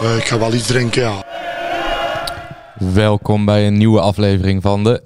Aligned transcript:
Eh, 0.00 0.16
ik 0.16 0.24
ga 0.24 0.38
wel 0.38 0.54
iets 0.54 0.66
drinken, 0.66 1.02
ja. 1.02 1.24
Welkom 2.78 3.44
bij 3.44 3.66
een 3.66 3.76
nieuwe 3.78 4.00
aflevering 4.00 4.62
van 4.62 4.84
de 4.84 5.02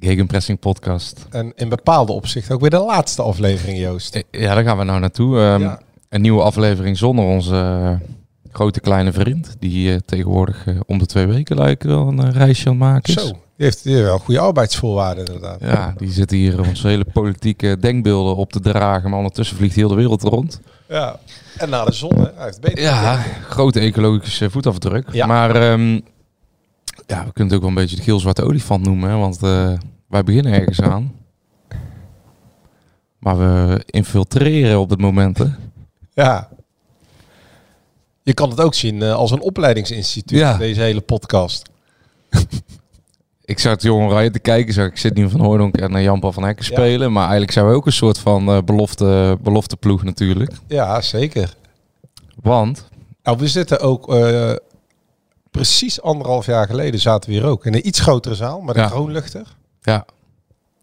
Gegenpressing 0.00 0.58
podcast. 0.58 1.26
En 1.30 1.52
in 1.56 1.68
bepaalde 1.68 2.12
opzichten 2.12 2.54
ook 2.54 2.60
weer 2.60 2.70
de 2.70 2.78
laatste 2.78 3.22
aflevering, 3.22 3.78
Joost. 3.78 4.14
Eh, 4.14 4.22
Ja, 4.30 4.54
daar 4.54 4.64
gaan 4.64 4.78
we 4.78 4.84
nou 4.84 5.00
naartoe. 5.00 5.38
Ehm, 5.40 5.60
Ja. 5.60 5.80
Een 6.08 6.20
nieuwe 6.20 6.42
aflevering 6.42 6.98
zonder 6.98 7.24
onze 7.24 7.54
eh, 7.54 8.08
grote 8.52 8.80
kleine 8.80 9.12
vriend. 9.12 9.56
Die 9.58 10.04
tegenwoordig 10.04 10.64
om 10.86 10.98
de 10.98 11.06
twee 11.06 11.26
weken 11.26 11.56
lijkt 11.56 11.84
wel 11.84 12.08
een 12.08 12.32
reisje 12.32 12.64
aan 12.68 12.70
het 12.72 12.80
maken 12.82 13.14
is. 13.14 13.22
Zo, 13.22 13.28
die 13.30 13.38
heeft, 13.56 13.82
die 13.84 13.94
heeft 13.94 14.06
wel 14.06 14.18
goede 14.18 14.40
arbeidsvoorwaarden 14.40 15.24
inderdaad. 15.24 15.60
Ja, 15.60 15.94
die 15.96 16.10
zit 16.12 16.30
hier 16.30 16.60
onze 16.60 16.88
hele 16.88 17.04
politieke 17.12 17.76
denkbeelden 17.80 18.36
op 18.36 18.52
te 18.52 18.60
dragen. 18.60 19.08
Maar 19.10 19.18
ondertussen 19.18 19.56
vliegt 19.56 19.74
heel 19.76 19.88
de 19.88 19.94
wereld 19.94 20.22
rond. 20.22 20.60
Ja. 20.88 21.18
En 21.56 21.68
na 21.68 21.84
de 21.84 21.92
zon, 21.92 22.14
hè. 22.18 22.30
hij 22.34 22.44
heeft 22.44 22.60
beter 22.60 22.80
Ja, 22.82 23.16
grote 23.48 23.80
ecologische 23.80 24.50
voetafdruk. 24.50 25.12
Ja. 25.12 25.26
Maar 25.26 25.56
ehm, 25.56 25.92
ja, 27.06 27.24
we 27.24 27.32
kunnen 27.32 27.44
het 27.46 27.52
ook 27.54 27.60
wel 27.60 27.68
een 27.68 27.74
beetje 27.74 27.96
de 27.96 28.02
geel-zwarte 28.02 28.42
olifant 28.44 28.84
noemen. 28.84 29.10
Hè, 29.10 29.16
want 29.16 29.42
eh, 29.42 29.72
wij 30.08 30.22
beginnen 30.24 30.52
ergens 30.52 30.80
aan. 30.82 31.14
Maar 33.18 33.38
we 33.38 33.82
infiltreren 33.86 34.80
op 34.80 34.90
het 34.90 35.00
moment. 35.00 35.38
Hè. 35.38 35.46
Ja. 36.14 36.48
Je 38.22 38.34
kan 38.34 38.50
het 38.50 38.60
ook 38.60 38.74
zien 38.74 39.02
eh, 39.02 39.14
als 39.14 39.30
een 39.30 39.40
opleidingsinstituut, 39.40 40.38
Ja. 40.38 40.56
deze 40.56 40.80
hele 40.80 41.00
podcast. 41.00 41.68
Ik 43.46 43.58
zat 43.58 43.82
Jong 43.82 44.10
Oranje 44.10 44.30
te 44.30 44.38
kijken, 44.38 44.74
zag 44.74 44.86
ik 44.86 44.96
Sidney 44.96 45.28
van 45.28 45.40
Hooydonk 45.40 45.76
en 45.76 45.94
eh, 45.96 46.02
Jan-Paul 46.02 46.32
van 46.32 46.42
Hekken 46.42 46.64
Ja. 46.68 46.72
spelen. 46.72 47.12
Maar 47.12 47.22
eigenlijk 47.22 47.52
zijn 47.52 47.66
we 47.66 47.72
ook 47.74 47.86
een 47.86 47.92
soort 47.92 48.18
van 48.18 48.48
eh, 48.48 48.58
belofte, 48.64 49.38
belofte 49.42 49.76
ploeg 49.76 50.02
natuurlijk. 50.02 50.52
Ja, 50.66 51.00
zeker. 51.00 51.54
Want, 52.42 52.88
Nou, 53.22 53.38
we 53.38 53.48
zitten 53.48 53.80
ook 53.80 54.14
eh, 54.14 54.52
precies 55.50 56.02
anderhalf 56.02 56.46
jaar 56.46 56.66
geleden 56.66 57.00
zaten 57.00 57.30
we 57.30 57.36
hier 57.36 57.44
ook 57.46 57.66
in 57.66 57.74
een 57.74 57.86
iets 57.86 58.00
grotere 58.00 58.34
zaal 58.34 58.60
met 58.60 58.76
een 58.76 58.82
Ja. 58.82 58.88
kroonluchter. 58.88 59.42
ja, 59.82 60.04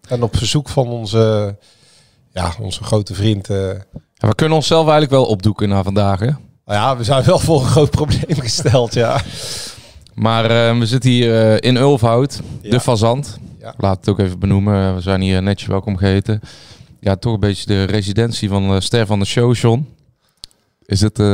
En 0.07 0.23
op 0.23 0.37
verzoek 0.37 0.69
van 0.69 0.87
onze, 0.87 1.55
ja, 2.33 2.53
onze 2.61 2.83
grote 2.83 3.13
vriend. 3.13 3.47
ja, 3.47 4.27
we 4.27 4.35
kunnen 4.35 4.55
onszelf 4.57 4.81
eigenlijk 4.81 5.11
wel 5.11 5.25
opdoeken 5.25 5.69
na 5.69 5.83
vandaag. 5.83 6.19
Hè. 6.19 6.25
nou 6.25 6.39
ja, 6.65 6.97
we 6.97 7.03
zijn 7.03 7.23
wel 7.23 7.39
voor 7.39 7.59
een 7.61 7.67
groot 7.67 7.89
probleem 7.91 8.39
gesteld, 8.39 8.93
ja. 8.93 9.21
Maar 10.13 10.43
eh, 10.69 10.77
we 10.79 10.85
zitten 10.85 11.09
hier 11.09 11.41
eh, 11.53 11.69
in 11.69 11.75
Ulfhout, 11.75 12.41
Ja. 12.61 12.69
de 12.69 12.79
Fazant. 12.79 13.37
Ja. 13.59 13.73
Laat 13.77 13.97
het 13.97 14.09
ook 14.09 14.19
even 14.19 14.39
benoemen. 14.39 14.95
We 14.95 15.01
zijn 15.01 15.21
hier 15.21 15.41
netjes 15.43 15.67
welkom 15.67 15.97
geheten. 15.97 16.39
Ja, 16.99 17.15
toch 17.15 17.33
een 17.33 17.39
beetje 17.39 17.65
de 17.65 17.83
residentie 17.83 18.49
van 18.49 18.69
de 18.69 18.81
ster 18.81 19.05
van 19.05 19.19
de 19.19 19.25
show, 19.25 19.55
John. 19.55 19.89
Is 20.85 21.01
het... 21.01 21.19
eh, 21.19 21.25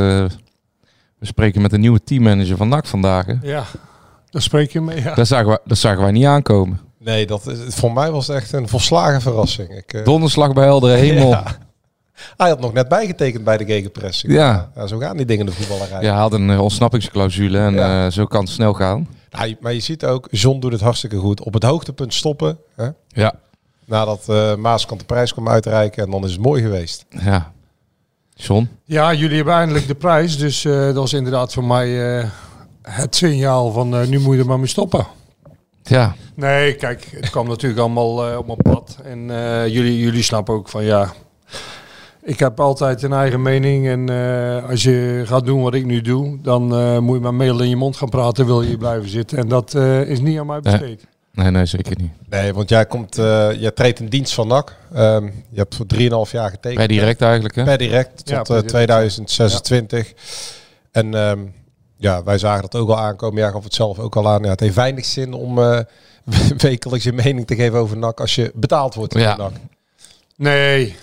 we 1.18 1.26
spreken 1.26 1.62
met 1.62 1.72
een 1.72 1.80
nieuwe 1.80 2.04
teammanager 2.04 2.56
van 2.56 2.68
NAC 2.68 2.86
vandaag. 2.86 3.26
Hè? 3.26 3.34
Ja, 3.42 3.64
daar 4.30 4.42
spreek 4.42 4.72
je 4.72 4.80
mee. 4.80 5.02
Ja. 5.02 5.14
Dat, 5.14 5.26
zagen 5.26 5.46
wij, 5.46 5.58
dat 5.64 5.78
zagen 5.78 6.02
wij 6.02 6.12
niet 6.12 6.24
aankomen. 6.24 6.80
Nee, 6.98 7.26
dat 7.26 7.46
is, 7.46 7.74
voor 7.74 7.92
mij 7.92 8.10
was 8.10 8.26
het 8.26 8.36
echt 8.36 8.52
een 8.52 8.68
volslagen 8.68 9.20
verrassing. 9.20 9.68
Ik, 9.70 9.92
eh, 9.92 10.04
Donderslag 10.04 10.52
bij 10.52 10.64
heldere 10.64 10.94
hemel. 10.96 11.28
Ja. 11.40 11.44
Hij 12.36 12.48
had 12.48 12.60
nog 12.60 12.72
net 12.72 12.88
bijgetekend 12.88 13.44
bij 13.44 13.56
de 13.56 13.64
gegenpressing. 13.64 14.32
Ja. 14.32 14.70
ja. 14.74 14.86
Zo 14.86 14.98
gaan 14.98 15.16
die 15.16 15.26
dingen 15.26 15.46
in 15.46 15.50
de 15.52 15.56
voetballerij. 15.56 16.02
Ja, 16.02 16.12
hij 16.12 16.20
had 16.20 16.32
een 16.32 16.50
eh, 16.50 16.60
ontsnappingsclausule 16.62 17.58
en 17.58 17.74
Ja. 17.74 18.04
eh, 18.06 18.12
zo 18.12 18.24
kan 18.24 18.40
het 18.40 18.50
snel 18.50 18.72
gaan. 18.72 19.08
Nou, 19.30 19.48
je- 19.48 19.56
maar 19.60 19.72
je 19.72 19.80
ziet 19.80 20.04
ook, 20.04 20.28
John 20.30 20.58
doet 20.60 20.72
het 20.72 20.80
hartstikke 20.80 21.16
goed. 21.16 21.42
Op 21.44 21.54
het 21.54 21.62
hoogtepunt 21.62 22.14
stoppen. 22.14 22.58
Hè? 22.76 22.88
Ja. 23.08 23.34
Nadat 23.84 24.28
eh 24.28 24.54
Maaskant 24.54 25.00
de 25.00 25.06
prijs 25.06 25.32
kwam 25.32 25.48
uitreiken. 25.48 26.04
En 26.04 26.10
dan 26.10 26.24
is 26.24 26.32
het 26.32 26.40
mooi 26.40 26.62
geweest. 26.62 27.04
Ja. 27.08 27.52
John? 28.34 28.68
ja, 28.84 29.12
jullie 29.14 29.36
hebben 29.36 29.54
eindelijk 29.54 29.86
de 29.86 29.94
prijs. 29.94 30.38
Dus 30.38 30.64
eh, 30.64 30.72
dat 30.72 30.94
was 30.94 31.12
inderdaad 31.12 31.52
voor 31.52 31.64
mij 31.64 32.18
eh, 32.18 32.28
het 32.82 33.16
signaal 33.16 33.72
van 33.72 33.94
eh, 33.96 34.06
nu 34.06 34.18
moet 34.20 34.34
je 34.34 34.40
er 34.40 34.46
maar 34.46 34.58
mee 34.58 34.66
stoppen. 34.68 35.06
Ja. 35.82 36.14
Nee, 36.34 36.74
kijk, 36.74 37.08
het 37.20 37.30
kwam 37.30 37.48
natuurlijk 37.48 37.80
allemaal 37.80 38.26
eh, 38.30 38.38
op 38.38 38.46
mijn 38.46 38.58
pad. 38.58 38.96
En 39.04 39.30
eh, 39.30 39.66
jullie, 39.68 39.98
jullie 39.98 40.22
snappen 40.22 40.54
ook 40.54 40.68
van 40.68 40.84
ja. 40.84 41.12
Ik 42.22 42.38
heb 42.38 42.60
altijd 42.60 43.02
een 43.02 43.12
eigen 43.12 43.42
mening. 43.42 43.88
En 43.88 44.08
eh, 44.08 44.68
als 44.70 44.82
je 44.82 45.22
gaat 45.26 45.44
doen 45.46 45.62
wat 45.62 45.74
ik 45.74 45.84
nu 45.84 46.00
doe, 46.00 46.38
dan 46.42 46.74
eh, 46.74 46.98
moet 46.98 47.16
je 47.16 47.22
maar 47.22 47.34
mail 47.34 47.60
in 47.60 47.68
je 47.68 47.76
mond 47.76 47.96
gaan 47.96 48.08
praten. 48.08 48.46
Wil 48.46 48.62
je 48.62 48.68
hier 48.68 48.78
blijven 48.78 49.08
zitten. 49.08 49.38
En 49.38 49.48
dat 49.48 49.74
eh, 49.74 50.00
is 50.00 50.20
niet 50.20 50.38
aan 50.38 50.46
mij 50.46 50.60
besteed. 50.60 51.06
Nee, 51.32 51.50
nee, 51.50 51.66
zeker 51.66 51.96
niet. 52.00 52.10
Nee, 52.28 52.54
want 52.54 52.68
jij, 52.68 52.86
komt, 52.86 53.18
eh, 53.18 53.52
jij 53.60 53.70
treedt 53.70 54.00
in 54.00 54.06
dienst 54.08 54.32
van 54.34 54.48
NAC. 54.48 54.76
Ehm, 54.94 55.24
je 55.24 55.58
hebt 55.58 55.74
voor 55.74 55.86
3,5 55.86 56.32
jaar 56.32 56.50
getekend. 56.50 56.76
Bij 56.76 56.86
direct 56.86 57.22
eigenlijk, 57.22 57.54
hè? 57.54 57.64
Per 57.64 57.78
direct 57.78 58.16
tot 58.16 58.28
Ja, 58.28 58.36
eh, 58.36 58.42
per 58.42 58.54
direct. 58.54 58.68
2026. 58.68 60.12
En 60.90 61.14
ehm, 61.14 61.38
ja, 61.96 62.22
wij 62.24 62.38
zagen 62.38 62.62
dat 62.62 62.74
ook 62.80 62.88
al 62.88 62.98
aankomen. 62.98 63.38
Jij 63.38 63.50
gaf 63.50 63.64
het 63.64 63.74
zelf 63.74 63.98
ook 63.98 64.16
al 64.16 64.28
aan. 64.28 64.42
Ja, 64.42 64.48
het 64.50 64.60
heeft 64.60 64.74
weinig 64.74 65.04
zin 65.04 65.32
om 65.32 65.58
eh, 65.58 65.80
wekelijks 66.56 67.04
je 67.04 67.12
mening 67.12 67.46
te 67.46 67.54
geven 67.54 67.78
over 67.78 67.96
NAC 67.96 68.20
als 68.20 68.34
je 68.34 68.52
betaald 68.54 68.94
wordt 68.94 69.12
door 69.12 69.22
Ja. 69.22 69.36
NAC. 69.36 69.52
Nee, 70.36 70.96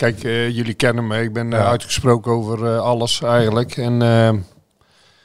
kijk, 0.00 0.24
eh, 0.24 0.48
jullie 0.56 0.74
kennen 0.74 1.06
me. 1.06 1.22
Ik 1.22 1.32
ben 1.32 1.52
eh, 1.52 1.58
Ja. 1.58 1.64
uitgesproken 1.66 2.32
over 2.32 2.66
eh, 2.66 2.80
alles 2.80 3.22
eigenlijk. 3.22 3.76
En 3.76 4.02
eh, 4.02 4.30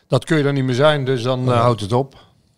dat 0.08 0.26
kun 0.26 0.38
je 0.38 0.44
dan 0.44 0.54
niet 0.54 0.64
meer 0.64 0.76
zijn, 0.76 1.06
dus 1.06 1.24
dan 1.24 1.48
houdt 1.50 1.82
het 1.82 1.94
op. 1.94 2.16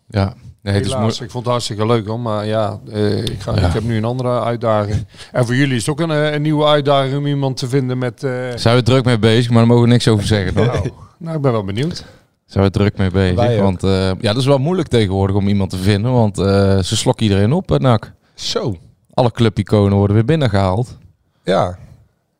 Ja. 0.07 0.33
Nee, 0.61 0.75
het 0.75 0.85
is 0.85 0.91
Helaas, 0.91 1.09
mooi. 1.11 1.23
ik 1.23 1.31
vond 1.31 1.43
het 1.43 1.51
hartstikke 1.53 1.85
leuk 1.85 2.07
hoor. 2.07 2.19
Maar 2.19 2.45
ja, 2.45 2.79
eh, 2.91 3.17
ik, 3.23 3.39
ga, 3.41 3.55
Ja. 3.55 3.67
ik 3.67 3.73
heb 3.73 3.83
nu 3.83 3.97
een 3.97 4.05
andere 4.05 4.41
uitdaging. 4.41 5.05
En 5.31 5.45
voor 5.45 5.55
jullie 5.55 5.75
is 5.75 5.85
het 5.85 5.89
ook 5.89 5.99
een, 5.99 6.33
een 6.33 6.41
nieuwe 6.41 6.65
uitdaging 6.65 7.17
om 7.17 7.27
iemand 7.27 7.57
te 7.57 7.67
vinden 7.67 7.97
met... 7.97 8.23
eh, 8.23 8.31
Zijn 8.55 8.75
we 8.75 8.83
druk 8.83 9.05
mee 9.05 9.19
bezig, 9.19 9.49
maar 9.49 9.57
daar 9.57 9.67
mogen 9.67 9.83
we 9.83 9.89
niks 9.89 10.07
over 10.07 10.25
zeggen, 10.25 10.53
nou, 10.53 10.89
nou, 11.17 11.35
ik 11.35 11.41
ben 11.41 11.51
wel 11.51 11.63
benieuwd. 11.63 12.05
Zijn 12.45 12.63
we 12.63 12.69
druk 12.71 12.97
mee 12.97 13.11
bezig. 13.11 13.59
Want 13.59 13.83
eh, 13.83 13.91
ja, 14.07 14.15
dat 14.33 14.37
is 14.37 14.45
wel 14.45 14.57
moeilijk 14.57 14.87
tegenwoordig 14.87 15.35
om 15.35 15.47
iemand 15.47 15.69
te 15.69 15.77
vinden. 15.77 16.11
Want 16.11 16.37
eh, 16.37 16.79
ze 16.79 16.97
slokken 16.97 17.23
iedereen 17.25 17.53
op, 17.53 17.79
NAC. 17.79 18.11
Zo, 18.33 18.75
Alle 19.13 19.31
clubiconen 19.31 19.97
worden 19.97 20.15
weer 20.15 20.25
binnengehaald. 20.25 20.97
ja. 21.43 21.77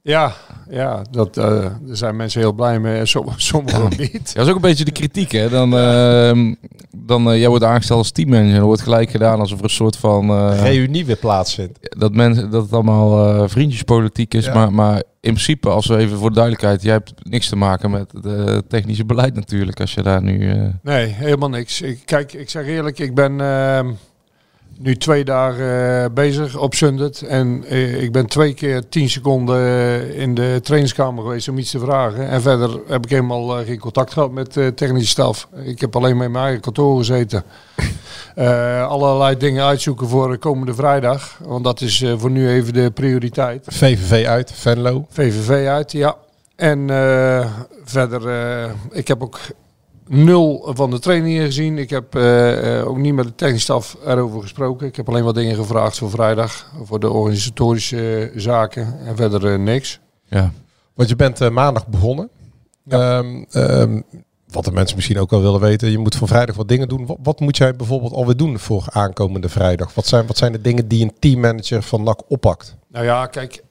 Ja, 0.07 0.33
ja 0.69 1.01
dat, 1.11 1.37
eh, 1.37 1.43
daar 1.45 1.71
zijn 1.91 2.15
mensen 2.15 2.39
heel 2.41 2.53
blij 2.53 2.79
mee. 2.79 2.99
en 2.99 3.07
som- 3.07 3.33
Sommigen 3.35 3.81
ook 3.83 3.97
niet. 3.97 4.11
Ja, 4.11 4.33
dat 4.33 4.43
is 4.43 4.49
ook 4.49 4.55
een 4.55 4.61
beetje 4.61 4.85
de 4.85 4.91
kritiek, 4.91 5.31
hè. 5.31 5.49
Dan, 5.49 5.77
ehm, 5.77 6.53
dan 6.97 7.31
eh, 7.31 7.37
jij 7.39 7.47
wordt 7.49 7.63
aangesteld 7.63 7.99
als 7.99 8.11
teammanager. 8.11 8.55
Dan 8.55 8.63
wordt 8.65 8.81
gelijk 8.81 9.09
gedaan 9.09 9.39
alsof 9.39 9.57
er 9.57 9.63
een 9.63 9.69
soort 9.69 9.95
van... 9.97 10.29
eh, 10.29 10.59
Reunie 10.61 11.05
weer 11.05 11.15
plaatsvindt. 11.17 11.79
dat, 11.99 12.13
mensen, 12.13 12.51
dat 12.51 12.63
het 12.63 12.73
allemaal 12.73 13.27
eh, 13.43 13.49
vriendjespolitiek 13.49 14.33
is. 14.33 14.45
Ja. 14.45 14.53
Maar, 14.53 14.73
maar 14.73 14.95
in 14.95 15.03
principe, 15.33 15.69
als 15.69 15.85
we 15.87 15.97
even 15.97 16.17
voor 16.17 16.29
de 16.29 16.35
duidelijkheid... 16.35 16.81
Jij 16.81 16.93
hebt 16.93 17.13
niks 17.23 17.49
te 17.49 17.55
maken 17.55 17.91
met 17.91 18.11
het 18.21 18.69
technische 18.69 19.05
beleid 19.05 19.35
natuurlijk. 19.35 19.79
Als 19.79 19.93
je 19.93 20.01
daar 20.01 20.21
nu... 20.23 20.49
eh, 20.51 20.61
Nee, 20.81 21.05
helemaal 21.05 21.49
niks. 21.49 21.81
Ik, 21.81 22.01
kijk, 22.05 22.33
ik 22.33 22.49
zeg 22.49 22.65
eerlijk, 22.65 22.99
ik 22.99 23.15
ben 23.15 23.41
ehm, 23.41 23.91
nu 24.79 24.95
twee 24.95 25.23
dagen 25.23 26.03
eh, 26.03 26.09
bezig 26.13 26.57
op 26.57 26.73
Sundet. 26.73 27.21
En 27.21 27.63
eh, 27.67 28.01
ik 28.01 28.11
ben 28.11 28.25
twee 28.25 28.53
keer 28.53 28.89
tien 28.89 29.09
seconden 29.09 29.57
eh, 29.57 30.19
in 30.19 30.35
de 30.35 30.59
trainingskamer 30.63 31.23
geweest 31.23 31.47
om 31.47 31.57
iets 31.57 31.71
te 31.71 31.79
vragen. 31.79 32.29
En 32.29 32.41
verder 32.41 32.79
heb 32.87 33.03
ik 33.03 33.09
helemaal 33.09 33.47
geen 33.65 33.79
contact 33.79 34.13
gehad 34.13 34.31
met 34.31 34.53
de 34.53 34.73
technische 34.75 35.09
staf. 35.09 35.47
Ik 35.63 35.81
heb 35.81 35.95
alleen 35.95 36.15
maar 36.15 36.25
in 36.25 36.31
mijn 36.31 36.43
eigen 36.43 36.61
kantoor 36.61 36.97
gezeten. 36.97 37.43
Allerlei 38.87 39.37
dingen 39.37 39.63
uitzoeken 39.63 40.07
voor 40.07 40.31
de 40.31 40.37
komende 40.37 40.73
vrijdag. 40.73 41.39
Want 41.43 41.63
dat 41.63 41.81
is 41.81 42.05
voor 42.17 42.31
nu 42.31 42.49
even 42.49 42.73
de 42.73 42.91
prioriteit. 42.91 43.65
VVV 43.67 44.25
uit, 44.25 44.51
Venlo. 44.55 45.05
VVV 45.09 45.67
uit, 45.67 45.91
ja. 45.91 46.15
En 46.55 46.87
verder, 47.83 48.21
ik 48.91 49.07
heb 49.07 49.23
ook 49.23 49.39
nul 50.07 50.71
van 50.73 50.89
de 50.89 50.99
trainingen 50.99 51.45
gezien. 51.45 51.77
Ik 51.77 51.89
heb 51.89 52.15
eh, 52.15 52.79
eh, 52.79 52.87
ook 52.87 52.97
niet 52.97 53.13
met 53.13 53.25
de 53.25 53.35
technische 53.35 53.63
staf 53.63 53.97
erover 54.05 54.41
gesproken. 54.41 54.87
Ik 54.87 54.95
heb 54.95 55.09
alleen 55.09 55.23
wat 55.23 55.35
dingen 55.35 55.55
gevraagd 55.55 55.97
voor 55.97 56.09
vrijdag. 56.09 56.71
Voor 56.83 56.99
de 56.99 57.09
organisatorische 57.09 58.31
zaken. 58.35 58.99
En 59.05 59.15
verder 59.15 59.53
eh, 59.53 59.59
niks. 59.59 59.99
ja. 60.25 60.51
Want 60.93 61.09
je 61.09 61.15
bent 61.15 61.49
maandag 61.49 61.87
begonnen. 61.87 62.29
Ehm, 62.87 63.43
ehm, 63.51 64.01
wat 64.47 64.65
de 64.65 64.71
mensen 64.71 64.95
misschien 64.95 65.19
ook 65.19 65.29
wel 65.29 65.41
willen 65.41 65.59
weten. 65.59 65.91
Je 65.91 65.97
moet 65.97 66.15
voor 66.15 66.27
vrijdag 66.27 66.55
wat 66.55 66.67
dingen 66.67 66.87
doen. 66.87 67.05
Wat, 67.05 67.17
wat 67.23 67.39
moet 67.39 67.57
jij 67.57 67.75
bijvoorbeeld 67.75 68.13
alweer 68.13 68.37
doen 68.37 68.59
voor 68.59 68.85
aankomende 68.89 69.49
vrijdag? 69.49 69.93
Wat 69.93 70.07
zijn, 70.07 70.27
wat 70.27 70.37
zijn 70.37 70.51
de 70.51 70.61
dingen 70.61 70.87
die 70.87 71.03
een 71.03 71.13
teammanager 71.19 71.83
van 71.83 72.03
NAC 72.03 72.21
oppakt? 72.27 72.75
Nou 72.87 73.05
ja, 73.05 73.25
kijk, 73.25 73.63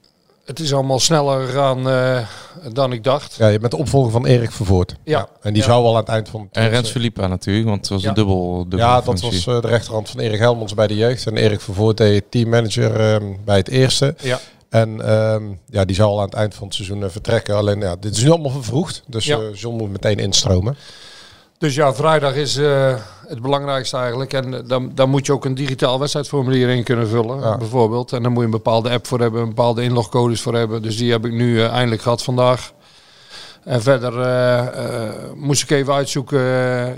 het 0.47 0.59
is 0.59 0.73
allemaal 0.73 0.99
sneller 0.99 1.45
gegaan 1.47 1.89
eh, 1.89 2.27
dan 2.73 2.91
ik 2.91 3.03
dacht. 3.03 3.35
Ja, 3.35 3.47
je 3.47 3.59
bent 3.59 3.71
de 3.71 3.77
opvolger 3.77 4.11
van 4.11 4.25
Erik 4.25 4.51
Vervoort. 4.51 4.95
Ja. 5.03 5.27
En 5.41 5.53
die 5.53 5.61
Ja. 5.61 5.67
zou 5.67 5.83
al 5.85 5.91
aan 5.93 5.99
het 5.99 6.09
eind 6.09 6.29
van... 6.29 6.47
En 6.51 6.69
Rens 6.69 6.89
Filipa 6.89 7.27
natuurlijk, 7.27 7.67
want 7.67 7.79
het 7.79 7.89
was 7.89 8.01
Ja. 8.01 8.09
een 8.09 8.13
dubbel, 8.15 8.57
dubbel 8.59 8.79
Ja, 8.79 8.95
dat 8.95 9.03
functie. 9.03 9.27
was 9.45 9.55
eh, 9.55 9.61
de 9.61 9.67
rechterhand 9.67 10.09
van 10.09 10.19
Erik 10.19 10.39
Helmons 10.39 10.73
bij 10.73 10.87
de 10.87 10.95
jeugd. 10.95 11.27
En 11.27 11.37
Erik 11.37 11.61
Vervoort 11.61 11.97
deed 11.97 12.23
teammanager 12.29 12.99
ehm, 12.99 13.25
bij 13.45 13.57
het 13.57 13.69
eerste. 13.69 14.15
Ja. 14.21 14.39
En 14.69 15.01
ehm, 15.07 15.43
ja, 15.69 15.85
die 15.85 15.95
zou 15.95 16.09
al 16.09 16.19
aan 16.19 16.25
het 16.25 16.33
eind 16.33 16.53
van 16.55 16.65
het 16.67 16.75
seizoen 16.75 17.03
eh, 17.03 17.09
vertrekken. 17.09 17.55
Alleen 17.55 17.79
ja, 17.79 17.95
dit 17.99 18.15
is 18.17 18.23
nu 18.23 18.29
allemaal 18.29 18.51
vervroegd. 18.51 19.03
Dus 19.07 19.25
Ja. 19.25 19.37
eh, 19.37 19.43
John 19.53 19.75
moet 19.77 19.91
meteen 19.91 20.17
instromen. 20.19 20.77
Dus 21.57 21.75
ja, 21.75 21.93
vrijdag 21.93 22.33
is 22.35 22.57
eh, 22.57 22.95
het 23.27 23.41
belangrijkste 23.41 23.97
eigenlijk. 23.97 24.33
En 24.33 24.53
eh, 24.53 24.59
dan, 24.67 24.91
dan 24.95 25.09
moet 25.09 25.25
je 25.25 25.33
ook 25.33 25.45
een 25.45 25.55
digitaal 25.55 25.99
wedstrijdformulier 25.99 26.69
in 26.69 26.83
kunnen 26.83 27.07
vullen, 27.07 27.39
Ja. 27.39 27.57
bijvoorbeeld. 27.57 28.13
En 28.13 28.23
dan 28.23 28.31
moet 28.31 28.39
je 28.39 28.45
een 28.45 28.51
bepaalde 28.51 28.89
app 28.89 29.07
voor 29.07 29.19
hebben, 29.19 29.41
een 29.41 29.47
bepaalde 29.47 29.83
inlogcodes 29.83 30.41
voor 30.41 30.55
hebben. 30.55 30.81
Dus 30.81 30.97
die 30.97 31.11
heb 31.11 31.25
ik 31.25 31.31
nu 31.31 31.61
eh, 31.61 31.69
eindelijk 31.71 32.01
gehad 32.01 32.23
vandaag. 32.23 32.71
En 33.63 33.81
verder 33.81 34.13
moest 35.35 35.63
ik 35.63 35.69
even 35.69 35.93
uitzoeken 35.93 36.39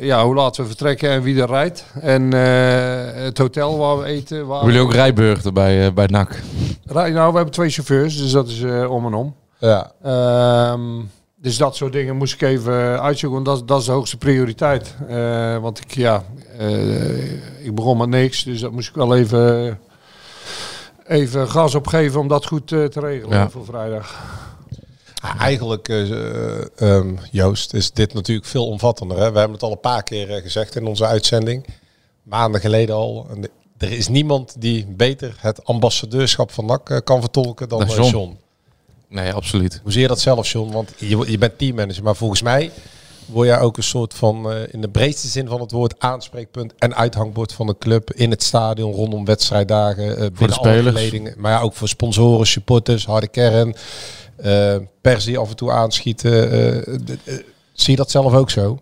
ja, 0.06 0.24
hoe 0.26 0.36
laat 0.36 0.58
we 0.58 0.66
vertrekken 0.66 1.10
en 1.10 1.22
wie 1.22 1.42
er 1.42 1.48
rijdt. 1.48 1.86
En 2.02 2.32
het 2.32 3.38
hotel 3.38 3.78
waar 3.78 3.98
we 3.98 4.06
eten. 4.06 4.48
Waar 4.48 4.66
jullie 4.66 4.80
ook 4.82 4.94
rijbeurten 4.94 5.54
bij, 5.54 5.94
bij 5.94 6.06
NAC? 6.06 6.40
Rij- 6.86 7.10
nou, 7.12 7.30
we 7.30 7.36
hebben 7.36 7.54
twee 7.54 7.70
chauffeurs, 7.70 8.18
dus 8.18 8.32
dat 8.32 8.48
is 8.48 8.64
om 8.88 9.06
en 9.06 9.14
om. 9.14 9.36
Ja. 9.60 9.92
Ehm, 10.04 10.82
dus 11.42 11.58
dat 11.58 11.76
soort 11.76 11.94
dingen 11.94 12.16
moest 12.16 12.34
ik 12.34 12.42
even 12.42 13.02
uitzoeken, 13.02 13.44
want 13.44 13.58
dat, 13.58 13.68
dat 13.68 13.80
is 13.80 13.86
de 13.86 13.92
hoogste 13.92 14.18
prioriteit. 14.18 14.96
Eh, 15.08 15.58
want 15.58 15.80
ik, 15.80 15.96
ja, 15.96 16.24
eh, 16.58 17.66
ik 17.66 17.76
begon 17.76 17.98
met 17.98 18.10
niks, 18.10 18.44
dus 18.44 18.60
dat 18.60 18.72
moest 18.72 18.90
ik 18.90 18.96
wel 18.96 19.16
even, 19.16 19.80
even 21.08 21.50
gas 21.50 21.76
opgeven 21.76 22.20
om 22.20 22.28
dat 22.28 22.46
goed 22.46 22.72
eh, 22.72 22.84
te 22.86 23.00
regelen 23.00 23.38
Ja. 23.38 23.50
voor 23.50 23.66
vrijdag. 23.66 24.38
Eigenlijk, 25.40 25.90
eh, 25.90 26.12
eh, 26.12 26.66
ehm, 26.76 27.16
Joost, 27.32 27.74
is 27.74 27.92
dit 27.92 28.14
natuurlijk 28.14 28.48
veel 28.48 28.68
omvattender. 28.68 29.18
Hè? 29.18 29.32
We 29.32 29.38
hebben 29.38 29.54
het 29.56 29.64
al 29.64 29.72
een 29.72 29.80
paar 29.80 30.04
keer 30.04 30.42
gezegd 30.42 30.76
in 30.76 30.86
onze 30.86 31.06
uitzending. 31.06 31.66
Maanden 32.24 32.62
geleden 32.62 32.96
al. 32.96 33.28
En 33.30 33.50
er 33.78 33.92
is 33.92 34.08
niemand 34.08 34.56
die 34.62 34.86
beter 34.88 35.36
het 35.38 35.66
ambassadeurschap 35.66 36.52
van 36.52 36.66
NAC 36.66 37.02
kan 37.04 37.22
vertolken 37.22 37.70
dan. 37.70 37.86
John. 37.88 38.38
Nee, 39.10 39.34
absoluut. 39.34 39.80
Hoe 39.84 39.92
zie 39.92 40.02
je 40.02 40.08
dat 40.08 40.20
zelf, 40.20 40.52
John? 40.52 40.72
Want 40.72 40.94
je, 40.98 41.32
je 41.32 41.38
bent 41.38 41.58
teammanager, 41.58 42.04
maar 42.04 42.16
volgens 42.16 42.42
mij 42.42 42.72
word 43.26 43.48
jij 43.48 43.60
ook 43.60 43.78
een 43.78 43.84
soort 43.84 44.14
van, 44.14 44.52
eh, 44.52 44.74
in 44.74 44.82
de 44.82 44.90
breedste 44.90 45.28
zin 45.28 45.48
van 45.48 45.62
het 45.62 45.72
woord, 45.72 46.00
aanspreekpunt 46.00 46.74
en 46.78 46.96
uithangbord 46.96 47.54
van 47.54 47.68
de 47.68 47.76
club 47.78 48.12
in 48.12 48.30
het 48.30 48.44
stadion, 48.44 48.94
rondom 48.94 49.26
wedstrijddagen, 49.26 50.18
eh 50.18 50.28
binnen 50.38 50.58
alle 50.58 50.80
spelers. 50.80 51.36
Maar 51.36 51.52
ja, 51.52 51.62
ook 51.62 51.74
voor 51.74 51.88
sponsoren, 51.88 52.48
supporters, 52.48 53.06
harde 53.06 53.28
kern, 53.28 53.76
eh 54.36 54.76
pers 55.02 55.26
die 55.26 55.38
af 55.38 55.50
en 55.50 55.56
toe 55.56 55.72
aanschieten. 55.72 56.50
zie 57.74 57.92
je 57.92 57.96
dat 57.96 58.12
zelf 58.12 58.34
ook 58.34 58.50
zo? 58.50 58.80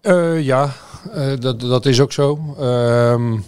Eh, 0.00 0.44
ja, 0.44 0.72
eh, 1.14 1.32
dat, 1.38 1.60
dat 1.60 1.86
is 1.86 2.00
ook 2.00 2.12
zo. 2.12 2.54
Ehm, 2.58 3.38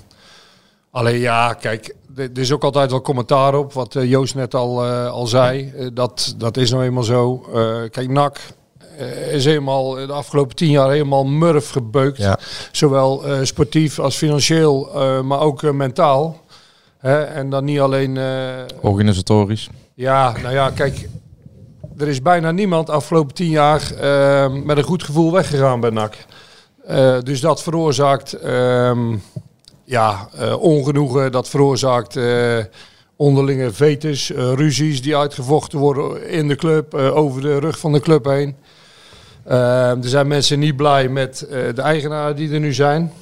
alleen 0.91 1.19
ja, 1.19 1.53
kijk, 1.53 1.95
er 2.17 2.39
is 2.39 2.53
ook 2.53 2.65
altijd 2.65 2.91
wel 2.91 3.01
commentaar 3.01 3.55
op. 3.55 3.73
Wat 3.73 3.97
eh, 3.97 4.11
Joost 4.11 4.35
net 4.35 4.55
al, 4.55 4.85
eh, 4.85 5.11
al 5.11 5.27
zei. 5.27 5.73
Eh, 5.77 5.87
dat, 5.95 6.35
dat 6.37 6.57
is 6.57 6.71
nou 6.71 6.83
eenmaal 6.83 7.03
zo. 7.03 7.47
Kijk, 7.91 8.09
NAC 8.09 8.39
is 9.31 9.45
helemaal 9.45 9.91
de 9.91 10.13
afgelopen 10.13 10.57
tien 10.57 10.71
jaar 10.71 10.91
helemaal 10.91 11.25
murf 11.25 11.71
gebeukt. 11.71 12.19
Ja. 12.19 12.39
Zowel 12.73 13.23
sportief 13.43 13.99
als 13.99 14.17
financieel, 14.17 14.91
maar 15.25 15.41
ook 15.41 15.73
mentaal. 15.73 16.41
Hè? 16.99 17.23
En 17.23 17.51
dan 17.51 17.65
niet 17.65 17.81
alleen... 17.81 18.19
Organisatorisch. 18.81 19.71
ja, 19.95 20.35
nou 20.43 20.55
ja, 20.55 20.71
kijk. 20.71 21.09
Er 21.99 22.09
is 22.09 22.23
bijna 22.23 22.51
niemand 22.51 22.91
afgelopen 22.91 23.35
tien 23.35 23.51
jaar 23.51 23.83
met 24.65 24.77
een 24.77 24.83
goed 24.83 25.03
gevoel 25.03 25.33
weggegaan 25.33 25.81
bij 25.81 25.91
NAC. 25.91 26.17
Dus 27.25 27.41
dat 27.41 27.63
veroorzaakt 27.63 28.33
ehm, 28.33 29.15
ja, 29.93 30.29
eh, 30.39 30.63
ongenoegen. 30.63 31.33
Dat 31.33 31.49
veroorzaakt 31.49 32.17
eh, 32.17 32.59
onderlinge 33.17 33.73
vetes, 33.73 34.33
eh, 34.33 34.53
ruzies 34.53 35.03
die 35.03 35.17
uitgevochten 35.17 35.79
worden 35.79 36.29
in 36.29 36.49
de 36.49 36.55
club, 36.55 36.95
over 36.95 37.41
de 37.41 37.59
rug 37.59 37.79
van 37.79 37.93
de 37.93 38.01
club 38.01 38.25
heen. 38.25 38.57
Er 39.45 39.99
zijn 40.01 40.27
mensen 40.27 40.59
niet 40.59 40.77
blij 40.77 41.09
met 41.09 41.47
de 41.49 41.83
eigenaren 41.83 42.37
die 42.37 42.53
er 42.53 42.61
nu 42.61 42.73
zijn. 42.73 43.13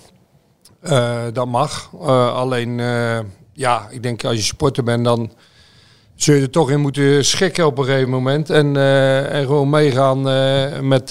Dat 1.32 1.46
mag. 1.46 1.90
Alleen, 2.34 2.78
ja, 3.52 3.87
ik 3.90 4.02
denk 4.02 4.25
als 4.25 4.37
je 4.37 4.43
supporter 4.43 4.84
bent, 4.84 5.05
dan 5.05 5.32
zul 6.14 6.34
je 6.34 6.43
er 6.43 6.50
toch 6.50 6.70
in 6.70 6.81
moeten 6.81 7.25
schikken 7.25 7.66
op 7.66 7.78
een 7.78 7.84
gegeven 7.84 8.11
moment. 8.11 8.50
En, 8.50 8.76
en 9.31 9.46
gewoon 9.46 9.70
meegaan 9.70 10.23
met, 10.88 11.11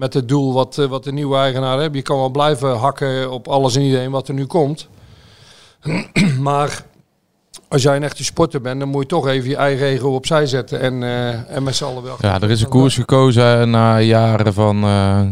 met 0.00 0.14
het 0.14 0.28
doel 0.28 0.52
wat, 0.52 0.78
eh, 0.78 0.86
wat 0.86 1.04
de 1.04 1.12
nieuwe 1.12 1.36
eigenaar 1.36 1.78
heeft. 1.80 1.94
Je 1.94 2.02
kan 2.02 2.16
wel 2.16 2.28
blijven 2.30 2.76
hakken 2.76 3.30
op 3.30 3.48
alles 3.48 3.76
en 3.76 3.82
iedereen 3.82 4.10
wat 4.10 4.28
er 4.28 4.34
nu 4.34 4.46
komt. 4.46 4.88
maar 6.48 6.84
als 7.68 7.82
jij 7.82 7.96
een 7.96 8.02
echte 8.02 8.24
sporter 8.24 8.60
bent, 8.60 8.80
dan 8.80 8.88
moet 8.88 9.02
je 9.02 9.08
toch 9.08 9.26
even 9.28 9.48
je 9.48 9.56
eigen 9.56 9.86
ego 9.86 10.08
opzij 10.08 10.46
zetten. 10.46 10.80
En, 10.80 11.02
eh, 11.02 11.56
en 11.56 11.62
met 11.62 11.76
z'n 11.76 11.84
allen 11.84 12.02
wel. 12.02 12.16
Ja, 12.20 12.40
er 12.40 12.50
is 12.50 12.62
een 12.62 12.68
koers 12.68 12.94
gekozen 12.94 13.70
na 13.70 13.98
jaren 14.00 14.54
van 14.54 14.76
eh, 14.84 15.22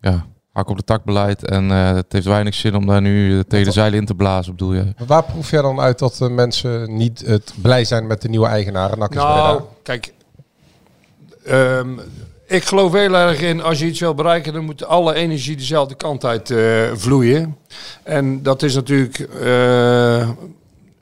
ja, 0.00 0.26
hak 0.52 0.68
op 0.68 0.76
de 0.76 0.84
tak 0.84 1.04
beleid. 1.04 1.44
En 1.44 1.70
eh, 1.70 1.94
het 1.94 2.12
heeft 2.12 2.26
weinig 2.26 2.54
zin 2.54 2.74
om 2.74 2.86
daar 2.86 3.00
nu 3.00 3.38
eh, 3.38 3.44
tegen 3.48 3.66
de 3.66 3.72
zeilen 3.72 3.98
in 3.98 4.06
te 4.06 4.14
blazen, 4.14 4.52
bedoel 4.52 4.74
je? 4.74 4.84
Maar 4.98 5.06
Waar 5.06 5.24
proef 5.24 5.50
jij 5.50 5.62
dan 5.62 5.80
uit 5.80 5.98
dat 5.98 6.16
de 6.16 6.28
mensen 6.28 6.96
niet 6.96 7.26
het 7.26 7.54
blij 7.62 7.84
zijn 7.84 8.06
met 8.06 8.22
de 8.22 8.28
nieuwe 8.28 8.58
is 8.58 8.64
Nou, 8.72 8.98
Breda. 8.98 9.60
kijk. 9.82 10.12
ehm, 11.44 11.98
ik 12.52 12.64
geloof 12.64 12.92
heel 12.92 13.16
erg 13.16 13.40
in, 13.40 13.62
als 13.62 13.78
je 13.78 13.86
iets 13.86 14.00
wil 14.00 14.14
bereiken, 14.14 14.52
dan 14.52 14.64
moet 14.64 14.84
alle 14.84 15.14
energie 15.14 15.56
dezelfde 15.56 15.94
kant 15.94 16.24
uit 16.24 16.50
eh, 16.50 16.90
vloeien. 16.94 17.56
En 18.02 18.42
dat 18.42 18.62
is 18.62 18.74
natuurlijk 18.74 19.18
eh, 19.18 20.28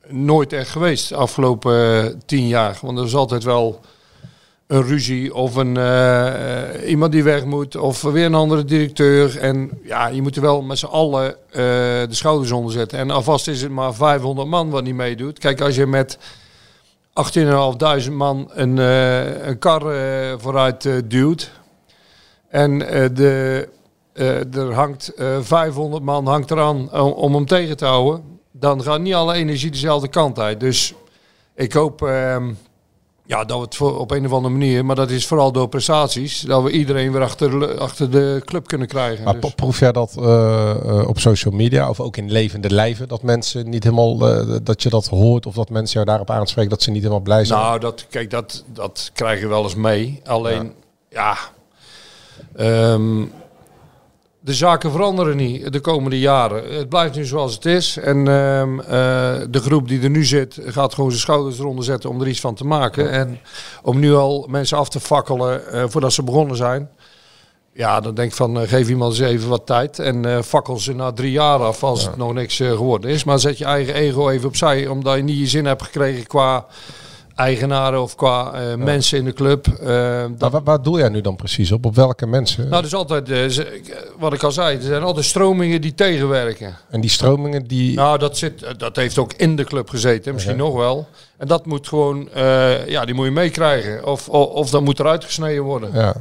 nooit 0.09 0.53
echt 0.53 0.71
geweest 0.71 1.09
de 1.09 1.15
afgelopen 1.15 2.05
eh, 2.05 2.13
tien 2.27 2.49
jaar. 2.49 2.79
Want 2.83 2.99
er 2.99 3.05
is 3.05 3.15
altijd 3.15 3.45
wel 3.45 3.81
een 4.67 4.83
ruzie 4.83 5.35
of 5.35 5.55
een, 5.55 5.79
iemand 6.87 7.13
die 7.13 7.23
weg 7.23 7.45
moet 7.45 7.77
of 7.77 8.03
weer 8.03 8.25
een 8.25 8.35
andere 8.35 8.65
directeur. 8.65 9.39
En 9.39 9.71
ja, 9.85 10.07
je 10.07 10.23
moet 10.23 10.37
er 10.37 10.43
wel 10.43 10.63
met 10.63 10.79
z'n 10.79 10.87
allen 10.87 11.37
de 11.51 12.07
schouders 12.11 12.51
onder 12.51 12.73
zetten. 12.73 12.99
En 12.99 13.11
alvast 13.11 13.49
is 13.49 13.63
het 13.63 13.71
maar 13.71 13.95
500 13.95 14.49
man 14.49 14.71
wat 14.71 14.83
niet 14.83 14.95
meedoet. 14.95 15.39
Kijk, 15.39 15.61
als 15.61 15.75
je 15.75 15.87
met 15.87 16.19
18.500 18.07 18.13
man 18.13 18.51
een, 18.53 18.79
eh, 18.79 19.47
een 19.47 19.59
kar 19.59 19.93
eh, 19.93 20.35
vooruit 20.39 20.85
eh, 20.85 20.95
duwt. 21.05 21.51
En 22.49 22.79
de, 23.15 23.69
er 24.53 24.75
hangt 24.75 25.15
eh, 25.15 25.41
500 25.41 26.03
man 26.03 26.27
hangt 26.27 26.51
eraan 26.51 26.93
om, 26.93 27.13
om 27.13 27.35
hem 27.35 27.47
tegen 27.47 27.77
te 27.77 27.85
houden. 27.85 28.39
Dan 28.51 28.83
gaat 28.83 29.01
niet 29.01 29.15
alle 29.15 29.35
energie 29.35 29.71
dezelfde 29.71 30.09
kant 30.09 30.39
uit. 30.39 30.61
Dus 30.61 30.95
ik 31.55 31.73
hoop 31.73 32.03
ehm, 32.03 32.53
ja, 33.31 33.45
dat 33.45 33.57
we 33.59 33.65
het 33.65 33.77
voor, 33.77 33.99
op 33.99 34.11
een 34.11 34.27
of 34.27 34.33
andere 34.33 34.55
manier, 34.55 34.85
maar 34.85 34.97
dat 34.97 35.11
is 35.11 35.27
vooral 35.27 35.53
door 35.53 35.69
prestaties, 35.69 36.41
dat 36.41 36.63
we 36.63 36.71
iedereen 36.71 37.13
weer 37.13 37.23
achter, 37.23 37.51
de- 37.61 37.79
achter 37.79 38.11
de 38.11 38.43
club 38.45 38.67
kunnen 38.67 38.87
krijgen. 38.89 39.25
Maar 39.25 39.33
Dus- 39.33 39.41
pro- 39.43 39.53
proef 39.55 39.79
jij 39.79 39.93
dat 39.93 40.17
eh, 40.19 40.71
eh, 40.71 41.09
op 41.09 41.19
social 41.19 41.55
media 41.55 41.89
of 41.89 42.01
ook 42.01 42.17
in 42.17 42.31
levende 42.31 42.71
lijven? 42.71 43.09
Dat 43.09 43.23
mensen 43.23 43.69
niet 43.69 43.85
helemaal, 43.85 44.29
eh, 44.29 44.57
dat 44.63 44.83
je 44.83 44.89
dat 44.89 45.07
hoort 45.07 45.47
of 45.47 45.55
dat 45.55 45.71
mensen 45.71 45.95
jou 45.95 46.07
daarop 46.07 46.31
aanspreken 46.31 46.71
dat 46.71 46.83
ze 46.83 46.91
niet 46.91 47.01
helemaal 47.03 47.23
blij 47.23 47.45
zijn? 47.45 47.61
Nou, 47.61 47.79
dat, 47.81 48.07
kijk, 48.11 48.31
dat, 48.31 48.65
dat 48.67 49.11
krijg 49.15 49.41
je 49.41 49.47
wel 49.47 49.63
eens 49.63 49.75
mee. 49.75 50.21
Alleen, 50.25 50.73
ja, 51.11 51.37
ehm, 52.57 53.23
de 54.41 54.55
zaken 54.55 54.91
veranderen 54.91 55.37
niet 55.37 55.73
de 55.73 55.81
komende 55.81 56.19
jaren. 56.19 56.75
Het 56.75 56.89
blijft 56.89 57.15
nu 57.15 57.25
zoals 57.25 57.55
het 57.55 57.65
is. 57.65 57.97
En 57.97 58.29
ehm, 58.29 58.81
eh, 58.81 58.87
de 59.51 59.61
groep 59.61 59.89
die 59.89 60.03
er 60.03 60.11
nu 60.11 60.25
zit, 60.25 60.59
gaat 60.65 60.95
gewoon 60.95 61.11
zijn 61.11 61.23
schouders 61.23 61.59
eronder 61.59 61.85
zetten 61.85 62.11
om 62.11 62.21
er 62.21 62.29
iets 62.29 62.41
van 62.41 62.55
te 62.55 62.65
maken. 62.65 63.11
En 63.11 63.41
om 63.83 63.99
nu 63.99 64.15
al 64.15 64.47
mensen 64.51 64.79
af 64.79 64.89
te 64.89 65.01
fakkelen 65.01 65.73
eh, 65.73 65.85
voordat 65.89 66.13
ze 66.13 66.23
begonnen 66.23 66.57
zijn. 66.57 66.91
Ja, 67.73 68.01
dan 68.01 68.15
denk 68.15 68.31
ik 68.31 68.37
van, 68.37 68.61
eh, 68.61 68.69
geef 68.69 68.89
iemand 68.89 69.13
eens 69.13 69.31
even 69.31 69.49
wat 69.49 69.67
tijd. 69.67 69.99
En 69.99 70.45
fakkel 70.45 70.79
ze 70.79 70.95
na 70.95 71.13
drie 71.13 71.33
jaar 71.33 71.59
af 71.59 71.83
als 71.83 72.05
het 72.07 72.17
nog 72.17 72.33
niks 72.33 72.57
geworden 72.57 73.11
is. 73.11 73.25
Maar 73.25 73.39
zet 73.39 73.59
je 73.59 73.65
eigen 73.65 73.95
ego 73.95 74.29
even 74.29 74.49
opzij, 74.49 74.87
omdat 74.87 75.17
je 75.17 75.23
niet 75.23 75.39
je 75.39 75.47
zin 75.47 75.67
hebt 75.67 75.83
gekregen 75.83 76.27
qua 76.27 76.67
eigenaren 77.41 78.03
of 78.03 78.15
qua 78.15 78.53
eh, 78.53 78.75
mensen 78.75 79.19
in 79.19 79.25
de 79.25 79.33
club. 79.33 79.67
Eh, 79.67 79.87
Maar 79.89 80.29
dat, 80.39 80.51
waar, 80.53 80.63
waar 80.63 80.83
doe 80.83 80.99
jij 80.99 81.09
nu 81.09 81.21
dan 81.21 81.37
precies 81.37 81.73
op? 81.73 81.85
Op 81.87 81.95
welke 81.95 82.27
mensen? 82.27 82.65
nou, 82.69 82.77
er 82.81 82.85
is 82.85 82.95
altijd, 82.95 83.29
ze- 83.29 83.81
wat 84.19 84.33
ik 84.33 84.43
al 84.43 84.53
zei, 84.53 84.77
er 84.77 84.83
zijn 84.83 85.03
altijd 85.03 85.25
stromingen 85.27 85.81
die 85.81 85.95
tegenwerken. 85.95 86.77
en 86.91 87.01
die 87.01 87.11
stromingen 87.11 87.65
die... 87.67 87.95
Nou, 87.95 88.19
dat, 88.19 88.37
zit, 88.39 88.65
dat 88.79 88.97
heeft 88.97 89.19
ook 89.19 89.33
in 89.37 89.57
de 89.57 89.65
club 89.65 89.89
gezeten, 89.89 90.35
misschien 90.35 90.57
nog 90.57 90.75
wel. 90.75 91.07
En 91.37 91.47
dat 91.47 91.67
moet 91.67 91.89
gewoon, 91.89 92.29
eh, 92.31 92.87
ja, 92.87 93.05
die 93.05 93.15
moet 93.15 93.25
je 93.25 93.31
meekrijgen. 93.31 94.07
Of, 94.07 94.29
of, 94.29 94.47
of 94.47 94.71
dat 94.71 94.83
moet 94.83 95.01
eruit 95.01 95.25
gesneden 95.25 95.63
worden. 95.63 95.91
ja. 95.95 96.15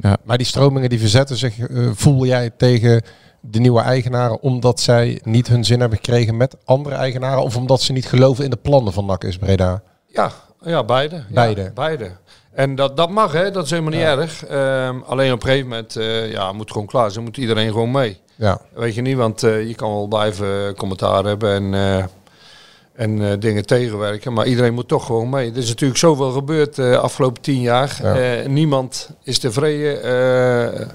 Ja. 0.00 0.16
Maar 0.24 0.36
die 0.38 0.46
stromingen 0.46 0.88
die 0.88 0.98
verzetten 1.00 1.36
zich, 1.36 1.54
voel 1.94 2.26
jij 2.26 2.50
tegen 2.56 3.02
de 3.40 3.58
nieuwe 3.58 3.80
eigenaren 3.80 4.40
omdat 4.40 4.80
zij 4.80 5.20
niet 5.24 5.48
hun 5.48 5.64
zin 5.64 5.80
hebben 5.80 5.98
gekregen 5.98 6.36
met 6.36 6.56
andere 6.64 6.94
eigenaren 6.96 7.42
of 7.42 7.56
omdat 7.56 7.80
ze 7.80 7.92
niet 7.92 8.06
geloven 8.06 8.44
in 8.44 8.50
de 8.50 8.56
plannen 8.56 8.92
van 8.92 9.06
NAC 9.06 9.24
is 9.24 9.36
Breda? 9.38 9.82
Ja, 10.06 10.32
Ja, 10.66 10.84
beide. 10.84 11.16
Ja, 11.16 11.22
Beide. 11.28 11.70
beide. 11.74 12.10
En 12.52 12.74
dat, 12.74 12.96
dat 12.96 13.10
mag, 13.10 13.32
hè? 13.32 13.50
dat 13.50 13.64
is 13.64 13.70
helemaal 13.70 13.92
niet 13.92 14.02
erg. 14.02 14.44
Ehm, 14.46 14.96
alleen 15.06 15.32
op 15.32 15.42
een 15.42 15.48
gegeven 15.48 15.68
moment 15.68 15.96
eh, 15.96 16.30
ja, 16.30 16.52
moet 16.52 16.72
gewoon 16.72 16.86
klaar 16.86 17.10
zijn. 17.10 17.24
Moet 17.24 17.36
iedereen 17.36 17.72
gewoon 17.72 17.90
mee. 17.90 18.20
Ja. 18.34 18.60
Weet 18.74 18.94
je 18.94 19.02
niet, 19.02 19.16
want 19.16 19.42
eh, 19.42 19.68
je 19.68 19.74
kan 19.74 19.90
wel 19.90 20.06
blijven 20.06 20.74
commentaar 20.74 21.24
hebben 21.24 21.50
en, 21.54 21.74
eh, 21.74 22.04
en 22.92 23.30
eh, 23.30 23.38
dingen 23.38 23.66
tegenwerken. 23.66 24.32
Maar 24.32 24.46
iedereen 24.46 24.74
moet 24.74 24.88
toch 24.88 25.06
gewoon 25.06 25.30
mee. 25.30 25.50
Er 25.50 25.56
is 25.56 25.68
natuurlijk 25.68 25.98
zoveel 25.98 26.30
gebeurd 26.30 26.74
de 26.74 26.98
afgelopen 26.98 27.42
tien 27.42 27.60
jaar. 27.60 27.98
Ja. 28.02 28.14
Eh, 28.16 28.46
niemand 28.46 29.10
is 29.22 29.38
tevreden. 29.38 30.90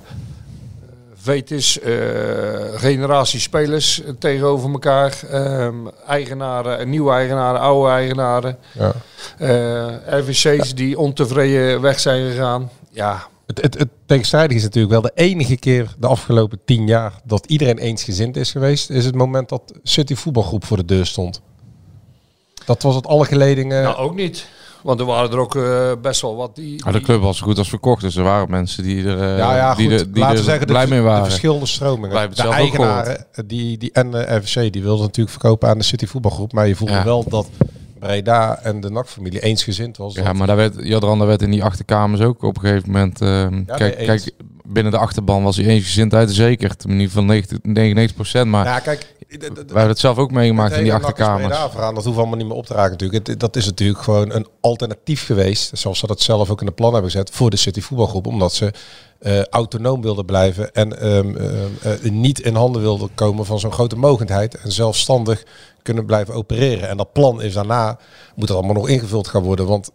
Eh 1.21 1.27
Vetus, 1.27 1.79
eh 1.79 2.79
generatie 2.79 3.39
spelers 3.39 4.01
tegenover 4.19 4.71
elkaar. 4.71 5.19
Ehm, 5.29 5.75
eigenaren, 6.07 6.89
nieuwe 6.89 7.11
eigenaren, 7.11 7.61
oude 7.61 7.91
eigenaren. 7.91 8.57
ja. 8.73 8.93
Eh, 9.37 10.19
RVC's 10.19 10.75
die 10.75 10.99
ontevreden 10.99 11.81
weg 11.81 11.99
zijn 11.99 12.31
gegaan. 12.31 12.69
Ja, 12.91 13.27
Het, 13.45 13.61
het, 13.61 13.79
het 13.79 13.89
tegenstrijdige 14.05 14.57
is 14.59 14.63
natuurlijk 14.63 14.93
wel 14.93 15.01
de 15.01 15.11
enige 15.15 15.57
keer 15.57 15.95
de 15.99 16.07
afgelopen 16.07 16.59
tien 16.65 16.87
jaar 16.87 17.13
dat 17.23 17.45
iedereen 17.45 17.77
eensgezind 17.77 18.37
is 18.37 18.51
geweest, 18.51 18.89
is 18.89 19.05
het 19.05 19.15
moment 19.15 19.49
dat 19.49 19.61
City 19.83 20.15
voetbalgroep 20.15 20.65
voor 20.65 20.77
de 20.77 20.85
deur 20.85 21.05
stond. 21.05 21.41
Dat 22.65 22.81
was 22.81 22.95
het 22.95 23.07
alle 23.07 23.25
geledingen. 23.25 23.83
nou 23.83 23.95
ook 23.97 24.15
niet. 24.15 24.47
Want 24.83 25.00
er 25.00 25.05
waren 25.05 25.31
er 25.31 25.38
ook 25.38 25.55
eh, 25.55 25.91
best 26.01 26.21
wel 26.21 26.35
wat 26.35 26.55
die... 26.55 26.83
Maar 26.83 26.93
Ah, 26.93 27.00
de 27.00 27.05
club 27.05 27.21
was 27.21 27.38
zo 27.38 27.45
goed 27.45 27.57
als 27.57 27.69
verkocht, 27.69 28.01
dus 28.01 28.15
er 28.15 28.23
waren 28.23 28.50
mensen 28.50 28.83
die 28.83 29.05
er, 29.07 29.21
eh, 29.21 29.38
ja, 29.38 29.55
ja, 29.55 29.75
die 29.75 29.89
goed. 29.89 30.00
er, 30.00 30.11
die 30.11 30.19
Laten 30.21 30.35
er 30.38 30.43
we 30.43 30.50
zeggen, 30.50 30.67
blij 30.67 30.83
de, 30.83 30.89
mee 30.89 31.00
de 31.00 31.05
waren. 31.05 31.25
verschillende 31.25 31.65
stromingen. 31.65 32.29
De 32.35 32.43
eigenaren 32.47 33.25
die, 33.45 33.77
die, 33.77 33.91
en 33.91 34.11
de 34.11 34.35
RVC 34.35 34.73
die 34.73 34.81
wilden 34.83 35.05
natuurlijk 35.05 35.39
verkopen 35.39 35.69
aan 35.69 35.77
de 35.77 35.83
City 35.83 36.05
voetbalgroep. 36.05 36.53
Maar 36.53 36.67
je 36.67 36.75
voelde 36.75 36.93
Ja. 36.93 37.03
wel 37.03 37.25
dat 37.29 37.47
Breda 38.01 38.60
en 38.63 38.81
de 38.81 38.89
NAC-familie 38.89 39.39
eensgezind 39.41 39.98
was. 39.98 40.13
Ja, 40.15 40.24
Dat- 40.24 40.34
maar 40.36 40.48
daar 40.48 40.55
werd, 40.55 40.75
Jadran 40.77 41.17
daar 41.17 41.27
werd 41.27 41.41
in 41.41 41.51
die 41.51 41.63
achterkamers 41.63 42.22
ook 42.22 42.43
op 42.43 42.55
een 42.55 42.62
gegeven 42.62 42.91
moment... 42.91 43.20
nee, 43.20 43.65
kijk, 43.65 43.98
kijk, 43.98 44.31
binnen 44.65 44.91
de 44.91 44.98
achterban 44.98 45.43
was 45.43 45.55
hij 45.55 45.65
eensgezindheid 45.65 46.31
zeker. 46.31 46.72
In 46.86 46.91
ieder 46.91 47.08
geval 47.08 47.24
90, 47.24 47.58
99 47.62 48.15
procent. 48.15 48.50
Maar 48.50 48.65
ja, 48.65 48.79
kijk, 48.79 49.15
wij 49.27 49.50
hebben 49.65 49.88
het 49.88 50.00
zelf 50.00 50.17
ook 50.17 50.31
meegemaakt 50.31 50.75
in 50.75 50.84
die 50.84 50.93
achterkamers. 50.93 51.58
Breda 51.77 51.93
dat 51.93 52.05
hoeft 52.05 52.17
allemaal 52.17 52.38
niet 52.38 52.48
meer 52.48 52.55
op 52.55 52.65
te 52.65 52.74
raken 52.74 52.91
natuurlijk. 52.91 53.27
Het- 53.27 53.39
dat 53.39 53.55
is 53.55 53.65
natuurlijk 53.65 54.01
gewoon 54.01 54.31
een 54.34 54.48
alternatief 54.62 55.25
geweest, 55.25 55.77
zoals 55.77 56.00
ze 56.00 56.08
dat 56.08 56.22
zelf 56.22 56.50
ook 56.50 56.60
in 56.60 56.65
de 56.65 56.72
plan 56.72 56.93
hebben 56.93 57.12
gezet, 57.12 57.29
voor 57.31 57.50
de 57.50 57.58
City 57.58 57.81
voetbalgroep. 57.81 58.27
Omdat 58.27 58.53
ze 58.53 58.74
eh, 59.21 59.43
autonoom 59.43 60.01
wilden 60.01 60.25
blijven 60.25 60.73
en 60.73 60.99
ehm, 60.99 61.35
ehm, 61.37 62.03
eh, 62.03 62.11
niet 62.11 62.39
in 62.39 62.55
handen 62.55 62.81
wilden 62.81 63.09
komen 63.15 63.45
van 63.45 63.59
zo'n 63.59 63.71
grote 63.71 63.95
mogendheid 63.95 64.55
en 64.55 64.71
zelfstandig 64.71 65.43
kunnen 65.81 66.05
blijven 66.05 66.33
opereren. 66.33 66.89
En 66.89 66.97
dat 66.97 67.13
plan 67.13 67.41
is 67.41 67.53
daarna, 67.53 67.99
moet 68.35 68.47
dat 68.47 68.57
allemaal 68.57 68.75
nog 68.75 68.89
ingevuld 68.89 69.27
gaan 69.27 69.43
worden. 69.43 69.67
Want 69.67 69.91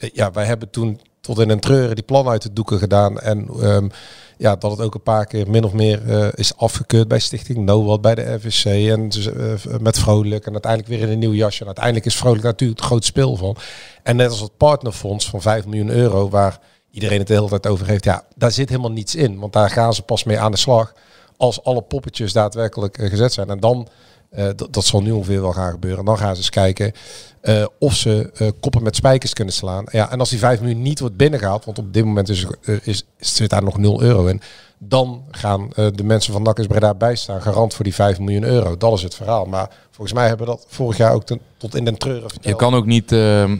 eh, 0.00 0.10
ja, 0.12 0.30
wij 0.30 0.44
hebben 0.44 0.70
toen 0.70 1.00
tot 1.20 1.38
in 1.38 1.50
een 1.50 1.60
treuren 1.60 1.94
die 1.94 2.04
plan 2.04 2.28
uit 2.28 2.42
de 2.42 2.52
doeken 2.52 2.78
gedaan. 2.78 3.20
En 3.20 3.48
ehm, 3.60 3.88
ja, 4.36 4.56
dat 4.56 4.70
het 4.70 4.80
ook 4.80 4.94
een 4.94 5.02
paar 5.02 5.26
keer 5.26 5.50
min 5.50 5.64
of 5.64 5.72
meer 5.72 6.08
eh, 6.08 6.28
is 6.34 6.56
afgekeurd 6.56 7.08
bij 7.08 7.18
Stichting 7.18 7.58
NOWAT, 7.58 8.00
bij 8.00 8.14
de 8.14 8.34
RVC 8.34 8.90
en 8.90 9.08
dus, 9.08 9.26
eh, 9.26 9.78
met 9.80 9.98
Vrolijk. 9.98 10.46
En 10.46 10.52
uiteindelijk 10.52 10.92
weer 10.92 11.02
in 11.02 11.12
een 11.12 11.18
nieuw 11.18 11.32
jasje. 11.32 11.60
En 11.60 11.66
uiteindelijk 11.66 12.06
is 12.06 12.16
Vrolijk 12.16 12.42
natuurlijk 12.42 12.78
het 12.78 12.88
groot 12.88 13.04
speel 13.04 13.36
van. 13.36 13.56
En 14.02 14.16
net 14.16 14.30
als 14.30 14.40
het 14.40 14.56
partnerfonds 14.56 15.28
van 15.28 15.40
5 15.40 15.66
miljoen 15.66 15.90
euro, 15.90 16.28
waar 16.28 16.60
iedereen 16.90 17.18
het 17.18 17.26
de 17.26 17.34
hele 17.34 17.48
tijd 17.48 17.66
over 17.66 17.86
heeft. 17.86 18.04
Ja, 18.04 18.24
daar 18.36 18.52
zit 18.52 18.68
helemaal 18.68 18.90
niets 18.90 19.14
in. 19.14 19.38
Want 19.38 19.52
daar 19.52 19.70
gaan 19.70 19.94
ze 19.94 20.02
pas 20.02 20.24
mee 20.24 20.38
aan 20.38 20.50
de 20.50 20.58
slag 20.58 20.92
als 21.36 21.64
alle 21.64 21.82
poppetjes 21.82 22.32
daadwerkelijk 22.32 22.98
eh, 22.98 23.10
gezet 23.10 23.32
zijn. 23.32 23.50
En 23.50 23.60
dan, 23.60 23.88
eh, 24.30 24.48
dat, 24.70 24.84
zal 24.84 25.02
nu 25.02 25.10
ongeveer 25.10 25.40
wel 25.40 25.52
gaan 25.52 25.70
gebeuren. 25.70 26.04
Dan 26.04 26.18
gaan 26.18 26.34
ze 26.34 26.40
eens 26.40 26.50
kijken 26.50 26.92
eh, 27.40 27.66
of 27.78 27.94
ze 27.94 28.30
koppen 28.60 28.82
met 28.82 28.96
spijkers 28.96 29.32
kunnen 29.32 29.54
slaan. 29.54 29.84
Ja, 29.90 30.10
en 30.10 30.18
als 30.18 30.30
die 30.30 30.38
5 30.38 30.60
miljoen 30.60 30.82
niet 30.82 31.00
wordt 31.00 31.16
binnengehaald, 31.16 31.64
want 31.64 31.78
op 31.78 31.92
dit 31.92 32.04
moment 32.04 32.28
is, 32.28 32.46
is, 32.82 33.04
zit 33.18 33.50
daar 33.50 33.62
nog 33.62 33.78
0 33.78 34.02
euro 34.02 34.26
in. 34.26 34.40
Dan 34.78 35.24
gaan 35.30 35.68
de 35.74 36.04
mensen 36.04 36.32
van 36.32 36.42
NAC 36.42 36.66
Breda 36.66 36.94
bijstaan, 36.94 37.42
garant 37.42 37.74
voor 37.74 37.84
die 37.84 37.94
5 37.94 38.18
miljoen 38.18 38.44
euro. 38.44 38.76
Dat 38.76 38.92
is 38.92 39.02
het 39.02 39.14
verhaal. 39.14 39.44
Maar 39.44 39.70
volgens 39.90 40.12
mij 40.12 40.28
hebben 40.28 40.46
we 40.46 40.52
dat 40.52 40.64
vorig 40.68 40.96
jaar 40.96 41.12
ook 41.12 41.24
ten- 41.24 41.40
tot 41.56 41.74
in 41.74 41.84
den 41.84 41.98
treuren. 41.98 42.30
Je 42.40 42.56
kan 42.56 42.74
ook 42.74 42.86
niet, 42.86 43.12
ehm, 43.12 43.56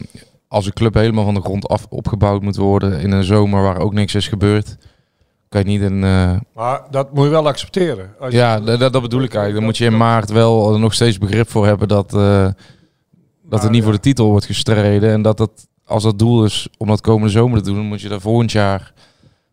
als 0.50 0.66
een 0.66 0.73
club 0.73 0.95
helemaal 0.95 1.25
van 1.25 1.35
de 1.35 1.40
grond 1.40 1.69
af 1.69 1.87
opgebouwd 1.88 2.42
moet 2.42 2.57
worden 2.57 3.00
in 3.00 3.11
een 3.11 3.25
zomer 3.25 3.62
waar 3.62 3.78
ook 3.78 3.92
niks 3.92 4.14
is 4.14 4.28
gebeurd, 4.28 4.76
kan 5.49 5.61
je 5.61 5.66
niet 5.66 5.80
een... 5.80 6.04
eh, 6.04 6.33
Maar 6.54 6.83
dat 6.90 7.14
moet 7.14 7.25
je 7.25 7.30
wel 7.30 7.47
accepteren. 7.47 8.14
Als 8.21 8.33
je- 8.33 8.38
ja, 8.38 8.61
dat, 8.61 8.92
dat 8.92 9.02
bedoel 9.02 9.23
ik 9.23 9.28
eigenlijk. 9.35 9.54
Dan 9.54 9.64
moet 9.64 9.76
je 9.76 9.85
in 9.85 9.97
maart 9.97 10.30
wel 10.30 10.78
nog 10.78 10.95
steeds 10.95 11.19
begrip 11.19 11.50
voor 11.50 11.66
hebben 11.66 11.88
dat, 11.88 12.14
eh, 12.14 12.49
dat 13.42 13.64
er 13.64 13.71
niet 13.71 13.83
voor 13.83 13.92
de 13.92 14.00
titel 14.00 14.26
wordt 14.26 14.45
gestreden. 14.47 15.11
En 15.12 15.23
dat 15.23 15.37
dat, 15.37 15.69
als 15.85 16.02
dat 16.02 16.19
doel 16.19 16.45
is 16.45 16.69
om 16.78 16.87
dat 16.87 17.00
komende 17.00 17.28
zomer 17.33 17.59
te 17.59 17.64
doen, 17.64 17.75
dan 17.75 17.85
moet 17.87 18.00
je 18.00 18.09
daar 18.09 18.21
volgend 18.21 18.52
jaar 18.52 18.92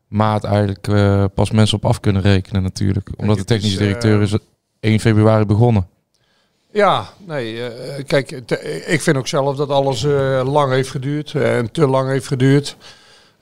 maart 0.08 0.44
eigenlijk 0.44 0.88
eh, 0.88 1.25
pas 1.34 1.51
mensen 1.51 1.77
op 1.77 1.86
af 1.86 2.00
kunnen 2.00 2.22
rekenen 2.22 2.63
natuurlijk. 2.63 3.10
Omdat 3.18 3.38
de 3.38 3.44
technische 3.44 3.77
directeur 3.77 4.22
is 4.22 4.38
1 4.80 5.00
februari 5.00 5.46
begonnen. 5.46 5.88
Ja, 6.78 7.10
nee, 7.26 7.64
eh, 7.64 8.04
kijk, 8.06 8.32
ik 8.86 9.02
vind 9.02 9.18
ook 9.18 9.28
zelf 9.28 9.56
dat 9.56 9.70
alles 9.70 10.04
eh, 10.04 10.42
lang 10.46 10.72
heeft 10.72 10.90
geduurd 10.90 11.34
eh, 11.34 11.58
en 11.58 11.72
te 11.72 11.88
lang 11.88 12.10
heeft 12.10 12.28
geduurd. 12.28 12.78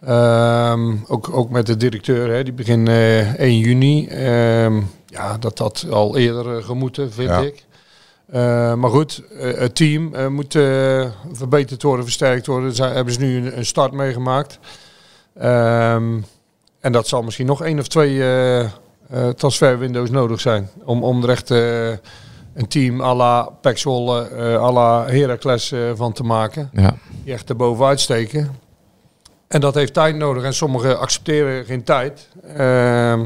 Ehm, 0.05 0.95
ook, 1.07 1.29
ook 1.31 1.49
met 1.49 1.65
de 1.65 1.77
directeur, 1.77 2.29
hè, 2.29 2.43
die 2.43 2.53
begin 2.53 2.87
eh 2.87 3.33
1 3.39 3.57
juni. 3.57 4.07
Ehm, 4.07 4.81
ja, 5.05 5.37
dat 5.37 5.57
had 5.59 5.85
al 5.89 6.17
eerder 6.17 6.63
gemoeten, 6.63 7.11
vind 7.11 7.29
Ja. 7.29 7.39
ik. 7.41 7.65
Maar 8.77 8.89
goed, 8.89 9.23
het 9.37 9.75
team 9.75 10.31
moet 10.33 10.51
verbeterd 11.31 11.83
worden, 11.83 12.05
versterkt 12.05 12.45
worden. 12.45 12.75
Daar 12.75 12.93
hebben 12.93 13.13
ze 13.13 13.19
nu 13.19 13.37
een, 13.37 13.57
een 13.57 13.65
start 13.65 13.91
meegemaakt. 13.91 14.59
Ehm, 15.37 16.19
en 16.79 16.91
dat 16.91 17.07
zal 17.07 17.23
misschien 17.23 17.45
nog 17.45 17.63
één 17.63 17.79
of 17.79 17.87
twee 17.87 18.23
transferwindows 19.35 20.09
nodig 20.09 20.41
zijn. 20.41 20.69
Om, 20.83 21.03
om 21.03 21.23
er 21.23 21.29
echt 21.29 21.51
een 22.55 22.67
team 22.67 23.01
à 23.01 23.15
la 23.15 23.49
Pek 23.61 23.77
Zwolle, 23.77 24.27
eh, 24.27 24.63
à 24.63 24.71
la 24.71 25.05
Heracles 25.07 25.71
eh, 25.71 25.91
van 25.95 26.13
te 26.13 26.23
maken. 26.23 26.69
Ja. 26.73 26.95
Die 27.23 27.33
echt 27.33 27.49
erbovenuit 27.49 27.99
steken. 27.99 28.55
En 29.47 29.61
dat 29.61 29.73
heeft 29.73 29.93
tijd 29.93 30.15
nodig. 30.15 30.43
En 30.43 30.53
sommigen 30.53 30.99
accepteren 30.99 31.65
geen 31.65 31.83
tijd. 31.83 32.29
Ehm, 32.55 33.25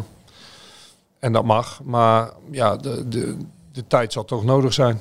en 1.19 1.33
dat 1.33 1.45
mag. 1.45 1.81
Maar 1.83 2.29
ja, 2.51 2.75
de, 2.75 3.07
de, 3.07 3.37
de 3.71 3.87
tijd 3.87 4.13
zal 4.13 4.25
toch 4.25 4.43
nodig 4.43 4.73
zijn. 4.73 4.99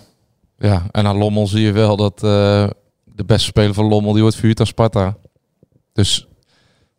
Ja, 0.58 0.86
en 0.90 1.06
aan 1.06 1.16
Lommel 1.16 1.46
zie 1.46 1.62
je 1.62 1.72
wel 1.72 1.96
dat 1.96 2.14
eh, 2.14 2.68
de 3.04 3.24
beste 3.26 3.46
speler 3.46 3.74
van 3.74 3.84
Lommel 3.84 4.12
die 4.12 4.22
wordt 4.22 4.36
verhuurd 4.36 4.60
aan 4.60 4.66
Sparta. 4.66 5.16
Dus 5.92 6.28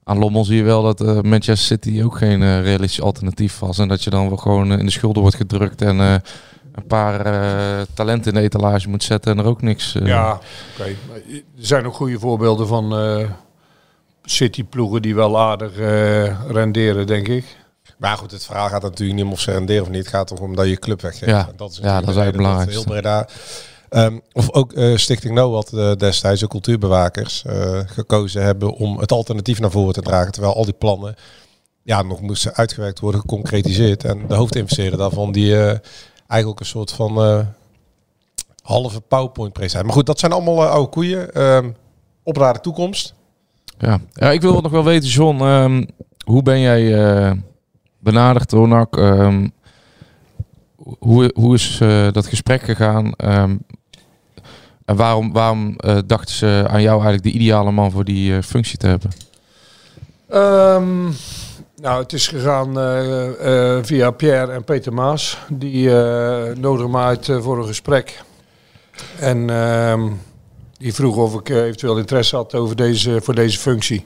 aan 0.03 0.17
Lommel 0.17 0.45
zie 0.45 0.55
je 0.55 0.63
wel 0.63 0.83
dat 0.83 1.01
eh, 1.01 1.21
Manchester 1.21 1.55
City 1.55 2.01
ook 2.03 2.17
geen 2.17 2.41
eh, 2.41 2.61
realistisch 2.61 3.01
alternatief 3.01 3.59
was. 3.59 3.77
En 3.77 3.87
dat 3.87 4.03
je 4.03 4.09
dan 4.09 4.27
wel 4.27 4.37
gewoon 4.37 4.71
in 4.71 4.85
de 4.85 4.91
schulden 4.91 5.21
wordt 5.21 5.37
gedrukt 5.37 5.81
en 5.81 6.21
een 6.79 6.87
paar 6.87 7.25
eh, 7.25 7.85
talenten 7.93 8.31
in 8.33 8.37
de 8.37 8.45
etalage 8.45 8.89
moet 8.89 9.03
zetten 9.03 9.31
en 9.31 9.37
er 9.43 9.45
ook 9.49 9.61
niks. 9.61 9.95
eh, 9.95 10.05
Ja, 10.07 10.31
oké. 10.79 10.95
Maar 11.07 11.17
Er 11.17 11.41
zijn 11.65 11.85
ook 11.85 11.93
goede 11.93 12.19
voorbeelden 12.19 12.67
van 12.67 12.97
eh 12.97 13.29
City-ploegen 14.23 15.01
die 15.01 15.15
wel 15.15 15.39
aardig 15.39 15.77
eh, 15.77 16.51
renderen, 16.51 17.07
denk 17.07 17.27
ik. 17.27 17.57
Maar 17.97 18.17
goed, 18.17 18.31
het 18.31 18.45
verhaal 18.45 18.69
gaat 18.69 18.81
natuurlijk 18.81 19.17
niet 19.17 19.25
om 19.27 19.31
of 19.31 19.39
ze 19.39 19.51
renderen 19.51 19.81
of 19.83 19.89
niet. 19.89 19.97
Het 19.99 20.07
gaat 20.07 20.27
toch 20.27 20.39
om 20.39 20.55
dat 20.55 20.67
je 20.67 20.77
club 20.79 21.01
weggeeft. 21.01 21.31
Ja. 21.31 21.47
En 21.47 21.53
dat 21.57 21.71
is, 21.71 21.77
Ja, 21.77 21.99
dat 21.99 22.09
is 22.09 22.15
eigenlijk 22.15 22.57
dat 22.57 22.67
Heel 22.69 22.83
Breda. 22.83 23.27
Ehm, 23.89 24.19
of 24.31 24.51
ook 24.51 24.73
eh, 24.73 24.95
Stichting 24.95 25.33
NOWAT 25.33 25.71
uh, 25.73 25.91
destijds, 25.93 26.39
de 26.41 26.47
cultuurbewakers, 26.47 27.43
eh, 27.45 27.79
gekozen 27.85 28.43
hebben 28.43 28.71
om 28.73 28.99
het 28.99 29.11
alternatief 29.11 29.59
naar 29.59 29.71
voren 29.71 29.93
te 29.93 30.01
dragen. 30.01 30.31
Terwijl 30.31 30.55
al 30.55 30.65
die 30.65 30.73
plannen 30.73 31.15
ja, 31.83 32.01
nog 32.01 32.21
moesten 32.21 32.53
uitgewerkt 32.55 32.99
worden, 32.99 33.21
geconcretiseerd. 33.21 34.03
En 34.03 34.27
de 34.27 34.35
hoofdinvesteerder 34.35 34.99
daarvan, 34.99 35.31
die 35.31 35.63
eh, 35.65 35.77
eigenlijk 36.29 36.59
een 36.59 36.65
soort 36.65 36.91
van 36.91 37.21
eh, 37.21 37.39
halve 38.61 39.01
PowerPoint-presentatie. 39.01 39.87
Maar 39.87 39.95
goed, 39.95 40.05
dat 40.05 40.19
zijn 40.19 40.31
allemaal 40.31 40.63
eh, 40.63 40.69
oude 40.69 40.89
koeien. 40.89 41.33
Ehm, 41.33 41.69
op 42.23 42.37
naar 42.37 42.53
de 42.53 42.59
toekomst. 42.59 43.13
Ja. 43.77 43.99
ja, 44.13 44.31
ik 44.31 44.41
wil 44.41 44.61
nog 44.61 44.71
wel 44.71 44.83
weten, 44.83 45.09
John, 45.09 45.41
ehm, 45.41 45.85
hoe 46.25 46.43
ben 46.43 46.59
jij 46.59 47.03
eh, 47.03 47.31
benaderd 47.99 48.49
door 48.49 48.67
NAC? 48.67 48.97
Ehm, 48.97 49.47
hoe, 50.99 51.31
hoe 51.35 51.53
is 51.53 51.79
eh, 51.81 52.11
dat 52.11 52.27
gesprek 52.27 52.61
gegaan? 52.61 53.11
Ehm, 53.13 53.57
en 54.85 54.95
waarom, 54.95 55.31
waarom 55.31 55.75
eh, 55.75 55.97
dachten 56.05 56.35
ze 56.35 56.65
aan 56.67 56.81
jou 56.81 57.01
eigenlijk 57.01 57.23
de 57.23 57.39
ideale 57.39 57.71
man 57.71 57.91
voor 57.91 58.03
die 58.05 58.35
eh, 58.35 58.41
functie 58.41 58.77
te 58.77 58.87
hebben? 58.87 59.11
Ehm, 60.29 61.11
nou, 61.81 62.01
het 62.01 62.13
is 62.13 62.27
gegaan 62.27 62.79
eh, 62.79 63.77
eh, 63.77 63.83
via 63.83 64.11
Pierre 64.11 64.51
en 64.51 64.63
Peter 64.63 64.93
Maas. 64.93 65.37
Die 65.49 65.97
eh 65.99 66.55
nodigen 66.55 66.91
me 66.91 66.97
uit 66.97 67.31
voor 67.39 67.57
een 67.57 67.65
gesprek. 67.65 68.23
En 69.19 69.49
ehm, 69.49 70.11
die 70.77 70.93
vroeg 70.93 71.15
of 71.15 71.33
ik 71.39 71.49
eventueel 71.49 71.97
interesse 71.97 72.35
had 72.35 72.55
over 72.55 72.75
deze, 72.75 73.21
voor 73.21 73.35
deze 73.35 73.59
functie. 73.59 74.05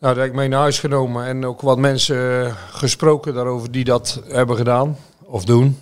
Nou, 0.00 0.14
daar 0.14 0.22
heb 0.22 0.32
ik 0.32 0.38
mee 0.38 0.48
naar 0.48 0.60
huis 0.60 0.78
genomen 0.78 1.26
en 1.26 1.46
ook 1.46 1.60
wat 1.60 1.78
mensen 1.78 2.54
gesproken 2.70 3.34
daarover 3.34 3.70
die 3.70 3.84
dat 3.84 4.22
hebben 4.28 4.56
gedaan 4.56 4.96
of 5.24 5.44
doen. 5.44 5.78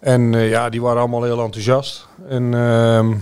En 0.00 0.32
ja, 0.32 0.68
die 0.68 0.82
waren 0.82 1.00
allemaal 1.00 1.22
heel 1.22 1.42
enthousiast. 1.42 2.06
En 2.28 2.54
ehm, 2.54 3.14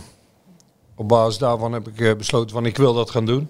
op 0.96 1.08
basis 1.08 1.38
daarvan 1.38 1.72
heb 1.72 1.88
ik 1.88 2.18
besloten 2.18 2.50
van 2.50 2.66
ik 2.66 2.76
wil 2.76 2.94
dat 2.94 3.10
gaan 3.10 3.26
doen. 3.26 3.48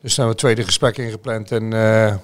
Dus 0.00 0.14
daar 0.14 0.26
hebben 0.26 0.42
we 0.42 0.48
het 0.48 0.56
tweede 0.56 0.64
gesprek 0.64 0.98
ingepland. 0.98 1.52
En 1.52 1.72
eh, 1.72 2.14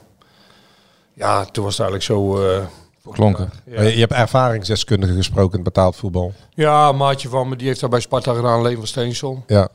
ja, 1.12 1.44
toen 1.44 1.64
was 1.64 1.78
het 1.78 1.88
eigenlijk 1.88 2.02
zo... 2.02 2.46
eh, 2.48 2.64
Klonken. 3.12 3.50
ja. 3.66 3.82
Je, 3.82 3.98
hebt 3.98 4.12
ervaringsdeskundige 4.12 5.14
gesproken 5.14 5.58
in 5.58 5.64
het 5.64 5.74
betaald 5.74 5.96
voetbal. 5.96 6.32
Ja, 6.54 6.88
een 6.88 6.96
maatje 6.96 7.28
van 7.28 7.48
me, 7.48 7.56
die 7.56 7.66
heeft 7.66 7.80
daar 7.80 7.90
bij 7.90 8.00
Sparta 8.00 8.34
gedaan, 8.34 8.62
Leen 8.62 8.76
van 8.76 8.86
Steensel. 8.86 9.44
Ja. 9.46 9.68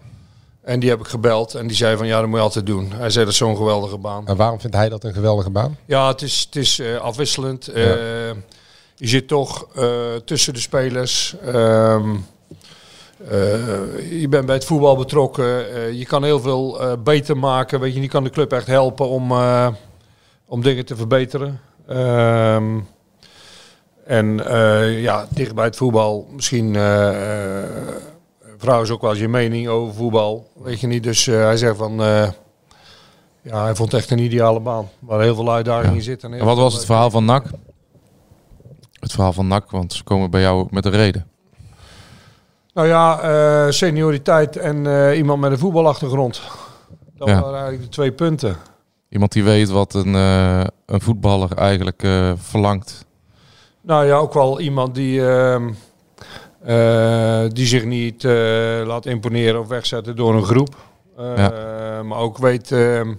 En 0.61 0.79
die 0.79 0.89
heb 0.89 0.99
ik 0.99 1.07
gebeld 1.07 1.53
en 1.55 1.67
die 1.67 1.75
zei 1.75 1.97
van 1.97 2.07
ja, 2.07 2.19
dat 2.19 2.27
moet 2.27 2.37
je 2.37 2.43
altijd 2.43 2.65
doen. 2.65 2.91
Hij 2.91 3.09
zei 3.09 3.23
dat 3.25 3.33
is 3.33 3.39
zo'n 3.39 3.55
geweldige 3.57 3.97
baan. 3.97 4.27
En 4.27 4.35
waarom 4.35 4.59
vindt 4.59 4.75
hij 4.75 4.89
dat 4.89 5.03
een 5.03 5.13
geweldige 5.13 5.49
baan? 5.49 5.77
Ja, 5.85 6.07
het 6.07 6.21
is, 6.21 6.39
het 6.45 6.55
is 6.55 6.79
eh, 6.79 6.95
afwisselend. 6.95 7.65
Je 8.95 9.07
zit 9.07 9.27
toch 9.27 9.67
tussen 10.25 10.53
de 10.53 10.59
spelers. 10.59 11.35
Ehm, 11.45 12.15
eh, 13.27 14.21
je 14.21 14.27
bent 14.29 14.45
bij 14.45 14.55
het 14.55 14.65
voetbal 14.65 14.97
betrokken. 14.97 15.73
Eh, 15.73 15.91
je 15.91 16.05
kan 16.05 16.23
heel 16.23 16.39
veel 16.39 16.81
eh, 16.81 16.91
beter 17.03 17.37
maken. 17.37 17.79
Weet 17.79 17.93
je, 17.93 18.01
je 18.01 18.07
kan 18.07 18.23
de 18.23 18.29
club 18.29 18.51
echt 18.53 18.67
helpen 18.67 19.07
om, 19.07 19.31
om 20.45 20.61
dingen 20.61 20.85
te 20.85 20.95
verbeteren. 20.95 21.59
Ehm, 21.87 22.79
en 24.05 24.37
ja, 25.01 25.27
dicht 25.29 25.55
bij 25.55 25.65
het 25.65 25.75
voetbal. 25.75 26.27
Misschien 26.31 26.73
vrouwen 28.57 28.85
is 28.85 28.91
ook 28.91 29.01
wel 29.01 29.09
eens 29.09 29.19
je 29.19 29.27
mening 29.27 29.67
over 29.67 29.93
voetbal. 29.93 30.47
Weet 30.63 30.79
je 30.79 30.87
niet. 30.87 31.03
Dus 31.03 31.25
hij 31.25 31.57
zegt 31.57 31.77
van. 31.77 31.93
ja, 33.41 33.63
hij 33.63 33.75
vond 33.75 33.91
het 33.91 34.01
echt 34.01 34.11
een 34.11 34.19
ideale 34.19 34.59
baan. 34.59 34.89
Waar 34.99 35.21
heel 35.21 35.35
veel 35.35 35.51
uitdagingen 35.51 35.95
in 35.95 36.01
zitten. 36.01 36.33
en 36.33 36.39
En 36.39 36.45
wat 36.45 36.57
was 36.57 36.73
het 36.73 36.85
verhaal 36.85 37.09
van 37.09 37.25
NAC? 37.25 37.45
Het 38.99 39.11
verhaal 39.11 39.33
van 39.33 39.47
NAC, 39.47 39.71
want 39.71 39.93
ze 39.93 40.03
komen 40.03 40.29
bij 40.29 40.41
jou 40.41 40.67
met 40.69 40.85
een 40.85 40.91
reden. 40.91 41.27
Nou 42.79 42.91
ja, 42.91 43.19
eh, 43.21 43.71
senioriteit 43.71 44.57
en 44.57 44.87
eh, 44.87 45.17
iemand 45.17 45.41
met 45.41 45.51
een 45.51 45.57
voetbalachtergrond. 45.57 46.41
Dat 47.17 47.27
Ja. 47.27 47.33
waren 47.41 47.53
eigenlijk 47.53 47.83
de 47.83 47.89
twee 47.89 48.11
punten. 48.11 48.55
Iemand 49.09 49.31
die 49.31 49.43
weet 49.43 49.69
wat 49.69 49.93
een, 49.93 50.15
eh, 50.15 50.63
een 50.85 51.01
voetballer 51.01 51.51
eigenlijk 51.57 52.07
verlangt. 52.37 53.05
Nou 53.81 54.05
ja, 54.05 54.15
ook 54.15 54.33
wel 54.33 54.59
iemand 54.59 54.95
die, 54.95 55.27
ehm, 55.27 55.69
eh, 56.63 57.43
die 57.47 57.65
zich 57.65 57.85
niet 57.85 58.23
laat 58.83 59.05
imponeren 59.05 59.59
of 59.59 59.67
wegzetten 59.67 60.15
door 60.15 60.33
een 60.35 60.45
groep. 60.45 60.75
Maar 62.03 62.17
ook 62.17 62.37
weet... 62.37 62.71
ehm, 62.71 63.13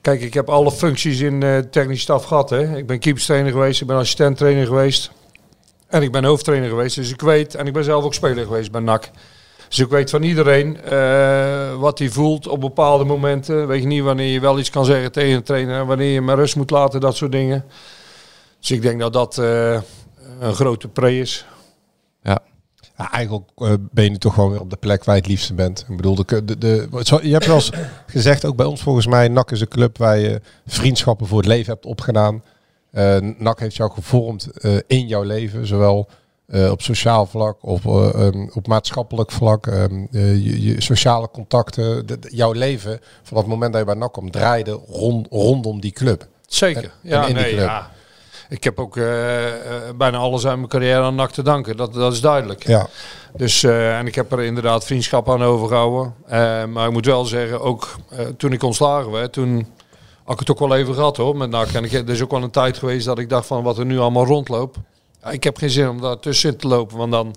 kijk, 0.00 0.20
ik 0.20 0.34
heb 0.34 0.48
alle 0.48 0.70
functies 0.72 1.20
in 1.20 1.42
eh 1.42 1.58
technisch 1.58 2.00
staf 2.02 2.24
gehad. 2.24 2.50
Hè. 2.50 2.76
Ik 2.76 2.86
ben 2.86 2.98
keeperstrainer 2.98 3.52
geweest, 3.52 3.80
ik 3.80 3.86
ben 3.86 3.96
assistent-trainer 3.96 4.66
geweest. 4.66 5.10
En 5.94 6.02
ik 6.02 6.12
ben 6.12 6.24
hoofdtrainer 6.24 6.68
geweest. 6.68 6.96
Dus 6.96 7.10
ik 7.12 7.20
weet, 7.20 7.54
en 7.54 7.66
ik 7.66 7.72
ben 7.72 7.84
zelf 7.84 8.04
ook 8.04 8.14
speler 8.14 8.44
geweest 8.44 8.70
bij 8.70 8.80
NAC. 8.80 9.10
Dus 9.68 9.78
ik 9.78 9.88
weet 9.88 10.10
van 10.10 10.22
iedereen 10.22 10.80
eh, 10.82 11.74
wat 11.74 11.98
hij 11.98 12.08
voelt 12.08 12.46
op 12.48 12.60
bepaalde 12.60 13.04
momenten. 13.04 13.66
Weet 13.66 13.80
je 13.80 13.86
niet 13.86 14.02
wanneer 14.02 14.26
je 14.32 14.40
wel 14.40 14.58
iets 14.58 14.70
kan 14.70 14.84
zeggen 14.84 15.12
tegen 15.12 15.34
een 15.36 15.42
trainer. 15.42 15.80
en 15.80 15.86
Wanneer 15.86 16.08
je 16.08 16.14
hem 16.14 16.30
rust 16.30 16.56
moet 16.56 16.70
laten, 16.70 17.00
dat 17.00 17.16
soort 17.16 17.32
dingen. 17.32 17.64
Dus 18.60 18.70
ik 18.70 18.82
denk 18.82 19.00
dat 19.00 19.12
dat 19.12 19.38
eh, 19.38 19.80
een 20.40 20.54
grote 20.54 20.88
pre 20.88 21.18
is. 21.18 21.46
Ja, 22.22 22.38
Ja, 22.98 23.10
eigenlijk 23.12 23.44
eh, 23.56 23.72
ben 23.90 24.04
je 24.04 24.10
nu 24.10 24.18
toch 24.18 24.34
gewoon 24.34 24.50
weer 24.50 24.60
op 24.60 24.70
de 24.70 24.76
plek 24.76 25.04
waar 25.04 25.14
je 25.14 25.20
het 25.20 25.30
liefste 25.30 25.54
bent. 25.54 25.84
Ik 25.88 25.96
bedoel, 25.96 26.14
de, 26.14 26.44
de, 26.44 26.58
de, 26.58 26.88
zo- 27.02 27.20
je 27.22 27.32
hebt 27.32 27.46
wel 27.46 27.54
eens 27.54 27.70
gezegd, 28.06 28.44
ook 28.44 28.56
bij 28.56 28.66
ons 28.66 28.82
volgens 28.82 29.06
mij, 29.06 29.28
NAC 29.28 29.50
is 29.50 29.60
een 29.60 29.68
club 29.68 29.98
waar 29.98 30.18
je 30.18 30.40
vriendschappen 30.66 31.26
voor 31.26 31.38
het 31.38 31.46
leven 31.46 31.72
hebt 31.72 31.86
opgedaan. 31.86 32.42
Eh 32.94 33.16
NAC 33.38 33.58
heeft 33.60 33.76
jou 33.76 33.90
gevormd 33.92 34.46
eh, 34.60 34.76
in 34.86 35.06
jouw 35.06 35.22
leven, 35.22 35.66
zowel 35.66 36.08
eh, 36.46 36.70
op 36.70 36.82
sociaal 36.82 37.26
vlak, 37.26 37.56
op, 37.60 37.86
eh, 37.86 38.26
ehm, 38.26 38.46
op 38.52 38.66
maatschappelijk 38.66 39.30
vlak, 39.32 39.66
ehm, 39.66 40.06
eh, 40.12 40.44
je, 40.44 40.62
je 40.62 40.80
sociale 40.82 41.28
contacten. 41.32 42.06
de- 42.06 42.18
de- 42.18 42.28
jouw 42.36 42.52
leven, 42.52 43.00
van 43.22 43.36
het 43.36 43.46
moment 43.46 43.72
dat 43.72 43.80
je 43.80 43.86
bij 43.86 43.96
NAC 43.96 44.12
kwam, 44.12 44.30
draaide 44.30 44.80
rond, 44.88 45.26
rondom 45.30 45.80
die 45.80 45.92
club. 45.92 46.26
Zeker. 46.46 46.82
En- 46.82 46.90
ja, 47.02 47.22
en 47.22 47.28
in 47.28 47.34
die 47.34 47.42
nee, 47.44 47.52
club. 47.52 47.64
ja. 47.66 47.90
Ik 48.48 48.64
heb 48.64 48.78
ook 48.78 48.94
bijna 49.96 50.16
alles 50.18 50.46
aan 50.46 50.56
mijn 50.56 50.68
carrière 50.68 51.02
aan 51.02 51.14
NAC 51.14 51.30
te 51.30 51.42
danken. 51.42 51.76
Dat, 51.76 51.94
dat 51.94 52.12
is 52.12 52.20
duidelijk. 52.20 52.66
Ja. 52.66 52.86
Dus, 53.36 53.62
en 53.64 54.06
ik 54.06 54.14
heb 54.14 54.32
er 54.32 54.42
inderdaad 54.42 54.84
vriendschap 54.84 55.30
aan 55.30 55.42
overgehouden. 55.42 56.14
Eh, 56.26 56.64
maar 56.64 56.86
ik 56.86 56.92
moet 56.92 57.06
wel 57.06 57.24
zeggen, 57.24 57.60
ook 57.60 57.94
toen 58.36 58.52
ik 58.52 58.62
ontslagen 58.62 59.10
werd, 59.10 59.32
toen 59.32 59.66
had 60.24 60.32
ik 60.34 60.38
het 60.38 60.50
ook 60.50 60.58
wel 60.68 60.74
even 60.76 60.94
gehad 60.94 61.16
hoor. 61.16 61.36
Met 61.36 61.50
NAC. 61.50 61.68
En 61.68 61.84
ik, 61.84 61.92
er 61.92 62.08
is 62.08 62.22
ook 62.22 62.30
wel 62.30 62.42
een 62.42 62.50
tijd 62.50 62.78
geweest 62.78 63.06
dat 63.06 63.18
ik 63.18 63.28
dacht 63.28 63.46
van 63.46 63.62
wat 63.62 63.78
er 63.78 63.86
nu 63.86 63.98
allemaal 63.98 64.26
rondloopt. 64.26 64.76
Ik 65.30 65.44
heb 65.44 65.56
geen 65.56 65.70
zin 65.70 65.88
om 65.88 66.00
daar 66.00 66.18
tussenin 66.18 66.56
te 66.56 66.68
lopen. 66.68 66.96
Want 66.96 67.12
dan 67.12 67.34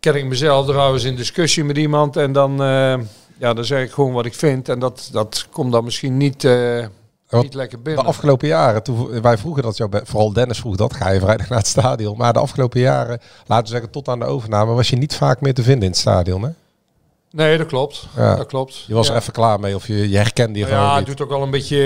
ken 0.00 0.14
ik 0.14 0.24
mezelf, 0.24 0.68
eens 0.92 1.04
in 1.04 1.16
discussie 1.16 1.64
met 1.64 1.76
iemand. 1.76 2.16
En 2.16 2.32
dan, 2.32 2.50
eh, 2.62 2.94
ja, 3.38 3.54
dan 3.54 3.64
zeg 3.64 3.84
ik 3.84 3.90
gewoon 3.92 4.12
wat 4.12 4.26
ik 4.26 4.34
vind. 4.34 4.68
En 4.68 4.78
dat, 4.78 5.08
dat 5.12 5.46
komt 5.50 5.72
dan 5.72 5.84
misschien 5.84 6.16
niet, 6.16 6.44
eh, 6.44 6.86
niet 7.30 7.54
lekker 7.54 7.76
De 7.78 7.84
binnen. 7.84 8.04
afgelopen 8.04 8.48
jaren, 8.48 8.82
toen 8.82 9.20
wij 9.22 9.38
vroegen 9.38 9.62
dat 9.62 9.76
jou, 9.76 9.90
bij- 9.90 10.00
vooral 10.04 10.32
Dennis 10.32 10.58
vroeg 10.58 10.76
dat, 10.76 10.94
ga 10.94 11.10
je 11.10 11.20
vrijdag 11.20 11.48
naar 11.48 11.58
het 11.58 11.66
stadion. 11.66 12.16
Maar 12.16 12.32
de 12.32 12.38
afgelopen 12.38 12.80
jaren, 12.80 13.20
laten 13.46 13.64
we 13.64 13.70
zeggen 13.70 13.90
tot 13.90 14.08
aan 14.08 14.18
de 14.18 14.24
overname, 14.24 14.72
was 14.72 14.88
je 14.90 14.96
niet 14.96 15.14
vaak 15.14 15.40
meer 15.40 15.54
te 15.54 15.62
vinden 15.62 15.82
in 15.82 15.90
het 15.90 15.98
stadion. 16.00 16.42
Hè? 16.42 16.48
Nee, 17.32 17.58
dat 17.58 17.66
klopt. 17.66 18.06
Ja. 18.16 18.36
Dat 18.36 18.46
klopt. 18.46 18.84
Je 18.86 18.94
was 18.94 19.06
ja. 19.06 19.14
even 19.16 19.32
klaar 19.32 19.60
mee 19.60 19.74
of 19.74 19.86
je, 19.86 20.10
je 20.10 20.16
herkende 20.16 20.58
je 20.58 20.64
Nou 20.64 20.76
gewoon 20.76 20.90
ja, 20.90 20.96
het 20.96 21.06
doet 21.06 21.20
ook 21.20 21.30
al 21.30 21.42
een 21.42 21.50
beetje 21.50 21.78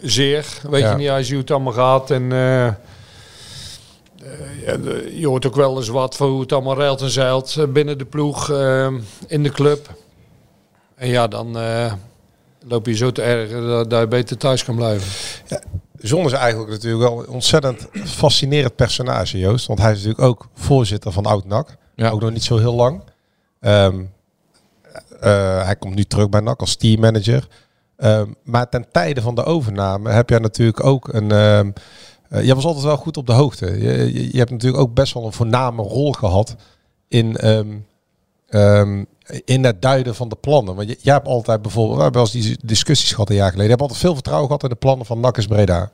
eh, 0.00 0.08
zeer. 0.08 0.46
Weet 0.70 0.82
Ja. 0.82 0.90
je 0.90 0.96
niet, 0.96 1.08
als 1.08 1.26
je 1.26 1.32
hoe 1.32 1.42
het 1.42 1.50
allemaal 1.50 1.72
gaat. 1.72 2.10
En 2.10 2.32
eh, 2.32 2.66
eh, 2.66 2.74
je 5.12 5.26
hoort 5.26 5.46
ook 5.46 5.54
wel 5.54 5.76
eens 5.76 5.88
wat 5.88 6.16
van 6.16 6.28
hoe 6.28 6.40
het 6.40 6.52
allemaal 6.52 6.74
reilt 6.74 7.00
en 7.00 7.10
zeilt 7.10 7.66
binnen 7.72 7.98
de 7.98 8.04
ploeg, 8.04 8.50
in 9.26 9.42
de 9.42 9.50
club. 9.50 9.90
En 10.94 11.08
ja, 11.08 11.28
dan 11.28 11.56
loop 12.66 12.86
je 12.86 12.94
zo 12.94 13.12
te 13.12 13.22
erger 13.22 13.66
dat, 13.66 13.90
dat 13.90 14.00
je 14.00 14.08
beter 14.08 14.36
thuis 14.36 14.64
kan 14.64 14.76
blijven. 14.76 15.08
John 16.00 16.24
is 16.26 16.32
eigenlijk 16.32 16.70
natuurlijk 16.70 17.02
wel 17.02 17.18
een 17.20 17.28
ontzettend 17.28 17.88
fascinerend 18.04 18.76
personage, 18.76 19.38
Joost. 19.38 19.66
Want 19.66 19.78
hij 19.78 19.90
is 19.90 19.96
natuurlijk 19.96 20.24
ook 20.28 20.48
voorzitter 20.54 21.12
van 21.12 21.26
Oud-NAC. 21.26 21.76
Ook 21.96 22.20
nog 22.20 22.30
niet 22.30 22.44
zo 22.44 22.58
heel 22.58 22.74
lang. 22.74 23.00
Ehm, 23.60 24.02
eh, 25.20 25.64
hij 25.64 25.76
komt 25.76 25.94
nu 25.94 26.04
terug 26.04 26.28
bij 26.28 26.40
NAC 26.40 26.60
als 26.60 26.76
teammanager. 26.76 27.46
Ehm, 27.96 28.26
maar 28.42 28.68
ten 28.68 28.86
tijde 28.92 29.20
van 29.20 29.34
de 29.34 29.44
overname 29.44 30.10
heb 30.10 30.28
jij 30.30 30.38
natuurlijk 30.38 30.84
ook 30.84 31.12
een... 31.12 31.30
ehm 31.30 31.70
eh, 32.28 32.44
jij 32.44 32.54
was 32.54 32.64
altijd 32.64 32.84
wel 32.84 32.96
goed 32.96 33.16
op 33.16 33.26
de 33.26 33.32
hoogte. 33.32 33.66
Je, 33.66 34.12
je, 34.14 34.32
je 34.32 34.38
hebt 34.38 34.50
natuurlijk 34.50 34.82
ook 34.82 34.94
best 34.94 35.14
wel 35.14 35.24
een 35.24 35.32
voorname 35.32 35.82
rol 35.82 36.12
gehad 36.12 36.56
in, 37.08 37.36
ehm, 37.36 39.04
in 39.44 39.64
het 39.64 39.82
duiden 39.82 40.14
van 40.14 40.28
de 40.28 40.36
plannen. 40.36 40.74
Want 40.74 40.88
je- 40.88 40.98
jij 41.00 41.14
hebt 41.14 41.26
altijd 41.26 41.62
bijvoorbeeld, 41.62 41.96
we 41.96 42.02
hebben 42.02 42.22
wel 42.24 42.30
eens 42.34 42.44
die 42.46 42.58
discussies 42.64 43.10
gehad 43.12 43.28
een 43.28 43.34
jaar 43.34 43.44
geleden. 43.50 43.64
Je 43.64 43.70
hebt 43.70 43.82
altijd 43.82 44.00
veel 44.00 44.14
vertrouwen 44.14 44.46
gehad 44.46 44.62
in 44.62 44.68
de 44.68 44.74
plannen 44.74 45.06
van 45.06 45.20
NAC 45.20 45.38
is 45.38 45.46
Breda. 45.46 45.90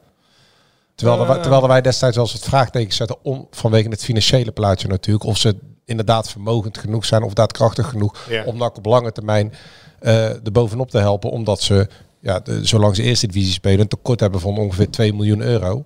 Terwijl, 0.95 1.27
wij, 1.27 1.37
Eh. 1.37 1.43
terwijl 1.43 1.69
wij 1.69 1.81
destijds 1.81 2.17
wel 2.17 2.25
eens 2.25 2.35
het 2.35 2.45
vraagteken 2.45 2.93
zetten 2.95 3.17
om, 3.23 3.47
vanwege 3.51 3.89
het 3.89 4.05
financiële 4.05 4.51
plaatje 4.53 4.89
natuurlijk. 4.89 5.25
Of 5.25 5.37
ze 5.37 5.57
inderdaad 5.91 6.31
vermogend 6.31 6.79
genoeg 6.79 7.05
zijn 7.05 7.23
of 7.23 7.33
daadkrachtig 7.33 7.89
genoeg 7.89 8.27
Ja. 8.29 8.45
om 8.45 8.57
NAC 8.57 8.77
op 8.77 8.85
lange 8.87 9.13
termijn 9.13 9.53
eh 9.99 10.25
er 10.29 10.53
bovenop 10.53 10.91
te 10.91 10.99
helpen. 10.99 11.31
Omdat 11.31 11.61
ze, 11.61 11.89
ja, 12.21 12.41
de, 12.41 12.65
zolang 12.67 12.97
ze 12.97 13.03
eerste 13.03 13.27
divisie 13.27 13.53
spelen, 13.53 13.81
een 13.81 13.89
tekort 13.89 14.21
hebben 14.21 14.41
van 14.41 14.59
ongeveer 14.59 14.91
2 14.91 15.13
miljoen 15.15 15.41
euro. 15.41 15.85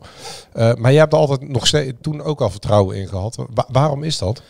Eh, 0.52 0.74
maar 0.74 0.90
jij 0.90 1.00
hebt 1.00 1.12
er 1.12 1.18
altijd 1.18 1.48
nog 1.48 1.66
steeds 1.66 1.92
toen 2.00 2.22
ook 2.22 2.40
al 2.40 2.50
vertrouwen 2.50 2.96
in 2.96 3.08
gehad. 3.08 3.36
Wa- 3.54 3.66
waarom 3.72 4.02
is 4.02 4.18
dat? 4.18 4.42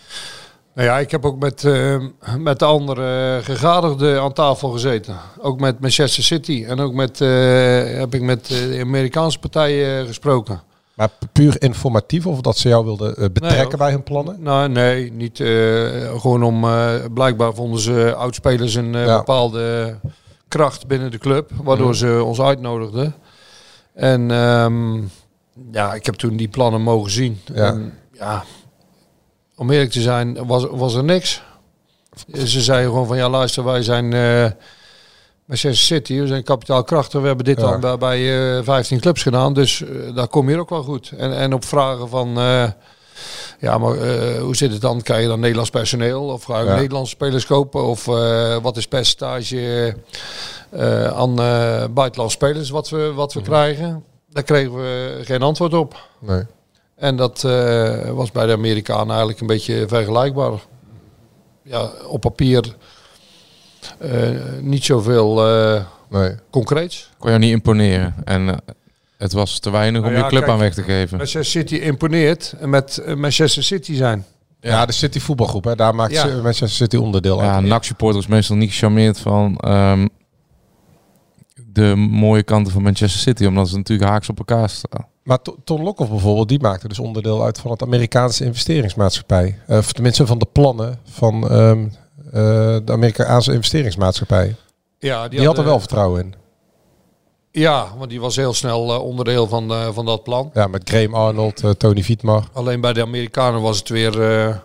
Nou 0.75 0.89
ja, 0.89 0.99
ik 0.99 1.11
heb 1.11 1.25
ook 1.25 1.39
met, 1.39 1.65
eh, 1.65 1.97
met 2.39 2.59
de 2.59 2.65
andere 2.65 3.41
gegadigden 3.43 4.21
aan 4.21 4.33
tafel 4.33 4.69
gezeten. 4.71 5.17
Ook 5.41 5.61
met 5.61 5.81
Manchester 5.81 6.23
City. 6.23 6.65
En 6.69 6.81
ook 6.81 6.93
met, 6.95 7.19
heb 7.99 8.15
ik 8.15 8.23
met 8.23 8.47
de 8.47 8.79
Amerikaanse 8.81 9.39
partijen 9.39 10.07
gesproken. 10.07 10.61
Maar 10.95 11.09
pu- 11.19 11.27
puur 11.33 11.63
informatief 11.63 12.27
of 12.27 12.41
dat 12.41 12.57
ze 12.59 12.69
jou 12.69 12.85
wilden 12.85 13.17
eh, 13.17 13.25
betrekken 13.33 13.79
bij 13.79 13.91
hun 13.91 14.03
plannen? 14.03 14.43
Nou, 14.43 14.69
nee, 14.69 15.13
niet 15.13 15.41
eh, 15.41 16.21
gewoon 16.21 16.43
om. 16.43 16.65
eh, 16.65 16.95
blijkbaar 17.15 17.55
vonden 17.55 17.81
ze 17.81 18.15
oudspelers 18.15 18.75
een 18.75 18.93
Ja. 18.93 19.17
bepaalde 19.19 19.97
kracht 20.49 20.87
binnen 20.87 21.11
de 21.11 21.19
club, 21.19 21.51
waardoor 21.63 21.97
ze 21.97 22.23
ons 22.25 22.41
uitnodigden. 22.41 23.15
En 23.95 24.31
ehm, 24.31 24.95
ja, 25.73 25.95
ik 25.95 26.07
heb 26.07 26.15
toen 26.15 26.37
die 26.37 26.49
plannen 26.49 26.81
mogen 26.83 27.11
zien. 27.11 27.41
Ja. 27.55 27.67
En, 27.67 27.93
ja, 28.13 28.45
om 29.57 29.71
eerlijk 29.71 29.91
te 29.91 30.01
zijn, 30.01 30.47
was, 30.47 30.67
was 30.71 30.95
er 30.95 31.05
niks. 31.05 31.43
Ze 32.45 32.61
zeiden 32.61 32.91
gewoon 32.91 33.07
van 33.07 33.17
ja, 33.17 33.29
luister, 33.29 33.65
wij 33.65 33.83
zijn 33.83 34.13
Manchester 35.45 35.85
City, 35.97 36.21
we 36.21 36.27
zijn 36.27 36.43
kapitaalkrachtig. 36.43 37.21
We 37.21 37.27
hebben 37.27 37.45
dit 37.45 37.61
Ja. 37.61 37.71
dan 37.71 37.81
bij, 37.81 37.99
bij 37.99 38.57
eh 38.59 38.65
15 38.65 39.01
clubs 39.01 39.23
gedaan, 39.23 39.53
dus 39.55 39.83
eh, 39.83 40.15
daar 40.15 40.29
kom 40.29 40.51
je 40.51 40.59
ook 40.59 40.71
wel 40.71 40.83
goed. 40.83 41.13
En, 41.17 41.37
en 41.37 41.53
op 41.55 41.65
vragen 41.65 42.09
van. 42.09 42.39
eh, 42.39 42.71
ja, 43.61 43.79
maar 43.79 43.97
hoe 44.39 44.57
zit 44.57 44.73
het 44.73 44.81
dan? 44.81 45.03
Krijg 45.03 45.23
je 45.23 45.29
dan 45.29 45.41
Nederlands 45.41 45.71
personeel? 45.71 46.23
Of 46.25 46.45
ga 46.45 46.59
je 46.61 46.65
Ja. 46.67 46.75
Nederlandse 46.75 47.13
spelers 47.15 47.47
kopen? 47.47 47.85
Of 47.85 48.05
wat 48.63 48.77
is 48.77 48.87
percentage 48.89 49.97
aan 51.15 51.35
buitenlandse 51.95 52.37
spelers 52.37 52.71
wat 52.71 52.89
we, 52.89 53.13
wat 53.15 53.33
we 53.33 53.43
krijgen? 53.43 54.05
Daar 54.31 54.43
kregen 54.43 54.75
we 54.75 55.21
geen 55.23 55.43
antwoord 55.43 55.75
op. 55.75 55.97
Nee. 56.21 56.43
En 56.97 57.17
dat 57.17 57.43
was 58.13 58.33
bij 58.33 58.47
de 58.47 58.53
Amerikanen 58.53 59.09
eigenlijk 59.09 59.41
een 59.41 59.47
beetje 59.47 59.85
vergelijkbaar. 59.89 60.53
Ja, 61.63 61.91
op 62.07 62.21
papier 62.21 62.77
niet 64.61 64.85
zoveel 64.85 65.47
eh 65.47 65.83
Nee. 66.11 66.35
concreets. 66.51 67.11
Kon 67.19 67.29
jou 67.29 67.41
niet 67.43 67.51
imponeren. 67.53 68.15
En 68.25 68.49
eh, 68.49 68.57
het 69.19 69.33
was 69.33 69.59
te 69.59 69.71
weinig 69.71 70.01
om 70.01 70.07
Nou 70.07 70.17
ja, 70.19 70.23
je 70.25 70.29
club 70.29 70.41
kijk, 70.43 70.53
aan 70.53 70.59
weg 70.59 70.75
te 70.75 70.83
geven. 70.83 71.17
Manchester 71.17 71.45
City 71.45 71.75
imponeert 71.75 72.55
met 72.61 72.99
eh, 72.99 73.15
Manchester 73.15 73.63
City 73.63 73.95
zijn. 73.95 74.25
Ja, 74.61 74.87
de 74.87 74.93
City 74.93 75.21
voetbalgroep, 75.21 75.65
hè, 75.65 75.75
daar 75.77 75.95
maakt 75.95 76.13
Ja. 76.13 76.27
Manchester 76.27 76.69
City 76.69 76.97
onderdeel 76.97 77.43
Ja, 77.43 77.55
uit. 77.55 77.65
NAC-supporters 77.65 78.27
meestal 78.27 78.57
niet 78.57 78.71
gecharmeerd 78.71 79.19
van 79.19 79.57
ehm, 79.57 80.07
de 81.73 81.95
mooie 81.97 82.43
kanten 82.43 82.73
van 82.73 82.83
Manchester 82.83 83.21
City. 83.21 83.45
Omdat 83.45 83.69
ze 83.69 83.77
natuurlijk 83.77 84.11
haaks 84.11 84.29
op 84.29 84.39
elkaar 84.39 84.69
staan. 84.71 85.07
Maar 85.23 85.43
To- 85.43 85.57
Ton 85.65 85.83
Lokhoff 85.83 86.11
bijvoorbeeld, 86.11 86.49
die 86.49 86.61
maakte 86.61 86.89
dus 86.89 86.99
onderdeel 86.99 87.45
uit 87.45 87.59
van 87.59 87.71
het 87.71 87.83
Amerikaanse 87.83 88.45
investeringsmaatschappij. 88.45 89.59
Eh, 89.67 89.77
of 89.79 89.93
tenminste 89.93 90.27
van 90.27 90.39
de 90.39 90.47
plannen 90.53 90.99
van 91.11 91.49
ehm, 91.51 91.79
eh, 91.81 91.85
de 92.85 92.93
Amerikaanse 92.93 93.53
investeringsmaatschappij. 93.53 94.57
Ja, 94.99 95.29
Die, 95.29 95.47
had 95.47 95.59
er 95.59 95.65
wel 95.65 95.79
vertrouwen 95.79 96.21
in. 96.25 96.35
Ja, 97.51 97.89
want 97.97 98.11
die 98.11 98.21
was 98.21 98.37
heel 98.37 98.55
snel 98.55 98.93
eh, 98.95 99.03
onderdeel 99.03 99.47
van, 99.49 99.71
eh, 99.71 99.89
van 99.93 100.05
dat 100.05 100.23
plan. 100.23 100.51
Ja, 100.55 100.67
met 100.67 100.89
Graham 100.89 101.15
Arnold, 101.15 101.65
eh, 101.65 101.71
Tony 101.71 102.03
Vietmar. 102.03 102.45
Alleen 102.53 102.81
bij 102.81 102.93
de 102.93 103.03
Amerikanen 103.03 103.61
was 103.61 103.79
het 103.79 103.89
weer 103.89 104.13
eh, 104.13 104.57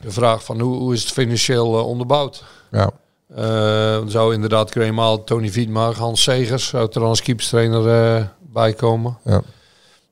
de 0.00 0.10
vraag 0.10 0.44
van 0.44 0.60
hoe, 0.60 0.76
hoe 0.76 0.94
is 0.94 1.02
het 1.02 1.12
financieel 1.12 1.78
eh, 1.78 1.86
onderbouwd. 1.86 2.44
Ja. 2.70 2.90
Eh, 3.34 4.00
zou 4.06 4.34
inderdaad 4.34 4.70
Graham 4.70 5.24
Tony 5.24 5.50
Vietmar, 5.50 5.94
Hans 5.96 6.22
Segers 6.22 6.66
zou 6.68 6.88
er 6.92 7.02
als 7.02 7.22
keeperstrainer 7.22 8.16
eh 8.18 8.24
bij 8.52 8.72
komen. 8.72 9.18
Ja. 9.24 9.42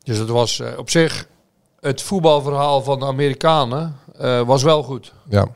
Dus 0.03 0.19
het 0.19 0.29
was 0.29 0.61
eh, 0.61 0.79
op 0.79 0.91
zich 0.91 1.27
het 1.81 2.03
voetbalverhaal 2.03 2.83
van 2.83 2.99
de 2.99 3.05
Amerikanen 3.07 3.97
eh, 4.19 4.41
was 4.41 4.63
wel 4.63 4.83
goed. 4.83 5.13
Ja. 5.29 5.47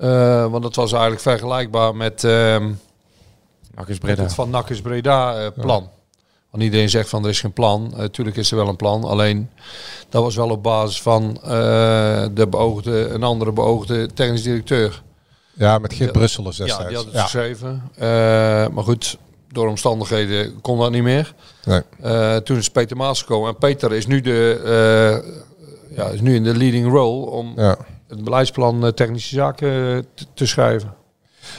Eh, 0.00 0.46
want 0.50 0.64
het 0.64 0.76
was 0.76 0.92
eigenlijk 0.92 1.22
vergelijkbaar 1.22 1.96
met 1.96 2.24
ehm, 2.24 2.70
met 4.02 4.18
het 4.18 4.34
Van 4.34 4.50
Nakkers 4.50 4.80
Breda 4.80 5.34
eh, 5.38 5.46
plan. 5.60 5.88
Want 6.50 6.62
iedereen 6.62 6.90
zegt 6.90 7.08
van 7.08 7.22
er 7.24 7.30
is 7.30 7.40
geen 7.40 7.52
plan. 7.52 7.92
Natuurlijk 7.96 8.36
is 8.36 8.50
er 8.50 8.56
wel 8.56 8.68
een 8.68 8.76
plan. 8.76 9.04
Alleen 9.04 9.50
dat 10.08 10.22
was 10.22 10.36
wel 10.36 10.50
op 10.50 10.62
basis 10.62 11.02
van 11.02 11.36
eh, 11.42 11.50
de 12.34 12.46
beoogde, 12.50 13.08
een 13.08 13.22
andere 13.22 13.52
beoogde 13.52 14.06
technisch 14.14 14.42
directeur. 14.42 15.02
ja, 15.52 15.78
met 15.78 15.92
Geert 15.94 16.12
Ja. 16.12 16.18
Brussel 16.18 16.48
is 16.48 16.56
Ja, 16.56 16.64
destijds. 16.64 16.88
die 16.88 16.96
had 16.96 17.06
het 17.06 17.14
Ja. 17.14 17.22
geschreven. 17.22 17.82
Eh, 17.94 18.08
maar 18.74 18.84
goed, 18.84 19.18
door 19.52 19.68
omstandigheden 19.68 20.60
kon 20.60 20.78
dat 20.78 20.90
niet 20.90 21.02
meer. 21.02 21.34
Nee. 21.64 21.80
Eh, 22.00 22.36
toen 22.36 22.56
is 22.56 22.70
Peter 22.70 22.96
Maas 22.96 23.20
gekomen. 23.20 23.48
En 23.48 23.56
Peter 23.56 23.92
is 23.92 24.06
nu, 24.06 24.20
de, 24.20 24.60
eh, 25.90 25.96
ja, 25.96 26.04
is 26.06 26.20
nu 26.20 26.34
in 26.34 26.44
de 26.44 26.56
leading 26.56 26.90
role 26.92 27.26
om 27.30 27.52
Ja. 27.56 27.76
Het 28.10 28.24
beleidsplan 28.24 28.84
eh, 28.86 28.92
technische 28.92 29.34
zaken 29.34 29.96
eh, 29.96 30.24
te, 30.34 30.46
schrijven. 30.46 30.94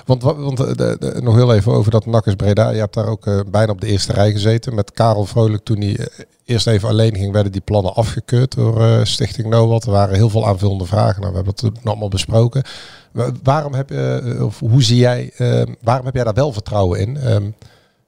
Want, 0.06 0.24
wa- 0.24 0.36
want 0.36 0.60
eh, 0.60 1.22
nog 1.22 1.36
heel 1.36 1.54
even 1.54 1.72
over 1.72 1.92
dat 1.92 2.06
Nakkers 2.06 2.36
Breda. 2.36 2.70
Je 2.70 2.80
hebt 2.80 2.94
daar 2.94 3.08
ook 3.08 3.52
bijna 3.52 3.72
op 3.72 3.82
de 3.82 3.88
eerste 3.88 4.14
rij 4.14 4.32
gezeten. 4.32 4.76
Met 4.76 4.92
Karel 4.92 5.26
Vrolijk 5.26 5.64
toen 5.64 5.82
hij 5.82 6.08
eerst 6.46 6.68
even 6.68 6.90
alleen 6.90 7.16
ging, 7.16 7.32
werden 7.34 7.52
die 7.52 7.62
plannen 7.62 7.94
afgekeurd 7.96 8.56
door 8.56 9.06
Stichting 9.08 9.48
NOWAT. 9.50 9.84
Er 9.86 9.92
waren 9.92 10.16
heel 10.16 10.30
veel 10.30 10.48
aanvullende 10.48 10.86
vragen. 10.86 11.22
Nou, 11.22 11.34
we 11.34 11.42
hebben 11.44 11.70
het 11.74 11.86
allemaal 11.86 12.08
besproken. 12.10 12.64
Wa- 13.12 13.32
Waarom 13.44 13.74
heb 13.74 13.90
je, 13.90 14.38
of 14.42 14.60
hoe 14.60 14.84
zie 14.84 14.98
jij, 14.98 15.32
eh, 15.38 15.62
waarom 15.82 16.06
heb 16.06 16.16
jij 16.16 16.24
daar 16.24 16.34
wel 16.34 16.54
vertrouwen 16.54 17.00
in? 17.00 17.18
Ehm, 17.18 17.50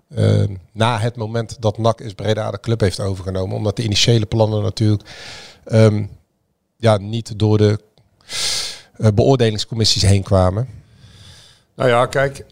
eh, 0.09 0.55
na 0.71 0.99
het 0.99 1.15
moment 1.15 1.61
dat 1.61 1.77
NAC 1.77 2.01
is 2.01 2.13
Breda 2.13 2.51
de 2.51 2.59
club 2.59 2.79
heeft 2.79 2.99
overgenomen. 2.99 3.55
Omdat 3.55 3.75
de 3.75 3.83
initiële 3.83 4.25
plannen 4.25 4.61
natuurlijk 4.63 5.09
ehm, 5.65 6.05
ja, 6.77 6.97
niet 6.97 7.39
door 7.39 7.57
de 7.57 7.79
beoordelingscommissies 8.97 10.01
heen 10.01 10.23
kwamen. 10.23 10.67
Nou 11.75 11.89
ja, 11.89 12.05
kijk. 12.05 12.45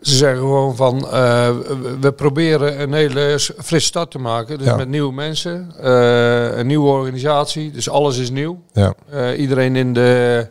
Ze 0.00 0.16
zeggen 0.16 0.38
gewoon 0.38 0.76
van, 0.76 1.08
eh, 1.10 1.56
we- 2.00 2.12
proberen 2.16 2.80
een 2.80 2.92
hele 2.92 3.38
frisse 3.38 3.86
start 3.86 4.10
te 4.10 4.18
maken. 4.18 4.58
Dus 4.58 4.66
Ja. 4.66 4.76
met 4.76 4.88
nieuwe 4.88 5.12
mensen, 5.12 5.72
eh, 5.80 6.56
een 6.58 6.66
nieuwe 6.66 6.88
organisatie. 6.88 7.70
Dus 7.70 7.88
alles 7.90 8.18
is 8.18 8.30
nieuw. 8.30 8.62
Ja. 8.72 8.94
Eh, 9.10 9.38
iedereen 9.38 9.76
in 9.76 9.92
de, 9.92 10.48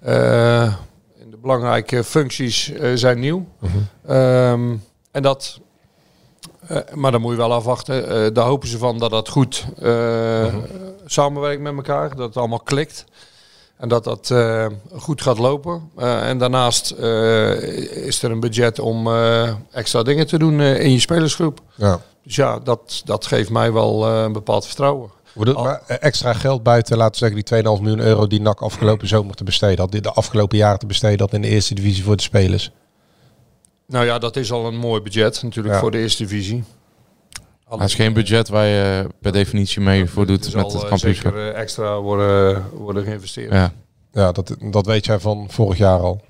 eh, 0.00 0.72
in 1.18 1.30
de 1.30 1.36
belangrijke 1.36 2.04
functies 2.04 2.72
eh, 2.72 2.90
zijn 2.94 3.18
nieuw. 3.18 3.46
Mhm. 3.58 3.76
Ehm, 4.06 4.76
en 5.10 5.22
dat, 5.22 5.60
eh, 6.66 6.76
maar 6.94 7.12
dan 7.12 7.20
moet 7.20 7.30
je 7.32 7.36
wel 7.38 7.52
afwachten. 7.52 8.08
Eh, 8.08 8.32
daar 8.34 8.46
hopen 8.46 8.68
ze 8.68 8.78
van 8.78 8.98
dat 8.98 9.10
dat 9.10 9.28
goed 9.28 9.64
eh, 9.82 10.54
samenwerkt 11.06 11.62
met 11.62 11.74
elkaar. 11.74 12.08
Dat 12.16 12.26
het 12.28 12.36
allemaal 12.36 12.60
klikt. 12.60 13.04
En 13.78 13.88
dat 13.88 14.04
dat 14.04 14.30
eh, 14.30 14.66
goed 14.96 15.22
gaat 15.22 15.38
lopen. 15.38 15.90
Eh, 15.96 16.28
en 16.28 16.38
daarnaast 16.38 16.90
eh, 16.90 17.62
is 18.06 18.22
er 18.22 18.30
een 18.30 18.40
budget 18.40 18.78
om 18.78 19.08
extra 19.70 20.02
dingen 20.02 20.26
te 20.26 20.38
doen 20.38 20.60
in 20.60 20.92
je 20.92 21.00
spelersgroep. 21.00 21.60
Ja. 21.74 22.00
Dus 22.22 22.36
ja, 22.36 22.58
dat, 22.58 23.02
dat 23.04 23.26
geeft 23.26 23.50
mij 23.50 23.72
wel 23.72 24.06
een 24.08 24.32
bepaald 24.32 24.66
vertrouwen. 24.66 25.10
Maar 25.34 25.82
extra 25.86 26.32
geld 26.32 26.62
buiten, 26.62 26.96
laten 26.96 27.12
we 27.12 27.42
zeggen, 27.42 27.62
die 27.64 27.76
2,5 27.76 27.82
miljoen 27.82 28.06
euro 28.06 28.26
die 28.26 28.40
NAC 28.40 28.60
afgelopen 28.60 29.08
zomer 29.08 29.34
te 29.34 29.44
besteden 29.44 29.78
had. 29.78 29.92
De 29.92 30.10
afgelopen 30.12 30.58
jaren 30.58 30.78
te 30.78 30.86
besteden 30.86 31.20
had 31.20 31.32
in 31.32 31.42
de 31.42 31.48
eerste 31.48 31.74
divisie 31.74 32.04
voor 32.04 32.16
de 32.16 32.22
spelers. 32.22 32.70
Nou 33.86 34.04
ja, 34.04 34.18
dat 34.18 34.36
is 34.36 34.52
al 34.52 34.66
een 34.66 34.76
mooi 34.76 35.00
budget 35.02 35.42
natuurlijk 35.42 35.74
Ja. 35.74 35.80
voor 35.80 35.90
de 35.90 35.98
eerste 35.98 36.22
divisie. 36.22 36.64
Het 37.70 37.80
is 37.88 37.94
geen 37.94 38.12
budget 38.12 38.48
waar 38.48 38.66
je 38.66 39.06
per 39.20 39.32
definitie 39.32 39.80
mee 39.80 40.06
voor 40.06 40.26
doet 40.26 40.46
Er 40.46 40.56
met 40.56 40.70
zal 40.70 40.72
het 40.80 40.82
eh, 40.82 40.88
kampioenschap. 40.88 41.32
zeker 41.34 41.52
eh, 41.54 41.60
extra 41.60 42.00
worden, 42.00 42.64
worden 42.72 43.04
geïnvesteerd. 43.04 43.52
Ja. 43.52 43.72
Ja, 44.12 44.32
dat, 44.32 44.56
dat 44.70 44.86
weet 44.86 45.04
jij 45.06 45.18
van 45.20 45.46
vorig 45.50 45.78
jaar 45.78 45.98
al. 46.00 46.20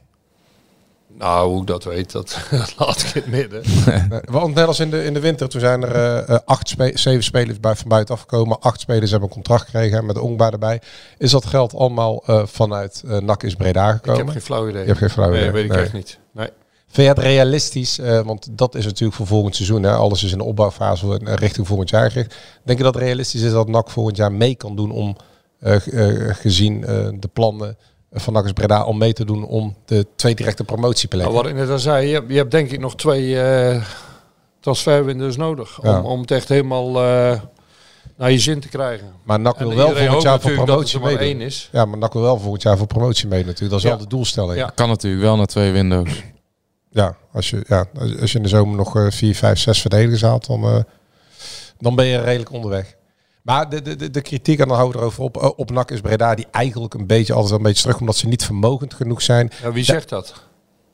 Nou, 1.19 1.49
hoe 1.51 1.61
ik 1.61 1.67
dat 1.67 1.85
weet, 1.85 2.13
dat 2.13 2.39
laat 2.79 3.01
ik 3.01 3.15
in 3.15 3.23
het 3.23 3.31
midden. 3.31 3.63
Eh, 4.11 4.19
Want 4.31 4.55
net 4.55 4.67
als 4.67 4.81
in 4.81 4.91
de, 4.91 5.05
in 5.05 5.15
de 5.15 5.21
winter, 5.21 5.49
toen 5.49 5.61
zijn 5.61 5.83
er 5.83 5.95
eh, 5.95 6.29
eh, 6.35 6.39
acht 6.45 6.69
spe 6.69 6.91
zeven 6.95 7.25
spelers 7.25 7.61
bij, 7.61 7.75
van 7.77 7.89
buitenaf 7.89 8.21
gekomen. 8.21 8.61
Acht 8.61 8.81
spelers 8.81 9.11
hebben 9.11 9.29
een 9.29 9.35
contract 9.35 9.65
gekregen 9.65 10.07
met 10.07 10.15
de 10.15 10.21
Ongba 10.23 10.51
erbij. 10.51 10.81
Is 11.19 11.31
dat 11.31 11.47
geld 11.47 11.75
allemaal 11.75 12.23
eh, 12.27 12.47
vanuit 12.47 13.03
eh 13.09 13.19
NAC 13.19 13.43
is 13.43 13.55
Breda 13.55 13.89
Ik 13.89 13.95
gekomen? 13.95 14.21
heb 14.21 14.29
geen 14.29 14.43
flauw 14.43 14.69
idee. 14.69 14.81
Je 14.81 14.87
hebt 14.87 14.99
geen 14.99 15.11
flauw 15.11 15.31
Nee, 15.31 15.41
idee. 15.41 15.51
weet 15.53 15.65
ik 15.65 15.71
Nee. 15.73 15.81
echt 15.83 15.93
niet. 15.93 16.19
Nee. 16.33 16.49
Vind 16.91 17.07
je 17.07 17.15
het 17.15 17.19
realistisch? 17.23 17.99
eh, 17.99 18.21
want 18.21 18.49
dat 18.51 18.75
is 18.75 18.85
natuurlijk 18.85 19.15
voor 19.17 19.27
volgend 19.27 19.55
seizoen. 19.57 19.83
Hè? 19.83 19.93
Alles 19.93 20.23
is 20.25 20.33
in 20.33 20.39
de 20.39 20.45
opbouwfase 20.45 21.21
eh, 21.25 21.35
richting 21.35 21.67
volgend 21.67 21.91
jaar 21.91 22.11
gericht. 22.11 22.35
Denk 22.65 22.79
je 22.79 22.85
dat 22.85 22.95
het 22.95 23.03
realistisch 23.03 23.43
is 23.43 23.53
dat 23.53 23.69
NAC 23.69 23.91
volgend 23.91 24.17
jaar 24.17 24.33
mee 24.33 24.55
kan 24.55 24.77
doen 24.77 24.91
om, 24.91 25.17
eh, 25.59 25.77
gezien 26.31 26.85
eh, 26.85 27.09
de 27.15 27.29
plannen 27.33 27.77
van 28.13 28.33
NAC 28.33 28.45
is 28.45 28.53
Breda, 28.53 28.85
om 28.85 28.99
mee 28.99 29.13
te 29.13 29.25
doen 29.25 29.45
om 29.47 29.77
de 29.85 30.07
twee 30.17 30.35
directe 30.35 30.65
promotieplekken? 30.65 31.33
Nou, 31.33 31.43
wat 31.43 31.53
ik 31.53 31.59
net 31.59 31.71
al 31.71 31.79
zei, 31.79 32.07
je 32.07 32.15
hebt, 32.15 32.31
je 32.31 32.37
hebt 32.37 32.51
denk 32.51 32.71
ik 32.71 32.81
nog 32.81 32.97
twee 32.97 33.41
eh 33.41 33.83
transferwindows 34.61 35.37
nodig. 35.37 35.79
Ja. 35.83 35.99
Om, 35.99 36.05
om 36.05 36.21
het 36.21 36.31
echt 36.31 36.49
helemaal 36.49 36.89
eh, 37.03 37.41
naar 38.17 38.31
je 38.33 38.39
zin 38.39 38.61
te 38.61 38.69
krijgen. 38.69 39.07
maar 39.25 39.41
NAC 39.41 39.59
wil 39.59 39.75
wel 39.75 39.95
volgend 39.97 40.23
jaar 40.23 40.41
voor 40.41 40.53
promotie 40.53 40.95
er 40.95 41.01
maar 41.01 41.11
meedoen. 41.13 41.27
één 41.29 41.41
is. 41.41 41.69
Ja, 41.73 41.85
maar 41.85 41.99
NAC 41.99 42.13
wil 42.13 42.23
wel 42.23 42.39
volgend 42.39 42.63
jaar 42.63 42.77
voor 42.77 42.87
promotie 42.87 43.29
mee 43.29 43.45
natuurlijk. 43.45 43.71
Dat 43.71 43.79
is 43.79 43.85
Ja. 43.85 43.89
wel 43.91 43.99
de 43.99 44.07
doelstelling. 44.07 44.55
Ja. 44.59 44.65
Ja, 44.65 44.73
Kan 44.75 44.89
natuurlijk 44.89 45.23
wel 45.23 45.37
naar 45.37 45.47
twee 45.47 45.73
windows. 45.73 46.23
Als, 47.33 47.51
je, 47.51 47.65
ja 47.67 47.87
als 48.21 48.33
je 48.33 48.37
in 48.37 48.43
de 48.43 48.49
zomer 48.49 48.77
nog 48.77 48.97
eh, 48.97 49.07
vier, 49.09 49.35
vijf, 49.35 49.59
zes 49.59 49.81
verdedigers 49.81 50.23
haalt, 50.23 50.47
dan, 50.47 50.65
eh, 50.65 50.79
dan 51.79 51.95
ben 51.95 52.07
je 52.07 52.21
redelijk 52.21 52.53
onderweg. 52.53 52.97
Maar 53.43 53.69
de, 53.69 53.83
de, 53.83 54.11
de, 54.11 54.21
kritiek, 54.21 54.59
en 54.59 54.69
dan 54.69 54.77
houden 54.77 54.97
we 54.97 55.03
erover 55.03 55.23
op, 55.23 55.37
eh, 55.37 55.51
op 55.57 55.71
NAC 55.71 55.91
is 55.91 56.01
Breda, 56.01 56.35
die 56.35 56.47
eigenlijk 56.51 56.95
een 56.95 57.07
beetje 57.07 57.33
altijd 57.33 57.51
wel 57.51 57.59
een 57.59 57.67
beetje 57.67 57.83
terug, 57.83 58.01
omdat 58.01 58.17
ze 58.17 58.29
niet 58.29 58.45
vermogend 58.45 58.95
genoeg 58.95 59.23
zijn. 59.23 59.51
Ja, 59.63 59.73
wie 59.73 59.85
zegt 59.85 60.09
dat? 60.09 60.47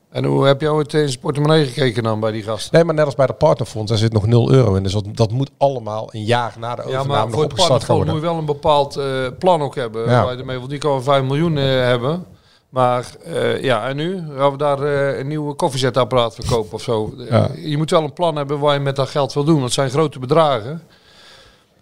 En 0.09 0.25
hoe 0.25 0.45
heb 0.45 0.61
je 0.61 0.71
ooit 0.71 0.93
in 0.93 1.07
zijn 1.07 1.19
portemonnee 1.19 1.65
gekeken 1.65 2.03
dan 2.03 2.19
bij 2.19 2.31
die 2.31 2.43
gasten? 2.43 2.73
Nee, 2.73 2.83
maar 2.83 2.95
net 2.95 3.05
als 3.05 3.15
bij 3.15 3.25
de 3.25 3.33
partnerfonds, 3.33 3.89
daar 3.89 3.99
zit 3.99 4.13
nog 4.13 4.25
0 4.25 4.51
euro 4.51 4.75
in. 4.75 4.83
Dus 4.83 4.93
dat, 4.93 5.05
dat 5.11 5.31
moet 5.31 5.51
allemaal 5.57 6.09
een 6.11 6.23
jaar 6.23 6.55
na 6.59 6.75
de 6.75 6.81
Ja, 6.81 6.87
overname 6.87 7.07
maar 7.07 7.25
nog 7.25 7.33
voor 7.33 7.43
het 7.43 7.51
opgestart 7.51 7.85
partnerfonds 7.85 8.11
moet 8.11 8.21
je 8.21 8.27
wel 8.27 8.37
een 8.37 8.45
bepaald 8.45 8.99
plan 9.39 9.61
ook 9.61 9.75
hebben. 9.75 10.09
Ja. 10.09 10.23
Waar 10.23 10.33
je 10.33 10.39
ermee, 10.39 10.57
want 10.57 10.69
die 10.69 10.79
kan 10.79 10.91
wel 10.91 11.01
5 11.01 11.23
miljoen 11.23 11.55
hebben. 11.55 12.25
Maar 12.75 13.05
eh, 13.23 13.63
ja, 13.63 13.87
en 13.87 13.95
nu 13.95 14.23
gaan 14.37 14.51
we 14.51 14.57
daar 14.57 14.83
eh, 14.83 15.19
een 15.19 15.27
nieuwe 15.27 15.53
koffiezetapparaat 15.53 16.35
verkopen 16.35 16.73
of 16.73 16.81
zo. 16.81 17.13
Ja. 17.29 17.49
Je 17.55 17.77
moet 17.77 17.89
wel 17.89 18.03
een 18.03 18.13
plan 18.13 18.35
hebben 18.35 18.59
waar 18.59 18.73
je 18.73 18.79
met 18.79 18.95
dat 18.95 19.09
geld 19.09 19.33
wil 19.33 19.43
doen. 19.43 19.61
Dat 19.61 19.71
zijn 19.71 19.89
grote 19.89 20.19
bedragen. 20.19 20.83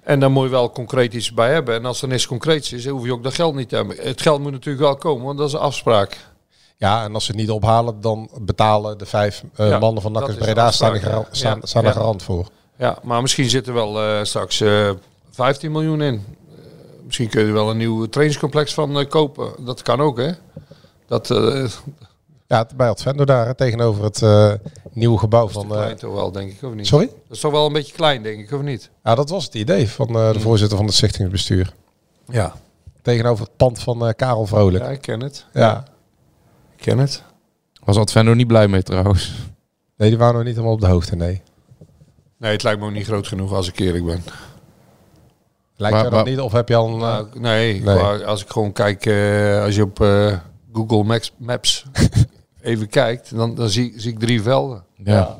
En 0.03 0.19
daar 0.19 0.31
moet 0.31 0.43
je 0.43 0.49
wel 0.49 0.71
concreet 0.71 1.13
iets 1.13 1.33
bij 1.33 1.51
hebben. 1.53 1.75
En 1.75 1.85
als 1.85 2.01
er 2.01 2.07
niks 2.07 2.27
concreets 2.27 2.73
is, 2.73 2.87
hoef 2.87 3.05
je 3.05 3.11
ook 3.13 3.23
dat 3.23 3.33
geld 3.33 3.55
niet 3.55 3.69
te 3.69 3.75
hebben. 3.75 3.95
Het 3.99 4.21
geld 4.21 4.41
moet 4.41 4.51
natuurlijk 4.51 4.83
wel 4.85 4.95
komen, 4.95 5.25
want 5.25 5.37
dat 5.37 5.47
is 5.47 5.53
een 5.53 5.59
afspraak. 5.59 6.17
Ja, 6.77 7.03
en 7.03 7.13
als 7.13 7.25
ze 7.25 7.31
het 7.31 7.39
niet 7.39 7.49
ophalen, 7.51 8.01
dan 8.01 8.29
betalen 8.41 8.97
de 8.97 9.05
vijf 9.05 9.43
eh, 9.55 9.69
Ja, 9.69 9.79
mannen 9.79 10.01
van 10.01 10.13
de 10.13 10.35
Breda 10.39 10.71
staan, 10.71 10.93
er 10.93 10.99
garant, 11.01 11.27
ja. 11.31 11.33
staan, 11.35 11.57
Ja. 11.61 11.65
staan 11.65 11.81
er 11.83 11.87
Ja. 11.89 11.93
garant 11.95 12.23
voor. 12.23 12.47
Ja, 12.77 12.97
maar 13.03 13.21
misschien 13.21 13.49
zit 13.49 13.67
er 13.67 13.73
wel 13.73 14.01
eh, 14.01 14.23
straks 14.23 14.61
eh 14.61 14.89
15 15.31 15.71
miljoen 15.71 16.01
in. 16.01 16.13
Eh, 16.13 16.63
misschien 17.05 17.29
kun 17.29 17.41
je 17.41 17.47
er 17.47 17.53
wel 17.53 17.69
een 17.69 17.77
nieuw 17.77 18.05
trainingscomplex 18.05 18.73
van 18.73 18.99
eh, 18.99 19.07
kopen. 19.09 19.51
Dat 19.65 19.81
kan 19.81 20.01
ook, 20.01 20.17
hè? 20.17 20.31
Dat 21.13 21.31
eh 21.31 21.65
Ja, 22.47 22.57
het- 22.57 22.77
bij 22.77 22.89
Advendo 22.89 23.25
daar, 23.25 23.55
tegenover 23.55 24.03
het 24.03 24.21
eh, 24.21 24.51
nieuwe 24.91 25.17
gebouw 25.17 25.45
is 25.45 25.51
te 25.53 25.59
van... 25.59 25.67
klein 25.67 25.89
eh 25.91 25.95
toch 25.97 26.13
wel, 26.13 26.31
denk 26.31 26.51
ik, 26.51 26.63
of 26.63 26.73
niet? 26.73 26.87
sorry? 26.87 27.05
Dat 27.05 27.15
is 27.35 27.39
toch 27.39 27.51
wel 27.51 27.65
een 27.65 27.73
beetje 27.73 27.93
klein, 27.93 28.23
denk 28.23 28.39
ik, 28.39 28.51
of 28.51 28.61
niet? 28.61 28.89
Ja, 29.03 29.15
dat 29.15 29.29
was 29.29 29.45
het 29.45 29.53
idee 29.53 29.89
van 29.89 30.07
eh, 30.07 30.33
de 30.33 30.39
voorzitter 30.39 30.77
van 30.77 30.85
het 30.85 30.95
stichtingsbestuur. 30.95 31.73
Ja. 32.27 32.53
Tegenover 33.01 33.45
het 33.45 33.57
pand 33.57 33.79
van 33.79 34.07
eh, 34.07 34.13
Karel 34.15 34.45
Vrolijk. 34.45 34.83
Ja, 34.83 34.89
ik 34.89 35.01
ken 35.01 35.19
het. 35.21 35.45
Ja. 35.53 35.83
Ik 36.75 36.83
ken 36.83 36.97
het. 36.97 37.23
Was 37.83 37.97
Advendo 37.97 38.33
niet 38.33 38.47
blij 38.47 38.67
mee 38.67 38.83
trouwens. 38.83 39.33
Nee, 39.97 40.09
die 40.09 40.17
waren 40.17 40.33
nog 40.35 40.43
niet 40.43 40.53
helemaal 40.53 40.73
op 40.75 40.81
de 40.81 40.87
hoogte, 40.87 41.15
nee. 41.15 41.41
Nee, 42.37 42.51
het 42.51 42.63
lijkt 42.63 42.79
me 42.79 42.85
ook 42.85 42.91
niet 42.91 43.05
groot 43.05 43.27
genoeg 43.27 43.53
als 43.53 43.67
ik 43.67 43.79
eerlijk 43.79 44.05
ben. 44.05 44.23
Lijkt 45.75 45.95
Maar- 45.95 46.03
je 46.05 46.09
dat 46.09 46.23
maar- 46.23 46.29
niet? 46.33 46.39
Of 46.39 46.51
heb 46.51 46.69
je 46.69 46.75
al 46.75 46.87
een... 46.87 46.97
Nou, 46.97 47.27
nee, 47.39 47.81
Nee. 47.81 47.95
maar 47.95 48.25
als 48.25 48.41
ik 48.43 48.49
gewoon 48.49 48.71
kijk, 48.73 49.05
eh, 49.05 49.63
als 49.63 49.75
je 49.75 49.81
op 49.83 50.01
eh, 50.01 50.37
Google 50.73 51.03
Maps, 51.03 51.33
Maps 51.37 51.85
even 52.61 52.89
kijkt, 52.89 53.35
dan, 53.35 53.55
dan 53.55 53.69
zie, 53.69 53.93
zie 53.95 54.11
ik 54.11 54.19
drie 54.19 54.41
velden. 54.41 54.83
Ja. 55.03 55.37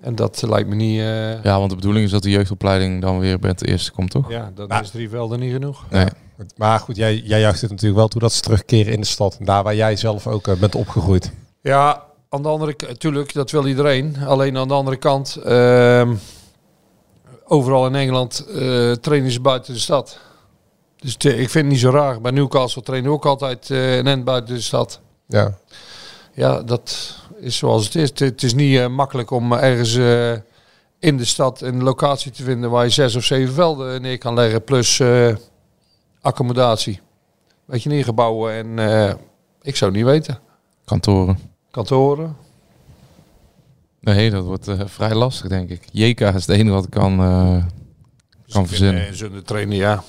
En 0.00 0.14
dat 0.14 0.42
lijkt 0.48 0.68
me 0.68 0.74
niet... 0.74 0.98
eh, 1.00 1.42
ja, 1.42 1.58
want 1.58 1.70
de 1.70 1.76
bedoeling 1.76 2.04
is 2.04 2.10
dat 2.10 2.22
de 2.22 2.30
jeugdopleiding 2.30 3.00
dan 3.00 3.18
weer 3.18 3.38
bij 3.38 3.50
het 3.50 3.64
eerste 3.66 3.92
komt, 3.92 4.10
toch? 4.10 4.30
ja, 4.30 4.50
dan 4.54 4.68
Nou. 4.68 4.82
is 4.82 4.90
drie 4.90 5.08
velden 5.08 5.40
niet 5.40 5.52
genoeg. 5.52 5.84
Nee. 5.90 6.06
Maar 6.56 6.80
goed, 6.80 6.96
jij, 6.96 7.16
jij 7.16 7.40
juicht 7.40 7.60
het 7.60 7.70
natuurlijk 7.70 7.98
wel 7.98 8.08
toe 8.08 8.20
dat 8.20 8.32
ze 8.32 8.40
terugkeren 8.40 8.92
in 8.92 9.00
de 9.00 9.06
stad. 9.06 9.38
Daar 9.40 9.62
waar 9.62 9.74
jij 9.74 9.96
zelf 9.96 10.26
ook 10.26 10.46
eh, 10.48 10.54
bent 10.58 10.74
opgegroeid. 10.74 11.32
Ja, 11.62 12.02
aan 12.28 12.42
de 12.42 12.48
andere 12.48 12.74
kant, 12.74 12.90
natuurlijk, 12.90 13.32
dat 13.32 13.50
wil 13.50 13.66
iedereen. 13.66 14.16
Alleen 14.26 14.56
aan 14.56 14.68
de 14.68 14.74
andere 14.74 14.96
kant, 14.96 15.36
ehm, 15.36 16.14
overal 17.44 17.86
in 17.86 17.94
Engeland 17.94 18.46
eh, 18.54 18.92
trainen 18.92 19.30
ze 19.30 19.40
buiten 19.40 19.74
de 19.74 19.80
stad. 19.80 20.18
Dus 21.00 21.16
te- 21.16 21.30
ik 21.36 21.48
vind 21.50 21.64
het 21.64 21.72
niet 21.72 21.78
zo 21.82 21.90
raar. 21.90 22.20
Bij 22.20 22.30
Newcastle 22.30 22.82
trainen 22.82 23.10
we 23.10 23.16
ook 23.16 23.26
altijd 23.26 23.70
eh 23.70 23.96
een 23.96 24.06
end 24.06 24.24
buiten 24.24 24.54
de 24.54 24.60
stad. 24.60 25.00
Ja. 25.26 25.58
Ja, 26.34 26.62
dat 26.62 27.16
is 27.40 27.56
zoals 27.56 27.84
het 27.84 27.94
is. 27.94 28.12
Het, 28.14 28.42
is 28.42 28.54
niet 28.54 28.78
eh, 28.78 28.86
makkelijk 28.88 29.30
om 29.30 29.52
ergens 29.52 29.94
eh, 29.96 30.32
in 30.98 31.16
de 31.16 31.24
stad 31.24 31.60
een 31.60 31.82
locatie 31.82 32.30
te 32.30 32.42
vinden 32.42 32.70
waar 32.70 32.84
je 32.84 32.90
zes 32.90 33.14
of 33.16 33.24
zeven 33.24 33.54
velden 33.54 34.02
neer 34.02 34.18
kan 34.18 34.34
leggen. 34.34 34.64
Plus 34.64 35.00
eh, 35.00 35.34
accommodatie. 36.20 37.00
Weet 37.64 37.82
je, 37.82 37.88
neergebouwen 37.88 38.52
en 38.52 38.78
eh, 38.78 39.14
ik 39.62 39.76
zou 39.76 39.90
het 39.90 40.00
niet 40.00 40.08
weten. 40.10 40.38
Kantoren. 40.84 41.38
Kantoren. 41.70 42.36
Nee, 44.00 44.30
dat 44.30 44.44
wordt 44.44 44.68
eh, 44.68 44.80
vrij 44.84 45.14
lastig, 45.14 45.48
denk 45.48 45.70
ik. 45.70 45.82
JK 45.92 46.20
is 46.20 46.46
het 46.46 46.48
enige 46.48 46.70
wat 46.74 46.84
ik 46.84 46.90
kan, 46.90 47.20
eh, 47.20 47.64
kan 48.48 48.66
verzinnen. 48.66 49.02
Nee, 49.02 49.14
zonder 49.14 49.44
trainen, 49.44 49.76
ja. 49.76 50.04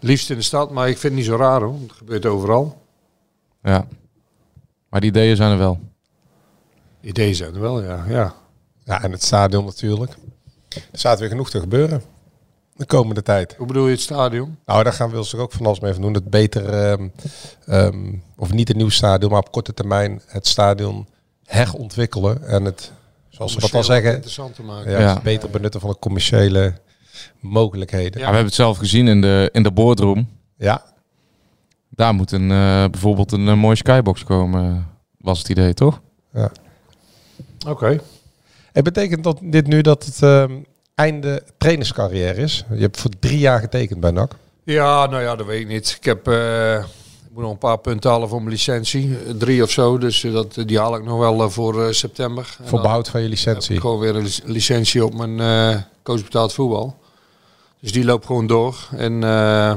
Liefst 0.00 0.30
in 0.30 0.36
de 0.36 0.42
stad, 0.42 0.70
maar 0.70 0.88
ik 0.88 0.98
vind 0.98 1.02
het 1.02 1.22
niet 1.22 1.30
zo 1.30 1.36
raar 1.36 1.60
hoor. 1.62 1.80
Het 1.80 1.92
gebeurt 1.92 2.26
overal. 2.26 2.82
Ja. 3.62 3.86
Maar 4.88 5.00
die 5.00 5.10
ideeën 5.10 5.36
zijn 5.36 5.50
er 5.52 5.58
wel. 5.58 5.80
Ideeën 7.00 7.34
zijn 7.34 7.54
er 7.54 7.60
wel, 7.60 7.82
ja. 7.82 8.04
ja. 8.08 8.34
ja, 8.84 9.02
en 9.02 9.12
het 9.12 9.22
stadion 9.22 9.64
natuurlijk. 9.64 10.12
Er 10.68 10.98
staat 10.98 11.18
weer 11.20 11.28
genoeg 11.28 11.50
te 11.50 11.60
gebeuren 11.60 12.02
de 12.76 12.86
komende 12.86 13.22
tijd. 13.22 13.54
Hoe 13.58 13.66
bedoel 13.66 13.84
je 13.86 13.90
het 13.90 14.00
stadion? 14.00 14.58
Nou, 14.66 14.82
daar 14.84 14.92
gaan 14.92 15.10
we 15.10 15.22
zich 15.22 15.38
ook 15.38 15.52
van 15.52 15.66
alles 15.66 15.80
mee 15.80 15.92
van 15.92 16.02
doen. 16.02 16.14
Het 16.14 16.30
beter, 16.30 16.68
ehm, 16.68 17.08
ehm, 17.66 18.12
of 18.36 18.52
niet 18.52 18.70
een 18.70 18.76
nieuw 18.76 18.88
stadion, 18.88 19.30
maar 19.30 19.40
op 19.40 19.52
korte 19.52 19.74
termijn 19.74 20.22
het 20.26 20.46
stadion 20.46 21.08
herontwikkelen. 21.44 22.46
En 22.46 22.64
het, 22.64 22.92
zoals 23.28 23.54
we 23.54 23.60
dat 23.60 23.74
al 23.74 23.84
zeggen, 23.84 24.12
Interessant 24.12 24.54
te 24.54 24.62
maken. 24.62 24.90
ja, 24.90 24.98
Ja. 25.00 25.14
het 25.14 25.22
beter 25.22 25.50
benutten 25.50 25.80
van 25.80 25.90
de 25.90 25.98
commerciële 25.98 26.74
mogelijkheden. 27.40 28.12
Ja, 28.12 28.18
we 28.18 28.24
hebben 28.24 28.44
het 28.44 28.54
zelf 28.54 28.78
gezien 28.78 29.08
in 29.08 29.20
de, 29.20 29.48
in 29.52 29.62
de 29.62 29.70
boardroom. 29.70 30.28
Ja, 30.56 30.82
Daar 31.88 32.14
moet 32.14 32.32
een, 32.32 32.50
eh, 32.50 32.84
bijvoorbeeld 32.90 33.32
een, 33.32 33.48
eh, 33.48 33.54
mooie 33.54 33.76
skybox 33.76 34.24
komen, 34.24 34.86
was 35.18 35.38
het 35.38 35.48
idee, 35.48 35.74
toch? 35.74 36.00
Oké. 37.68 38.00
Het 38.72 38.84
betekent 38.84 39.24
dat 39.24 39.38
dit 39.42 39.66
nu 39.66 39.80
dat 39.80 40.04
het 40.04 40.22
ehm, 40.22 40.52
einde 40.94 41.42
trainerscarrière 41.58 42.40
is. 42.42 42.64
Je 42.74 42.80
hebt 42.80 43.00
voor 43.00 43.10
drie 43.18 43.38
jaar 43.38 43.60
getekend 43.60 44.00
bij 44.00 44.10
NAC. 44.10 44.32
Ja, 44.64 45.06
nou 45.06 45.22
ja, 45.22 45.36
dat 45.36 45.46
weet 45.46 45.60
ik 45.60 45.68
niet. 45.68 45.96
Ik 45.98 46.04
heb... 46.04 46.28
eh, 46.28 46.74
ik 46.74 47.36
moet 47.36 47.42
nog 47.42 47.52
een 47.52 47.58
paar 47.58 47.78
punten 47.78 48.10
halen 48.10 48.28
voor 48.28 48.38
mijn 48.38 48.50
licentie. 48.50 49.16
Eh, 49.26 49.30
Drie 49.34 49.62
of 49.62 49.70
zo. 49.70 49.98
Dus 49.98 50.24
eh, 50.24 50.32
dat, 50.32 50.58
die 50.66 50.78
haal 50.78 50.96
ik 50.96 51.04
nog 51.04 51.18
wel 51.18 51.42
eh, 51.42 51.48
voor 51.48 51.84
eh, 51.86 51.92
september. 51.92 52.56
Voor 52.64 52.80
behoud 52.80 53.08
van 53.08 53.20
je 53.20 53.26
heb 53.28 53.36
ik 53.36 53.44
licentie. 53.44 53.80
gewoon 53.80 53.98
weer 53.98 54.16
een 54.16 54.22
lic- 54.22 54.40
licentie 54.44 55.04
op 55.04 55.14
mijn 55.14 55.40
eh 55.40 55.80
coachbetaald 56.02 56.52
voetbal. 56.52 56.96
Dus 57.80 57.92
die 57.92 58.04
loopt 58.04 58.26
gewoon 58.26 58.46
door. 58.46 58.88
En 58.96 59.12
eh, 59.24 59.74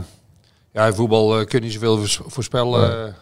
ja, 0.71 0.85
in 0.85 0.93
voetbal 0.93 1.39
eh, 1.39 1.45
kun 1.45 1.59
je 1.59 1.65
niet 1.65 1.73
zoveel 1.73 1.97
voors- 1.97 2.19
voorspellen, 2.25 3.05
eh, 3.07 3.13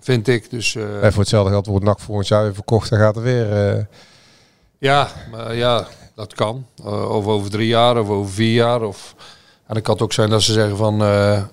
vind 0.00 0.28
ik. 0.28 0.50
Dus 0.50 0.74
En 0.74 1.12
voor 1.12 1.20
hetzelfde 1.20 1.50
geld 1.50 1.66
wordt 1.66 1.84
NAC 1.84 2.00
volgend 2.00 2.28
jaar 2.28 2.42
weer 2.42 2.54
verkocht 2.54 2.92
en 2.92 2.98
gaat 2.98 3.16
er 3.16 3.22
weer... 3.22 3.86
ja, 4.78 5.08
maar 5.30 5.54
ja, 5.54 5.86
dat 6.14 6.34
kan. 6.34 6.66
Of 6.84 7.26
over 7.26 7.50
drie 7.50 7.66
jaar 7.68 7.98
of 7.98 8.08
over 8.08 8.32
vier 8.32 8.54
jaar. 8.54 8.82
Of, 8.82 9.14
en 9.66 9.74
het 9.74 9.84
kan 9.84 9.94
het 9.94 10.02
ook 10.02 10.12
zijn 10.12 10.30
dat 10.30 10.42
ze 10.42 10.52
zeggen 10.52 10.76
van, 10.76 10.96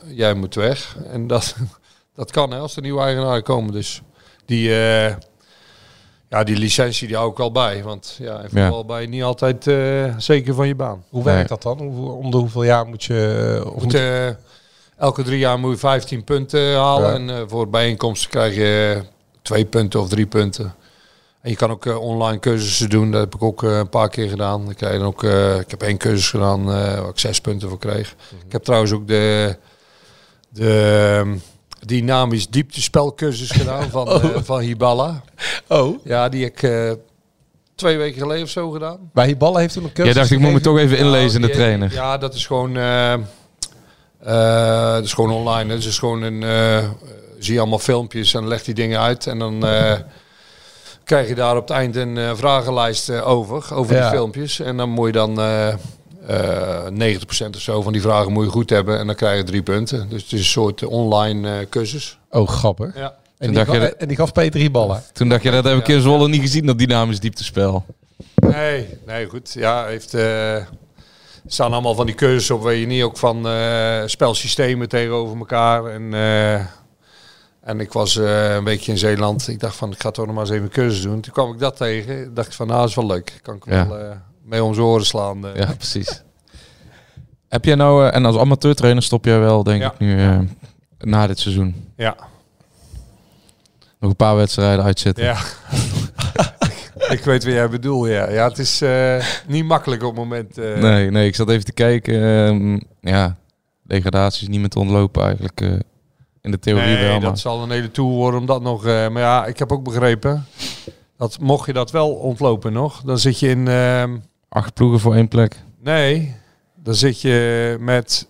jij 0.08 0.34
moet 0.34 0.56
weg. 0.56 0.98
En 1.12 1.28
dat, 1.28 1.56
dat 2.16 2.32
kan 2.32 2.52
hè, 2.52 2.58
als 2.60 2.76
er 2.76 2.82
nieuwe 2.82 3.02
eigenaren 3.02 3.44
komen. 3.44 3.72
Dus 3.72 4.02
die, 4.46 4.70
ja, 6.30 6.44
die 6.44 6.56
licentie 6.58 7.08
die 7.08 7.16
hou 7.16 7.32
ik 7.32 7.38
wel 7.38 7.52
bij. 7.52 7.84
Want 7.84 8.16
ja, 8.20 8.42
in 8.42 8.50
voetbal 8.50 8.86
ben 8.86 9.02
je 9.02 9.08
niet 9.08 9.24
altijd 9.24 9.68
eh, 9.68 10.14
zeker 10.18 10.54
van 10.54 10.68
je 10.68 10.76
baan. 10.76 11.04
hoe 11.10 11.24
Nee. 11.24 11.34
werkt 11.34 11.50
dat 11.50 11.62
dan? 11.62 11.78
Hoe, 11.80 12.12
om 12.12 12.32
de 12.32 12.38
hoeveel 12.38 12.64
jaar 12.64 12.88
moet 12.88 13.04
je... 13.04 13.62
Of 13.66 13.74
Moet, 13.74 13.84
moet, 13.84 13.94
eh, 13.94 14.28
elke 14.98 15.24
drie 15.24 15.40
jaar 15.40 15.60
moet 15.60 15.72
je 15.72 15.78
15 15.78 16.24
punten 16.24 16.76
halen. 16.76 17.10
Ja. 17.10 17.16
En 17.16 17.30
eh, 17.30 17.44
voor 17.48 17.70
bijeenkomsten 17.70 18.30
krijg 18.30 18.56
je 18.56 19.02
twee 19.42 19.66
punten 19.66 20.00
of 20.00 20.10
drie 20.10 20.26
punten. 20.28 20.76
En 21.42 21.50
je 21.50 21.56
kan 21.56 21.72
ook 21.72 21.86
eh, 21.86 22.02
online 22.02 22.40
cursussen 22.40 22.90
doen. 22.90 23.12
Dat 23.12 23.22
heb 23.22 23.36
ik 23.36 23.44
ook 23.44 23.64
eh, 23.64 23.78
een 23.78 23.90
paar 23.90 24.10
keer 24.10 24.30
gedaan. 24.30 24.66
Dan 24.66 24.74
krijg 24.74 24.94
je 24.94 25.00
dan 25.00 25.08
ook, 25.08 25.24
eh, 25.24 25.60
ik 25.60 25.72
heb 25.72 25.82
één 25.82 25.98
cursus 25.98 26.30
gedaan 26.30 26.60
eh, 26.60 27.00
waar 27.00 27.10
ik 27.10 27.20
zes 27.20 27.42
punten 27.42 27.70
voor 27.70 27.78
kreeg. 27.78 28.16
Ik 28.46 28.52
heb 28.52 28.64
trouwens 28.64 28.92
ook 28.92 29.08
de, 29.08 29.56
de 30.50 31.20
ehm, 31.20 31.38
dynamisch 31.88 32.48
dieptespelcursus 32.50 33.52
gedaan 33.52 33.90
van, 33.96 34.08
eh, 34.08 34.26
van 34.44 34.60
Hiballa. 34.60 35.22
oh, 35.68 36.00
Ja, 36.04 36.30
die 36.30 36.46
ik 36.46 36.64
eh, 36.64 36.92
twee 37.76 37.98
weken 37.98 38.22
geleden 38.22 38.44
of 38.44 38.50
zo 38.50 38.70
gedaan. 38.70 38.98
bij 39.14 39.26
Hiballa 39.28 39.60
heeft 39.60 39.74
toen 39.74 39.84
een 39.84 39.92
cursus 39.94 40.14
Jij 40.14 40.22
dacht, 40.22 40.32
ik 40.34 40.40
moet 40.40 40.54
me 40.54 40.60
toch 40.62 40.78
even 40.78 40.98
inlezen 40.98 41.42
in 41.42 41.48
de 41.48 41.48
Nou, 41.48 41.52
die- 41.52 41.56
trainer. 41.62 41.92
Ja, 41.94 42.18
dat 42.18 42.34
is 42.34 42.46
gewoon, 42.48 42.78
eh 42.78 43.14
eh, 43.14 44.94
dat 44.94 45.04
is 45.04 45.14
gewoon 45.14 45.32
online. 45.32 45.74
Dus 45.76 45.84
het 45.84 45.94
is 45.94 46.00
gewoon 46.00 46.22
een, 46.22 46.44
eh, 46.44 46.90
zie 47.40 47.54
je 47.54 47.60
allemaal 47.60 47.80
filmpjes 47.80 48.34
en 48.34 48.48
legt 48.48 48.66
die 48.66 48.74
dingen 48.74 49.00
uit. 49.00 49.28
En 49.28 49.40
dan 49.40 49.66
eh, 49.68 49.94
krijg 51.04 51.28
je 51.28 51.36
daar 51.36 51.56
op 51.56 51.68
het 51.68 51.78
eind 51.78 51.96
een 51.96 52.18
eh, 52.18 52.32
vragenlijst 52.36 53.10
eh, 53.10 53.28
over, 53.28 53.76
over 53.76 53.96
Ja. 53.96 54.02
die 54.02 54.10
filmpjes. 54.18 54.60
En 54.60 54.78
dan 54.78 54.90
moet 54.90 55.06
je 55.06 55.12
dan 55.12 55.40
90% 56.28 57.56
of 57.56 57.62
zo 57.62 57.82
van 57.82 57.94
die 57.94 58.02
vragen 58.02 58.32
moet 58.32 58.44
je 58.46 58.50
goed 58.52 58.70
hebben. 58.70 59.00
En 59.00 59.06
dan 59.06 59.16
krijg 59.16 59.38
je 59.38 59.44
drie 59.44 59.62
punten. 59.64 60.10
Dus 60.10 60.22
het 60.24 60.32
is 60.32 60.40
een 60.40 60.46
soort 60.46 60.84
online 60.86 61.50
eh, 61.60 61.66
cursus. 61.70 62.18
Oh, 62.30 62.48
grappig. 62.48 62.96
Ja. 62.96 63.16
En 63.38 63.48
die, 63.48 63.56
dacht 63.58 63.72
je 63.72 63.78
ga- 63.80 63.86
dat- 63.86 63.94
en 63.98 64.08
die 64.08 64.18
gaf 64.18 64.32
Peter 64.32 64.60
Hiballa. 64.60 65.04
Toen 65.14 65.30
dacht 65.30 65.44
je, 65.44 65.52
dat 65.52 65.64
heb 65.64 65.78
ik 65.78 65.88
in 65.88 66.02
Zwolle 66.02 66.28
niet 66.30 66.42
gezien, 66.42 66.66
dat 66.66 66.78
dynamisch 66.78 67.20
dieptespel. 67.20 67.86
Nee, 68.36 68.88
nee, 69.06 69.26
goed. 69.28 69.54
Ja, 69.54 69.86
heeft. 69.86 70.14
eh, 70.14 70.56
er 70.56 70.68
staan 71.54 71.74
allemaal 71.74 71.96
van 71.96 72.06
die 72.06 72.16
cursussen 72.16 72.56
op 72.56 72.62
waar 72.62 72.74
je 72.74 72.86
niet 72.86 73.04
ook 73.04 73.18
van 73.18 73.48
eh, 73.48 74.02
spelsystemen 74.06 74.90
tegenover 74.90 75.38
elkaar. 75.38 75.86
En, 75.86 76.14
eh, 76.14 76.54
en 77.62 77.80
ik 77.80 77.92
was 77.94 78.18
eh, 78.18 78.56
een 78.56 78.64
weekje 78.64 78.92
in 78.92 78.98
Zeeland. 78.98 79.48
Ik 79.48 79.60
dacht 79.60 79.76
van, 79.76 79.92
ik 79.92 80.02
ga 80.02 80.12
toch 80.12 80.26
nog 80.26 80.36
maar 80.36 80.44
eens 80.44 80.54
even 80.54 80.64
een 80.66 80.72
cursus 80.72 81.02
doen. 81.02 81.22
Toen 81.22 81.34
kwam 81.34 81.54
ik 81.54 81.60
dat 81.60 81.78
tegen. 81.78 82.34
Dacht 82.34 82.48
ik 82.48 82.54
van, 82.54 82.68
nou, 82.68 82.80
dat 82.80 82.90
is 82.90 82.96
wel 82.96 83.06
leuk. 83.06 83.40
Kan 83.42 83.56
ik 83.56 83.66
Ja. 83.66 83.88
wel 83.88 83.98
eh, 84.00 84.10
mee 84.48 84.64
om 84.64 84.80
oren 84.80 85.06
slaan. 85.06 85.48
eh. 85.48 85.56
Ja, 85.56 85.74
precies. 85.78 86.22
Heb 87.50 87.66
jij 87.66 87.76
nou, 87.76 88.08
eh, 88.08 88.16
en 88.16 88.26
als 88.26 88.38
amateurtrainer 88.38 89.04
stop 89.04 89.26
jij 89.26 89.40
wel, 89.40 89.64
denk 89.64 89.82
Ja. 89.82 89.92
ik, 89.92 90.00
nu 90.00 90.20
eh, 90.20 90.40
na 91.00 91.28
dit 91.28 91.40
seizoen. 91.40 91.76
ja. 91.98 92.16
Nog 94.00 94.10
een 94.10 94.16
paar 94.16 94.36
wedstrijden 94.36 94.86
uitzitten. 94.86 95.24
Ja. 95.24 95.38
ik 97.16 97.22
weet 97.24 97.44
wat 97.44 97.54
jij 97.54 97.70
bedoelt, 97.70 98.08
ja. 98.08 98.30
Ja, 98.30 98.48
het 98.48 98.58
is 98.60 98.82
niet 99.48 99.66
makkelijk 99.66 100.04
op 100.04 100.10
het 100.10 100.18
moment. 100.18 100.56
Nee, 100.56 101.12
nee, 101.12 101.28
ik 101.28 101.36
zat 101.36 101.50
even 101.50 101.66
te 101.66 101.72
kijken. 101.74 102.14
ehm, 102.48 102.80
ja, 103.14 103.36
degradatie 103.84 104.42
is 104.42 104.48
niet 104.48 104.60
meer 104.60 104.70
te 104.70 104.80
ontlopen 104.80 105.24
eigenlijk. 105.24 105.62
in 106.42 106.52
de 106.52 106.60
theorie 106.60 106.86
Nee, 106.86 107.04
wel, 107.04 107.12
maar... 107.12 107.30
dat 107.30 107.40
zal 107.40 107.64
een 107.64 107.72
hele 107.72 107.92
tour 107.92 108.12
worden 108.12 108.40
om 108.40 108.46
dat 108.46 108.62
nog. 108.62 108.84
maar 108.84 109.20
ja, 109.20 109.46
ik 109.46 109.60
heb 109.60 109.72
ook 109.72 109.84
begrepen 109.84 110.46
dat 111.18 111.38
mocht 111.40 111.66
je 111.66 111.74
dat 111.74 111.92
wel 111.92 112.10
ontlopen 112.14 112.74
nog, 112.74 113.02
dan 113.02 113.20
zit 113.20 113.40
je 113.40 113.50
in. 113.50 113.64
Acht 114.58 114.74
ploegen 114.74 115.00
voor 115.00 115.16
één 115.16 115.28
plek. 115.28 115.56
nee, 115.84 116.36
dan 116.84 116.96
zit 116.96 117.22
je 117.22 117.78
met. 117.80 118.28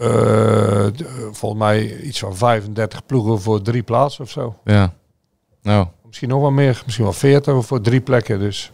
eh, 0.00 0.86
volgens 1.30 1.60
mij 1.60 1.96
iets 2.00 2.18
van 2.18 2.36
35 2.36 3.06
ploegen 3.06 3.40
voor 3.40 3.62
drie 3.62 3.82
plaatsen 3.82 4.24
of 4.24 4.30
zo. 4.30 4.56
Ja. 4.64 4.92
Nou, 5.62 5.86
Misschien 6.06 6.28
nog 6.28 6.40
wel 6.40 6.50
meer, 6.50 6.82
misschien 6.84 7.04
wel 7.04 7.14
40 7.14 7.66
voor 7.66 7.80
drie 7.80 8.00
plekken. 8.00 8.38
Dus 8.38 8.72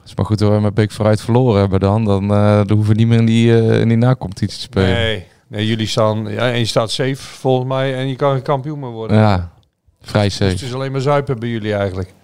het 0.00 0.08
is 0.08 0.14
maar 0.16 0.26
goed 0.26 0.38
dat 0.38 0.50
we 0.50 0.60
met 0.60 0.74
Beek 0.74 0.90
vooruit 0.90 1.20
verloren 1.20 1.60
hebben 1.60 1.80
dan. 1.80 2.04
Dan, 2.04 2.22
eh, 2.22 2.56
dan 2.56 2.70
hoeven 2.76 2.92
we 2.94 2.98
niet 2.98 3.08
meer 3.08 3.18
in 3.18 3.26
die, 3.26 3.58
eh, 3.60 3.80
in 3.80 3.88
die 3.88 3.96
nacompetitie 3.96 4.56
te 4.56 4.62
spelen. 4.62 4.88
nee, 4.90 5.26
nee, 5.48 5.66
jullie 5.66 5.86
staan. 5.86 6.26
Ja, 6.28 6.50
en 6.52 6.58
je 6.58 6.64
staat 6.64 6.90
safe 6.90 7.16
volgens 7.16 7.68
mij 7.68 7.94
en 7.96 8.08
je 8.08 8.16
kan 8.16 8.32
geen 8.32 8.42
kampioen 8.42 8.78
meer 8.78 8.90
worden. 8.90 9.16
Ja, 9.16 9.52
vrij 10.00 10.24
Dus 10.24 10.34
safe. 10.36 10.50
het 10.50 10.62
is 10.62 10.74
alleen 10.74 10.92
maar 10.92 11.00
zuipen 11.00 11.38
bij 11.38 11.48
jullie 11.48 11.74
eigenlijk. 11.74 12.14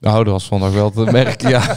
Nou, 0.00 0.24
dat 0.24 0.32
was 0.32 0.44
zondag 0.44 0.72
wel 0.72 0.90
te 0.90 1.00
merken. 1.12 1.48
ja. 1.48 1.76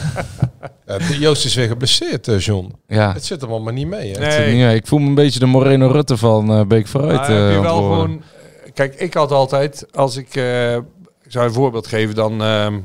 Ja, 0.86 0.98
de 0.98 1.18
Joost 1.18 1.44
is 1.44 1.54
weer 1.54 1.68
geblesseerd, 1.68 2.28
eh, 2.28 2.38
John. 2.38 2.74
ja. 2.86 3.12
Het 3.12 3.24
zit 3.24 3.40
hem 3.40 3.50
allemaal 3.50 3.72
niet 3.72 3.86
mee. 3.86 4.12
Hè? 4.12 4.18
Nee. 4.38 4.56
Ja, 4.56 4.68
ik 4.70 4.86
voel 4.86 4.98
me 4.98 5.06
een 5.08 5.14
beetje 5.14 5.38
de 5.38 5.46
Moreno 5.46 5.86
Rutte 5.88 6.16
van 6.16 6.50
eh 6.52 6.64
Beek 6.66 6.86
vooruit. 6.86 7.16
Maar 7.16 7.30
heb 7.30 7.48
eh, 7.48 7.52
je 7.54 7.60
wel 7.60 7.76
gewoon. 7.76 8.22
Kijk, 8.74 8.94
ik 8.94 9.14
had 9.14 9.30
altijd, 9.32 9.86
als 9.94 10.16
ik. 10.16 10.34
eh, 10.36 10.74
ik 10.74 11.32
zou 11.32 11.46
een 11.46 11.52
voorbeeld 11.52 11.86
geven, 11.86 12.14
dan 12.14 12.42
ehm, 12.42 12.78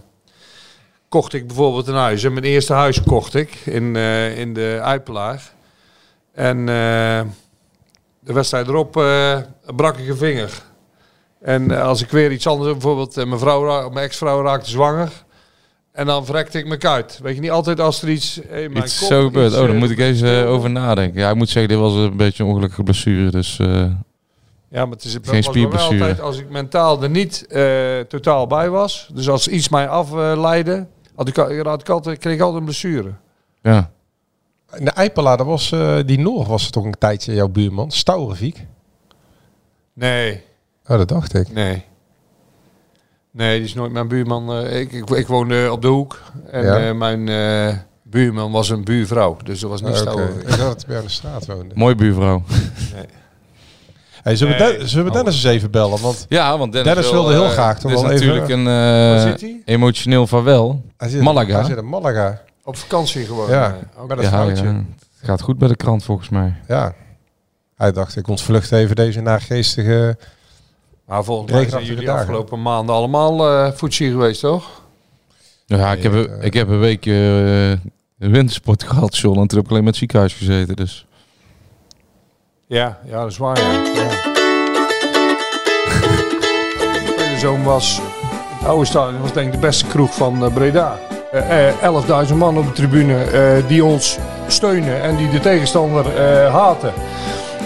kocht 1.09 1.33
ik 1.33 1.47
bijvoorbeeld 1.47 1.87
een 1.87 1.95
huis. 1.95 2.23
En 2.23 2.33
mijn 2.33 2.45
eerste 2.45 2.73
huis 2.73 3.01
kocht 3.03 3.35
ik 3.35 3.55
in, 3.65 3.95
eh, 3.95 4.37
in 4.39 4.53
de 4.53 4.79
Uipelaar. 4.81 5.51
En 6.33 6.57
eh, 6.59 7.21
de 8.19 8.33
wedstrijd 8.33 8.67
erop 8.67 8.97
eh, 8.97 9.37
brak 9.75 9.97
ik 9.97 10.07
een 10.09 10.17
vinger. 10.17 10.61
En 11.41 11.71
als 11.81 12.01
ik 12.01 12.09
weer 12.09 12.31
iets 12.31 12.47
anders, 12.47 12.71
bijvoorbeeld 12.71 13.15
mijn, 13.15 13.39
vrouw, 13.39 13.89
mijn 13.89 14.05
ex-vrouw 14.05 14.43
raakte 14.43 14.69
zwanger. 14.69 15.11
En 15.91 16.05
dan 16.05 16.25
verrekte 16.25 16.57
ik 16.57 16.67
me 16.67 16.77
kuit. 16.77 17.19
Weet 17.23 17.35
je 17.35 17.41
niet 17.41 17.51
altijd 17.51 17.79
als 17.79 18.01
er 18.01 18.09
iets... 18.09 18.39
Hey, 18.47 18.69
mijn 18.69 18.83
Iets 18.85 18.99
kop, 18.99 19.07
zo 19.07 19.25
gebeurt. 19.25 19.47
iets, 19.47 19.55
Oh, 19.55 19.61
daar 19.61 19.73
eh, 19.73 19.79
moet 19.79 19.89
ik 19.89 19.99
eens 19.99 20.21
eh, 20.21 20.49
over 20.49 20.69
nadenken. 20.69 21.19
Ja, 21.21 21.29
ik 21.29 21.35
moet 21.35 21.49
zeggen, 21.49 21.71
dit 21.71 21.81
was 21.81 21.93
een 21.93 22.17
beetje 22.17 22.43
een 22.43 22.49
ongelukkige 22.49 22.83
blessure. 22.83 23.31
Dus 23.31 23.59
eh, 23.59 23.67
Ja, 24.69 24.85
maar 24.85 24.89
het 24.95 25.03
is 25.03 25.17
Geen 25.21 25.43
spierblessure. 25.43 25.99
altijd 26.01 26.21
als 26.21 26.37
ik 26.39 26.49
mentaal 26.49 27.03
er 27.03 27.09
niet 27.09 27.45
eh, 27.47 27.99
totaal 27.99 28.47
bij 28.47 28.69
was. 28.69 29.09
Dus 29.13 29.29
als 29.29 29.47
iets 29.47 29.69
mij 29.69 29.87
afleidde, 29.87 30.87
had 31.15 31.27
ik, 31.27 31.37
al- 31.37 31.63
had 31.63 31.81
ik 31.81 31.89
altijd, 31.89 32.17
kreeg 32.19 32.33
ik 32.33 32.39
altijd 32.41 32.59
een 32.59 32.65
blessure. 32.65 33.11
ja. 33.61 33.91
In 34.77 34.85
de 34.85 34.91
Eipela, 34.91 35.35
dat 35.35 35.45
was, 35.45 35.71
eh, 35.71 35.97
die 36.05 36.19
Noor 36.19 36.45
was 36.45 36.69
toch 36.69 36.83
een 36.85 36.95
tijdje 36.99 37.33
jouw 37.33 37.47
buurman. 37.47 37.91
Stoureviek. 37.91 38.65
Nee, 39.93 40.43
Oh, 40.87 40.97
dat 40.97 41.07
dacht 41.07 41.33
ik. 41.35 41.53
nee. 41.53 41.83
Nee, 43.31 43.57
die 43.57 43.67
is 43.67 43.73
nooit 43.73 43.91
mijn 43.91 44.07
buurman. 44.07 44.53
eh, 44.53 44.79
ik, 44.79 44.91
ik, 44.91 45.09
ik 45.09 45.27
woonde 45.27 45.71
op 45.71 45.81
de 45.81 45.87
hoek. 45.87 46.21
En 46.49 46.63
Ja. 46.63 46.87
eh, 46.87 46.95
mijn 46.95 47.29
eh, 47.29 47.77
buurman 48.03 48.51
was 48.51 48.69
een 48.69 48.83
buurvrouw. 48.83 49.37
Dus 49.43 49.59
dat 49.59 49.69
was 49.69 49.81
niet 49.81 49.89
Oké. 49.89 49.99
stouw. 49.99 50.19
Ik 50.19 50.47
dacht 50.47 50.57
dat 50.59 50.83
hij 50.85 50.95
bij 50.95 51.01
de 51.05 51.09
straat 51.09 51.45
woonde. 51.45 51.75
Mooi 51.75 51.95
buurvrouw. 51.95 52.43
Hey, 54.23 54.35
zullen, 54.35 54.57
we 54.57 54.63
Nee. 54.63 54.87
Zullen 54.87 55.05
we 55.05 55.11
Dennis 55.11 55.33
eens 55.33 55.43
even 55.43 55.71
bellen? 55.71 56.01
Want 56.01 56.25
Ja, 56.29 56.57
want 56.57 56.71
Dennis, 56.73 56.93
Dennis 56.93 57.11
wil, 57.11 57.21
wilde 57.27 57.37
heel 57.43 57.49
graag 57.49 57.79
toch 57.79 57.91
dit 57.91 57.99
is 57.99 58.05
wel 58.05 58.11
even- 58.11 58.27
natuurlijk 58.27 58.51
een 58.51 59.47
eh, 59.65 59.73
emotioneel 59.75 60.27
vaarwel. 60.27 60.81
hij 60.97 61.09
zit, 61.09 61.21
Malaga. 61.21 61.55
Hij 61.55 61.63
zit 61.65 61.77
in 61.77 61.89
Malaga. 61.89 62.41
Op 62.63 62.75
vakantie 62.77 63.25
gewoon. 63.25 63.49
Ja, 63.49 63.77
ook. 63.97 64.07
bij 64.07 64.15
dat 64.15 64.25
Ja, 64.25 64.31
vrouwtje. 64.31 64.63
ja, 64.63 64.69
Ja. 64.69 64.75
het 65.19 65.29
gaat 65.29 65.41
goed 65.41 65.57
bij 65.57 65.67
de 65.67 65.75
krant 65.75 66.03
volgens 66.03 66.29
mij. 66.29 66.53
Hij 67.75 67.91
dacht, 67.91 68.15
ik 68.15 68.27
ontvlucht 68.27 68.71
even 68.71 68.95
deze 68.95 69.21
naargeestige... 69.21 70.17
Maar 71.11 71.23
volgens 71.23 71.51
mij 71.51 71.69
zijn 71.69 71.83
jullie 71.85 72.05
dagen. 72.05 72.21
afgelopen 72.21 72.61
maanden 72.61 72.95
allemaal 72.95 73.47
eh 73.47 73.71
voetsie 73.71 74.09
geweest, 74.09 74.41
toch? 74.41 74.81
Ja, 75.65 75.91
ik 75.91 76.03
heb, 76.03 76.13
eh, 76.13 76.43
ik 76.45 76.53
heb 76.53 76.69
een 76.69 76.79
weekje 76.79 77.13
eh, 78.19 78.29
wintersport 78.29 78.83
gehad, 78.89 79.17
John. 79.17 79.39
En 79.39 79.47
toen 79.47 79.57
heb 79.57 79.65
ik 79.65 79.71
alleen 79.71 79.83
met 79.83 79.89
het 79.89 79.99
ziekenhuis 79.99 80.33
gezeten. 80.33 80.75
Dus 80.75 81.05
Ja, 82.67 82.99
ja, 83.05 83.21
dat 83.21 83.31
is 83.31 83.37
waar. 83.37 83.59
Ja. 83.59 83.71
Ja. 83.71 84.09
Mijn 87.17 87.39
zoon 87.39 87.63
was, 87.63 87.99
het 88.59 88.67
oude 88.67 88.85
stadion 88.85 89.21
was 89.21 89.33
denk 89.33 89.47
ik 89.47 89.53
de 89.53 89.59
beste 89.67 89.85
kroeg 89.85 90.13
van 90.13 90.45
eh, 90.45 90.53
Breda. 90.53 90.99
Eh, 91.31 92.27
11.000 92.27 92.35
man 92.35 92.57
op 92.57 92.65
de 92.65 92.71
tribune 92.71 93.23
eh, 93.23 93.67
die 93.67 93.83
ons 93.83 94.17
steunen 94.47 95.01
en 95.01 95.15
die 95.15 95.29
de 95.29 95.39
tegenstander 95.39 96.15
eh, 96.15 96.53
haten. 96.53 96.93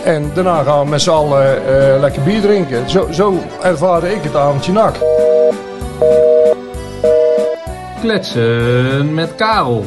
En 0.06 0.34
daarna 0.34 0.64
gaan 0.64 0.84
we 0.84 0.90
met 0.90 1.02
z'n 1.02 1.10
allen 1.10 1.68
eh, 1.68 2.00
lekker 2.00 2.24
bier 2.24 2.42
drinken. 2.42 2.90
Zo, 2.90 3.12
zo 3.12 3.40
ervaarde 3.62 4.14
ik 4.14 4.24
het 4.24 4.36
avondje 4.36 4.72
nak. 4.72 4.96
Kletsen 8.02 9.14
met 9.14 9.36
Karel. 9.36 9.86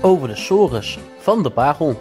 over 0.00 0.28
de 0.28 0.36
sores 0.36 0.98
van 1.18 1.42
de 1.42 1.50
Pagel. 1.50 2.00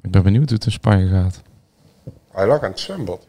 ik 0.00 0.10
ben 0.10 0.22
benieuwd 0.22 0.48
hoe 0.48 0.54
het 0.54 0.66
in 0.66 0.72
Spanje 0.72 1.08
gaat. 1.08 1.42
Hij 2.32 2.46
lag 2.46 2.62
aan 2.62 2.70
het 2.70 2.80
zwembad. 2.80 3.26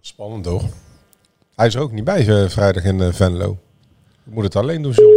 Spannend 0.00 0.46
hoor. 0.46 0.62
Hij 1.58 1.66
is 1.66 1.74
er 1.74 1.80
ook 1.80 1.92
niet 1.92 2.04
bij 2.04 2.28
eh, 2.28 2.48
vrijdag 2.48 2.84
in 2.84 3.00
eh, 3.00 3.12
Venlo. 3.12 3.56
Ik 4.26 4.32
moet 4.34 4.44
het 4.44 4.56
alleen 4.56 4.82
doen, 4.82 4.92
John. 4.92 5.12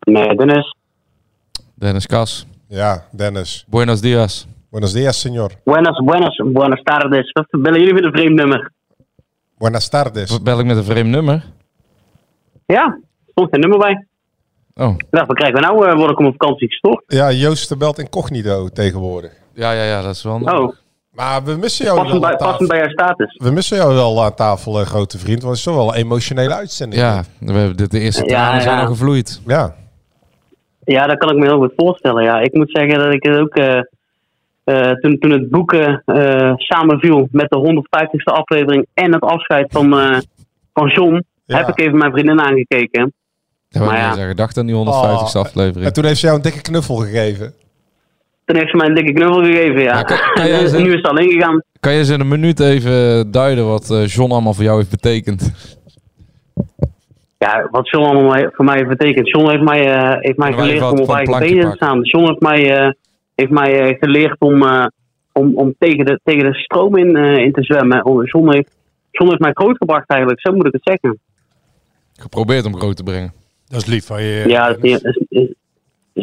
Nee, 0.00 0.36
Dennis. 0.36 0.74
Dennis 1.74 2.06
Kas. 2.06 2.46
Ja, 2.68 3.04
Dennis. 3.10 3.64
Buenos 3.68 4.00
dias. 4.00 4.46
Buenos 4.70 4.92
dias, 4.92 5.26
señor. 5.26 5.50
Buenas, 5.64 5.98
buenas, 6.04 6.36
buenas 6.52 6.82
tardes. 6.82 7.32
Wat 7.32 7.46
bellen 7.50 7.78
jullie 7.78 7.94
met 7.94 8.04
een 8.04 8.12
vreemd 8.12 8.34
nummer? 8.34 8.70
Buenas 9.58 9.88
tardes. 9.88 10.42
Bel 10.42 10.58
ik 10.58 10.66
met 10.66 10.76
een 10.76 10.84
vreemd 10.84 11.08
nummer? 11.10 11.44
Ja, 12.66 12.98
stond 13.30 13.48
geen 13.50 13.60
nummer 13.60 13.78
bij. 13.78 14.06
Oh. 14.74 14.94
Ik 14.96 15.06
dacht, 15.10 15.26
wat 15.26 15.36
krijgen 15.36 15.60
we 15.60 15.66
nou? 15.66 15.88
eh, 15.88 15.96
word 15.96 16.10
ik 16.10 16.18
om 16.18 16.26
op 16.26 16.34
vakantie 16.38 16.68
gestoord? 16.68 17.04
Ja, 17.06 17.32
Joost 17.32 17.78
belt 17.78 17.98
incognito 17.98 18.68
tegenwoordig. 18.68 19.32
Ja, 19.54 19.72
ja, 19.72 19.82
ja, 19.84 20.02
dat 20.02 20.14
is 20.14 20.22
wel... 20.22 20.40
Oh, 20.40 20.74
Maar 21.16 21.44
we 21.44 21.56
missen 21.56 21.84
jou 21.84 21.96
passend 21.96 22.20
wel 22.20 22.30
bij, 22.30 22.30
aan 22.30 22.36
passend 22.46 22.58
tafel. 22.58 22.66
bij 22.68 22.78
jouw 22.78 22.88
status. 23.06 23.34
We 23.44 23.50
missen 23.50 23.76
jou 23.76 23.94
wel 23.94 24.24
aan 24.24 24.34
tafel, 24.34 24.80
eh, 24.80 24.86
grote 24.86 25.18
vriend. 25.18 25.42
Want 25.42 25.48
het 25.48 25.58
is 25.58 25.62
toch 25.72 25.74
wel 25.74 25.88
een 25.88 26.00
emotionele 26.00 26.54
uitzending. 26.54 27.02
Ja, 27.02 27.22
we 27.38 27.52
hebben 27.52 27.76
dit, 27.76 27.90
de 27.90 28.00
eerste 28.00 28.22
Ja, 28.24 28.28
tranen 28.28 28.62
zijn 28.62 28.76
ja. 28.76 28.82
al 28.82 28.86
gevloeid. 28.88 29.40
Ja. 29.46 29.74
Ja, 30.84 31.06
dat 31.06 31.18
kan 31.18 31.30
ik 31.30 31.36
me 31.36 31.44
heel 31.44 31.58
goed 31.58 31.72
voorstellen. 31.76 32.22
Ja, 32.22 32.40
ik 32.40 32.52
moet 32.52 32.70
zeggen 32.70 32.98
dat 32.98 33.12
ik 33.14 33.22
het 33.22 33.38
ook... 33.38 33.54
eh, 33.54 33.78
eh, 34.64 34.90
toen, 34.92 35.18
toen 35.18 35.30
het 35.30 35.50
boeken 35.50 36.02
eh, 36.04 36.52
samenviel 36.56 37.28
met 37.30 37.50
de 37.50 37.58
150ste 37.58 38.32
aflevering 38.34 38.86
en 38.94 39.12
het 39.12 39.22
afscheid 39.22 39.66
van, 39.72 39.98
eh, 39.98 40.18
van 40.72 40.88
John, 40.88 41.24
Ja. 41.44 41.56
heb 41.56 41.68
ik 41.68 41.80
even 41.80 41.98
mijn 41.98 42.12
vriendin 42.12 42.40
aangekeken. 42.40 43.12
Hebben 43.68 43.90
Maar 43.90 44.14
we 44.14 44.20
ja. 44.20 44.26
gedacht 44.26 44.58
aan 44.58 44.66
die 44.66 44.74
150ste 44.74 45.38
Oh, 45.38 45.44
aflevering. 45.44 45.86
En 45.86 45.92
toen 45.92 46.04
heeft 46.04 46.18
ze 46.20 46.24
jou 46.26 46.36
een 46.38 46.42
dikke 46.44 46.60
knuffel 46.60 46.96
gegeven. 46.96 47.54
Toen 48.46 48.56
heeft 48.56 48.70
ze 48.70 48.76
mij 48.76 48.86
een 48.86 48.94
dikke 48.94 49.12
knuffel 49.12 49.44
gegeven, 49.44 49.82
ja. 49.82 50.02
Kan- 50.02 50.18
kan 50.34 50.46
jij 50.48 50.62
nu 50.82 50.88
is 50.88 50.94
het 50.94 51.08
alleen 51.08 51.30
gegaan. 51.30 51.62
Kan 51.80 51.92
je 51.92 51.98
eens 51.98 52.08
in 52.08 52.20
een 52.20 52.28
minuut 52.28 52.60
even 52.60 53.30
duiden 53.30 53.66
wat 53.66 53.90
eh, 53.90 54.06
John 54.06 54.32
allemaal 54.32 54.54
voor 54.54 54.64
jou 54.64 54.76
heeft 54.76 54.90
betekend? 54.90 55.52
Ja, 57.38 57.68
wat 57.70 57.90
John 57.90 58.04
allemaal 58.04 58.50
voor 58.52 58.64
mij 58.64 58.86
betekent. 58.86 59.28
John 59.28 59.50
heeft 59.50 59.62
mij, 59.62 59.94
eh, 59.94 60.16
heeft 60.20 60.38
mij 60.38 60.52
geleerd 60.52 60.82
om 60.82 60.98
op 60.98 61.10
eigen 61.10 61.38
benen 61.38 61.70
te 61.70 61.76
staan. 61.76 62.00
John 62.02 62.26
heeft 62.26 62.40
mij, 62.40 62.76
eh, 62.76 62.90
heeft 63.34 63.50
mij 63.50 63.96
geleerd 64.00 64.36
om, 64.40 64.62
eh, 64.62 64.86
om, 65.32 65.56
om 65.56 65.74
tegen, 65.78 66.04
de, 66.04 66.20
tegen 66.24 66.44
de 66.44 66.54
stroom 66.54 66.96
in, 66.96 67.16
eh, 67.16 67.36
in 67.38 67.52
te 67.52 67.62
zwemmen. 67.62 68.04
Oh, 68.04 68.24
John 68.24 68.52
heeft, 68.52 68.70
John 69.10 69.30
heeft 69.30 69.42
mij 69.42 69.52
grootgebracht 69.52 70.08
eigenlijk, 70.08 70.40
zo 70.40 70.52
moet 70.52 70.66
ik 70.66 70.72
het 70.72 70.82
zeggen. 70.84 71.18
Geprobeerd 72.12 72.64
om 72.64 72.76
groot 72.76 72.96
te 72.96 73.02
brengen. 73.02 73.32
Dat 73.66 73.80
is 73.80 73.86
lief 73.86 74.06
van 74.06 74.22
je. 74.22 74.44
ja, 74.48 74.68
dat 74.68 74.84
is 74.84 75.00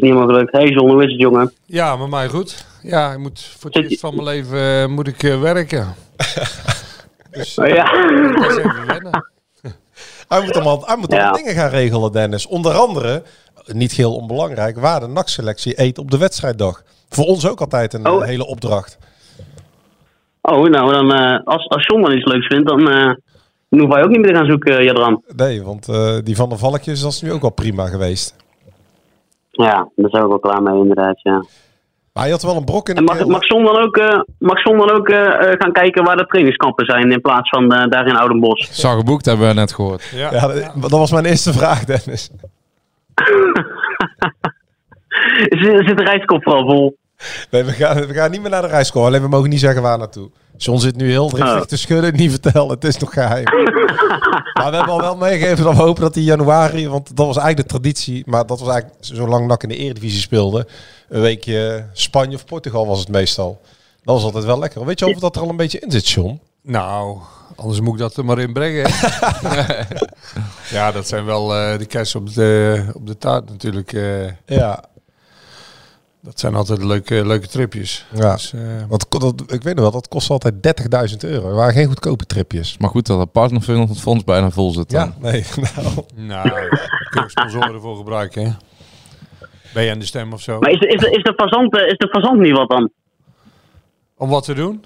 niet 0.03 0.11
helemaal 0.13 0.35
gelukt. 0.35 0.51
Hey 0.51 0.67
John, 0.69 0.89
hoe 0.91 1.03
is 1.03 1.11
het 1.11 1.19
jongen? 1.21 1.53
Ja, 1.65 1.95
met 1.95 2.09
mij 2.09 2.27
goed. 2.29 2.65
Ja, 2.81 3.11
ik 3.11 3.17
moet 3.19 3.41
voor 3.59 3.71
het 3.71 3.83
eerst 3.83 3.99
van 3.99 4.15
mijn 4.15 4.27
leven 4.27 4.59
eh, 4.81 4.87
moet 4.87 5.07
ik 5.07 5.23
eh, 5.23 5.41
werken. 5.41 5.87
dus 7.31 7.57
Oh, 7.57 7.67
ja. 7.67 7.91
wennen. 8.87 9.25
Hij 10.27 10.41
moet 10.41 10.53
allemaal, 10.55 10.83
hij 10.85 10.95
moet 10.97 11.11
Ja. 11.11 11.17
allemaal 11.17 11.35
dingen 11.37 11.53
gaan 11.53 11.69
regelen, 11.69 12.11
Dennis. 12.11 12.47
Onder 12.47 12.73
andere, 12.73 13.23
niet 13.67 13.91
heel 13.91 14.15
onbelangrijk, 14.15 14.79
waar 14.79 14.99
de 14.99 15.07
NAC-selectie 15.07 15.81
eet 15.81 15.97
op 15.97 16.11
de 16.11 16.17
wedstrijddag. 16.17 16.83
Voor 17.09 17.25
ons 17.25 17.47
ook 17.47 17.59
altijd 17.59 17.93
een 17.93 18.07
Oh. 18.07 18.21
eh, 18.21 18.27
hele 18.27 18.45
opdracht. 18.45 18.97
Oh, 20.41 20.69
nou 20.69 20.91
dan, 20.93 21.13
eh, 21.13 21.39
als, 21.45 21.67
als 21.69 21.85
John 21.85 22.01
dan 22.01 22.17
iets 22.17 22.25
leuks 22.25 22.47
vindt, 22.47 22.67
dan, 22.67 22.79
eh, 22.89 22.95
dan 23.69 23.79
hoeven 23.79 23.89
wij 23.89 24.03
ook 24.03 24.09
niet 24.09 24.19
meer 24.19 24.31
te 24.31 24.35
gaan 24.37 24.45
zoeken, 24.49 24.83
Jadran. 24.83 25.23
Nee, 25.35 25.63
want 25.63 25.87
eh, 25.89 26.17
die 26.23 26.35
van 26.35 26.49
de 26.49 26.57
Valkjes, 26.57 27.01
dat 27.01 27.11
is 27.11 27.21
nu 27.21 27.31
ook 27.31 27.41
wel 27.41 27.49
prima 27.51 27.87
geweest. 27.87 28.35
Ja, 29.55 29.89
daar 29.95 30.09
zijn 30.09 30.23
we 30.23 30.29
wel 30.29 30.39
klaar 30.39 30.61
mee 30.63 30.75
inderdaad, 30.77 31.21
ja. 31.21 31.43
Maar 32.13 32.25
je 32.25 32.31
had 32.31 32.41
wel 32.41 32.55
een 32.55 32.65
brok 32.65 32.89
in 32.89 32.95
de 32.95 32.99
En 32.99 33.05
mag, 33.05 33.17
keel. 33.17 33.27
mag 33.27 33.47
John 33.47 33.63
dan 33.63 33.77
ook, 33.77 33.97
eh, 33.97 34.19
mag 34.37 34.63
John 34.63 34.77
dan 34.77 34.91
ook 34.91 35.09
eh, 35.09 35.51
eh, 35.51 35.59
gaan 35.59 35.71
kijken 35.71 36.03
waar 36.03 36.17
de 36.17 36.25
trainingskampen 36.25 36.85
zijn 36.85 37.11
in 37.11 37.21
plaats 37.21 37.49
van 37.49 37.71
eh, 37.71 37.89
daar 37.89 38.07
in 38.07 38.15
Oudenbos? 38.15 38.69
Zag 38.81 38.95
geboekt 38.95 39.25
hebben 39.25 39.47
we 39.47 39.53
net 39.53 39.73
gehoord. 39.73 40.11
Ja. 40.15 40.31
Ja, 40.33 40.47
dat, 40.47 40.71
dat 40.81 40.91
was 40.91 41.11
mijn 41.11 41.25
eerste 41.25 41.53
vraag, 41.53 41.85
Dennis. 41.85 42.29
Zit, 45.49 45.87
zit 45.87 45.97
de 45.97 46.03
reiskop 46.03 46.43
vooral 46.43 46.65
vol? 46.65 46.97
Nee, 47.51 47.63
we 47.63 47.71
gaan, 47.71 47.95
we 48.07 48.13
gaan 48.13 48.31
niet 48.31 48.41
meer 48.41 48.49
naar 48.49 48.61
de 48.61 48.67
rijschool. 48.67 49.05
Alleen 49.05 49.21
we 49.21 49.27
mogen 49.27 49.49
niet 49.49 49.59
zeggen 49.59 49.81
waar 49.81 49.97
naartoe. 49.97 50.29
John 50.63 50.79
zit 50.79 50.95
nu 50.95 51.09
heel 51.09 51.27
driftig 51.29 51.55
Oh. 51.55 51.61
te 51.61 51.77
schudden. 51.77 52.15
Niet 52.15 52.31
vertellen, 52.31 52.69
het 52.69 52.83
is 52.83 52.97
nog 52.97 53.13
geheim. 53.13 53.43
maar 54.59 54.69
we 54.69 54.75
hebben 54.75 54.93
al 54.93 55.01
wel 55.01 55.15
meegegeven 55.17 55.63
dat 55.63 55.75
we 55.75 55.81
hopen 55.81 56.01
dat 56.01 56.15
hij 56.15 56.23
januari... 56.23 56.87
Want 56.89 57.15
dat 57.15 57.25
was 57.25 57.37
eigenlijk 57.37 57.67
de 57.67 57.73
traditie. 57.79 58.23
Maar 58.25 58.45
dat 58.45 58.59
was 58.59 58.69
eigenlijk 58.69 59.03
zolang 59.05 59.47
NAC 59.47 59.63
in 59.63 59.69
de 59.69 59.75
Eredivisie 59.75 60.19
speelde. 60.21 60.67
Een 61.09 61.21
weekje 61.21 61.85
Spanje 61.93 62.35
of 62.35 62.45
Portugal 62.45 62.87
was 62.87 62.99
het 62.99 63.07
meestal. 63.09 63.61
Dat 64.03 64.15
was 64.15 64.23
altijd 64.23 64.43
wel 64.43 64.59
lekker. 64.59 64.85
Weet 64.85 64.99
je 64.99 65.05
of 65.07 65.19
dat 65.19 65.35
er 65.35 65.41
al 65.41 65.49
een 65.49 65.55
beetje 65.55 65.79
in 65.79 65.91
zit, 65.91 66.09
John? 66.09 66.39
Nou, 66.61 67.17
anders 67.55 67.79
moet 67.79 67.93
ik 67.93 67.99
dat 67.99 68.17
er 68.17 68.25
maar 68.25 68.39
in 68.39 68.53
brengen. 68.53 68.89
ja, 70.69 70.91
dat 70.91 71.07
zijn 71.07 71.25
wel 71.25 71.55
eh 71.55 71.77
de 71.77 71.85
kerst 71.85 72.15
op 72.15 72.33
de, 72.33 72.83
op 72.93 73.07
de 73.07 73.17
taart 73.17 73.49
natuurlijk. 73.49 73.93
eh, 73.93 74.25
Ja. 74.45 74.83
Dat 76.23 76.39
zijn 76.39 76.55
altijd 76.55 76.83
leuke, 76.83 77.25
leuke 77.25 77.47
tripjes. 77.47 78.05
ja. 78.13 78.33
Dus, 78.33 78.53
eh, 78.53 78.61
Want 78.87 79.05
dat, 79.21 79.41
ik 79.53 79.63
weet 79.63 79.75
nog 79.75 79.83
wel, 79.83 79.91
dat 79.91 80.07
kost 80.07 80.29
altijd 80.29 80.53
30.000 81.11 81.17
euro. 81.23 81.47
Er 81.49 81.55
waren 81.55 81.73
geen 81.73 81.87
goedkope 81.87 82.25
tripjes. 82.25 82.77
Maar 82.77 82.89
goed 82.89 83.07
dat 83.07 83.19
het 83.19 83.31
partnerfonds 83.31 84.23
bijna 84.23 84.49
vol 84.49 84.71
zit. 84.71 84.89
dan. 84.89 85.13
Ja, 85.21 85.29
nee. 85.31 85.43
Nou. 85.55 86.05
nou, 86.15 86.49
kun 87.09 87.23
je 87.23 87.29
sponsoren 87.29 87.81
voor 87.81 87.95
gebruiken. 87.97 88.43
Hè? 88.45 88.51
Ben 89.73 89.83
je 89.83 89.91
aan 89.91 89.99
de 89.99 90.05
stem 90.05 90.33
of 90.33 90.41
zo? 90.41 90.59
Maar 90.59 90.71
is, 90.71 90.79
de- 90.79 90.87
is, 90.87 90.99
de, 90.99 91.09
is, 91.11 91.23
de 91.23 91.33
fazant, 91.35 91.77
eh, 91.77 91.87
is 91.87 91.97
de 91.97 92.07
fazant 92.07 92.39
niet 92.39 92.57
wat 92.57 92.69
dan? 92.69 92.89
Om 94.17 94.29
wat 94.29 94.43
te 94.45 94.53
doen? 94.53 94.85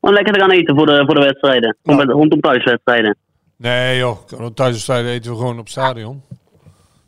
Om 0.00 0.12
lekker 0.12 0.32
te 0.32 0.40
gaan 0.40 0.50
eten 0.50 0.76
voor 0.76 0.86
de, 0.86 1.02
voor 1.06 1.14
de 1.14 1.20
wedstrijden. 1.20 1.76
Nou. 1.82 2.02
Om, 2.02 2.10
rondom 2.10 2.40
thuiswedstrijden. 2.40 3.16
Nee 3.56 3.98
joh, 3.98 4.18
thuiswedstrijden 4.54 5.10
eten 5.10 5.30
we 5.30 5.36
gewoon 5.36 5.52
op 5.58 5.64
het 5.64 5.70
stadion. 5.70 6.22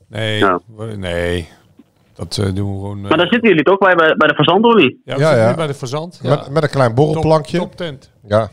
Nee, 0.09 0.45
nee. 0.97 1.49
Dat 2.15 2.39
eh, 2.39 2.45
doen 2.55 2.73
we 2.73 2.81
gewoon... 2.81 3.03
eh, 3.03 3.09
Maar 3.09 3.19
daar 3.19 3.27
zitten 3.29 3.49
jullie 3.49 3.65
toch 3.65 3.79
bij, 3.79 3.95
bij, 3.95 4.15
bij 4.17 4.29
de 4.29 4.35
fazant, 4.35 4.65
of 4.65 4.75
niet? 4.75 4.97
ja, 5.05 5.17
Ja, 5.19 5.55
bij 5.55 5.67
de 5.67 5.75
verzand. 5.75 6.21
Ja. 6.23 6.29
Met, 6.31 6.51
met 6.51 6.63
een 6.63 6.71
klein 6.71 6.95
borrelplankje. 6.95 7.59
Top, 7.59 7.67
top 7.69 7.77
tent. 7.77 8.11
Ja. 8.27 8.49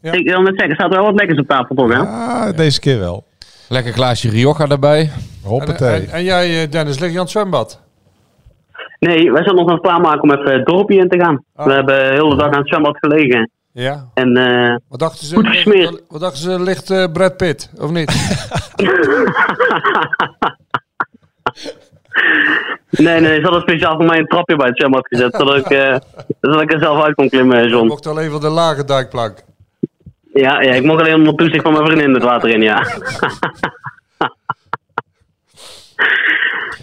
Ja. 0.00 0.12
Ik 0.12 0.28
wil 0.28 0.40
net 0.40 0.52
zeggen, 0.52 0.68
er 0.68 0.74
staat 0.74 0.94
wel 0.94 1.04
wat 1.04 1.14
lekkers 1.14 1.38
op 1.38 1.46
tafel 1.46 1.74
toch, 1.74 1.92
hè? 1.92 1.98
Ah, 1.98 2.56
deze 2.56 2.80
keer 2.80 2.98
wel. 2.98 3.24
Lekker 3.68 3.92
glaasje 3.92 4.30
Rioja 4.30 4.66
daarbij. 4.66 5.00
En, 5.00 5.10
Hoppatee. 5.48 6.00
en, 6.06 6.08
en 6.12 6.24
jij, 6.24 6.62
eh, 6.62 6.70
Dennis, 6.70 6.98
lig 6.98 7.10
je 7.10 7.16
aan 7.16 7.22
het 7.22 7.30
zwembad? 7.30 7.80
Nee, 8.98 9.32
wij 9.32 9.42
zijn 9.44 9.56
ons 9.58 9.66
aan 9.68 9.74
het 9.74 9.82
klaarmaken 9.82 10.22
om 10.22 10.30
even 10.32 10.52
het 10.52 10.66
dorpje 10.66 10.98
in 10.98 11.08
te 11.08 11.18
gaan. 11.18 11.44
Oh. 11.56 11.66
We 11.66 11.72
hebben 11.72 11.94
de 11.94 12.10
hele 12.12 12.36
dag 12.36 12.46
aan 12.50 12.58
het 12.58 12.68
zwembad 12.68 12.96
gelegen. 12.98 13.50
Ja. 13.72 14.08
En 14.14 14.36
eh, 14.36 14.76
Wat 14.88 14.98
dachten 14.98 15.26
ze? 15.26 15.34
Goed 15.34 15.46
gesmeerd. 15.46 16.02
Wat 16.08 16.20
dachten 16.20 16.40
ze? 16.42 16.60
Ligt 16.60 16.90
eh, 16.90 17.04
Brad 17.12 17.36
Pitt, 17.36 17.70
of 17.80 17.90
niet? 17.90 18.10
nee, 22.90 23.20
nee, 23.20 23.34
ze 23.34 23.42
hadden 23.42 23.60
speciaal 23.60 23.96
voor 23.96 24.04
mij 24.04 24.18
een 24.18 24.26
trapje 24.26 24.56
bij 24.56 24.66
het 24.68 24.76
zwembad 24.76 25.06
gezet. 25.08 25.34
Zodat 25.36 25.56
ik, 25.56 25.66
eh, 25.70 25.96
zodat 26.40 26.60
ik 26.62 26.72
er 26.72 26.78
zelf 26.78 27.02
uit 27.04 27.14
kon 27.14 27.28
klimmen, 27.28 27.62
Je 27.62 27.68
John. 27.68 27.86
mocht 27.86 28.06
alleen 28.06 28.30
van 28.30 28.40
de 28.40 28.48
lage 28.48 28.84
dijkplank. 28.84 29.44
Ja, 30.34 30.60
ja, 30.60 30.72
ik 30.72 30.84
mocht 30.84 31.00
alleen 31.00 31.14
onder 31.14 31.34
toezicht 31.34 31.62
van 31.62 31.72
mijn 31.72 31.86
vriendin 31.86 32.14
het 32.14 32.22
water 32.22 32.48
in, 32.50 32.62
ja. 32.62 32.86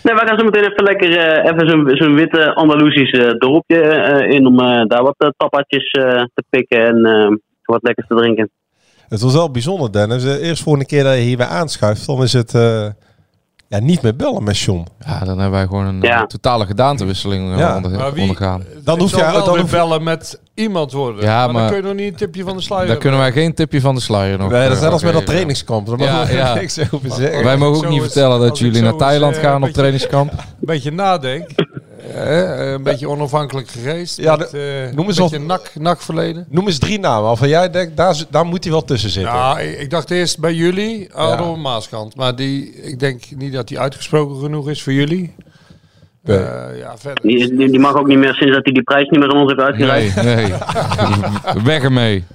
nee, 0.03 0.15
wij 0.15 0.27
gaan 0.27 0.37
zo 0.37 0.43
meteen 0.45 0.63
even 0.71 0.83
lekker 0.83 1.17
eh, 1.17 1.51
even 1.51 1.69
zo'n 1.69 1.89
zo'n 1.97 2.15
witte 2.15 2.53
Andalusisch 2.53 3.11
eh, 3.11 3.29
dorpje 3.37 3.81
eh, 3.81 4.29
in 4.35 4.45
om 4.45 4.59
eh, 4.59 4.85
daar 4.87 5.03
wat 5.03 5.15
uh, 5.17 5.29
tapatjes 5.37 5.91
eh, 5.91 6.23
te 6.33 6.43
pikken 6.49 6.85
en 6.87 7.05
eh, 7.05 7.35
wat 7.63 7.83
lekkers 7.83 8.07
te 8.07 8.15
drinken. 8.15 8.49
Het 9.07 9.21
was 9.21 9.33
wel 9.33 9.51
bijzonder, 9.51 9.91
Dennis. 9.91 10.23
De 10.23 10.39
eerste 10.39 10.63
volgende 10.63 10.87
keer 10.87 11.03
dat 11.03 11.13
je 11.13 11.19
hier 11.21 11.37
weer 11.37 11.45
aanschuift, 11.45 12.05
dan 12.07 12.23
is 12.23 12.33
het 12.33 12.53
eh, 12.53 12.85
ja, 13.69 13.79
niet 13.79 14.01
meer 14.01 14.15
bellen 14.15 14.43
met 14.43 14.59
John. 14.59 14.87
Ja, 15.05 15.19
dan 15.19 15.27
hebben 15.27 15.51
wij 15.51 15.65
gewoon 15.67 15.85
een 15.85 16.01
Ja. 16.01 16.25
totale 16.25 16.65
gedaantewisseling 16.65 17.51
eh, 17.53 17.57
Ja. 17.59 17.75
onder- 17.75 17.91
Maar 17.91 18.13
wie- 18.13 18.21
ondergaan. 18.21 18.63
Dan 18.83 18.99
hoef 18.99 19.09
je- 19.11 19.17
wel 19.17 19.45
dan 19.45 19.59
hoef- 19.59 19.71
bellen 19.71 20.03
met 20.03 20.39
iemand 20.53 20.91
worden. 20.91 21.23
Ja, 21.23 21.43
maar, 21.43 21.53
maar- 21.53 21.61
dan 21.61 21.67
kun 21.71 21.77
je 21.77 21.83
nog 21.83 21.93
niet 21.93 22.11
een 22.11 22.17
tipje 22.17 22.43
van 22.43 22.55
de 22.57 22.61
sluier 22.63 22.87
Daar 22.87 22.97
kunnen 22.97 23.19
wij 23.19 23.31
geen 23.31 23.53
tipje 23.53 23.81
van 23.81 23.95
de 23.95 24.01
sluier 24.01 24.37
nog. 24.37 24.51
Nee, 24.51 24.61
dat 24.63 24.71
is 24.71 24.77
eh, 24.77 24.83
net 24.83 24.91
als 24.91 25.03
met 25.03 25.13
dat 25.13 25.25
trainingskamp. 25.25 25.87
Daar 25.87 25.99
Ja, 25.99 26.17
mogen 26.19 26.35
ja. 26.35 26.53
niks 26.59 26.79
over 26.91 27.11
zeggen. 27.11 27.43
Wij 27.43 27.57
mogen 27.57 27.85
ook 27.85 27.91
niet 27.91 28.01
vertellen 28.01 28.39
dat 28.39 28.57
jullie 28.59 28.81
naar 28.81 28.95
Thailand 28.95 29.35
eh, 29.35 29.41
gaan 29.43 29.63
op 29.63 29.69
trainingskamp. 29.69 30.31
Een 30.37 30.37
beetje 30.59 30.91
nadenk. 30.91 31.49
Eh, 31.99 32.71
een 32.71 32.83
beetje 32.83 33.09
onafhankelijk 33.09 33.67
geweest. 33.69 34.17
Ja, 34.17 34.35
met, 34.35 34.53
eh, 34.53 34.61
noem 34.93 35.07
eens 35.07 35.31
een 35.31 35.45
nak, 35.45 35.71
nak 35.75 36.01
verleden. 36.01 36.45
Noem 36.49 36.67
eens 36.67 36.77
drie 36.77 36.99
namen 36.99 37.23
waarvan 37.23 37.49
jij 37.49 37.69
denkt, 37.69 37.97
daar, 37.97 38.23
daar 38.29 38.45
moet 38.45 38.63
hij 38.63 38.73
wel 38.73 38.83
tussen 38.83 39.09
zitten. 39.09 39.33
Ja, 39.33 39.59
ik, 39.59 39.79
ik 39.79 39.89
dacht 39.89 40.11
eerst 40.11 40.39
bij 40.39 40.53
jullie, 40.53 41.09
Ja. 41.15 41.55
Maaskant. 41.55 42.15
Maar 42.15 42.35
die, 42.35 42.75
ik 42.75 42.99
denk 42.99 43.23
niet 43.35 43.53
dat 43.53 43.67
die 43.67 43.79
uitgesproken 43.79 44.39
genoeg 44.39 44.69
is 44.69 44.83
voor 44.83 44.93
jullie. 44.93 45.35
Nee. 46.23 46.37
Eh, 46.37 46.79
ja, 46.79 46.97
verder. 46.97 47.23
Die, 47.23 47.55
die, 47.55 47.69
die 47.69 47.79
mag 47.79 47.95
ook 47.95 48.07
niet 48.07 48.17
meer 48.17 48.33
sinds 48.33 48.53
dat 48.53 48.63
hij 48.63 48.73
die 48.73 48.83
prijs 48.83 49.09
niet 49.09 49.19
meer 49.19 49.29
aan 49.29 49.39
ons 49.41 49.51
heeft 49.51 49.61
uitgereikt. 49.61 50.15
Nee, 50.15 50.35
nee. 50.35 50.53
Weg 51.63 51.83
ermee. 51.83 52.25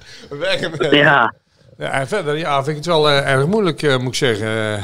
Ja, 0.91 1.33
Ja, 1.77 1.89
en 1.91 2.07
verder 2.07 2.37
ja, 2.37 2.55
vind 2.55 2.67
ik 2.67 2.75
het 2.75 2.85
wel 2.85 3.09
erg 3.09 3.47
moeilijk, 3.47 3.81
eh, 3.81 3.97
moet 3.97 4.07
ik 4.07 4.15
zeggen. 4.15 4.79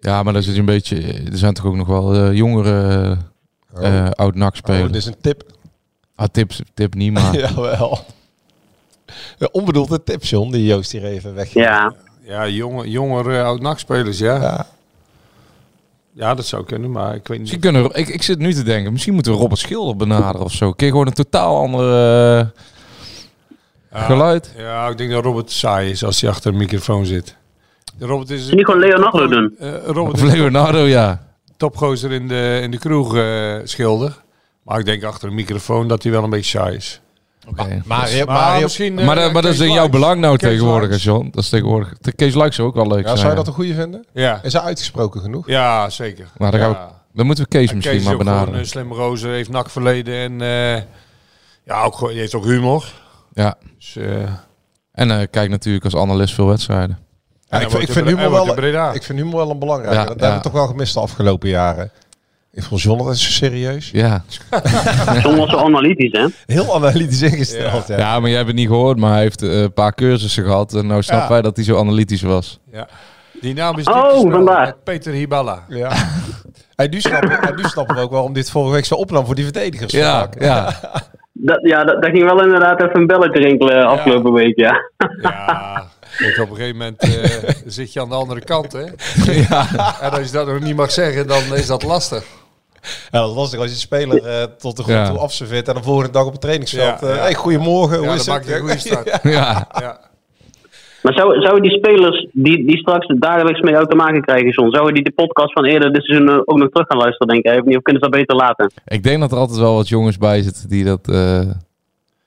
Ja, 0.00 0.22
maar 0.22 0.32
daar 0.32 0.42
zit 0.42 0.54
je 0.54 0.60
een 0.60 0.66
beetje... 0.66 0.96
Er 1.30 1.38
zijn 1.38 1.54
toch 1.54 1.66
ook 1.66 1.76
nog 1.76 1.86
wel 1.86 2.32
eh, 3.74 3.82
jongere 3.82 4.04
eh 4.04 4.10
oud-NAC 4.10 4.50
Oh, 4.52 4.56
spelers. 4.58 4.86
dit 4.86 4.96
is 4.96 5.06
een 5.06 5.20
tip. 5.20 5.42
Ah, 6.16 6.26
tips, 6.32 6.62
tip 6.74 6.94
niet, 6.94 7.12
maar... 7.12 7.36
Jawel. 7.48 7.98
Een 9.38 9.48
onbedoelde 9.52 10.02
tip, 10.02 10.24
John, 10.24 10.50
die 10.52 10.64
Joost 10.66 10.92
hier 10.92 11.04
even 11.04 11.34
weg. 11.34 11.52
ja. 11.52 11.94
ja, 12.22 12.48
jonge, 12.48 12.90
jongere 12.90 13.42
oud-nachtspelers, 13.42 14.18
ja. 14.18 14.40
ja. 14.40 14.66
Ja. 16.12 16.34
dat 16.34 16.46
zou 16.46 16.64
kunnen, 16.64 16.90
maar 16.90 17.14
ik 17.14 17.28
weet 17.28 17.38
Misschien 17.40 17.60
niet. 17.60 17.72
kunnen 17.72 17.90
we- 17.92 17.98
ik, 17.98 18.08
ik 18.08 18.22
zit 18.22 18.38
nu 18.38 18.54
te 18.54 18.62
denken, 18.62 18.92
misschien 18.92 19.14
moeten 19.14 19.32
we 19.32 19.38
Robert 19.38 19.60
Schilder 19.60 19.96
benaderen 19.96 20.44
of 20.44 20.52
zo. 20.52 20.72
Kun 20.72 20.86
je 20.86 20.92
gewoon 20.92 21.06
een 21.06 21.12
totaal 21.12 21.56
andere 21.62 22.48
eh, 23.90 23.98
Ja, 24.00 24.04
geluid? 24.06 24.54
Ja, 24.56 24.88
ik 24.88 24.98
denk 24.98 25.10
dat 25.10 25.24
Robert 25.24 25.50
saai 25.50 25.90
is 25.90 26.04
als 26.04 26.20
hij 26.20 26.30
achter 26.30 26.52
een 26.52 26.58
microfoon 26.58 27.06
zit. 27.06 27.36
De 27.98 28.06
Robert 28.06 28.30
is 28.30 28.50
Niet 28.50 28.64
gewoon 28.64 28.80
Leonardo 28.80 29.26
doen. 29.28 29.54
eh, 29.58 29.72
Robert 29.86 30.22
Of 30.22 30.32
Leonardo, 30.32 30.78
ja. 30.78 31.26
Topgozer 31.56 32.12
in 32.12 32.28
de, 32.28 32.58
in 32.62 32.70
de 32.70 32.78
kroeg 32.78 33.16
eh, 33.16 33.54
schilder. 33.64 34.22
Maar 34.62 34.78
ik 34.78 34.84
denk 34.84 35.02
achter 35.02 35.28
een 35.28 35.34
microfoon 35.34 35.88
dat 35.88 36.02
hij 36.02 36.12
wel 36.12 36.24
een 36.24 36.30
beetje 36.30 36.58
saai 36.58 36.76
is. 36.76 37.00
Oké. 37.48 37.64
Maar, 37.66 37.82
Maar, 37.84 38.24
maar, 38.26 38.60
misschien... 38.60 38.98
eh, 38.98 39.06
Maar, 39.06 39.14
dat- 39.16 39.32
maar 39.32 39.42
dat 39.42 39.52
is 39.52 39.60
in 39.60 39.72
jouw 39.72 39.88
belang 39.88 40.20
nou 40.20 40.36
Kees 40.36 40.48
tegenwoordig. 40.48 41.02
John. 41.02 41.28
Dat 41.32 41.42
is 41.42 41.48
tegenwoordig... 41.48 41.92
De 42.00 42.12
Kees 42.12 42.34
Luijks 42.34 42.56
zou 42.56 42.68
ook 42.68 42.74
wel 42.74 42.86
leuk 42.86 42.98
ja, 43.00 43.04
zijn. 43.06 43.16
zou 43.18 43.30
je 43.30 43.36
dat 43.36 43.46
een 43.46 43.52
goede 43.52 43.74
vinden? 43.74 44.04
Ja. 44.12 44.40
Is 44.42 44.52
hij 44.52 44.62
uitgesproken 44.62 45.20
genoeg? 45.20 45.46
ja, 45.48 45.90
zeker. 45.90 46.28
Maar 46.36 46.50
dan, 46.50 46.60
gaan 46.60 46.70
we- 46.70 46.76
dan 47.12 47.26
moeten 47.26 47.44
we 47.44 47.50
Kees 47.50 47.68
En 47.70 47.74
misschien 47.76 47.96
Kees 47.96 48.06
is 48.06 48.06
maar 48.08 48.14
ook 48.20 48.20
gewoon 48.22 48.34
benaderen. 48.38 48.60
een 48.60 48.70
slim 48.70 48.92
rozer, 48.92 49.30
heeft 49.30 49.50
nak 49.50 49.70
verleden 49.70 50.14
en 50.14 50.40
eh, 50.40 50.82
ja, 51.64 51.82
ook, 51.84 51.94
gewoon- 51.94 52.10
die 52.12 52.20
heeft 52.20 52.34
ook 52.34 52.44
humor. 52.44 52.92
Ja. 53.32 53.54
Dus, 53.78 53.96
eh, 53.96 54.22
En 54.92 55.10
eh 55.20 55.26
kijk 55.30 55.50
natuurlijk 55.50 55.84
als 55.84 55.96
analist 55.96 56.34
veel 56.34 56.46
wedstrijden. 56.46 56.98
Ja, 57.54 57.60
ik, 57.60 57.70
hij 57.70 57.70
vind, 57.70 57.82
ik, 57.82 57.94
vind 57.94 58.06
humor 58.06 58.20
hij 58.20 58.30
woont 58.30 58.60
wel, 58.60 58.94
ik 58.94 59.02
vind 59.02 59.18
humor 59.18 59.36
wel 59.36 59.50
een 59.50 59.58
belangrijke. 59.58 59.94
Ja, 59.94 60.04
dat 60.04 60.14
ja. 60.14 60.20
hebben 60.20 60.38
we 60.38 60.44
toch 60.44 60.52
wel 60.52 60.66
gemist 60.66 60.94
de 60.94 61.00
afgelopen 61.00 61.48
jaren. 61.48 61.90
Ik 62.52 62.62
vond 62.62 62.82
John 62.82 62.98
altijd 62.98 63.18
zo 63.18 63.30
serieus. 63.30 63.90
Ja. 63.90 64.24
John 65.22 65.36
was 65.36 65.50
zo 65.50 65.56
analytisch, 65.56 66.12
hè? 66.12 66.26
Heel 66.46 66.74
analytisch 66.74 67.22
ingesteld. 67.22 67.86
Ja. 67.86 67.98
ja, 67.98 68.20
maar 68.20 68.28
jij 68.28 68.36
hebt 68.36 68.48
het 68.48 68.58
niet 68.58 68.68
gehoord, 68.68 68.98
maar 68.98 69.12
hij 69.12 69.20
heeft 69.20 69.42
eh, 69.42 69.60
een 69.60 69.72
paar 69.72 69.94
cursussen 69.94 70.44
gehad. 70.44 70.74
En 70.74 70.86
nou 70.86 71.02
Ja. 71.06 71.28
wij 71.28 71.42
dat 71.42 71.56
hij 71.56 71.64
zo 71.64 71.78
analytisch 71.78 72.22
was. 72.22 72.58
ja. 72.72 72.88
Die 73.40 73.54
naam 73.54 73.78
is 73.78 73.86
Oh, 73.88 74.44
met 74.44 74.84
Peter 74.84 75.12
Hiballa. 75.12 75.64
Ja. 75.68 75.92
En 76.74 76.90
nu 76.90 77.00
snappen, 77.00 77.42
en 77.42 77.56
nu 77.56 77.62
snappen 77.62 77.96
we 77.96 78.00
ook 78.02 78.10
waarom 78.10 78.32
dit 78.32 78.50
vorige 78.50 78.72
week 78.72 78.84
zo 78.84 78.94
opnam 78.94 79.26
voor 79.26 79.34
die 79.34 79.44
verdedigers. 79.44 79.92
Ja, 79.92 80.18
vaak. 80.18 80.42
ja. 80.42 80.72
Dat, 81.32 81.58
ja, 81.62 81.84
dat, 81.84 82.02
dat 82.02 82.10
ging 82.10 82.24
wel 82.24 82.42
inderdaad 82.42 82.82
even 82.82 82.96
een 82.96 83.06
belletje 83.06 83.40
rinkelen 83.40 83.86
afgelopen 83.86 84.32
week, 84.32 84.56
ja. 84.56 84.90
Ja, 85.22 85.86
kijk, 86.18 86.38
op 86.38 86.50
een 86.50 86.56
gegeven 86.56 86.76
moment 86.76 87.02
eh, 87.02 87.50
zit 87.66 87.92
je 87.92 88.00
aan 88.00 88.08
de 88.08 88.14
andere 88.14 88.40
kant, 88.44 88.72
hè. 88.72 88.84
En 90.06 90.10
als 90.10 90.26
je 90.26 90.32
dat 90.32 90.46
nog 90.46 90.60
niet 90.60 90.76
mag 90.76 90.90
zeggen, 90.90 91.26
dan 91.26 91.42
is 91.54 91.66
dat 91.66 91.82
lastig. 91.82 92.24
Ja, 93.10 93.20
dat 93.20 93.30
is 93.30 93.36
lastig 93.36 93.60
als 93.60 93.70
je 93.70 93.76
speler 93.76 94.24
eh, 94.24 94.42
tot 94.58 94.76
de 94.76 94.82
grond 94.82 94.98
Ja. 94.98 95.08
toe 95.08 95.18
afserveert 95.18 95.68
en 95.68 95.74
de 95.74 95.82
volgende 95.82 96.10
dag 96.12 96.24
op 96.24 96.32
het 96.32 96.40
trainingsveld. 96.40 97.00
Ja, 97.00 97.06
eh, 97.08 97.14
ja. 97.16 97.22
Hey, 97.22 97.34
goedemorgen, 97.34 97.98
hoe 97.98 98.06
Ja, 98.06 98.12
is 98.14 98.24
dan 98.24 98.34
het? 98.34 98.44
maak 98.46 98.52
je 98.54 98.60
een 98.60 98.68
goede 98.68 98.78
start. 98.88 99.20
ja. 99.22 99.68
Ja. 99.80 100.00
Maar 101.02 101.12
zou, 101.14 101.40
zouden 101.40 101.62
die 101.62 101.78
spelers 101.78 102.26
die, 102.32 102.66
die 102.66 102.76
straks 102.78 103.06
dagelijks 103.18 103.60
met 103.60 103.70
jou 103.72 103.88
te 103.88 103.96
maken 103.96 104.22
krijgen, 104.22 104.48
John, 104.50 104.70
zouden 104.70 104.94
die 104.94 105.04
de 105.04 105.10
podcast 105.12 105.52
van 105.52 105.64
eerder 105.64 105.92
dit 105.92 106.04
seizoen 106.04 106.28
ook 106.48 106.58
nog 106.58 106.68
terug 106.70 106.86
gaan 106.86 106.98
luisteren, 106.98 107.28
denk 107.28 107.44
ik? 107.44 107.60
Of 107.60 107.66
niet? 107.66 107.76
Of 107.76 107.82
kunnen 107.82 108.02
ze 108.02 108.08
dat 108.10 108.18
beter 108.20 108.36
laten? 108.36 108.72
Ik 108.86 109.02
denk 109.02 109.20
dat 109.20 109.32
er 109.32 109.38
altijd 109.38 109.58
wel 109.58 109.74
wat 109.74 109.88
jongens 109.88 110.18
bij 110.18 110.42
zitten 110.42 110.68
die 110.68 110.84
dat, 110.84 111.08
eh, 111.08 111.40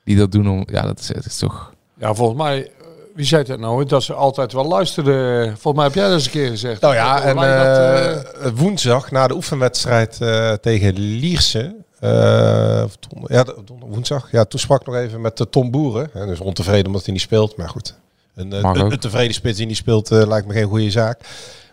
die 0.04 0.18
dat 0.18 0.32
doen 0.32 0.50
om... 0.50 0.64
Ja, 0.72 0.82
dat 0.82 1.00
is, 1.00 1.08
het 1.08 1.26
is 1.26 1.38
toch... 1.38 1.74
ja, 2.00 2.14
volgens 2.14 2.38
mij, 2.42 2.72
wie 3.18 3.26
zei 3.26 3.44
dat 3.44 3.60
nou? 3.60 3.86
Dat 3.86 4.04
ze 4.04 4.14
altijd 4.14 4.54
wel 4.54 4.66
luisterden. 4.66 5.46
Volgens 5.48 5.74
mij 5.76 5.84
heb 5.84 5.94
jij 5.94 6.04
dat 6.04 6.14
eens 6.14 6.26
een 6.26 6.32
keer 6.32 6.50
gezegd. 6.50 6.82
Nou 6.82 6.94
ja, 6.96 7.22
en 7.22 7.36
dat, 7.36 7.44
eh, 7.46 8.12
eh, 8.12 8.22
woensdag 8.56 9.12
na 9.12 9.28
de 9.28 9.34
oefenwedstrijd 9.36 10.22
eh, 10.22 10.54
tegen 10.54 10.94
Lierse. 11.00 11.76
eh, 12.00 12.84
ja, 13.26 13.46
woensdag. 13.80 14.32
Ja, 14.32 14.44
toen 14.46 14.60
sprak 14.60 14.80
ik 14.82 14.88
nog 14.88 14.96
even 14.96 15.22
met 15.22 15.46
Tom 15.50 15.72
Boeren. 15.72 16.10
Hè, 16.14 16.26
dus 16.26 16.40
ontevreden 16.40 16.86
omdat 16.86 17.04
hij 17.04 17.14
niet 17.14 17.22
speelt. 17.22 17.58
Maar 17.58 17.70
goed, 17.70 17.94
een, 18.36 18.54
eh, 18.54 18.62
Mag 18.62 18.78
een, 18.80 19.00
tevreden 19.00 19.34
spits 19.34 19.58
die 19.58 19.66
niet 19.68 19.78
speelt 19.78 20.12
eh, 20.12 20.28
lijkt 20.28 20.48
me 20.48 20.54
geen 20.54 20.68
goede 20.68 20.92
zaak. 20.92 21.20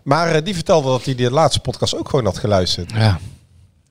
Maar 0.03 0.35
eh, 0.35 0.43
die 0.43 0.53
vertelde 0.55 0.87
dat 0.89 1.05
hij 1.05 1.15
de 1.15 1.31
laatste 1.31 1.59
podcast 1.59 1.95
ook 1.97 2.09
gewoon 2.09 2.25
had 2.25 2.37
geluisterd. 2.37 2.91
Ja. 2.91 3.19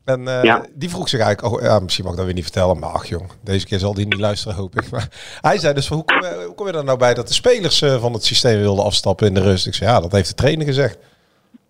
En 0.04 0.28
eh, 0.28 0.42
Ja. 0.42 0.64
die 0.74 0.90
vroeg 0.90 1.08
zich 1.08 1.20
eigenlijk, 1.20 1.54
oh, 1.54 1.62
ja, 1.62 1.78
misschien 1.78 2.02
mag 2.04 2.12
ik 2.12 2.18
dat 2.18 2.26
weer 2.26 2.36
niet 2.36 2.44
vertellen, 2.44 2.78
maar 2.78 2.90
ach 2.90 3.06
jong, 3.06 3.30
deze 3.42 3.66
keer 3.66 3.78
zal 3.78 3.94
hij 3.94 4.04
niet 4.04 4.20
luisteren, 4.20 4.56
hoop 4.56 4.80
ik. 4.80 4.90
Maar 4.94 5.08
hij 5.40 5.58
zei 5.58 5.74
dus, 5.74 5.86
van, 5.86 5.96
hoe, 5.96 6.04
kom 6.04 6.22
je, 6.22 6.42
hoe 6.46 6.54
kom 6.54 6.66
je 6.66 6.72
er 6.72 6.84
nou 6.84 6.98
bij 6.98 7.14
dat 7.14 7.28
de 7.28 7.34
spelers 7.34 7.82
eh, 7.82 8.00
van 8.00 8.12
het 8.12 8.24
systeem 8.24 8.58
wilden 8.60 8.84
afstappen 8.84 9.26
in 9.26 9.34
de 9.34 9.40
rust? 9.40 9.66
Ik 9.66 9.74
zei, 9.74 9.90
ja, 9.90 10.00
dat 10.00 10.12
heeft 10.12 10.28
de 10.28 10.34
trainer 10.34 10.66
gezegd. 10.66 10.98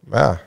Maar 0.00 0.20
ja, 0.22 0.40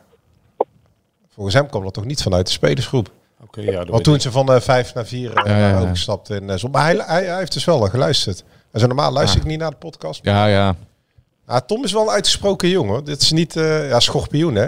volgens 1.34 1.56
hem 1.56 1.70
kwam 1.70 1.84
dat 1.84 1.94
toch 1.94 2.06
niet 2.06 2.22
vanuit 2.22 2.46
de 2.46 2.52
spelersgroep. 2.52 3.12
Oké, 3.42 3.62
ja, 3.62 3.78
dat 3.80 3.88
Want 3.88 4.04
toen 4.04 4.20
ze 4.20 4.32
van 4.32 4.54
eh, 4.54 4.60
vijf 4.60 4.94
naar 4.94 5.06
vier 5.06 5.34
eh, 5.36 5.46
Ja, 5.52 5.58
ja, 5.58 5.70
ja. 5.70 5.80
overgestapt 5.80 6.30
in. 6.30 6.46
Maar 6.46 6.84
hij, 6.84 6.96
hij, 7.06 7.26
hij 7.26 7.38
heeft 7.38 7.54
dus 7.54 7.66
wel 7.66 7.80
geluisterd. 7.80 8.44
En 8.72 8.80
zo 8.80 8.88
normaal 8.88 9.12
luister 9.12 9.40
ik 9.40 9.46
niet 9.46 9.60
naar 9.60 9.70
de 9.70 9.76
podcast. 9.76 10.20
Ja, 10.24 10.46
ja. 10.46 10.76
Ja, 11.48 11.62
Tom 11.62 11.84
is 11.84 11.92
wel 11.92 12.02
een 12.02 12.10
uitgesproken 12.10 12.70
jongen. 12.70 13.04
Dit 13.04 13.22
is 13.22 13.32
niet, 13.32 13.56
eh, 13.56 13.90
ja, 13.90 14.00
schorpioen 14.00 14.56
hè. 14.56 14.68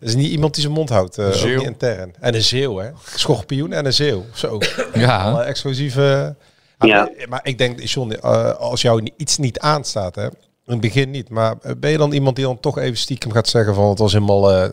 Dat 0.00 0.08
is 0.08 0.14
niet 0.14 0.30
iemand 0.30 0.54
die 0.54 0.62
zijn 0.62 0.74
mond 0.74 0.88
houdt, 0.88 1.18
eh, 1.18 1.26
ook 1.26 1.32
zeeuw. 1.34 1.58
niet 1.58 1.66
intern. 1.66 2.14
En 2.20 2.34
een 2.34 2.42
zeeuw 2.42 2.76
hè. 2.76 2.90
Schorpioen 3.14 3.72
en 3.72 3.86
een 3.86 3.92
zeeuw. 3.92 4.24
Zo. 4.34 4.58
Ja. 4.94 5.22
Alle 5.22 5.42
exclusieve... 5.42 6.36
Ah, 6.78 6.88
Ja. 6.88 6.96
maar, 7.02 7.28
maar 7.28 7.40
ik 7.42 7.58
denk, 7.58 7.80
John, 7.82 8.10
eh, 8.10 8.54
als 8.54 8.82
jou 8.82 9.10
iets 9.16 9.38
niet 9.38 9.58
aanstaat, 9.58 10.14
hè, 10.14 10.26
in 10.70 10.76
het 10.76 10.80
begin 10.80 11.10
niet, 11.10 11.28
maar 11.28 11.54
eh, 11.62 11.72
ben 11.78 11.90
je 11.90 11.96
dan 11.98 12.12
iemand 12.12 12.36
die 12.36 12.44
dan 12.44 12.60
toch 12.60 12.78
even 12.78 12.98
stiekem 12.98 13.32
gaat 13.32 13.48
zeggen 13.48 13.74
van 13.74 13.88
het 13.88 13.98
was 13.98 14.12
helemaal 14.12 14.52
eh, 14.52 14.68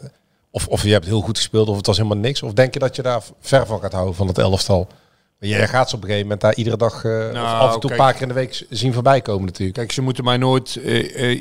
Of, 0.51 0.67
of 0.67 0.83
je 0.83 0.91
hebt 0.91 1.05
heel 1.05 1.21
goed 1.21 1.37
gespeeld 1.37 1.69
of 1.69 1.77
het 1.77 1.85
was 1.85 1.97
helemaal 1.97 2.17
niks. 2.17 2.43
Of 2.43 2.53
denk 2.53 2.73
je 2.73 2.79
dat 2.79 2.95
je 2.95 3.01
daar 3.01 3.21
ver 3.39 3.65
van 3.65 3.79
gaat 3.81 3.91
houden 3.91 4.15
van 4.15 4.27
het 4.27 4.37
elftal? 4.37 4.87
Maar 5.39 5.49
Jij 5.49 5.67
gaat 5.67 5.89
ze 5.89 5.95
op 5.95 6.01
een 6.01 6.07
gegeven 6.07 6.27
moment 6.27 6.41
daar 6.41 6.55
iedere 6.55 6.77
dag 6.77 7.05
eh, 7.05 7.27
of 7.31 7.37
af 7.37 7.73
en 7.73 7.79
toe 7.79 7.91
een 7.91 7.97
paar 7.97 8.13
keer 8.13 8.21
in 8.21 8.27
de 8.27 8.33
week 8.33 8.65
zien 8.69 8.93
voorbij 8.93 9.21
komen 9.21 9.45
natuurlijk. 9.45 9.77
Kijk, 9.77 9.91
ze 9.91 10.01
moeten 10.01 10.23
mij 10.23 10.37
nooit 10.37 10.75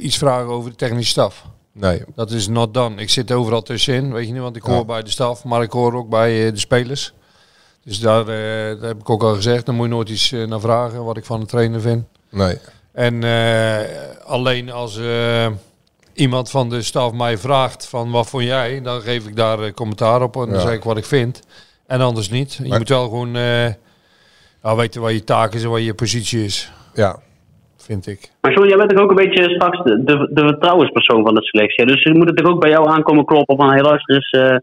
iets 0.02 0.18
vragen 0.18 0.48
over 0.48 0.70
de 0.70 0.76
technische 0.76 1.10
staf. 1.10 1.44
Nee. 1.78 2.02
Dat 2.14 2.30
is 2.30 2.48
not 2.48 2.74
done. 2.74 3.00
Ik 3.00 3.10
zit 3.10 3.32
overal 3.32 3.62
tussenin, 3.62 4.12
weet 4.12 4.26
je 4.26 4.32
niet, 4.32 4.42
want 4.42 4.56
ik 4.56 4.66
Ja. 4.66 4.72
hoor 4.72 4.84
bij 4.84 5.02
de 5.02 5.10
staf, 5.10 5.44
maar 5.44 5.62
ik 5.62 5.70
hoor 5.72 5.94
ook 5.94 6.08
bij 6.08 6.46
eh, 6.46 6.52
de 6.52 6.58
spelers. 6.58 7.12
Dus 7.84 7.98
daar, 8.00 8.20
eh, 8.20 8.80
daar 8.80 8.88
heb 8.88 9.00
ik 9.00 9.10
ook 9.10 9.22
al 9.22 9.34
gezegd, 9.34 9.66
daar 9.66 9.74
moet 9.74 9.86
je 9.86 9.92
nooit 9.92 10.08
iets 10.08 10.32
eh, 10.32 10.44
naar 10.46 10.60
vragen 10.60 11.04
wat 11.04 11.16
ik 11.16 11.24
van 11.24 11.40
de 11.40 11.46
trainer 11.46 11.80
vind. 11.80 12.04
Nee. 12.30 12.58
En 12.92 13.22
alleen 14.24 14.70
als 14.70 15.00
iemand 16.12 16.50
van 16.50 16.68
de 16.68 16.82
staf 16.82 17.12
mij 17.12 17.38
vraagt 17.38 17.86
van 17.86 18.10
wat 18.10 18.26
vond 18.26 18.44
jij, 18.44 18.82
dan 18.82 19.00
geef 19.00 19.26
ik 19.26 19.36
daar 19.36 19.72
commentaar 19.72 20.22
op 20.22 20.36
en 20.36 20.50
dan 20.50 20.60
zeg 20.60 20.72
ik 20.72 20.84
wat 20.84 20.96
ik 20.96 21.04
vind. 21.04 21.40
En 21.86 22.00
anders 22.00 22.30
niet. 22.30 22.54
Je 22.62 22.78
moet 22.78 22.88
wel 22.88 23.02
gewoon 23.04 23.30
ja, 24.62 24.76
weten 24.76 25.00
wat 25.00 25.12
je 25.12 25.24
taak 25.24 25.54
is 25.54 25.62
en 25.62 25.70
wat 25.70 25.84
je 25.84 25.94
positie 25.94 26.44
is, 26.44 26.72
Ja. 26.94 27.18
Vind 27.86 28.06
ik. 28.06 28.30
Maar 28.40 28.52
John, 28.52 28.68
jij 28.68 28.76
bent 28.76 28.90
toch 28.90 29.00
ook 29.00 29.10
een 29.10 29.16
beetje 29.24 29.54
straks 29.54 29.82
de, 29.84 30.04
de, 30.04 30.28
de 30.30 30.40
vertrouwenspersoon 30.40 31.24
van 31.24 31.34
de 31.34 31.42
selectie. 31.42 31.86
Dus 31.86 32.02
je 32.02 32.14
moet 32.14 32.28
het 32.28 32.36
toch 32.36 32.50
ook 32.52 32.60
bij 32.60 32.70
jou 32.70 32.88
aankomen 32.88 33.24
kloppen 33.24 33.56
van... 33.56 33.72
Hé, 33.72 33.80
luister 33.80 34.14
eens, 34.14 34.30
eh 34.30 34.56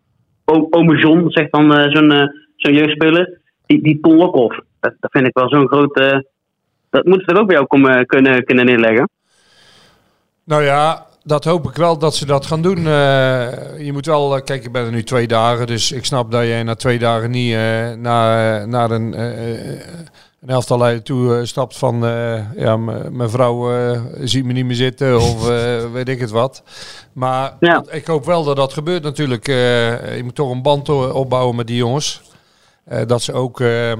o- 0.45 0.67
ome 0.69 0.97
John, 0.97 1.25
zegt 1.27 1.51
dan 1.51 1.75
eh, 1.75 1.91
zo'n 1.91 2.11
eh, 2.11 2.27
zo'n 2.55 2.73
jeugdspeler. 2.73 3.39
Die, 3.65 3.83
die 3.83 3.99
Ton 4.01 4.15
Lokhoff, 4.15 4.59
dat, 4.79 4.93
dat 4.99 5.11
vind 5.11 5.27
ik 5.27 5.33
wel 5.37 5.49
zo'n 5.49 5.67
groot... 5.67 5.99
eh, 5.99 6.19
dat 6.89 7.05
moet 7.05 7.19
ze 7.19 7.25
toch 7.25 7.39
ook 7.39 7.47
bij 7.47 7.55
jou 7.55 7.67
komen, 7.67 8.05
kunnen, 8.05 8.43
kunnen 8.43 8.65
neerleggen? 8.65 9.09
Nou 10.43 10.63
ja, 10.63 11.05
dat 11.23 11.43
hoop 11.43 11.65
ik 11.65 11.75
wel 11.75 11.97
dat 11.99 12.15
ze 12.15 12.25
dat 12.25 12.45
gaan 12.45 12.61
doen. 12.61 12.77
Eh, 12.77 13.85
je 13.85 13.89
moet 13.91 14.05
wel, 14.05 14.35
eh, 14.35 14.43
kijk, 14.43 14.63
ik 14.65 14.71
ben 14.71 14.85
er 14.85 14.91
nu 14.91 15.03
twee 15.03 15.27
dagen, 15.27 15.67
dus 15.67 15.91
ik 15.91 16.05
snap 16.05 16.31
dat 16.31 16.43
je 16.43 16.61
na 16.63 16.75
twee 16.75 16.99
dagen 16.99 17.31
niet 17.31 17.53
eh, 17.53 17.93
naar, 17.93 18.67
naar 18.67 18.91
een, 18.91 19.13
eh, 19.13 19.73
eh, 19.73 19.79
een 20.45 20.49
elftal 20.49 20.77
leider 20.77 21.03
toe 21.03 21.37
eh, 21.37 21.45
stapt 21.45 21.77
van, 21.77 22.05
eh, 22.05 22.51
ja, 22.55 22.77
mijn 22.77 23.29
vrouw 23.29 23.73
eh, 23.75 24.01
ziet 24.21 24.45
me 24.45 24.53
niet 24.53 24.65
meer 24.65 24.75
zitten 24.75 25.15
of 25.21 25.49
eh, 25.49 25.91
weet 25.91 26.09
ik 26.09 26.19
het 26.19 26.29
wat. 26.29 26.63
Maar 27.13 27.55
Ja. 27.59 27.83
ik 27.89 28.07
hoop 28.07 28.25
wel 28.25 28.43
dat 28.43 28.55
dat 28.55 28.73
gebeurt 28.73 29.03
natuurlijk. 29.03 29.47
Eh, 29.47 30.15
je 30.17 30.21
moet 30.23 30.35
toch 30.35 30.51
een 30.51 30.61
band 30.61 30.89
opbouwen 30.89 31.55
met 31.55 31.67
die 31.67 31.75
jongens. 31.77 32.21
Eh, 32.85 33.01
dat 33.07 33.21
ze 33.21 33.33
ook 33.33 33.59
eh, 33.61 33.91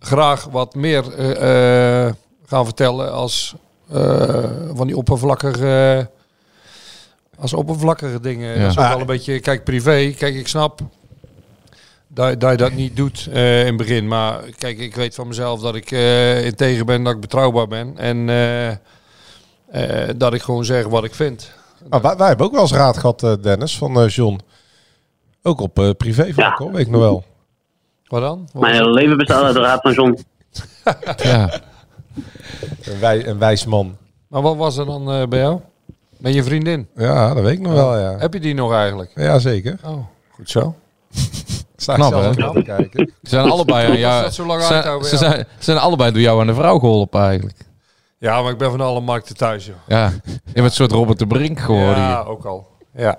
graag 0.00 0.44
wat 0.44 0.74
meer 0.74 1.14
eh, 1.14 2.06
eh, 2.06 2.14
gaan 2.46 2.64
vertellen 2.64 3.12
als 3.12 3.54
eh, 3.92 4.44
van 4.74 4.86
die 4.86 4.96
oppervlakkige, 4.96 6.10
als 7.38 7.52
oppervlakkige 7.52 8.20
dingen. 8.20 8.54
Ja. 8.54 8.62
Dat 8.62 8.70
is 8.70 8.78
ook 8.78 8.88
wel 8.88 9.00
een 9.00 9.06
beetje, 9.06 9.40
kijk, 9.40 9.64
privé. 9.64 10.10
Kijk, 10.18 10.34
ik 10.34 10.48
snap 10.48 10.80
dat, 12.08 12.40
dat 12.40 12.50
je 12.50 12.56
dat 12.56 12.72
niet 12.72 12.96
doet 12.96 13.28
eh, 13.32 13.60
in 13.60 13.66
het 13.66 13.76
begin. 13.76 14.08
Maar 14.08 14.40
kijk, 14.58 14.78
ik 14.78 14.94
weet 14.94 15.14
van 15.14 15.28
mezelf 15.28 15.60
dat 15.60 15.74
ik 15.74 15.90
eh 15.90 16.44
integer 16.44 16.84
ben, 16.84 17.02
dat 17.04 17.14
ik 17.14 17.20
betrouwbaar 17.20 17.68
ben. 17.68 17.98
En 17.98 18.28
eh, 18.28 18.68
eh, 18.70 20.14
dat 20.16 20.34
ik 20.34 20.42
gewoon 20.42 20.64
zeg 20.64 20.86
wat 20.86 21.04
ik 21.04 21.14
vind. 21.14 21.52
Maar 21.88 22.00
wij, 22.00 22.16
wij 22.16 22.28
hebben 22.28 22.46
ook 22.46 22.52
wel 22.52 22.60
eens 22.60 22.72
raad 22.72 22.96
gehad, 22.98 23.22
eh, 23.22 23.32
Dennis, 23.40 23.78
van 23.78 24.00
eh, 24.00 24.08
John. 24.08 24.40
Ook 25.42 25.60
op 25.60 25.78
eh 25.78 25.90
privé 25.96 26.32
vlak, 26.32 26.58
Ja. 26.58 26.64
hoor, 26.64 26.72
weet 26.72 26.86
ik 26.86 26.92
nog 26.92 27.00
wel. 27.00 27.24
Wat 28.06 28.20
dan? 28.20 28.48
Wat 28.52 28.62
Mijn 28.62 28.74
hele 28.74 28.90
leven 28.90 29.16
bestaat 29.16 29.42
uit 29.42 29.54
de 29.54 29.60
raad 29.60 29.80
van 29.80 29.92
John. 29.92 30.18
Ja. 31.16 31.60
Een, 32.84 33.00
wij, 33.00 33.26
een 33.26 33.38
wijs 33.38 33.64
man. 33.64 33.96
Maar 34.28 34.42
wat 34.42 34.56
was 34.56 34.76
er 34.76 34.86
dan 34.86 35.10
eh, 35.12 35.26
bij 35.26 35.38
jou? 35.38 35.60
Met 36.16 36.34
je 36.34 36.42
vriendin? 36.42 36.88
Ja, 36.94 37.34
dat 37.34 37.42
weet 37.42 37.52
ik 37.52 37.60
nog 37.60 37.72
wel, 37.72 37.98
ja. 37.98 38.18
Heb 38.18 38.32
je 38.32 38.40
die 38.40 38.54
nog 38.54 38.72
eigenlijk? 38.72 39.10
Ja, 39.14 39.38
zeker. 39.38 39.78
Oh, 39.84 39.98
goed 40.30 40.50
zo. 40.50 40.74
Sta 41.76 41.94
Knap, 41.94 42.10
zelf 42.12 42.36
hè? 42.36 42.82
Ze 42.90 43.08
zijn 43.22 43.50
allebei 43.50 43.86
aan 43.90 43.98
jou. 43.98 44.30
zo 44.30 44.46
lang 44.46 44.62
Ze, 44.62 44.72
uithouden, 44.74 45.08
ze 45.08 45.14
ja. 45.14 45.20
zijn, 45.30 45.38
ze 45.58 45.64
zijn 45.64 45.78
allebei 45.78 46.12
door 46.12 46.20
jou 46.20 46.40
aan 46.40 46.46
de 46.46 46.54
vrouw 46.54 46.78
geholpen 46.78 47.20
eigenlijk. 47.22 47.56
Ja, 48.18 48.42
maar 48.42 48.52
ik 48.52 48.58
ben 48.58 48.70
van 48.70 48.80
alle 48.80 49.00
markten 49.00 49.36
thuis, 49.36 49.66
joh. 49.66 49.74
Ja. 49.86 50.12
Je 50.24 50.40
bent 50.52 50.64
een 50.66 50.70
soort 50.70 50.92
Robert 50.92 51.18
de 51.18 51.26
Brink 51.26 51.60
geworden 51.60 51.96
Ja, 52.02 52.20
hier. 52.22 52.30
ook 52.30 52.44
al. 52.44 52.68
Ja. 52.96 53.18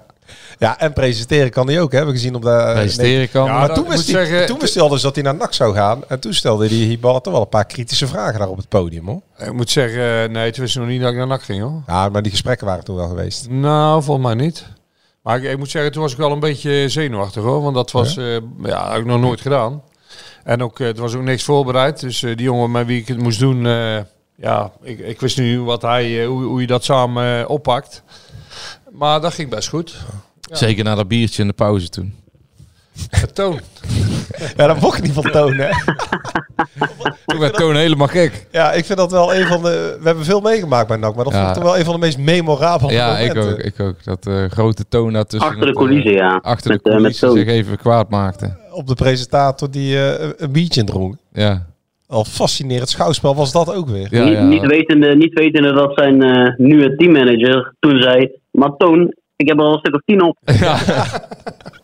Ja, 0.57 0.79
en 0.79 0.93
presenteren 0.93 1.49
kan 1.51 1.67
hij 1.67 1.81
ook, 1.81 1.91
hè. 1.91 1.97
hebben 1.97 2.15
we 2.15 2.19
gezien 2.21 2.35
op 2.35 2.41
de... 2.41 2.49
eh, 2.49 2.73
Presenteren 2.73 3.29
kan. 3.29 3.45
Ja, 3.45 3.57
Maar 3.59 3.73
toen 3.73 3.87
wist, 3.87 4.07
moet 4.07 4.15
hij, 4.15 4.25
zeggen- 4.25 4.47
toen 4.47 4.59
wist 4.59 4.73
hij 4.73 4.83
al 4.83 4.89
dus 4.89 5.01
dat 5.01 5.15
hij 5.15 5.23
naar 5.23 5.35
NAC 5.35 5.53
zou 5.53 5.73
gaan. 5.75 6.01
En 6.07 6.19
toen 6.19 6.33
stelde 6.33 6.67
hij 6.67 6.75
Hibal 6.75 7.21
toch 7.21 7.33
wel 7.33 7.41
een 7.41 7.49
paar 7.49 7.65
kritische 7.65 8.07
vragen 8.07 8.39
daar 8.39 8.47
op 8.49 8.57
het 8.57 8.67
podium, 8.69 9.05
hoor. 9.07 9.21
Ik 9.37 9.53
moet 9.53 9.69
zeggen, 9.69 10.23
eh, 10.23 10.29
nee, 10.29 10.51
toen 10.51 10.63
wist 10.63 10.75
ik 10.75 10.81
nog 10.81 10.89
niet 10.91 11.01
dat 11.01 11.11
ik 11.11 11.17
naar 11.17 11.27
NAC 11.27 11.41
ging, 11.43 11.61
hoor. 11.61 11.81
Ja, 11.87 12.09
maar 12.09 12.21
die 12.21 12.31
gesprekken 12.31 12.67
waren 12.67 12.83
toen 12.83 12.95
wel 12.95 13.07
geweest. 13.07 13.49
Nou, 13.49 14.03
volgens 14.03 14.25
mij 14.25 14.35
niet. 14.35 14.65
Maar 15.29 15.37
ik, 15.37 15.51
ik 15.51 15.57
moet 15.57 15.69
zeggen, 15.69 15.91
toen 15.91 16.01
was 16.01 16.11
ik 16.11 16.17
wel 16.17 16.31
een 16.31 16.39
beetje 16.39 16.89
zenuwachtig, 16.89 17.43
hoor. 17.43 17.61
Want 17.61 17.75
dat 17.75 17.91
was, 17.91 18.13
ja, 18.13 18.39
ja 18.63 18.91
heb 18.91 18.99
ik 18.99 19.05
nog 19.05 19.19
nooit 19.19 19.41
gedaan. 19.41 19.83
En 20.43 20.63
ook, 20.63 20.79
eh, 20.79 20.87
er 20.87 21.01
was 21.01 21.15
ook 21.15 21.21
niks 21.21 21.43
voorbereid. 21.43 21.99
Dus 21.99 22.23
eh, 22.23 22.35
die 22.35 22.45
jongen 22.45 22.71
met 22.71 22.85
wie 22.85 22.99
ik 23.01 23.07
het 23.07 23.17
moest 23.17 23.39
doen, 23.39 23.65
eh, 23.65 23.99
ja, 24.35 24.71
ik, 24.81 24.99
ik 24.99 25.19
wist 25.19 25.37
nu 25.37 25.61
wat 25.61 25.81
hij, 25.81 26.21
eh, 26.21 26.27
hoe, 26.27 26.43
hoe 26.43 26.61
je 26.61 26.67
dat 26.67 26.83
samen 26.83 27.39
eh, 27.39 27.49
oppakt. 27.49 28.03
Maar 28.91 29.21
dat 29.21 29.33
ging 29.33 29.49
best 29.49 29.69
goed. 29.69 29.95
Zeker 30.51 30.83
na 30.83 30.95
dat 30.95 31.07
biertje 31.07 31.41
in 31.41 31.47
de 31.47 31.53
pauze 31.53 31.89
toen. 31.89 32.15
Toon. 33.33 33.59
Ja, 34.57 34.67
dat 34.67 34.79
mocht 34.81 35.01
niet 35.01 35.11
van 35.11 35.23
tonen, 35.31 35.67
hè. 35.67 35.93
Toen 37.25 37.39
werd 37.39 37.53
Toon 37.53 37.75
helemaal 37.75 38.07
gek. 38.07 38.47
Ja, 38.51 38.71
ik 38.71 38.85
vind 38.85 38.97
dat 38.99 39.11
wel 39.11 39.35
een 39.35 39.47
van 39.47 39.61
de... 39.61 39.97
We 39.99 40.05
hebben 40.05 40.25
veel 40.25 40.41
meegemaakt 40.41 40.87
bij 40.87 40.97
NAC, 40.97 41.15
maar 41.15 41.23
dat 41.23 41.33
Ja. 41.33 41.39
vond 41.39 41.49
ik 41.49 41.61
toch 41.63 41.71
wel 41.71 41.79
een 41.79 41.85
van 41.85 41.93
de 41.93 41.99
meest 41.99 42.17
memorabele 42.17 42.91
Ja, 42.91 43.17
ik 43.17 43.27
momenten. 43.33 43.53
ook. 43.53 43.59
Ik 43.59 43.79
ook. 43.79 44.03
Dat 44.03 44.27
eh, 44.27 44.43
grote 44.49 44.87
Toon 44.89 45.13
daartussen. 45.13 45.49
Achter 45.49 45.65
de 45.65 45.73
coulissen, 45.73 46.11
ja. 46.13 46.39
Achter 46.41 46.71
Met, 46.71 46.83
de 46.83 46.89
eh, 46.89 46.95
met 46.95 47.01
coulissen 47.01 47.27
Toon. 47.27 47.37
zich 47.37 47.47
even 47.47 47.77
kwaad 47.77 48.09
maakte. 48.09 48.57
Op 48.71 48.87
de 48.87 48.95
presentator 48.95 49.71
die 49.71 49.97
eh, 50.09 50.29
een 50.37 50.51
biertje 50.51 50.83
dronk. 50.83 51.15
Ja. 51.33 51.65
Al 52.07 52.23
fascinerend 52.25 52.89
schouwspel 52.89 53.35
was 53.35 53.51
dat 53.51 53.73
ook 53.75 53.89
weer. 53.89 54.07
Ja, 54.11 54.23
niet, 54.23 54.33
ja. 54.33 54.43
Niet, 54.43 54.65
wetende, 54.65 55.15
niet 55.15 55.33
wetende 55.33 55.73
dat 55.73 55.91
zijn 55.95 56.23
eh, 56.23 56.53
nieuwe 56.57 56.95
teammanager 56.95 57.73
toen 57.79 58.01
zei... 58.01 58.31
Maar 58.51 58.71
Toon, 58.77 59.13
ik 59.35 59.47
heb 59.47 59.57
er 59.57 59.63
al 59.65 59.73
een 59.73 59.79
stuk 59.79 59.95
of 59.95 60.01
tien 60.05 60.23
op. 60.23 60.37
Ja, 60.59 60.77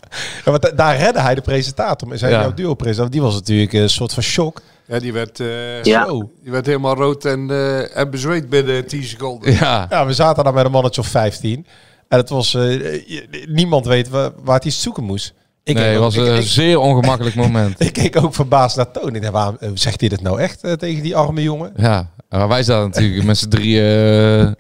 want 0.45 0.61
da- 0.61 0.72
daar 0.72 0.97
redde 0.97 1.20
hij 1.22 1.36
de 1.36 1.41
presentator. 1.41 2.07
mee. 2.07 2.18
Zijn 2.18 2.32
Ja. 2.32 2.39
jouw 2.41 2.53
duo-presentator, 2.53 3.11
die 3.11 3.22
was 3.22 3.34
natuurlijk 3.34 3.74
een 3.74 3.89
soort 3.89 4.13
van 4.13 4.24
shock. 4.24 4.61
Ja, 4.88 4.99
die 4.99 5.13
werd, 5.13 5.39
eh, 5.39 5.84
Ja. 5.84 6.05
zo, 6.05 6.32
die 6.43 6.51
werd 6.51 6.66
helemaal 6.66 6.95
rood 6.95 7.26
en, 7.26 7.49
eh, 7.49 7.97
en 7.97 8.09
bezweet 8.09 8.49
binnen 8.49 8.88
10 8.88 9.03
seconden. 9.03 9.53
Ja. 9.53 9.86
Ja, 9.89 10.05
we 10.05 10.13
zaten 10.13 10.43
daar 10.43 10.53
met 10.53 10.66
een 10.66 10.72
mannetje 10.72 11.01
of 11.01 11.07
15. 11.07 11.66
En 12.07 12.18
het 12.18 12.30
was... 12.30 12.53
eh, 12.53 13.01
niemand 13.47 13.86
weet 13.86 14.09
waar, 14.09 14.32
waar 14.43 14.59
hij 14.59 14.72
zoeken 14.72 15.03
moest. 15.03 15.34
Ik 15.63 15.76
nee, 15.76 15.86
het 15.91 15.99
was 15.99 16.16
ik- 16.16 16.26
een 16.28 16.36
ik- 16.38 16.47
zeer 16.47 16.80
ongemakkelijk 16.80 17.36
moment. 17.36 17.80
Ik 17.88 17.93
keek 17.93 18.18
ook 18.24 18.34
verbaasd 18.34 18.76
naar 18.78 18.91
Toon. 18.91 19.16
Ik 19.16 19.22
dacht, 19.22 19.34
waarom 19.34 19.57
zegt 19.78 19.99
hij 19.99 20.09
dit 20.09 20.22
nou 20.22 20.39
echt 20.39 20.59
tegen 20.80 21.03
die 21.03 21.16
arme 21.16 21.41
jongen? 21.41 21.72
Ja, 21.78 22.09
maar 22.30 22.47
wij 22.47 22.63
zaten 22.63 22.89
natuurlijk 22.89 23.24
met 23.26 23.38
z'n 23.38 23.49
drieën 23.49 23.84
eh, 24.39 24.51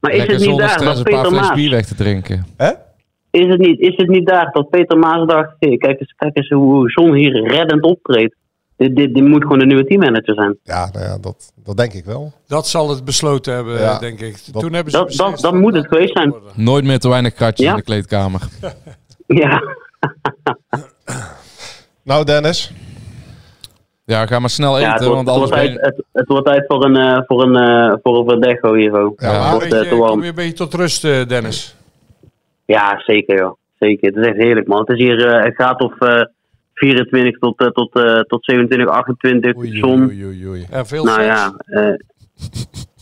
Maar 0.00 0.10
is 0.12 0.16
lekker 0.18 0.36
het 0.38 0.46
niet 0.46 0.58
daar 0.58 0.68
stress 0.70 0.96
dat 0.96 1.06
een 1.06 1.12
paar 1.12 1.26
fles 1.26 1.52
bier 1.54 1.70
weg 1.70 1.86
te 1.86 1.94
drinken. 1.94 2.46
Hè? 2.56 2.70
Is 3.34 3.46
het, 3.46 3.58
niet, 3.60 3.80
is 3.80 3.96
het 3.96 4.08
niet 4.08 4.26
daar 4.26 4.50
dat 4.52 4.70
Peter 4.70 4.98
Maas 4.98 5.26
dacht... 5.26 5.54
Hey, 5.58 5.76
kijk, 5.76 6.00
eens, 6.00 6.14
kijk 6.16 6.36
eens 6.36 6.48
hoe 6.48 6.90
John 6.92 7.12
hier 7.12 7.46
reddend 7.48 7.82
optreedt. 7.84 8.34
Dit, 8.76 8.96
dit, 8.96 9.14
dit 9.14 9.24
moet 9.28 9.42
gewoon 9.42 9.58
de 9.58 9.66
nieuwe 9.66 9.84
teammanager 9.84 10.34
zijn. 10.34 10.58
Ja, 10.62 10.88
nou 10.92 11.04
ja, 11.04 11.18
dat, 11.18 11.52
dat 11.64 11.76
denk 11.76 11.92
ik 11.92 12.04
wel. 12.04 12.32
Dat 12.46 12.66
zal 12.66 12.90
het 12.90 13.04
besloten 13.04 13.54
hebben, 13.54 13.78
Ja. 13.78 13.98
denk 13.98 14.20
ik. 14.20 14.52
Dat- 14.52 14.62
Toen 14.62 14.72
hebben 14.72 14.92
ze 14.92 15.38
Dat- 15.42 15.54
moet 15.54 15.74
het 15.74 15.86
geweest 15.86 16.12
zijn. 16.16 16.30
worden. 16.30 16.50
Nooit 16.54 16.84
meer 16.84 16.98
te 16.98 17.08
weinig 17.08 17.34
kratjes 17.34 17.66
Ja? 17.66 17.70
in 17.72 17.76
de 17.78 17.84
kleedkamer. 17.84 18.40
Ja. 19.26 19.62
Nou, 22.04 22.24
Dennis. 22.24 22.72
Ja, 24.04 24.26
ga 24.26 24.38
maar 24.38 24.50
snel 24.50 24.78
Ja, 24.78 24.92
het, 24.92 25.00
eten, 25.00 25.06
wordt, 25.12 25.24
want 25.24 25.26
het, 25.28 25.36
anders 25.36 25.50
wordt 25.50 25.72
ben 25.72 25.82
tijd, 25.82 25.94
je... 25.96 26.02
het, 26.02 26.06
het 26.12 26.28
wordt 26.28 26.46
tijd 26.46 26.64
voor 26.66 26.84
een, 26.84 26.96
eh, 26.96 27.20
voor 27.26 27.42
een, 27.42 27.56
eh, 27.56 27.94
voor 28.02 28.18
een 28.18 28.28
Verdecho 28.28 28.74
hier. 28.74 28.90
zo. 28.90 29.14
Ja, 29.16 29.52
Een 29.52 29.58
beetje, 29.58 29.96
kom 29.96 30.22
je 30.22 30.28
een 30.28 30.34
beetje 30.34 30.52
tot 30.52 30.74
rust, 30.74 31.04
eh, 31.04 31.26
Dennis. 31.26 31.76
Ja, 32.66 33.02
zeker 33.06 33.38
joh. 33.38 33.56
Zeker. 33.78 34.08
Het 34.08 34.16
is 34.16 34.26
echt 34.26 34.36
heerlijk 34.36 34.66
man. 34.66 34.78
Het 34.80 34.88
is 34.88 34.96
hier, 34.98 35.26
eh, 35.28 35.44
het 35.44 35.54
gaat 35.54 35.80
of 35.80 35.98
eh 36.00 36.22
24 36.74 37.38
tot, 37.38 37.60
eh, 37.60 37.66
tot, 37.66 37.94
eh, 37.94 38.20
tot 38.20 38.44
27, 38.44 38.88
28 38.88 39.56
Oei, 39.56 39.78
zon. 39.78 40.02
oei, 40.04 40.24
oei, 40.24 40.46
oei. 40.48 40.66
En 40.70 40.86
veel 40.86 41.04
Nou 41.04 41.22
seks. 41.22 41.26
ja, 41.34 41.52
eh, 41.66 41.94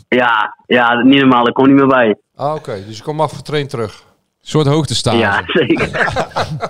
ja, 0.08 0.56
ja, 0.66 1.02
niet 1.02 1.18
normaal. 1.20 1.48
Ik 1.48 1.54
kom 1.54 1.66
niet 1.66 1.76
meer 1.76 1.86
bij. 1.86 2.16
Ah, 2.36 2.54
oké. 2.54 2.84
Dus 2.86 2.96
je 2.96 3.02
komt 3.02 3.20
afgetraind 3.20 3.70
terug. 3.70 3.92
Een 4.42 4.48
soort 4.48 4.66
hoogtestage. 4.66 5.16
Ja, 5.18 5.42
zeker. 5.66 5.88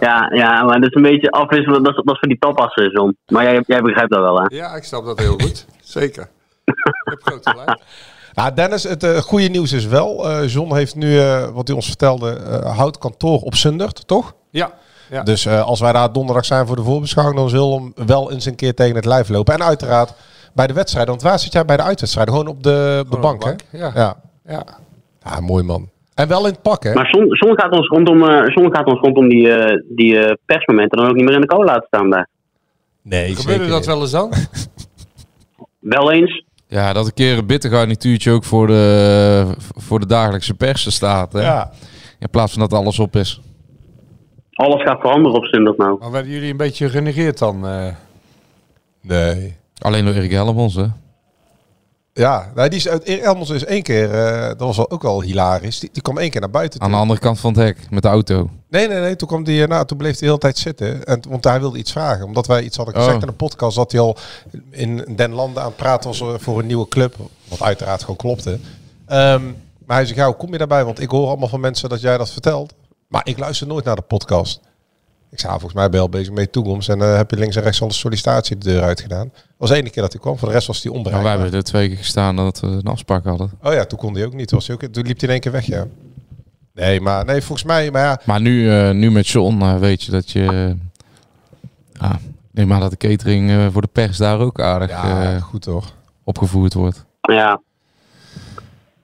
ja, 0.01 0.31
ja, 0.35 0.63
maar 0.65 0.81
dat 0.81 0.89
is 0.91 0.95
een 0.95 1.03
beetje 1.03 1.31
afwisselen. 1.31 1.83
Dat 1.83 1.97
is, 1.97 2.03
dat 2.05 2.15
is 2.15 2.19
voor 2.21 2.29
die 2.29 2.39
tapassen, 2.39 2.91
John. 2.91 3.17
Maar 3.27 3.43
jij, 3.45 3.63
jij 3.67 3.81
begrijpt 3.81 4.11
dat 4.11 4.21
wel, 4.21 4.37
hè? 4.37 4.57
Ja, 4.57 4.75
ik 4.75 4.83
snap 4.85 5.05
dat 5.05 5.19
heel 5.19 5.39
goed. 5.39 5.67
Zeker. 5.81 6.29
Je 6.65 6.75
hebt 7.05 7.23
groot 7.23 7.49
gelijk. 7.49 7.81
Nou, 8.35 8.55
Dennis, 8.55 8.83
het 8.83 9.03
eh, 9.03 9.17
goede 9.17 9.49
nieuws 9.49 9.73
is 9.73 9.87
wel. 9.87 10.31
eh 10.31 10.49
John 10.49 10.75
heeft 10.75 10.95
nu, 10.95 11.19
eh, 11.19 11.49
wat 11.49 11.67
hij 11.67 11.77
ons 11.77 11.87
vertelde, 11.87 12.31
eh 12.33 12.77
houdt 12.77 12.99
kantoor 12.99 13.41
op 13.41 13.55
Sundert, 13.55 14.07
toch? 14.07 14.35
Ja. 14.51 14.73
ja. 15.11 15.23
Dus 15.23 15.47
eh, 15.47 15.63
als 15.63 15.81
wij 15.81 15.93
daar 15.93 16.13
donderdag 16.13 16.45
zijn 16.45 16.67
voor 16.67 16.77
de 16.77 16.83
voorbeschouwing, 16.83 17.39
dan 17.39 17.49
zullen 17.49 17.69
we 17.69 17.91
hem 17.95 18.07
wel 18.07 18.33
eens 18.33 18.45
een 18.47 18.55
keer 18.55 18.75
tegen 18.75 18.97
het 18.97 19.05
lijf 19.05 19.29
lopen. 19.29 19.55
En 19.55 19.63
uiteraard 19.63 20.15
bij 20.53 20.67
de 20.67 20.73
wedstrijden. 20.73 21.11
Want 21.11 21.23
waar 21.23 21.39
zit 21.39 21.53
jij 21.53 21.65
bij 21.65 21.77
de 21.77 21.83
uitwedstrijden? 21.83 22.35
Gewoon 22.35 22.49
op 22.49 22.63
de, 22.63 23.05
de 23.11 23.19
bank, 23.19 23.45
hè? 23.45 23.79
ja. 23.79 23.91
ja. 23.95 24.17
ja. 24.47 24.65
Ja, 25.25 25.41
mooi 25.41 25.65
man. 25.65 25.91
En 26.15 26.29
wel 26.29 26.47
in 26.47 26.53
het 26.53 26.63
pak, 26.63 26.83
hè? 26.83 26.95
Maar 26.95 27.11
John 27.11 27.61
gaat 27.61 27.73
ons 27.73 27.89
rondom, 27.89 28.29
eh 28.29 28.55
John 28.55 28.75
gaat 28.75 28.87
ons 28.87 29.01
rondom 29.01 29.29
die, 29.29 29.53
eh, 29.53 29.83
die 29.89 30.19
eh, 30.19 30.35
persmomenten 30.47 30.99
dan 30.99 31.09
ook 31.09 31.15
niet 31.15 31.25
meer 31.25 31.35
in 31.35 31.41
de 31.41 31.47
kolen 31.47 31.67
laten 31.67 31.87
staan 31.87 32.11
daar. 32.11 32.29
Nee, 33.03 33.35
Gebeurde 33.37 33.67
dat 33.69 33.87
wel 33.87 34.01
eens 34.01 34.11
dan? 34.11 34.33
Wel 35.79 36.13
eens. 36.13 36.45
Ja, 36.73 36.93
dat 36.93 37.07
een 37.07 37.15
keer 37.15 37.39
een 37.39 37.47
bitter 37.47 37.71
garnituurtje 37.71 38.31
ook 38.31 38.45
voor 38.45 38.67
de, 38.67 39.55
voor 39.59 40.01
de 40.01 40.07
dagelijkse 40.07 40.55
pers 40.55 40.95
staat. 40.95 41.33
Hè? 41.33 41.41
Ja. 41.41 41.71
In 42.19 42.31
plaats 42.31 42.53
van 42.53 42.61
dat 42.61 42.73
alles 42.73 42.99
op 42.99 43.17
is. 43.17 43.41
Alles 44.53 44.83
gaat 44.83 45.01
veranderen 45.01 45.37
op 45.39 45.45
zondag 45.45 45.77
nou. 45.77 45.99
Maar 46.01 46.11
werden 46.11 46.33
jullie 46.33 46.51
een 46.51 46.57
beetje 46.57 46.89
genegeerd 46.89 47.39
dan? 47.39 47.67
eh? 47.67 47.95
Nee. 49.01 49.57
Alleen 49.79 50.05
door 50.05 50.15
Erik 50.15 50.31
Helmons, 50.31 50.75
hè? 50.75 50.87
Ja, 52.15 52.51
nou, 52.55 52.69
die 52.69 52.79
is 52.79 52.89
uit 52.89 53.05
Elmos 53.05 53.51
is 53.51 53.65
één 53.65 53.83
keer, 53.83 54.11
eh, 54.15 54.47
dat 54.49 54.59
was 54.59 54.77
wel 54.77 54.91
ook 54.91 55.03
wel 55.03 55.23
hilarisch. 55.23 55.81
Die, 55.81 55.91
die 55.93 56.03
kwam 56.03 56.19
één 56.19 56.31
keer 56.31 56.41
naar 56.41 56.51
buiten. 56.51 56.81
Aan 56.81 56.91
de 56.91 56.97
andere 56.97 57.21
kant 57.21 57.41
van 57.41 57.53
het 57.53 57.63
hek, 57.63 57.91
met 57.91 58.03
de 58.03 58.09
auto. 58.09 58.51
Nee, 58.69 58.89
nee, 58.89 59.01
nee. 59.01 59.17
Toen, 59.17 59.29
kwam 59.29 59.45
die, 59.45 59.63
eh, 59.63 59.69
nou, 59.69 59.87
toen 59.87 59.97
bleef 59.97 60.11
hij 60.11 60.21
de 60.21 60.27
hele 60.27 60.39
tijd 60.39 60.59
zitten. 60.59 61.05
En, 61.05 61.21
want 61.29 61.45
hij 61.45 61.61
wilde 61.61 61.79
iets 61.79 61.93
vragen. 61.93 62.25
Omdat 62.25 62.47
wij 62.47 62.63
iets 62.63 62.77
hadden 62.77 62.95
gezegd 62.95 63.17
Oh. 63.17 63.23
in 63.23 63.29
een 63.29 63.37
podcast. 63.37 63.77
Dat 63.77 63.93
hij 63.93 64.01
al 64.01 64.17
in 64.71 65.05
den 65.17 65.33
landen 65.33 65.63
aan 65.63 65.69
het 65.69 65.77
praten 65.77 66.09
was 66.11 66.21
eh, 66.21 66.29
voor 66.39 66.59
een 66.59 66.67
nieuwe 66.67 66.89
club. 66.89 67.17
Wat 67.49 67.63
uiteraard 67.63 68.01
gewoon 68.01 68.17
klopte. 68.17 68.59
Ehm, 69.07 69.45
maar 69.87 69.97
hij 69.97 70.05
zegt, 70.07 70.19
ja, 70.19 70.27
hoe 70.27 70.37
kom 70.37 70.53
je 70.53 70.59
daarbij? 70.59 70.85
Want 70.85 71.01
ik 71.01 71.11
hoor 71.11 71.27
allemaal 71.29 71.49
van 71.49 71.61
mensen 71.61 71.89
dat 71.89 72.01
jij 72.01 72.19
dat 72.19 72.31
vertelt. 72.31 72.73
Maar 73.09 73.23
ik 73.25 73.39
luister 73.39 73.67
nooit 73.67 73.85
naar 73.85 73.97
de 73.97 74.03
podcast. 74.03 74.61
Ik 75.33 75.41
zei, 75.41 75.53
volgens 75.53 75.75
mij 75.75 75.85
ben 75.89 75.97
je 75.97 76.01
al 76.05 76.09
bezig 76.09 76.33
met 76.33 76.45
je 76.45 76.51
toekomst. 76.51 76.89
En 76.89 77.01
eh, 77.03 77.17
heb 77.17 77.31
je 77.31 77.37
links 77.37 77.57
en 77.57 77.63
rechts 77.63 77.81
al 77.83 77.89
de 77.89 77.95
sollicitatie 77.95 78.59
de 78.59 78.69
deur 78.69 78.83
uitgedaan. 78.83 79.29
Dat 79.35 79.45
was 79.57 79.69
de 79.71 79.77
ene 79.77 79.91
keer 79.91 80.03
dat 80.03 80.13
hij 80.13 80.21
kwam. 80.21 80.39
Voor 80.39 80.49
de 80.49 80.55
rest 80.55 80.67
was 80.67 80.83
hij 80.83 80.93
Maar 80.93 81.03
wij 81.03 81.13
onbereikbaar. 81.13 81.43
hebben 81.43 81.59
er 81.61 81.65
twee 81.67 81.89
keer 81.89 81.97
gestaan 81.97 82.37
dat 82.37 82.61
we 82.61 82.67
een 82.67 82.83
afspraak 82.83 83.25
hadden. 83.25 83.51
Oh 83.63 83.73
ja, 83.73 83.85
toen 83.85 83.99
kon 83.99 84.15
hij 84.15 84.25
ook 84.25 84.33
niet. 84.35 84.51
Was 84.51 84.67
hij 84.67 84.77
ook, 84.77 84.83
toen 84.93 85.07
liep 85.07 85.17
hij 85.21 85.27
in 85.29 85.31
één 85.31 85.41
keer 85.41 85.53
weg, 85.53 85.67
ja. 85.67 85.85
Nee, 86.75 87.01
maar 87.01 87.25
nee, 87.25 87.41
volgens 87.43 87.65
mij, 87.67 87.91
maar 87.91 88.03
ja, 88.03 88.21
Maar 88.25 88.41
nu, 88.41 88.71
eh, 88.71 88.91
nu 88.91 89.11
met 89.11 89.29
John 89.29 89.63
eh, 89.63 89.77
weet 89.79 90.03
je 90.03 90.11
dat 90.11 90.31
je... 90.31 90.77
ah, 91.99 92.15
neem 92.51 92.67
maar 92.67 92.81
dat 92.81 92.91
de 92.91 92.97
catering 92.97 93.51
eh, 93.51 93.67
voor 93.73 93.83
de 93.83 93.89
pers 93.93 94.17
daar 94.17 94.39
ook 94.39 94.61
aardig 94.61 94.91
ja 94.91 95.35
eh, 95.35 95.43
goed 95.43 95.63
toch. 95.63 95.93
opgevoerd 96.25 96.75
wordt. 96.75 97.05
Ja. 97.21 97.61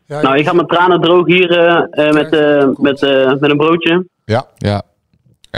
Ja, 0.06 0.20
Nou, 0.22 0.36
ik 0.38 0.46
ga 0.46 0.52
mijn 0.52 0.66
tranen 0.66 1.00
droog 1.00 1.26
hier 1.26 1.50
eh, 1.58 2.06
eh, 2.08 2.14
met, 2.14 2.32
eh, 2.32 2.68
met, 2.76 3.02
eh, 3.02 3.26
met 3.40 3.50
een 3.50 3.56
broodje. 3.56 4.06
Ja. 4.24 4.46
Ja. 4.56 4.82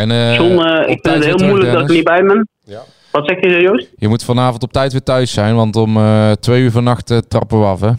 En, 0.01 0.11
eh, 0.11 0.35
John, 0.37 0.59
eh, 0.63 0.89
ik 0.91 0.99
vind 1.03 1.25
het 1.25 1.25
heel 1.25 1.49
moeilijk 1.49 1.73
dat 1.73 1.83
ik 1.83 1.89
er 1.89 1.95
niet 1.95 2.05
bij 2.05 2.23
ben. 2.23 2.49
Ja. 2.65 2.81
Wat 3.11 3.27
zeg 3.27 3.41
je, 3.41 3.61
Joost? 3.61 3.89
Je 3.97 4.09
moet 4.09 4.25
vanavond 4.25 4.63
op 4.63 4.73
tijd 4.73 4.93
weer 4.93 5.03
thuis 5.03 5.33
zijn, 5.33 5.55
want 5.55 5.77
om 5.77 5.97
eh, 5.97 6.33
twee 6.33 6.63
uur 6.63 6.71
vannacht 6.71 7.31
trappen 7.31 7.59
we 7.61 7.65
af, 7.67 7.81
hè? 7.81 7.91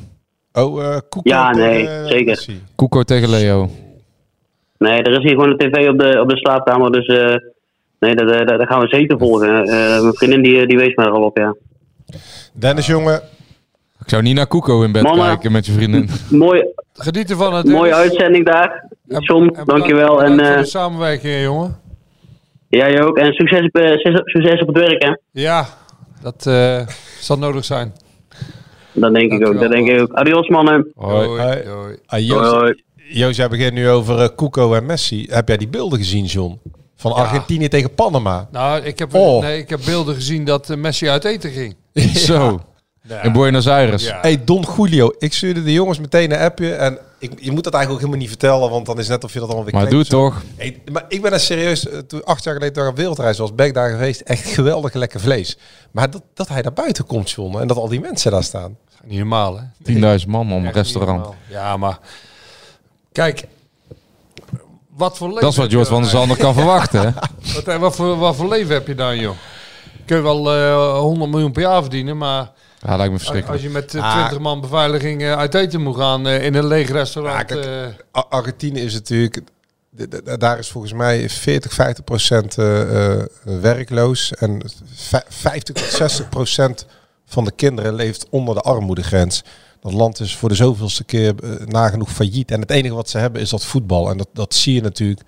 Oh, 0.53 0.83
eh 0.83 0.97
Koeko 1.09 1.29
Ja, 1.29 1.51
tegen, 1.51 1.69
nee, 2.01 2.07
zeker. 2.07 2.45
Koeko 2.75 3.03
tegen 3.03 3.29
Leo. 3.29 3.69
Nee, 4.77 5.01
er 5.01 5.11
is 5.11 5.17
hier 5.23 5.29
gewoon 5.29 5.49
een 5.49 5.57
tv 5.57 5.87
op 5.89 5.99
de, 5.99 6.19
op 6.21 6.29
de 6.29 6.37
slaapkamer, 6.37 6.91
dus 6.91 7.05
eh, 7.05 7.35
nee, 7.99 8.15
dat, 8.15 8.27
dat, 8.27 8.47
dat 8.47 8.67
gaan 8.67 8.79
we 8.81 8.87
zeker 8.87 9.17
volgen. 9.17 9.63
Eh, 9.63 10.01
mijn 10.01 10.13
vriendin 10.13 10.41
die, 10.41 10.67
die 10.67 10.77
wees 10.77 10.95
me 10.95 11.03
er 11.03 11.11
al 11.11 11.23
op, 11.23 11.37
ja. 11.37 11.55
Dennis, 12.53 12.85
jongen. 12.87 13.21
Ik 14.03 14.09
zou 14.09 14.21
niet 14.21 14.35
naar 14.35 14.47
Koeko 14.47 14.83
in 14.83 14.91
bed 14.91 15.11
kijken 15.11 15.51
met 15.51 15.65
je 15.65 15.71
vriendin. 15.71 16.09
Mooi, 16.29 16.63
Geniet 16.93 17.29
ervan. 17.29 17.53
hè, 17.53 17.63
mooie 17.63 17.93
uitzending 17.93 18.45
daar. 18.45 18.89
En- 19.07 19.21
John, 19.21 19.41
en 19.43 19.47
bedankt- 19.49 19.69
dankjewel. 19.69 20.23
En 20.23 20.33
voor 20.37 20.45
eh 20.47 20.57
de 20.57 20.65
samenwerking, 20.65 21.41
jongen. 21.41 21.79
Jij 22.79 23.01
ook. 23.03 23.17
En 23.17 23.33
succes 23.33 23.61
op, 23.65 23.75
eh, 23.75 23.97
succes- 24.25 24.61
op 24.61 24.67
het 24.67 24.77
werk, 24.77 25.03
hè. 25.03 25.15
Ja, 25.31 25.65
dat 26.21 26.45
eh, 26.45 26.87
zal 27.19 27.37
nodig 27.37 27.65
zijn. 27.65 27.93
Dat 28.93 29.13
denk 29.13 29.31
ik 29.31 29.47
ook, 29.47 29.59
dat 29.59 29.71
denk 29.71 29.87
ik 29.89 30.01
ook. 30.01 30.11
Adios, 30.13 30.47
mannen. 30.47 30.91
Hoi. 30.95 31.27
Doei, 31.27 31.37
doei. 31.63 31.63
Ah, 31.65 31.95
Hoi, 32.05 32.23
Joost, 32.25 32.51
hoi. 32.51 32.83
Joost, 32.95 33.37
jij 33.37 33.47
begint 33.49 33.73
nu 33.73 33.89
over 33.89 34.29
Koeko 34.29 34.73
en 34.73 34.85
Messi. 34.85 35.27
Heb 35.29 35.47
jij 35.47 35.57
die 35.57 35.67
beelden 35.67 35.99
gezien, 35.99 36.25
John? 36.25 36.59
Van 36.95 37.13
Argentinië 37.13 37.67
tegen 37.67 37.93
Panama. 37.95 38.47
Nou, 38.51 38.81
ik 38.81 38.99
heb, 38.99 39.13
Oh. 39.15 39.41
nee, 39.41 39.57
ik 39.59 39.69
heb 39.69 39.79
beelden 39.85 40.15
gezien 40.15 40.45
dat 40.45 40.75
Messi 40.77 41.09
uit 41.09 41.23
eten 41.25 41.49
ging. 41.51 41.75
Zo. 42.27 42.59
In 43.23 43.31
Buenos 43.31 43.67
Aires. 43.67 44.07
Ja. 44.07 44.17
Hey, 44.21 44.41
Don 44.45 44.65
Julio. 44.77 45.11
Ik 45.17 45.33
stuurde 45.33 45.63
de 45.63 45.73
jongens 45.73 45.99
meteen 45.99 46.31
een 46.31 46.39
appje. 46.39 46.73
En 46.73 46.97
ik, 47.21 47.31
je 47.39 47.51
moet 47.51 47.63
dat 47.63 47.73
eigenlijk 47.73 47.91
ook 47.91 48.09
helemaal 48.09 48.17
niet 48.17 48.39
vertellen. 48.39 48.69
Want 48.69 48.85
dan 48.85 48.99
is 48.99 49.07
het 49.07 49.09
net 49.09 49.23
of 49.23 49.33
je 49.33 49.39
dat 49.39 49.47
allemaal 49.47 49.65
weer 49.65 49.73
Maar 49.73 49.89
doe 49.89 49.99
het 49.99 50.09
toch. 50.09 50.43
Hey, 50.55 50.81
maar 50.91 51.05
ik 51.07 51.21
ben 51.21 51.33
er 51.33 51.39
serieus, 51.39 51.87
eh, 51.87 51.97
toen 51.97 52.23
acht 52.23 52.43
jaar 52.43 52.53
geleden 52.53 52.73
daar 52.73 52.87
op 52.87 52.95
wereldreis 52.95 53.37
was, 53.37 53.55
ben 53.55 53.65
ik 53.65 53.73
daar 53.73 53.89
geweest. 53.89 54.21
Echt 54.21 54.45
geweldig 54.45 54.93
lekker 54.93 55.19
vlees. 55.19 55.57
Maar 55.91 56.09
dat, 56.11 56.21
dat 56.33 56.47
hij 56.47 56.61
daar 56.61 56.73
buiten 56.73 57.05
komt, 57.05 57.31
John. 57.31 57.59
En 57.59 57.67
dat 57.67 57.77
al 57.77 57.87
die 57.87 57.99
mensen 57.99 58.31
daar 58.31 58.43
staan. 58.43 58.77
Niet 59.03 59.17
normaal, 59.17 59.59
hè? 59.59 60.19
10.000 60.19 60.27
man 60.27 60.53
om 60.53 60.65
een 60.65 60.71
restaurant. 60.71 61.27
Ja, 61.49 61.77
maar... 61.77 61.99
Kijk, 63.11 63.47
wat 64.95 65.17
voor 65.17 65.27
leven... 65.27 65.41
Dat 65.41 65.51
is 65.51 65.57
wat 65.57 65.71
Jort 65.71 65.87
van 65.87 66.01
der 66.01 66.11
Zander 66.11 66.37
kan 66.37 66.53
verwachten. 66.61 67.15
Wat, 67.53 67.77
wat, 67.77 67.95
voor, 67.95 68.17
wat 68.17 68.35
voor 68.35 68.47
leven 68.47 68.73
heb 68.73 68.87
je 68.87 68.95
dan, 68.95 69.17
joh? 69.17 69.35
Kun 70.05 70.17
je 70.17 70.23
wel 70.23 70.53
eh 70.53 70.99
100 70.99 71.31
miljoen 71.31 71.51
per 71.51 71.61
jaar 71.61 71.81
verdienen, 71.81 72.17
maar 72.17 72.51
Ja, 72.85 72.95
lijkt 72.95 73.31
me 73.33 73.43
als 73.47 73.61
je 73.61 73.69
met 73.69 73.95
eh, 73.95 74.03
Ah. 74.03 74.17
20 74.17 74.39
man 74.39 74.61
beveiliging 74.61 75.21
eh, 75.21 75.37
uit 75.37 75.53
eten 75.53 75.81
moet 75.81 75.95
gaan 75.95 76.27
eh, 76.27 76.45
in 76.45 76.53
een 76.55 76.65
leeg 76.67 76.87
Ja, 76.87 76.93
restaurant... 76.93 77.45
kijk, 77.45 77.65
eh, 77.65 77.85
Ar- 78.11 78.25
Argentinië 78.29 78.79
is 78.81 78.93
natuurlijk, 78.93 79.41
daar 80.39 80.59
is 80.59 80.69
volgens 80.69 80.93
mij 80.93 81.29
40, 81.29 81.73
50 81.73 82.03
procent 82.03 82.55
werkloos. 83.43 84.33
En 84.33 84.61
vij- 84.93 85.23
50 85.29 85.75
tot 85.75 85.83
60 85.91 86.29
procent 86.29 86.85
van 87.25 87.45
de 87.45 87.51
kinderen 87.51 87.93
leeft 87.93 88.25
onder 88.29 88.55
de 88.55 88.61
armoedegrens. 88.61 89.43
Dat 89.79 89.93
land 89.93 90.19
is 90.19 90.35
voor 90.35 90.49
de 90.49 90.55
zoveelste 90.55 91.03
keer 91.03 91.35
nagenoeg 91.65 92.09
failliet. 92.11 92.51
En 92.51 92.61
het 92.61 92.71
enige 92.71 92.93
wat 92.95 93.09
ze 93.09 93.17
hebben 93.17 93.41
is 93.41 93.49
dat 93.49 93.65
voetbal. 93.65 94.09
En 94.09 94.17
dat, 94.17 94.27
dat 94.33 94.53
zie 94.53 94.73
je 94.73 94.81
natuurlijk 94.81 95.21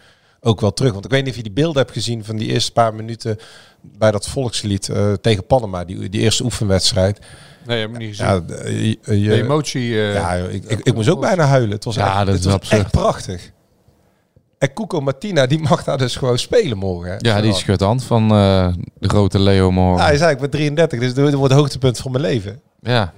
ook 0.43 0.61
wel 0.61 0.73
terug. 0.73 0.91
Want 0.93 1.05
ik 1.05 1.11
weet 1.11 1.21
niet 1.21 1.29
of 1.31 1.37
je 1.37 1.43
die 1.43 1.51
beelden 1.51 1.81
hebt 1.81 1.93
gezien 1.93 2.23
van 2.23 2.35
die 2.35 2.47
eerste 2.51 2.71
paar 2.71 2.93
minuten 2.93 3.37
bij 3.81 4.11
dat 4.11 4.27
volkslied 4.27 4.89
eh, 4.89 5.13
tegen 5.13 5.45
Panama. 5.45 5.83
Die, 5.85 6.09
die 6.09 6.21
eerste 6.21 6.43
oefenwedstrijd. 6.43 7.19
nee, 7.65 7.79
heb 7.79 7.89
ik 7.89 7.97
niet 7.97 8.09
gezien. 8.09 8.25
Ja, 8.25 8.41
d- 8.41 8.51
eh, 8.51 8.81
je- 8.85 9.19
je- 9.21 9.29
de 9.29 9.41
emotie... 9.43 10.01
eh, 10.01 10.13
ja, 10.13 10.33
ik, 10.33 10.63
ik, 10.65 10.79
ik 10.79 10.93
moest 10.93 11.09
ook 11.09 11.21
bijna 11.21 11.45
huilen. 11.45 11.71
Het 11.71 11.83
was, 11.83 11.95
Ja, 11.95 12.07
echt, 12.07 12.17
dat 12.17 12.27
het 12.27 12.45
is 12.45 12.51
was 12.51 12.69
echt 12.69 12.91
prachtig. 12.91 13.51
En 14.57 14.73
Cuco 14.73 15.01
Martina, 15.01 15.45
die 15.45 15.59
mag 15.59 15.83
daar 15.83 15.97
dus 15.97 16.15
gewoon 16.15 16.37
spelen 16.39 16.77
morgen. 16.77 17.11
hè. 17.11 17.15
Ja, 17.19 17.41
die 17.41 17.53
schudt 17.53 17.79
de 17.79 17.85
hand 17.85 18.03
van 18.03 18.23
eh, 18.31 18.67
de 18.99 19.09
grote 19.09 19.39
Leo 19.39 19.65
Ja, 19.65 19.71
morgen. 19.71 20.05
hij 20.05 20.17
zei, 20.17 20.31
ik 20.33 20.39
ben 20.39 20.49
33, 20.49 20.99
dus 20.99 21.13
dit 21.13 21.33
wordt 21.33 21.51
het 21.53 21.61
hoogtepunt 21.61 21.97
van 21.97 22.11
mijn 22.11 22.23
leven. 22.23 22.61
Ja, 22.81 23.13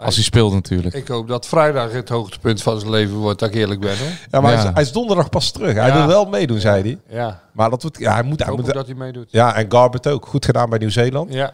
als 0.00 0.14
hij 0.14 0.24
speelt 0.24 0.52
natuurlijk. 0.52 0.94
Ik 0.94 1.08
hoop 1.08 1.28
dat 1.28 1.46
vrijdag 1.46 1.92
het 1.92 2.08
hoogtepunt 2.08 2.62
van 2.62 2.78
zijn 2.78 2.90
leven 2.90 3.14
wordt, 3.16 3.38
dat 3.38 3.48
ik 3.48 3.54
eerlijk 3.54 3.80
ben. 3.80 3.98
Hoor. 3.98 4.08
Ja, 4.30 4.40
maar 4.40 4.52
Ja. 4.52 4.56
Hij, 4.58 4.66
is, 4.66 4.72
hij 4.74 4.82
is 4.82 4.92
donderdag 4.92 5.28
pas 5.28 5.50
terug. 5.50 5.74
Hij 5.74 5.88
Ja. 5.88 5.96
wil 5.96 6.06
wel 6.06 6.24
meedoen, 6.24 6.60
zei 6.60 6.82
hij. 6.82 6.98
Ja, 7.18 7.40
Maar 7.52 7.70
dat 7.70 7.82
wordt, 7.82 7.98
ja, 7.98 8.12
hij 8.14 8.22
moet, 8.22 8.32
ik 8.32 8.38
hij 8.38 8.48
hoop 8.48 8.56
moet 8.58 8.68
ook 8.68 8.74
dat 8.74 8.86
hij 8.86 8.94
meedoet. 8.94 9.28
Ja, 9.30 9.54
en 9.56 9.66
Garbert 9.68 10.06
ook. 10.08 10.26
Goed 10.26 10.44
gedaan 10.44 10.70
bij 10.70 10.78
Nieuw-Zeeland. 10.78 11.32
Ja. 11.32 11.52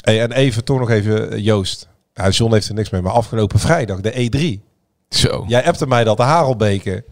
Hey, 0.00 0.20
en 0.20 0.32
even, 0.32 0.64
toch 0.64 0.78
nog 0.78 0.90
even, 0.90 1.30
eh, 1.32 1.44
Joost. 1.44 1.88
Ja, 2.14 2.28
John 2.28 2.52
heeft 2.52 2.68
er 2.68 2.74
niks 2.74 2.90
mee, 2.90 3.00
maar 3.02 3.12
afgelopen 3.12 3.58
vrijdag, 3.58 4.00
de 4.00 4.12
E3. 4.12 4.68
Zo. 5.08 5.44
Jij 5.48 5.66
appte 5.66 5.86
mij 5.86 6.04
dat, 6.04 6.16
de 6.16 6.22
Harelbeke. 6.22 7.04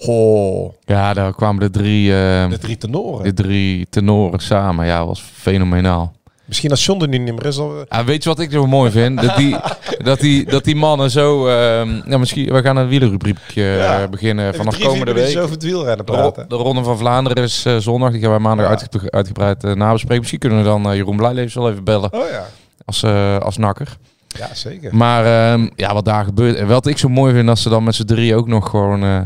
Goh, 0.00 0.72
Ja, 0.84 1.14
daar 1.14 1.34
kwamen 1.34 1.60
de 1.60 1.70
drie, 1.70 2.12
eh, 2.14 2.50
de 2.50 2.58
drie 2.58 2.76
tenoren. 2.76 3.24
de 3.24 3.32
drie 3.42 3.86
tenoren 3.90 4.38
samen. 4.40 4.86
Ja, 4.86 5.06
was 5.06 5.20
fenomenaal. 5.20 6.12
Misschien 6.48 6.70
als 6.70 6.84
John 6.84 7.02
er 7.02 7.08
nu 7.08 7.18
niet 7.18 7.34
meer 7.34 7.46
is, 7.46 7.56
dan... 7.56 7.86
Ja, 7.88 8.04
weet 8.04 8.22
je 8.22 8.28
wat 8.28 8.38
ik 8.38 8.50
zo 8.50 8.66
mooi 8.66 8.90
vind? 8.90 9.22
Dat 9.22 9.36
die, 9.36 9.56
dat 10.08 10.20
die, 10.20 10.44
dat 10.44 10.64
die 10.64 10.76
mannen 10.76 11.10
zo... 11.10 11.50
ja, 11.50 12.18
misschien, 12.18 12.52
we 12.52 12.62
gaan 12.62 12.76
een 12.76 12.88
wielerrubriekje 12.88 13.62
eh, 13.62 13.76
Ja. 13.78 14.08
beginnen 14.08 14.54
vanaf 14.54 14.78
komende 14.78 15.12
week. 15.12 15.36
over 15.38 15.50
het 15.50 15.62
wielrennen 15.62 16.04
praten. 16.04 16.48
de 16.48 16.54
Ronde 16.54 16.82
van 16.82 16.98
Vlaanderen 16.98 17.42
is 17.42 17.64
eh, 17.64 17.76
zondag. 17.76 18.10
Die 18.12 18.20
gaan 18.20 18.30
wij 18.30 18.38
maandag 18.38 18.64
Ja. 18.66 18.70
uitge- 18.70 19.10
uitgebreid 19.10 19.64
eh, 19.64 19.72
nabespreken. 19.72 20.18
Misschien 20.18 20.38
kunnen 20.38 20.58
we 20.58 20.64
dan 20.64 20.90
eh, 20.90 20.96
Jeroen 20.96 21.16
Blijlevens 21.16 21.54
wel 21.54 21.70
even 21.70 21.84
bellen 21.84 22.12
Oh 22.12 22.28
ja. 22.30 22.46
als, 22.84 23.02
eh, 23.02 23.38
als 23.38 23.56
nakker. 23.56 23.96
Ja, 24.28 24.48
zeker. 24.54 24.96
Maar 24.96 25.24
ehm, 25.52 25.68
ja, 25.76 25.94
wat 25.94 26.04
daar 26.04 26.24
gebeurt. 26.24 26.56
En 26.56 26.66
wat 26.66 26.86
ik 26.86 26.98
zo 26.98 27.08
mooi 27.08 27.34
vind, 27.34 27.48
als 27.48 27.62
ze 27.62 27.68
dan 27.68 27.84
met 27.84 27.94
z'n 27.94 28.04
drie 28.04 28.34
ook 28.36 28.48
nog 28.48 28.70
gewoon 28.70 29.02
eh, 29.02 29.20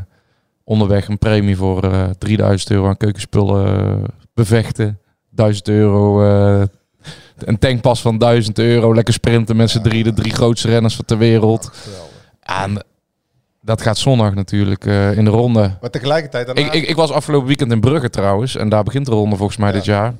onderweg 0.64 1.08
een 1.08 1.18
premie 1.18 1.56
voor 1.56 1.82
eh 1.84 2.02
3000 2.18 2.70
euro 2.70 2.88
aan 2.88 2.96
keukenspullen 2.96 3.66
eh, 3.78 4.04
bevechten. 4.34 4.98
1000 5.30 5.68
euro. 5.68 6.22
Een 7.46 7.58
tankpas 7.58 8.00
van 8.00 8.18
1000 8.18 8.58
euro. 8.58 8.94
Lekker 8.94 9.14
sprinten 9.14 9.56
met 9.56 9.70
z'n 9.70 9.80
drie. 9.80 10.04
De 10.04 10.12
drie 10.12 10.32
grootste 10.32 10.68
renners 10.68 10.94
van 10.96 11.04
ter 11.04 11.18
wereld. 11.18 11.70
En 12.40 12.84
dat 13.60 13.82
gaat 13.82 13.98
zondag 13.98 14.34
natuurlijk 14.34 14.86
eh, 14.86 15.16
in 15.16 15.24
de 15.24 15.30
ronde. 15.30 15.76
Maar 15.80 15.90
tegelijkertijd... 15.90 16.46
Daarna... 16.46 16.60
Ik, 16.62 16.72
ik, 16.72 16.88
ik 16.88 16.96
was 16.96 17.10
afgelopen 17.10 17.46
weekend 17.46 17.72
in 17.72 17.80
Brugge 17.80 18.10
trouwens. 18.10 18.56
En 18.56 18.68
daar 18.68 18.82
begint 18.82 19.06
de 19.06 19.12
ronde 19.12 19.36
volgens 19.36 19.58
mij 19.58 19.68
Ja. 19.68 19.74
dit 19.74 19.84
jaar. 19.84 20.14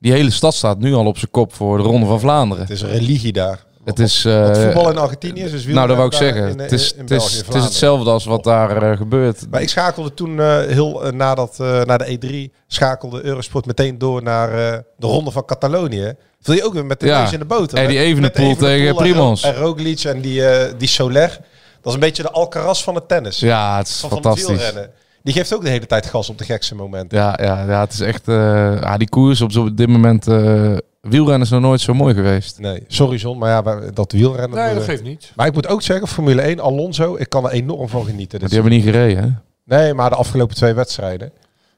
Die 0.00 0.12
hele 0.12 0.30
stad 0.30 0.54
staat 0.54 0.78
nu 0.78 0.94
al 0.94 1.06
op 1.06 1.18
zijn 1.18 1.30
kop 1.30 1.54
voor 1.54 1.76
de 1.76 1.82
Ronde 1.82 2.06
van 2.06 2.20
Vlaanderen. 2.20 2.62
Het 2.62 2.72
is 2.72 2.80
een 2.82 2.88
religie 2.90 3.32
daar. 3.32 3.64
Het 3.88 3.98
is, 3.98 4.22
Wat 4.22 4.56
eh, 4.56 4.62
voetbal 4.62 4.90
in 4.90 4.98
Argentinië 4.98 5.42
is, 5.42 5.50
dus 5.50 5.66
nou, 5.66 5.86
dat 5.88 5.96
wou 5.96 6.08
ik 6.08 6.14
zeggen. 6.14 6.56
daar 6.56 6.66
het, 6.66 6.72
is, 6.72 6.92
in, 6.92 6.98
in 6.98 7.04
het, 7.14 7.22
is, 7.22 7.36
het 7.36 7.54
hetzelfde 7.54 8.10
als 8.10 8.24
wat 8.24 8.44
daar 8.44 8.82
eh, 8.82 8.96
gebeurt. 8.96 9.46
Maar 9.50 9.60
ik 9.62 9.68
schakelde 9.68 10.14
toen 10.14 10.40
eh, 10.40 10.58
heel 10.58 11.06
uh, 11.06 11.12
nadat, 11.12 11.58
uh, 11.60 11.82
na 11.82 11.96
de 11.96 12.18
E3, 12.50 12.54
schakelde 12.66 13.24
Eurosport 13.24 13.66
meteen 13.66 13.98
door 13.98 14.22
naar 14.22 14.50
uh, 14.50 14.78
de 14.96 15.06
ronde 15.06 15.30
van 15.30 15.44
Catalonië. 15.44 16.12
Viel 16.40 16.54
je 16.54 16.64
ook 16.64 16.72
weer 16.72 16.86
met 16.86 17.00
de 17.00 17.06
Ja. 17.06 17.20
neus 17.22 17.32
in 17.32 17.38
de 17.38 17.44
boot. 17.44 17.72
En 17.72 17.88
die 17.88 17.98
Evenepoel 17.98 18.56
tegen 18.56 18.94
Primoz. 18.94 19.44
En 19.44 19.54
Roglic 19.54 20.04
en 20.04 20.20
die, 20.20 20.40
uh, 20.40 20.64
die 20.78 20.88
Soler. 20.88 21.38
is 21.84 21.94
een 21.94 22.00
beetje 22.00 22.22
de 22.22 22.30
Alcaraz 22.30 22.82
van 22.82 22.94
het 22.94 23.08
tennis. 23.08 23.38
Ja, 23.38 23.76
het 23.76 23.88
is 23.88 24.00
van, 24.00 24.08
van 24.08 24.18
het 24.18 24.26
fantastisch. 24.26 24.56
wielrennen. 24.56 24.90
Die 25.22 25.34
geeft 25.34 25.54
ook 25.54 25.62
de 25.62 25.68
hele 25.68 25.86
tijd 25.86 26.06
gas 26.06 26.28
op 26.28 26.38
de 26.38 26.44
gekste 26.44 26.74
momenten. 26.74 27.18
Ja, 27.18 27.38
ja, 27.42 27.64
ja, 27.68 27.80
het 27.80 27.92
is 27.92 28.00
echt... 28.00 28.28
eh, 28.28 28.34
ja, 28.80 28.96
die 28.96 29.08
koers 29.08 29.40
op, 29.40 29.76
dit 29.76 29.88
moment... 29.88 30.26
eh 30.26 30.76
wielrennen 31.00 31.42
is 31.46 31.50
nog 31.50 31.60
nooit 31.60 31.80
zo 31.80 31.94
mooi 31.94 32.14
geweest. 32.14 32.58
Nee, 32.58 32.84
sorry 32.86 33.16
John, 33.16 33.38
maar 33.38 33.50
ja, 33.50 33.90
dat 33.90 34.12
wielrennen... 34.12 34.58
Nee, 34.58 34.72
dat 34.74 34.82
eh, 34.82 34.88
geeft 34.88 35.02
niet. 35.02 35.32
Maar 35.36 35.46
ik 35.46 35.54
moet 35.54 35.66
ook 35.66 35.82
zeggen, 35.82 36.08
Formule 36.08 36.42
1, 36.42 36.60
Alonso, 36.60 37.16
ik 37.16 37.28
kan 37.28 37.44
er 37.44 37.50
enorm 37.50 37.88
van 37.88 38.04
genieten. 38.04 38.38
Maar 38.40 38.48
die 38.48 38.58
hebben 38.58 38.76
niet 38.76 38.84
gereden, 38.86 39.22
hè? 39.22 39.28
Nee, 39.76 39.94
maar 39.94 40.10
de 40.10 40.16
afgelopen 40.16 40.56
twee 40.56 40.72
wedstrijden. 40.74 41.32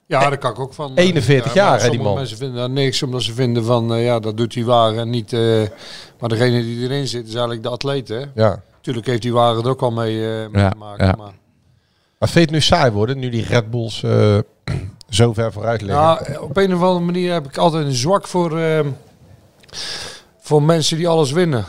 Ja, 0.07 0.21
daar 0.21 0.39
kan 0.39 0.51
ik 0.51 0.59
ook 0.59 0.75
van. 0.75 0.93
41 0.95 1.55
Ja, 1.55 1.65
maar 1.65 1.71
jaar, 1.71 1.73
hè, 1.73 1.77
die 1.79 1.87
sommige 1.87 2.09
man. 2.09 2.15
mensen 2.19 2.37
vinden 2.37 2.57
daar 2.57 2.71
niks, 2.71 3.03
omdat 3.03 3.23
ze 3.23 3.35
vinden 3.35 3.65
van, 3.65 3.95
eh, 3.95 4.05
ja, 4.05 4.19
dat 4.19 4.37
doet 4.37 4.53
die 4.53 4.65
wagen 4.65 4.99
en 4.99 5.11
niet... 5.11 5.33
eh, 5.33 5.63
maar 6.21 6.29
degene 6.29 6.61
die 6.63 6.83
erin 6.83 7.07
zit, 7.09 7.23
is 7.27 7.33
eigenlijk 7.33 7.63
de 7.63 7.69
atleet, 7.69 8.09
hè? 8.09 8.23
Ja. 8.35 8.63
Tuurlijk 8.81 9.07
heeft 9.07 9.23
die 9.23 9.33
wagen 9.33 9.63
er 9.63 9.69
ook 9.69 9.83
al 9.83 9.91
mee, 9.91 10.27
eh, 10.27 10.49
mee 10.51 10.63
Ja, 10.63 10.71
te 10.71 10.77
maken. 10.77 11.07
ja. 11.07 11.15
Maar, 11.19 11.33
Maar 12.19 12.29
vind 12.29 12.35
je 12.35 12.41
het 12.41 12.51
nu 12.51 12.61
saai 12.61 12.91
worden, 12.91 13.19
nu 13.19 13.29
die 13.29 13.45
Red 13.45 13.71
Bulls 13.71 14.03
eh, 14.03 14.39
zo 15.09 15.33
ver 15.33 15.53
vooruit 15.53 15.81
liggen? 15.83 16.01
ja, 16.01 16.21
eh, 16.21 16.43
op 16.43 16.57
een 16.57 16.75
of 16.75 16.83
andere 16.83 17.05
manier 17.05 17.33
heb 17.33 17.47
ik 17.47 17.57
altijd 17.57 17.87
een 17.87 17.93
zwak 17.93 18.27
voor, 18.27 18.59
eh, 18.59 18.81
voor 20.41 20.63
mensen 20.63 20.97
die 20.97 21.09
alles 21.09 21.33
winnen. 21.33 21.65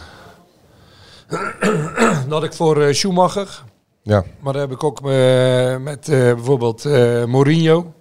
dat 1.30 2.30
had 2.30 2.44
ik 2.44 2.54
voor 2.54 2.82
eh, 2.82 2.94
Schumacher. 2.94 3.64
Ja. 4.04 4.24
Maar 4.40 4.54
dat 4.54 4.62
heb 4.62 4.72
ik 4.72 4.84
ook 4.84 4.98
eh, 5.10 5.78
met 5.78 6.08
eh, 6.10 6.18
bijvoorbeeld 6.34 6.86
eh, 6.86 7.26
Mourinho. 7.26 7.94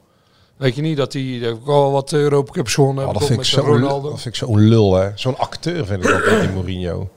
Weet 0.57 0.75
je 0.75 0.83
niet 0.83 0.97
dat 0.97 1.13
daar 1.13 1.23
heb 1.23 1.57
ik 1.57 1.67
al 1.69 1.93
wat 1.93 2.13
Europa 2.13 2.53
Cups 2.53 2.75
gewonnen 2.75 3.05
Oh, 3.07 3.11
heb 3.11 3.21
dat, 3.21 3.29
ik 3.31 3.35
vind 3.35 3.47
zo, 3.47 3.61
Ronaldo. 3.61 4.11
dat 4.11 4.21
vind 4.21 4.35
ik 4.35 4.41
zo'n 4.41 4.59
lul, 4.61 4.95
hè. 4.95 5.11
Zo'n 5.15 5.39
acteur 5.39 5.87
vind 5.87 6.05
ik 6.05 6.11
ook, 6.15 6.41
die 6.41 6.49
Mourinho. 6.51 7.11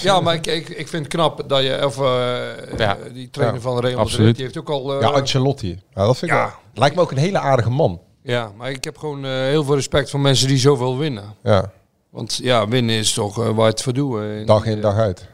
Ja, 0.00 0.20
maar 0.20 0.34
ik, 0.34 0.46
ik, 0.46 0.68
ik 0.68 0.88
vind 0.88 1.04
het 1.04 1.12
knap 1.14 1.42
dat 1.48 1.62
je, 1.62 1.84
of 1.86 1.98
eh, 2.00 2.78
Ja. 2.78 2.96
die 3.12 3.30
trainer 3.30 3.56
Ja, 3.56 3.62
van 3.62 3.72
Real 3.72 3.82
Madrid, 3.82 3.96
absoluut. 3.96 4.34
die 4.34 4.44
heeft 4.44 4.58
ook 4.58 4.70
al... 4.70 4.94
eh, 4.94 5.00
Ja, 5.00 5.08
Ancelotti. 5.08 5.80
Ja, 5.94 6.06
dat 6.06 6.18
vind 6.18 6.30
ik 6.30 6.36
Ja. 6.36 6.44
wel. 6.44 6.52
Lijkt 6.74 6.94
me 6.96 7.00
ook 7.00 7.10
een 7.10 7.16
hele 7.16 7.38
aardige 7.38 7.70
man. 7.70 8.00
ja, 8.22 8.50
maar 8.56 8.70
ik 8.70 8.84
heb 8.84 8.98
gewoon 8.98 9.24
eh, 9.24 9.30
heel 9.30 9.64
veel 9.64 9.74
respect 9.74 10.10
voor 10.10 10.20
mensen 10.20 10.48
die 10.48 10.58
zoveel 10.58 10.98
winnen. 10.98 11.24
Ja, 11.42 11.70
Want 12.12 12.38
ja, 12.42 12.68
winnen 12.68 12.94
is 12.94 13.12
toch 13.12 13.44
eh, 13.44 13.48
waar 13.54 13.66
het 13.66 13.82
voor 13.82 13.92
doet. 13.92 14.20
eh, 14.20 14.46
dag 14.46 14.64
in, 14.64 14.76
eh, 14.76 14.82
dag 14.82 14.96
uit. 14.96 15.28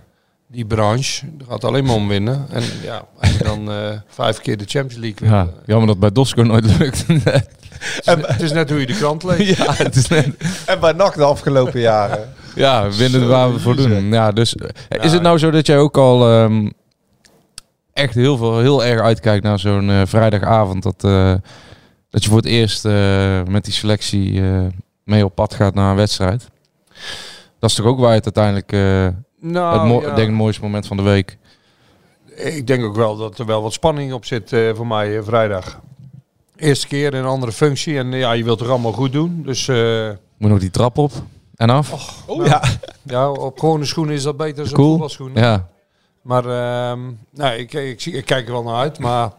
Die 0.51 0.64
branche, 0.66 1.26
het 1.39 1.47
gaat 1.49 1.64
alleen 1.64 1.85
maar 1.85 1.95
om 1.95 2.09
winnen. 2.09 2.47
En 2.51 2.62
ja, 2.83 3.03
als 3.20 3.37
je 3.37 3.45
dan 3.45 3.70
eh, 3.70 3.99
vijf 4.07 4.39
keer 4.41 4.57
de 4.57 4.64
Champions 4.66 5.03
League 5.03 5.18
wint. 5.20 5.33
Ja, 5.33 5.49
jammer 5.66 5.87
dat 5.87 5.99
bij 5.99 6.12
Dosco 6.12 6.43
nooit 6.43 6.79
lukt. 6.79 7.05
Het, 8.05 8.18
is, 8.18 8.26
het 8.26 8.43
is 8.43 8.53
net 8.53 8.70
hoe 8.70 8.81
je 8.81 8.87
de 8.87 8.95
krant 8.97 9.22
leest. 9.22 9.57
ja, 9.57 9.72
het 9.72 9.97
is 9.97 10.09
net... 10.09 10.26
En 10.66 10.81
bij 10.81 10.93
NAC 10.93 11.14
de 11.14 11.24
afgelopen 11.24 11.81
jaren. 11.81 12.35
Ja, 12.55 12.91
winnen 12.91 13.29
waar 13.29 13.53
we 13.53 13.59
voor 13.61 13.76
doen. 13.76 14.12
Ja, 14.12 14.33
dus 14.33 14.55
is 14.89 15.12
het 15.12 15.22
nou 15.22 15.39
zo 15.39 15.51
dat 15.51 15.66
jij 15.66 15.79
ook 15.79 15.97
al 15.97 16.29
ehm, 16.31 16.70
echt 17.93 18.14
heel, 18.14 18.37
veel, 18.37 18.59
heel 18.59 18.85
erg 18.85 19.01
uitkijkt 19.01 19.45
naar 19.45 19.59
zo'n 19.59 20.03
vrijdagavond? 20.07 20.83
Dat, 20.83 21.05
eh, 21.05 21.35
dat 22.11 22.22
je 22.22 22.29
voor 22.29 22.39
het 22.39 22.47
eerst 22.47 22.85
eh, 22.85 23.43
met 23.49 23.64
die 23.64 23.72
selectie 23.74 24.43
eh, 24.43 24.61
mee 25.05 25.24
op 25.24 25.35
pad 25.35 25.55
gaat 25.55 25.74
naar 25.74 25.91
een 25.91 25.97
wedstrijd? 25.97 26.49
Dat 27.59 27.70
is 27.70 27.76
toch 27.76 27.86
ook 27.86 27.99
waar 27.99 28.09
je 28.14 28.20
het 28.22 28.36
uiteindelijk... 28.36 28.72
eh, 28.72 29.09
Nou, 29.51 29.78
het 29.78 29.88
mo- 29.88 30.01
ja. 30.01 30.09
ik 30.09 30.14
denk 30.16 30.28
het 30.28 30.36
mooiste 30.36 30.62
moment 30.62 30.86
van 30.86 30.96
de 30.96 31.03
week. 31.03 31.38
Ik 32.34 32.66
denk 32.66 32.84
ook 32.84 32.96
wel 32.96 33.16
dat 33.16 33.38
er 33.38 33.46
wel 33.46 33.62
wat 33.62 33.72
spanning 33.72 34.12
op 34.12 34.24
zit 34.24 34.53
eh, 34.53 34.74
voor 34.74 34.86
mij 34.86 35.18
eh, 35.18 35.24
vrijdag. 35.24 35.80
Eerste 36.57 36.86
keer 36.86 37.14
in 37.14 37.18
een 37.20 37.24
andere 37.26 37.53
functie 37.53 37.99
en 37.99 38.12
ja, 38.12 38.32
je 38.32 38.44
wilt 38.44 38.61
het 38.61 38.68
allemaal 38.68 38.92
goed 38.92 39.12
doen. 39.12 39.42
Dus 39.44 39.68
eh, 39.68 40.09
Moet 40.38 40.51
nog 40.51 40.59
die 40.59 40.70
trap 40.70 40.99
op 40.99 41.12
en 41.57 41.70
af. 41.70 42.14
Oh 42.26 42.46
ja. 42.46 42.62
ja, 43.03 43.30
op 43.30 43.59
gewone 43.59 43.84
schoenen 43.84 44.14
is 44.14 44.22
dat 44.22 44.36
beter 44.36 44.57
dan 44.57 44.66
op 44.68 44.72
cool. 44.74 44.88
voetbalschoenen. 44.90 45.42
Ja, 45.42 45.68
Maar 46.22 46.44
ehm, 46.46 47.01
nee, 47.30 47.59
ik, 47.59 47.72
ik, 47.72 48.01
zie- 48.01 48.12
ik 48.12 48.24
kijk 48.24 48.46
er 48.46 48.53
wel 48.53 48.62
naar 48.62 48.74
uit. 48.74 48.99
Maar 48.99 49.30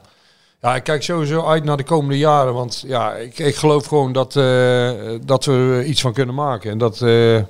ja, 0.61 0.75
ik 0.75 0.83
kijk 0.83 1.03
sowieso 1.03 1.45
uit 1.45 1.63
naar 1.63 1.77
de 1.77 1.83
komende 1.83 2.17
jaren. 2.17 2.53
Want 2.53 2.83
ja, 2.87 3.15
ik, 3.15 3.39
ik 3.39 3.55
geloof 3.55 3.85
gewoon 3.85 4.11
dat, 4.11 4.35
eh, 4.35 4.91
dat 5.25 5.45
we 5.45 5.53
er 5.53 5.83
iets 5.83 6.01
van 6.01 6.13
kunnen 6.13 6.35
maken. 6.35 6.71
En 6.71 6.77
dat, 6.77 7.01
eh, 7.01 7.41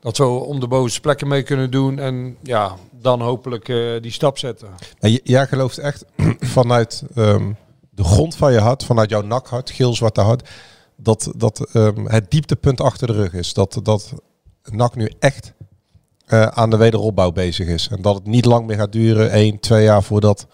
dat 0.00 0.16
we 0.16 0.24
om 0.24 0.60
de 0.60 0.68
bovenste 0.68 1.00
plekken 1.00 1.28
mee 1.28 1.42
kunnen 1.42 1.70
doen. 1.70 1.98
En 1.98 2.36
ja, 2.42 2.76
dan 2.90 3.20
hopelijk 3.20 3.68
eh, 3.68 4.00
die 4.00 4.12
stap 4.12 4.38
zetten. 4.38 4.68
En 4.98 5.20
jij 5.24 5.46
gelooft 5.46 5.78
echt 5.78 6.04
vanuit 6.56 7.02
ehm, 7.14 7.52
de 7.90 8.04
grond 8.04 8.36
van 8.36 8.52
je 8.52 8.60
hart, 8.60 8.84
vanuit 8.84 9.10
jouw 9.10 9.22
nakhart, 9.22 9.70
geel-zwarte 9.70 10.20
hart, 10.20 10.48
dat, 10.96 11.32
dat 11.36 11.70
ehm, 11.72 12.06
het 12.06 12.30
dieptepunt 12.30 12.80
achter 12.80 13.06
de 13.06 13.12
rug 13.12 13.32
is. 13.32 13.52
Dat, 13.52 13.80
dat 13.82 14.12
NAC 14.64 14.94
nu 14.94 15.12
echt 15.18 15.52
aan 16.50 16.70
de 16.70 16.76
wederopbouw 16.76 17.32
bezig 17.32 17.66
is. 17.66 17.88
En 17.90 18.02
dat 18.02 18.14
het 18.14 18.26
niet 18.26 18.44
lang 18.44 18.66
meer 18.66 18.76
gaat 18.76 18.92
duren, 18.92 19.30
één, 19.30 19.60
twee 19.60 19.84
jaar 19.84 20.02
voordat 20.02 20.46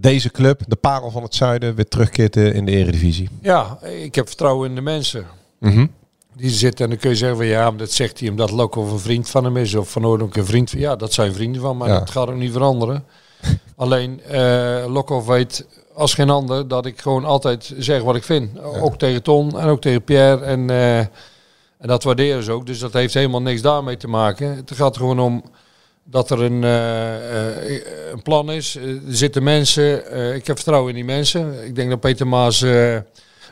deze 0.00 0.30
club, 0.30 0.60
de 0.66 0.76
parel 0.76 1.10
van 1.10 1.22
het 1.22 1.34
zuiden, 1.34 1.74
weer 1.74 1.88
terugkeert 1.88 2.36
in 2.36 2.64
de 2.64 2.72
eredivisie. 2.72 3.28
Ja, 3.42 3.78
ik 3.82 4.14
heb 4.14 4.26
vertrouwen 4.26 4.68
in 4.68 4.74
de 4.74 4.80
mensen. 4.80 5.26
Mhm. 5.60 5.86
Die 6.36 6.50
zitten 6.50 6.84
en 6.84 6.90
dan 6.90 6.98
kun 7.00 7.10
je 7.10 7.16
zeggen 7.16 7.36
van 7.36 7.46
ja, 7.46 7.70
dat 7.70 7.90
zegt 7.92 8.20
hij 8.20 8.28
omdat 8.28 8.50
Lokhoff 8.50 8.92
een 8.92 8.98
vriend 8.98 9.28
van 9.30 9.44
hem 9.44 9.56
is. 9.56 9.74
Of 9.74 9.90
Van 9.90 10.04
ook 10.04 10.36
een 10.36 10.46
vriend 10.46 10.70
van 10.70 10.78
Ja, 10.80 10.96
dat 10.96 11.12
zijn 11.12 11.32
vrienden 11.34 11.62
van, 11.62 11.76
maar 11.76 11.88
Ja. 11.88 11.98
dat 11.98 12.10
gaat 12.10 12.28
ook 12.28 12.36
niet 12.36 12.52
veranderen. 12.52 13.04
Alleen 13.76 14.22
eh 14.22 14.84
Lokhoff 14.88 15.26
weet 15.26 15.66
als 15.94 16.14
geen 16.14 16.30
ander 16.30 16.68
dat 16.68 16.86
ik 16.86 17.00
gewoon 17.00 17.24
altijd 17.24 17.74
zeg 17.78 18.02
wat 18.02 18.16
ik 18.16 18.24
vind. 18.24 18.60
Ook 18.60 18.98
tegen 18.98 19.22
Ton 19.22 19.58
en 19.58 19.68
ook 19.68 19.80
tegen 19.80 20.04
Pierre. 20.04 20.44
En, 20.44 20.70
eh, 20.70 20.98
en 20.98 21.08
dat 21.86 22.02
waarderen 22.04 22.42
ze 22.42 22.52
ook. 22.52 22.66
Dus 22.66 22.78
dat 22.78 22.92
heeft 22.92 23.14
helemaal 23.14 23.42
niks 23.42 23.60
daarmee 23.62 23.96
te 23.96 24.08
maken. 24.08 24.56
Het 24.56 24.72
gaat 24.74 24.94
er 24.94 25.00
gewoon 25.00 25.20
om 25.20 25.42
dat 26.10 26.30
er 26.30 26.42
een, 26.42 26.64
eh, 26.64 27.76
eh, 27.76 27.82
een 28.12 28.22
plan 28.22 28.50
is. 28.52 28.76
Eh, 28.76 28.84
Er 28.88 29.00
zitten 29.08 29.42
mensen. 29.42 29.96
ik 30.34 30.46
heb 30.46 30.56
vertrouwen 30.56 30.88
in 30.90 30.94
die 30.94 31.04
mensen. 31.04 31.66
Ik 31.66 31.74
denk 31.74 31.90
dat 31.90 32.00
Peter 32.00 32.26
Maas 32.26 32.64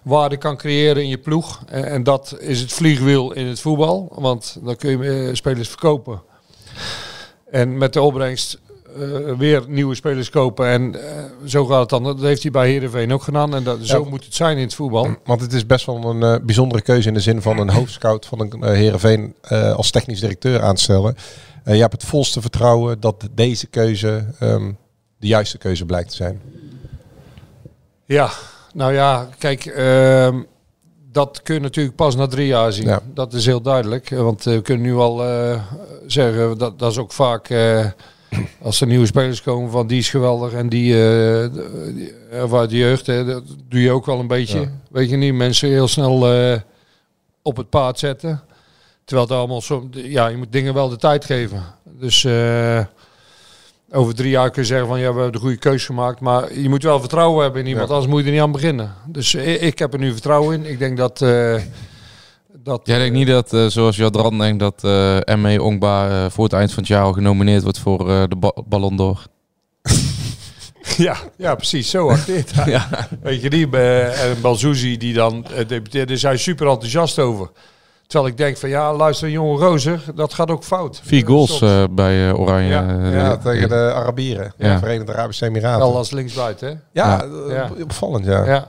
waarde 0.04 0.36
kan 0.36 0.56
creëren 0.56 1.02
in 1.02 1.08
je 1.08 1.18
ploeg. 1.18 1.62
En, 1.66 1.84
en 1.84 2.02
dat 2.02 2.36
is 2.38 2.60
het 2.60 2.72
vliegwiel 2.72 3.32
in 3.32 3.46
het 3.46 3.60
voetbal. 3.60 4.12
Want 4.14 4.58
dan 4.62 4.76
kun 4.76 5.02
je 5.02 5.30
spelers 5.34 5.68
verkopen. 5.68 6.22
En 7.50 7.78
met 7.78 7.92
de 7.92 8.00
opbrengst 8.00 8.58
weer 9.38 9.64
nieuwe 9.68 9.94
spelers 9.94 10.30
kopen. 10.30 10.66
En 10.66 10.94
zo 11.46 11.64
gaat 11.66 11.80
het 11.80 11.88
dan. 11.88 12.02
Dat 12.04 12.20
heeft 12.20 12.42
hij 12.42 12.50
bij 12.50 12.68
Heerenveen 12.70 13.12
ook 13.12 13.22
gedaan. 13.22 13.54
En 13.54 13.64
dat, 13.64 13.78
zo 13.82 14.02
Ja. 14.02 14.08
moet 14.10 14.24
het 14.24 14.34
zijn 14.34 14.56
in 14.56 14.62
het 14.64 14.74
voetbal. 14.74 15.08
Want 15.24 15.40
het 15.40 15.52
is 15.52 15.66
best 15.66 15.86
wel 15.86 16.04
een 16.04 16.44
bijzondere 16.46 16.82
keuze 16.82 17.08
in 17.08 17.14
de 17.14 17.20
zin 17.20 17.42
van 17.42 17.58
een 17.58 17.70
hoofdscout 17.70 18.26
van 18.26 18.40
een 18.40 18.64
Heerenveen 18.74 19.34
eh, 19.40 19.74
als 19.74 19.90
technisch 19.90 20.20
directeur 20.20 20.62
aanstellen. 20.62 21.16
Eh, 21.66 21.74
je 21.74 21.80
hebt 21.80 21.92
het 21.92 22.04
volste 22.04 22.40
vertrouwen 22.40 23.00
dat 23.00 23.28
deze 23.32 23.66
keuze 23.66 24.26
ehm, 24.38 24.72
de 25.18 25.26
juiste 25.26 25.58
keuze 25.58 25.84
blijkt 25.84 26.10
te 26.10 26.16
zijn. 26.16 26.40
Ja, 28.04 28.30
nou 28.74 28.92
ja, 28.92 29.28
kijk, 29.38 29.66
ehm, 29.66 30.42
dat 31.12 31.42
kun 31.42 31.54
je 31.54 31.60
natuurlijk 31.60 31.96
pas 31.96 32.16
na 32.16 32.26
drie 32.26 32.46
jaar 32.46 32.72
zien. 32.72 32.86
Ja. 32.86 33.00
Dat 33.14 33.32
is 33.32 33.46
heel 33.46 33.60
duidelijk. 33.60 34.10
eh, 34.10 34.18
Want 34.18 34.46
eh, 34.46 34.54
we 34.54 34.62
kunnen 34.62 34.86
nu 34.86 34.94
al 34.94 35.22
zeggen, 36.06 36.58
dat, 36.58 36.78
dat 36.78 36.90
is 36.90 36.98
ook 36.98 37.12
vaak 37.12 37.48
eh, 37.48 37.86
als 38.62 38.80
er 38.80 38.86
nieuwe 38.86 39.06
spelers 39.06 39.42
komen 39.42 39.70
van 39.70 39.86
die 39.86 39.98
is 39.98 40.10
geweldig 40.10 40.52
en 40.52 40.68
die, 40.68 40.92
die 41.94 42.12
uit 42.52 42.70
de 42.70 42.76
jeugd, 42.76 43.06
hè, 43.06 43.24
dat 43.24 43.42
doe 43.68 43.80
je 43.80 43.90
ook 43.90 44.06
wel 44.06 44.18
een 44.18 44.26
beetje. 44.26 44.60
Ja. 44.60 44.70
Weet 44.90 45.10
je 45.10 45.16
niet, 45.16 45.34
mensen 45.34 45.68
heel 45.68 45.88
snel 45.88 46.14
op 47.42 47.56
het 47.56 47.68
paard 47.68 47.98
zetten. 47.98 48.42
Terwijl 49.06 49.28
het 49.28 49.36
allemaal 49.38 49.60
zo, 49.62 49.88
ja, 49.90 50.26
je 50.26 50.36
moet 50.36 50.52
dingen 50.52 50.74
wel 50.74 50.88
de 50.88 50.96
tijd 50.96 51.24
geven. 51.24 51.62
Dus 51.84 52.24
eh, 52.24 52.80
over 53.90 54.14
drie 54.14 54.30
jaar 54.30 54.50
kun 54.50 54.62
je 54.62 54.68
zeggen 54.68 54.86
van 54.88 54.98
ja, 54.98 55.08
we 55.08 55.14
hebben 55.14 55.32
de 55.32 55.38
goede 55.38 55.56
keus 55.56 55.84
gemaakt. 55.84 56.20
Maar 56.20 56.58
je 56.58 56.68
moet 56.68 56.82
wel 56.82 57.00
vertrouwen 57.00 57.42
hebben 57.42 57.60
in 57.62 57.66
iemand, 57.68 57.88
Ja. 57.88 57.94
anders 57.94 58.12
moet 58.12 58.20
je 58.20 58.26
er 58.26 58.32
niet 58.32 58.42
aan 58.42 58.52
beginnen. 58.52 58.94
Dus 59.08 59.34
ik, 59.34 59.60
ik 59.60 59.78
heb 59.78 59.92
er 59.92 59.98
nu 59.98 60.12
vertrouwen 60.12 60.54
in. 60.64 60.70
Ik 60.70 60.78
denk 60.78 60.96
dat. 60.96 61.22
eh, 61.22 61.60
dat 62.62 62.80
Jij 62.84 62.98
denkt 62.98 63.14
niet 63.14 63.26
dat, 63.26 63.52
eh, 63.52 63.66
zoals 63.66 63.96
Jadran 63.96 64.38
denkt, 64.38 64.60
dat 64.60 64.84
eh 64.84 65.36
ME 65.36 65.62
Ongba 65.62 66.08
eh, 66.24 66.30
voor 66.30 66.44
het 66.44 66.52
eind 66.52 66.70
van 66.72 66.78
het 66.82 66.88
jaar 66.92 67.02
al 67.02 67.12
genomineerd 67.12 67.62
wordt 67.62 67.78
voor 67.78 68.10
eh, 68.10 68.22
de 68.28 68.36
ba 68.36 68.52
Ballon 68.66 68.96
d'Or? 68.96 69.22
ja, 70.96 71.16
ja, 71.36 71.54
precies. 71.54 71.90
Zo 71.90 72.08
acteert 72.10 72.52
hij. 72.54 72.70
Ja. 72.72 73.08
Weet 73.22 73.42
je 73.42 73.50
die? 73.50 73.70
eh, 73.70 74.30
En 74.30 74.40
Balzouzi 74.40 74.96
die 74.96 75.14
dan 75.14 75.44
eh, 75.46 75.68
debuteerde, 75.68 76.12
is 76.12 76.22
hij 76.22 76.36
super 76.36 76.66
enthousiast 76.68 77.18
over. 77.18 77.50
Terwijl 78.06 78.30
ik 78.30 78.38
denk 78.38 78.56
van 78.56 78.68
ja, 78.68 78.94
luister 78.94 79.28
jonge 79.28 79.58
gozer, 79.58 80.04
dat 80.14 80.34
gaat 80.34 80.50
ook 80.50 80.64
fout. 80.64 81.00
Vier 81.04 81.22
Eh, 81.22 81.28
goals 81.28 81.60
eh, 81.60 81.84
bij 81.90 82.28
eh, 82.28 82.40
Oranje. 82.40 82.68
Ja, 82.68 83.10
Ja, 83.10 83.36
tegen 83.36 83.68
de 83.68 83.92
Arabieren, 83.94 84.52
Ja. 84.56 84.72
de 84.72 84.78
Verenigde 84.78 85.12
Arabische 85.12 85.44
Emiraten. 85.46 85.78
Wel 85.86 85.96
als 85.96 86.10
linksbuiten, 86.10 86.68
hè? 86.68 86.74
ja, 87.02 87.24
Ja. 87.48 87.70
opvallend 87.82 88.24
ja. 88.24 88.44
Ja. 88.44 88.66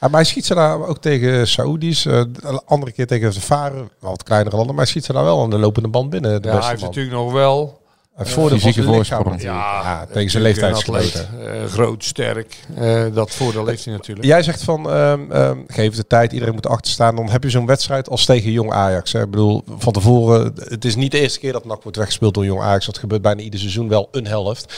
Ja, 0.00 0.08
maar 0.08 0.20
hij 0.20 0.24
schiet 0.24 0.44
ze 0.46 0.54
daar 0.54 0.86
ook 0.86 0.98
tegen 0.98 1.48
Saoedi's, 1.48 2.06
eh, 2.06 2.22
de 2.32 2.60
andere 2.66 2.92
keer 2.92 3.06
tegen 3.06 3.32
de 3.32 3.40
Varen, 3.40 3.90
wel 4.00 4.10
wat 4.10 4.22
kleinere 4.22 4.56
landen, 4.56 4.74
maar 4.74 4.82
hij 4.84 4.92
schiet 4.92 5.04
ze 5.04 5.12
daar 5.12 5.24
wel 5.24 5.42
aan 5.42 5.50
de 5.50 5.58
lopende 5.58 5.88
band 5.88 6.10
binnen. 6.10 6.42
De 6.42 6.48
Ja, 6.48 6.58
hij 6.58 6.68
heeft 6.68 6.80
man. 6.80 6.88
natuurlijk 6.90 7.16
nog 7.16 7.32
wel 7.32 7.80
Een 8.16 8.26
voordeel 8.26 8.58
van 8.58 8.72
zijn 8.72 8.84
lichaam 8.84 8.94
voorsprong. 8.94 9.24
natuurlijk. 9.24 9.58
Ja, 9.58 10.06
tegen 10.12 10.30
zijn 10.30 10.42
leeftijdsgenoten. 10.42 11.28
Uh, 11.40 11.64
groot, 11.64 12.04
sterk. 12.04 12.56
Uh, 12.78 13.04
dat 13.14 13.30
voordeel 13.30 13.66
heeft 13.66 13.84
hij 13.84 13.94
natuurlijk. 13.94 14.26
Jij 14.26 14.42
zegt 14.42 14.62
van, 14.62 14.90
um, 14.90 15.32
um, 15.32 15.64
geef 15.66 15.94
de 15.94 16.06
tijd, 16.06 16.32
iedereen 16.32 16.54
moet 16.54 16.66
achterstaan. 16.66 17.16
Dan 17.16 17.30
heb 17.30 17.42
je 17.42 17.50
zo'n 17.50 17.66
wedstrijd 17.66 18.08
als 18.08 18.24
tegen 18.24 18.50
Jong 18.50 18.72
Ajax. 18.72 19.12
Hè. 19.12 19.22
Ik 19.22 19.30
bedoel, 19.30 19.64
van 19.78 19.92
tevoren, 19.92 20.52
het 20.54 20.84
is 20.84 20.96
niet 20.96 21.10
de 21.10 21.20
eerste 21.20 21.38
keer 21.38 21.52
dat 21.52 21.64
NAC 21.64 21.82
wordt 21.82 21.96
weggespeeld 21.96 22.34
door 22.34 22.44
Jong 22.44 22.60
Ajax. 22.60 22.86
Dat 22.86 22.98
gebeurt 22.98 23.22
bijna 23.22 23.40
ieder 23.40 23.60
seizoen 23.60 23.88
wel 23.88 24.08
een 24.10 24.26
helft. 24.26 24.74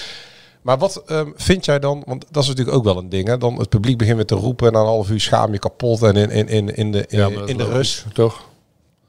Maar 0.62 0.78
wat 0.78 1.02
um, 1.06 1.32
vind 1.36 1.64
jij 1.64 1.78
dan, 1.78 2.02
want 2.06 2.24
dat 2.30 2.42
is 2.42 2.48
natuurlijk 2.48 2.76
ook 2.76 2.84
wel 2.84 2.98
een 2.98 3.08
ding. 3.08 3.28
Hè? 3.28 3.38
Dan 3.38 3.58
het 3.58 3.68
publiek 3.68 3.98
begint 3.98 4.16
weer 4.16 4.26
te 4.26 4.34
roepen 4.34 4.66
en 4.66 4.72
na 4.72 4.78
een 4.78 4.86
half 4.86 5.10
uur 5.10 5.20
schaam 5.20 5.52
je 5.52 5.58
kapot 5.58 6.02
en 6.02 6.16
in, 6.16 6.30
in, 6.30 6.48
in, 6.48 6.74
in 6.76 6.92
de, 6.92 7.04
in, 7.08 7.18
ja, 7.18 7.46
in 7.46 7.56
de 7.56 7.64
rust. 7.64 8.04
Toch? 8.12 8.46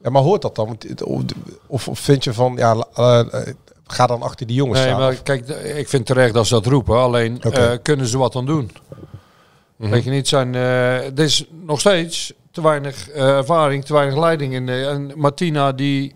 Ja, 0.02 0.10
maar 0.10 0.22
hoort 0.22 0.42
dat 0.42 0.54
dan? 0.54 0.78
Of, 1.66 1.88
of 1.88 1.98
vind 1.98 2.24
je 2.24 2.32
van, 2.32 2.54
ja, 2.56 2.86
uh, 2.98 3.20
ga 3.90 4.06
dan 4.06 4.22
achter 4.22 4.46
die 4.46 4.56
jongens 4.56 4.78
nee, 4.78 4.88
staan? 4.88 5.00
maar 5.00 5.14
kijk, 5.14 5.48
ik 5.48 5.88
vind 5.88 6.06
terecht 6.06 6.34
dat 6.34 6.46
ze 6.46 6.54
dat 6.54 6.66
roepen. 6.66 6.96
Alleen 6.96 7.40
okay. 7.44 7.72
uh, 7.72 7.78
kunnen 7.82 8.06
ze 8.06 8.18
wat 8.18 8.32
dan 8.32 8.46
doen? 8.46 8.70
Mm 8.70 8.70
-hmm. 9.76 9.90
Weet 9.90 10.04
je 10.04 10.10
niet, 10.10 10.28
zijn, 10.28 10.54
uh, 10.54 11.18
er 11.18 11.18
is 11.18 11.44
nog 11.66 11.80
steeds 11.80 12.32
te 12.52 12.62
weinig 12.62 13.08
uh, 13.08 13.36
ervaring, 13.36 13.84
te 13.84 13.92
weinig 13.92 14.18
leiding 14.18 14.52
in. 14.54 14.66
De, 14.66 14.86
en 14.86 15.12
Martina 15.16 15.72
die, 15.72 16.14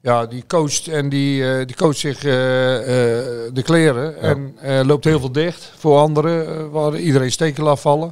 ja, 0.00 0.26
die 0.26 0.44
coacht 0.46 0.88
en 0.88 1.08
die, 1.08 1.64
die 1.64 1.76
coacht 1.76 1.98
zich 1.98 2.18
de 2.18 3.62
kleren 3.62 4.14
ja. 4.14 4.36
en 4.60 4.86
loopt 4.86 5.04
heel 5.04 5.20
veel 5.20 5.32
dicht 5.32 5.72
voor 5.76 5.98
anderen, 5.98 6.70
waar 6.70 6.96
iedereen 6.96 7.32
steken 7.32 7.64
laat 7.64 7.80
vallen. 7.80 8.10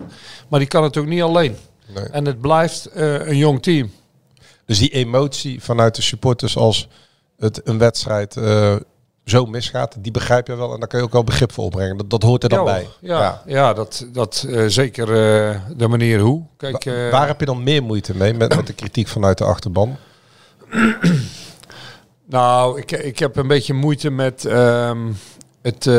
Maar 0.49 0.59
die 0.59 0.69
kan 0.69 0.83
het 0.83 0.97
ook 0.97 1.07
niet 1.07 1.23
alleen. 1.23 1.57
Nee. 1.95 2.05
En 2.05 2.27
het 2.27 2.41
blijft 2.41 2.89
een 2.93 3.37
jong 3.37 3.63
team. 3.63 3.91
Dus 4.67 4.79
die 4.79 4.91
emotie 4.91 5.63
vanuit 5.63 5.95
de 5.95 6.03
supporters 6.03 6.57
als 6.57 6.89
het 7.37 7.61
een 7.65 7.79
wedstrijd 7.79 8.37
zo 9.25 9.47
misgaat, 9.47 9.97
die 9.99 10.12
begrijp 10.12 10.47
je 10.47 10.55
wel. 10.55 10.72
En 10.72 10.79
daar 10.79 10.89
kan 10.89 10.99
je 10.99 11.05
ook 11.05 11.12
wel 11.12 11.25
begrip 11.25 11.53
voor 11.53 11.64
opbrengen. 11.64 11.97
Dat, 11.97 12.11
dat 12.11 12.22
hoort 12.22 12.43
er 12.43 12.49
dan 12.49 12.59
ja, 12.59 12.64
bij. 12.64 12.89
Ja, 13.01 13.20
ja. 13.20 13.43
ja 13.47 13.72
dat, 13.72 14.07
dat 14.12 14.45
uh, 14.49 14.64
zeker 14.66 15.09
uh, 15.09 15.61
de 15.77 15.89
manier 15.89 16.20
hoe. 16.20 16.43
Kijk, 16.57 16.85
Wa 16.85 17.11
waar 17.11 17.27
heb 17.27 17.41
je 17.41 17.47
dan 17.47 17.62
meer 17.62 17.83
moeite 17.83 18.16
mee 18.16 18.35
met, 18.35 18.57
met 18.57 18.66
de 18.66 18.72
kritiek 18.72 19.09
vanuit 19.09 19.39
de 19.39 19.45
achterban? 19.45 19.97
nou, 22.27 22.79
ik, 22.79 22.93
ik 22.93 23.18
heb 23.18 23.37
een 23.37 23.47
beetje 23.47 23.75
moeite 23.75 24.11
met 24.11 24.45
um, 24.45 25.16
het 25.62 25.91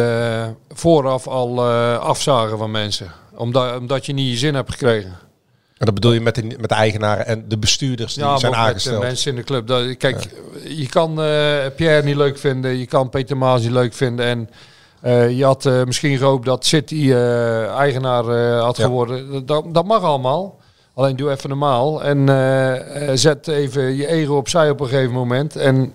vooraf 0.69 1.28
al 1.28 1.63
afzagen 1.97 2.57
van 2.57 2.71
mensen. 2.71 3.11
Omdat, 3.36 3.80
omdat 3.80 4.05
je 4.05 4.13
niet 4.13 4.32
je 4.32 4.38
zin 4.38 4.55
hebt 4.55 4.71
gekregen. 4.71 5.24
Dat 5.86 5.93
bedoel 5.93 6.11
je 6.11 6.21
met 6.21 6.36
de, 6.36 6.43
met 6.43 6.69
de 6.69 6.75
eigenaren 6.75 7.25
en 7.25 7.45
de 7.47 7.57
bestuurders 7.57 8.13
die 8.13 8.23
ja, 8.23 8.38
zijn 8.38 8.55
aangesteld? 8.55 9.01
de 9.01 9.07
mensen 9.07 9.31
in 9.31 9.38
de 9.38 9.43
club. 9.43 9.67
Dat, 9.67 9.97
kijk, 9.97 10.23
ja. 10.23 10.69
je 10.69 10.88
kan 10.89 11.19
uh, 11.19 11.55
Pierre 11.75 12.03
niet 12.03 12.15
leuk 12.15 12.38
vinden, 12.38 12.77
je 12.77 12.86
kan 12.86 13.09
Peter 13.09 13.38
Maas 13.38 13.61
niet 13.61 13.71
leuk 13.71 13.93
vinden. 13.93 14.25
En 14.25 14.49
uh, 15.03 15.38
je 15.38 15.43
had 15.43 15.65
uh, 15.65 15.83
misschien 15.83 16.17
gehoopt 16.17 16.45
dat 16.45 16.65
City 16.65 17.13
eigenaar 17.77 18.23
had 18.59 18.77
ja. 18.77 18.83
geworden. 18.83 19.45
Dat, 19.45 19.65
dat 19.73 19.86
mag 19.86 20.01
allemaal. 20.01 20.59
Alleen 20.93 21.15
doe 21.15 21.31
even 21.31 21.49
normaal. 21.49 22.03
En 22.03 22.27
zet 23.17 23.47
even 23.47 23.95
je 23.95 24.07
ego 24.07 24.36
opzij 24.36 24.69
op 24.69 24.79
een 24.79 24.88
gegeven 24.88 25.13
moment. 25.13 25.55
En 25.55 25.93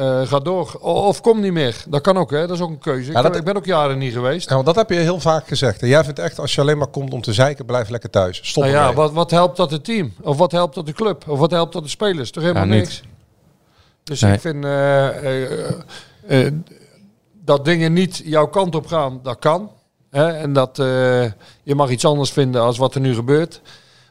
uh, 0.00 0.26
ga 0.26 0.38
door. 0.38 0.74
Of 0.80 1.20
kom 1.20 1.40
niet 1.40 1.52
meer. 1.52 1.84
Dat 1.88 2.00
kan 2.00 2.16
ook, 2.16 2.30
hè. 2.30 2.46
Dat 2.46 2.56
is 2.56 2.62
ook 2.62 2.70
een 2.70 2.78
keuze. 2.78 3.12
Ja, 3.12 3.24
ik, 3.24 3.34
ik, 3.34 3.44
ben 3.44 3.56
ook 3.56 3.64
jaren 3.64 3.98
niet 3.98 4.12
geweest. 4.12 4.48
Ja, 4.48 4.54
want 4.54 4.66
dat 4.66 4.76
heb 4.76 4.90
je 4.90 4.96
heel 4.96 5.20
vaak 5.20 5.48
gezegd. 5.48 5.82
En 5.82 5.88
jij 5.88 6.04
vindt 6.04 6.18
echt, 6.18 6.38
als 6.38 6.54
je 6.54 6.60
alleen 6.60 6.78
maar 6.78 6.86
komt 6.86 7.12
om 7.12 7.20
te 7.20 7.32
zeiken, 7.32 7.64
blijf 7.64 7.88
lekker 7.88 8.10
thuis. 8.10 8.40
Stop 8.42 8.62
nou 8.62 8.74
ja, 8.74 8.92
wat, 8.92 9.12
wat 9.12 9.30
helpt 9.30 9.56
dat 9.56 9.70
het 9.70 9.84
team? 9.84 10.12
Of 10.22 10.36
wat 10.36 10.52
helpt 10.52 10.74
dat 10.74 10.86
de 10.86 10.92
club? 10.92 11.28
Of 11.28 11.38
wat 11.38 11.50
helpt 11.50 11.72
dat 11.72 11.82
de 11.82 11.88
spelers? 11.88 12.30
Toch 12.30 12.42
helemaal 12.42 12.66
ja, 12.66 12.74
niks. 12.74 13.02
Dus 14.04 14.20
nee. 14.20 14.32
ik 14.32 14.40
vind 14.40 14.64
uh, 14.64 15.08
uh, 16.28 16.50
dat 17.44 17.64
dingen 17.64 17.92
niet 17.92 18.22
jouw 18.24 18.46
kant 18.46 18.74
op 18.74 18.86
gaan, 18.86 19.20
dat 19.22 19.38
kan. 19.38 19.70
Hè? 20.10 20.28
En 20.32 20.52
dat 20.52 20.76
je 21.62 21.74
mag 21.74 21.90
iets 21.90 22.04
anders 22.04 22.30
vinden 22.30 22.62
als 22.62 22.78
wat 22.78 22.94
er 22.94 23.00
nu 23.00 23.14
gebeurt. 23.14 23.60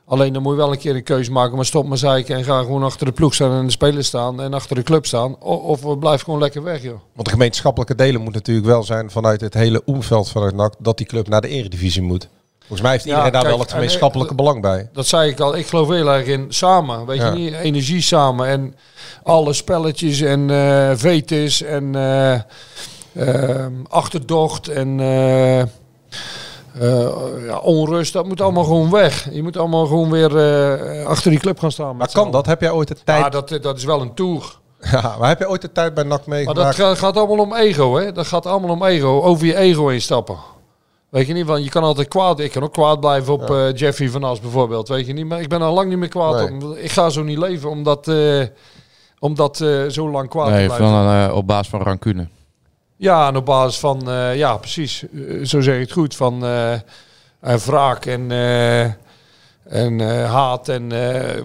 Alleen 0.10 0.34
dan 0.34 0.41
moet 0.41 0.51
je 0.51 0.57
wel 0.57 0.72
een 0.72 0.78
keer 0.78 0.95
een 0.95 1.03
keuze 1.03 1.32
maken. 1.32 1.55
Maar 1.55 1.66
stop 1.66 1.88
maar 1.88 1.97
zeiken 1.97 2.36
en 2.36 2.43
ga 2.43 2.60
gewoon 2.60 2.84
achter 2.84 3.05
de 3.05 3.12
ploeg 3.12 3.34
staan 3.34 3.51
en 3.51 3.66
de 3.66 3.72
spelers 3.72 4.07
staan. 4.07 4.41
En 4.41 4.53
achter 4.53 4.76
de 4.76 4.84
club 4.84 5.05
staan. 5.05 5.39
Of, 5.39 5.62
of 5.62 5.82
we 5.82 5.97
blijven 5.97 6.24
gewoon 6.24 6.39
lekker 6.39 6.64
weg, 6.64 6.84
joh. 6.84 6.99
Want 7.14 7.28
de 7.28 7.34
gemeenschappelijke 7.34 7.95
delen 7.95 8.22
moet 8.22 8.34
natuurlijk 8.34 8.68
wel 8.68 8.84
zijn 8.84 9.12
vanuit 9.12 9.41
het 9.41 9.53
hele 9.53 9.82
omveld 9.86 10.30
vanuit 10.30 10.55
NAC. 10.55 10.74
Dat 10.80 10.97
die 10.97 11.07
club 11.07 11.28
naar 11.28 11.41
de 11.41 11.47
eredivisie 11.47 12.01
moet. 12.01 12.30
Volgens 12.60 12.82
mij 12.82 12.91
heeft 12.91 13.05
iedereen 13.05 13.26
ja, 13.26 13.32
daar 13.32 13.41
kijk, 13.41 13.53
wel 13.53 13.64
het 13.64 13.74
gemeenschappelijke 13.74 14.32
en, 14.32 14.38
belang 14.38 14.62
bij. 14.62 14.89
Dat 14.93 15.07
zei 15.07 15.30
ik 15.30 15.39
al. 15.39 15.57
Ik 15.57 15.68
geloof 15.68 15.89
heel 15.89 16.12
erg 16.12 16.26
in 16.26 16.45
samen. 16.49 17.05
Weet 17.05 17.18
ja. 17.18 17.32
je 17.32 17.38
niet? 17.38 17.53
Energie 17.53 18.01
samen. 18.01 18.47
En 18.47 18.76
alle 19.24 19.53
spelletjes 19.53 20.22
en 20.22 20.49
uh, 20.49 20.91
vetes 20.95 21.62
en 21.62 21.93
uh, 21.95 22.39
uh, 23.14 23.66
achterdocht 23.88 24.68
en... 24.68 24.99
Uh, 26.82 27.09
ja, 27.45 27.57
onrust, 27.57 28.13
dat 28.13 28.26
moet 28.26 28.41
allemaal 28.41 28.63
gewoon 28.63 28.89
weg. 28.89 29.28
Je 29.32 29.43
moet 29.43 29.57
allemaal 29.57 29.86
gewoon 29.86 30.11
weer 30.11 30.32
uh, 30.32 31.05
achter 31.05 31.32
die 31.32 31.39
club 31.39 31.59
gaan 31.59 31.72
staan. 31.72 31.95
Maar 31.95 32.11
kan 32.11 32.32
dat? 32.32 32.45
Heb 32.45 32.61
jij 32.61 32.72
ooit 32.72 32.88
de 32.88 32.95
tijd... 33.03 33.20
Ja, 33.22 33.30
dat, 33.30 33.57
dat 33.61 33.78
is 33.78 33.84
wel 33.84 34.01
een 34.01 34.13
tour. 34.13 34.57
Ja, 34.91 35.15
maar 35.20 35.28
heb 35.28 35.39
je 35.39 35.49
ooit 35.49 35.61
de 35.61 35.72
tijd 35.72 35.93
bij 35.93 36.03
NAC 36.03 36.26
meegemaakt? 36.26 36.78
Maar 36.78 36.88
dat 36.88 36.97
gaat 36.97 37.17
allemaal 37.17 37.45
om 37.45 37.55
ego, 37.55 37.95
hè. 37.95 38.11
Dat 38.11 38.28
gaat 38.28 38.45
allemaal 38.45 38.70
om 38.70 38.84
ego. 38.84 39.22
Over 39.22 39.45
je 39.45 39.55
ego 39.55 39.88
heen 39.88 40.01
stappen. 40.01 40.38
Weet 41.09 41.28
je 41.28 41.34
niet, 41.34 41.45
want 41.45 41.63
je 41.63 41.70
kan 41.70 41.84
altijd 41.84 42.07
kwaad... 42.07 42.39
Ik 42.39 42.51
kan 42.51 42.63
ook 42.63 42.74
kwaad 42.74 42.99
blijven 42.99 43.34
op 43.34 43.47
ja. 43.47 43.67
uh, 43.67 43.74
Jeffrey 43.76 44.09
van 44.09 44.24
As 44.24 44.39
bijvoorbeeld, 44.39 44.88
weet 44.88 45.07
je 45.07 45.13
niet. 45.13 45.26
Maar 45.26 45.41
ik 45.41 45.49
ben 45.49 45.61
al 45.61 45.74
lang 45.74 45.89
niet 45.89 45.97
meer 45.97 46.09
kwaad 46.09 46.49
nee. 46.49 46.70
op. 46.70 46.78
Ik 46.78 46.91
ga 46.91 47.09
zo 47.09 47.24
niet 47.24 47.38
leven, 47.38 47.70
omdat, 47.70 48.07
uh, 48.07 48.43
omdat 49.20 49.59
uh, 49.59 49.88
zo 49.88 50.09
lang 50.09 50.30
kwaad 50.30 50.49
nee, 50.49 50.67
te 50.67 50.76
blijven. 50.76 51.05
Van, 51.05 51.32
op 51.32 51.47
basis 51.47 51.70
van 51.70 51.82
rancune. 51.82 52.28
Ja, 53.02 53.28
en 53.28 53.36
op 53.36 53.45
basis 53.45 53.80
van, 53.80 54.10
uh, 54.10 54.36
ja 54.36 54.58
precies, 54.58 55.04
uh, 55.12 55.45
zo 55.45 55.62
zeg 55.62 55.76
je 55.76 55.82
het 55.82 55.91
goed, 55.91 56.16
van 56.16 56.45
uh, 56.45 56.74
wraak 57.41 58.06
en, 58.06 58.32
en 59.64 60.00
haat. 60.26 60.70
En 60.70 60.89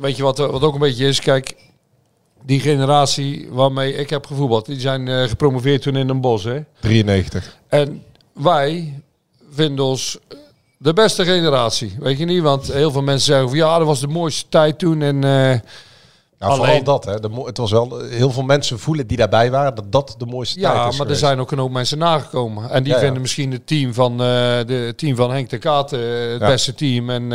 weet 0.01 0.17
je 0.17 0.23
wat, 0.23 0.39
wat 0.39 0.63
ook 0.63 0.75
een 0.75 0.81
beetje 0.81 1.07
is, 1.07 1.21
kijk, 1.21 1.57
die 2.43 2.61
generatie 2.61 3.49
waarmee 3.51 3.95
ik 3.95 4.11
heb 4.11 4.27
gevoetbald, 4.27 4.67
die 4.67 4.81
zijn 4.81 5.29
gepromoveerd 5.29 5.83
toen 5.83 5.97
in 5.97 6.09
een 6.09 6.21
bos. 6.21 6.45
Hè? 6.45 6.61
93. 6.81 7.59
En 7.69 8.03
wij 8.33 9.03
vinden 9.51 9.85
ons 9.85 10.19
de 10.79 10.93
beste 10.93 11.25
generatie, 11.25 11.97
weet 11.99 12.19
je 12.19 12.25
niet? 12.25 12.43
Want 12.43 12.73
heel 12.73 12.91
veel 12.91 13.03
mensen 13.03 13.27
zeggen 13.27 13.49
van 13.49 13.59
ja, 13.59 13.79
dat 13.79 13.87
was 13.87 14.01
de 14.01 14.09
mooiste 14.09 14.49
tijd 14.49 14.79
toen 14.79 15.03
en... 15.03 15.23
Ja, 16.45 16.51
Alleen, 16.51 16.65
vooral 16.65 16.83
dat, 16.85 17.05
hè. 17.05 17.21
De, 17.21 17.43
het 17.45 17.57
was 17.57 17.71
wel 17.71 18.01
heel 18.01 18.31
veel 18.31 18.43
mensen 18.43 18.79
voelen 18.79 19.07
die 19.07 19.17
daarbij 19.17 19.51
waren 19.51 19.75
dat 19.75 19.93
dat 19.93 20.15
de 20.19 20.27
mooiste 20.27 20.61
ja, 20.61 20.65
tijd 20.73 20.75
is. 20.75 20.81
Ja, 20.81 20.85
maar 20.89 20.93
geweest. 21.07 21.11
er 21.23 21.27
zijn 21.29 21.41
ook 21.41 21.51
een 21.53 21.59
hoop 21.59 21.71
mensen 21.71 21.99
nagekomen. 21.99 22.71
En 22.71 22.83
die 22.83 22.93
Ja, 22.93 22.99
ja. 22.99 23.05
vinden 23.05 23.23
misschien 23.23 23.53
het 23.53 23.67
team 23.67 23.95
van, 23.95 24.13
uh, 24.13 24.19
de 24.19 24.93
team 24.97 25.17
van 25.17 25.31
Henk 25.33 25.51
de 25.51 25.59
Kaat 25.59 25.93
uh, 25.93 26.01
het 26.33 26.41
Ja. 26.41 26.47
beste 26.47 26.75
team. 26.75 27.11
En, 27.11 27.23
uh, 27.23 27.29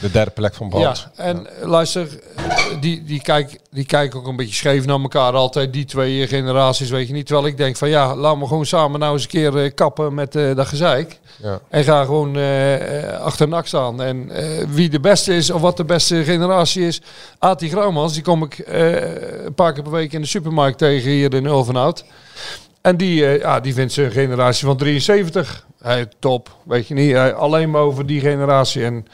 De 0.00 0.10
derde 0.12 0.30
plek 0.30 0.54
van 0.54 0.66
ja, 0.66 0.72
Brand. 0.78 1.08
en 1.16 1.46
luister, 1.62 2.08
die, 2.80 3.04
die, 3.04 3.20
kijk, 3.22 3.60
die 3.70 3.84
kijken 3.86 4.18
ook 4.18 4.26
een 4.26 4.36
beetje 4.36 4.54
scheef 4.54 4.86
naar 4.86 5.00
elkaar 5.00 5.32
altijd, 5.32 5.72
die 5.72 5.84
twee 5.84 6.26
generaties, 6.26 6.90
weet 6.90 7.06
je 7.06 7.12
niet. 7.12 7.26
Terwijl 7.26 7.46
ik 7.48 7.56
denk 7.56 7.76
van 7.76 7.88
ja, 7.88 8.14
laten 8.16 8.40
we 8.40 8.46
gewoon 8.46 8.66
samen 8.66 9.00
nou 9.00 9.12
eens 9.12 9.22
een 9.22 9.28
keer 9.28 9.56
eh, 9.58 9.70
kappen 9.74 10.14
met 10.14 10.36
eh, 10.36 10.54
dat 10.54 10.66
gezeik. 10.66 11.18
Ja. 11.42 11.60
En 11.68 11.84
ga 11.84 12.04
gewoon 12.04 12.36
eh, 12.36 13.12
eh, 13.14 13.20
achter 13.20 13.48
nak 13.48 13.66
staan. 13.66 14.02
En 14.02 14.30
eh, 14.30 14.66
wie 14.68 14.88
de 14.88 15.00
beste 15.00 15.36
is 15.36 15.50
of 15.50 15.60
wat 15.60 15.76
de 15.76 15.84
beste 15.84 16.24
generatie 16.24 16.86
is. 16.86 17.00
Ati 17.38 17.68
Graumans, 17.70 18.12
die 18.12 18.22
kom 18.22 18.42
ik 18.44 18.58
eh, 18.58 19.44
een 19.44 19.54
paar 19.54 19.72
keer 19.72 19.82
per 19.82 19.92
week 19.92 20.12
in 20.12 20.20
de 20.20 20.26
supermarkt 20.26 20.78
tegen 20.78 21.10
hier 21.10 21.34
in 21.34 21.46
Ulvenhout. 21.46 22.04
En 22.80 22.96
die, 22.96 23.26
eh, 23.26 23.40
ja, 23.40 23.60
die 23.60 23.74
vindt 23.74 23.92
zijn 23.92 24.10
generatie 24.10 24.66
van 24.66 24.76
73 24.76 25.66
hij, 25.78 26.08
top. 26.18 26.56
Weet 26.64 26.88
je 26.88 26.94
niet, 26.94 27.12
hij, 27.12 27.34
alleen 27.34 27.70
maar 27.70 27.80
over 27.80 28.06
die 28.06 28.20
generatie. 28.20 28.84
En 28.84 29.06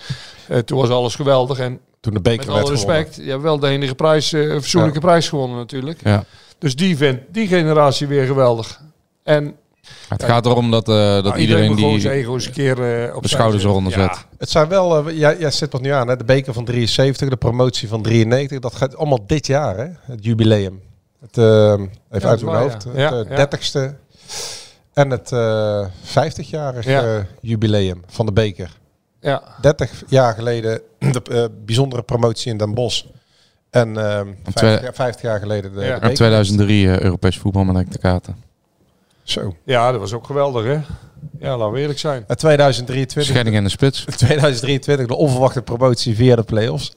eh, 0.49 0.59
toen 0.59 0.79
was 0.79 0.89
alles 0.89 1.15
geweldig. 1.15 1.59
En 1.59 1.81
Toen 2.01 2.15
de 2.15 2.21
beker 2.21 2.39
met 2.39 2.55
werd 2.55 2.61
alle 2.61 2.75
respect, 2.75 3.17
hebt 3.17 3.43
wel 3.43 3.59
de 3.59 3.69
enige 3.69 3.95
prijs, 3.95 4.33
een 4.33 4.61
fatsoenlijke 4.61 5.01
prijs 5.01 5.29
gewonnen 5.29 5.57
natuurlijk. 5.57 6.01
Ja. 6.05 6.25
Dus 6.59 6.77
die 6.77 6.97
vindt 6.97 7.23
die 7.29 7.47
generatie 7.47 8.07
weer 8.07 8.27
geweldig. 8.27 8.81
En 9.23 9.57
Het 10.09 10.25
gaat 10.25 10.47
erom 10.47 10.71
dat, 10.71 10.89
eh, 10.89 10.95
dat 10.95 11.25
nou, 11.25 11.37
iedereen 11.39 11.75
gewoon 11.75 11.91
die 11.91 12.01
zijn 12.01 12.15
ego 12.15 12.35
eens 12.35 12.47
een 12.47 12.53
keer 12.53 13.05
eh, 13.09 13.17
op 13.17 13.23
de 13.23 13.29
schouders 13.29 13.65
eronder 13.65 13.93
zet. 13.93 14.27
Het 14.39 14.51
zijn 14.51 14.69
wel, 14.69 15.09
eh, 15.09 15.19
jij, 15.19 15.39
jij 15.39 15.51
zit 15.51 15.73
nog 15.73 15.81
nu 15.81 15.91
aan, 15.91 16.09
hè? 16.09 16.17
de 16.17 16.25
beker 16.25 16.53
van 16.53 16.65
73, 16.65 17.29
de 17.29 17.37
promotie 17.37 17.89
van 17.89 18.03
93. 18.03 18.59
Dat 18.59 18.75
gaat 18.75 18.97
allemaal 18.97 19.27
dit 19.27 19.47
jaar, 19.47 19.77
hè? 19.77 19.87
het 20.13 20.25
jubileum. 20.25 20.81
Het, 21.21 21.37
even 22.11 22.29
uit 22.29 22.43
mijn 22.43 22.57
hoofd. 22.57 22.87
ja. 22.95 23.15
Het 23.17 23.29
Ja, 23.29 23.37
eh, 23.37 23.37
ja. 23.37 23.47
30ste 23.47 23.95
en 24.93 25.11
het 25.11 25.33
eh 25.33 25.87
50-jarig 26.03 26.85
Ja. 26.85 27.03
eh, 27.03 27.21
jubileum 27.41 28.03
van 28.07 28.27
de 28.27 28.33
beker. 28.33 28.79
Ja, 29.21 29.43
30 29.61 30.03
jaar 30.09 30.35
geleden 30.35 30.81
de 31.13 31.51
bijzondere 31.65 32.03
promotie 32.03 32.51
in 32.53 32.57
Den 32.59 32.75
Bosch. 32.75 33.05
En 33.71 33.97
eh, 33.97 34.21
50, 34.43 34.53
twee- 34.55 34.81
jaar, 34.81 34.95
50 34.95 35.23
jaar 35.23 35.39
geleden 35.41 35.75
de, 35.75 35.81
Ja. 35.81 35.87
de 35.87 35.93
En 35.93 36.01
beker. 36.01 36.15
2003 36.15 36.87
eh, 36.91 37.01
Europees 37.01 37.39
voetbal 37.39 37.65
met 37.65 37.93
de 37.93 37.99
Katen. 37.99 38.37
Zo. 39.31 39.57
ja, 39.65 39.91
dat 39.93 40.01
was 40.01 40.13
ook 40.13 40.27
geweldig 40.27 40.65
hè. 40.65 40.81
Ja, 41.39 41.57
laten 41.57 41.73
we 41.73 41.81
eerlijk 41.81 41.99
zijn. 41.99 42.25
En 42.27 42.37
2023, 42.37 43.33
Scheiding 43.33 43.57
in 43.57 43.65
de 43.65 43.71
spits. 43.71 44.05
2023 44.17 45.07
de 45.07 45.17
onverwachte 45.17 45.63
promotie 45.63 46.15
via 46.15 46.37
de 46.37 46.43
play-offs. 46.43 46.93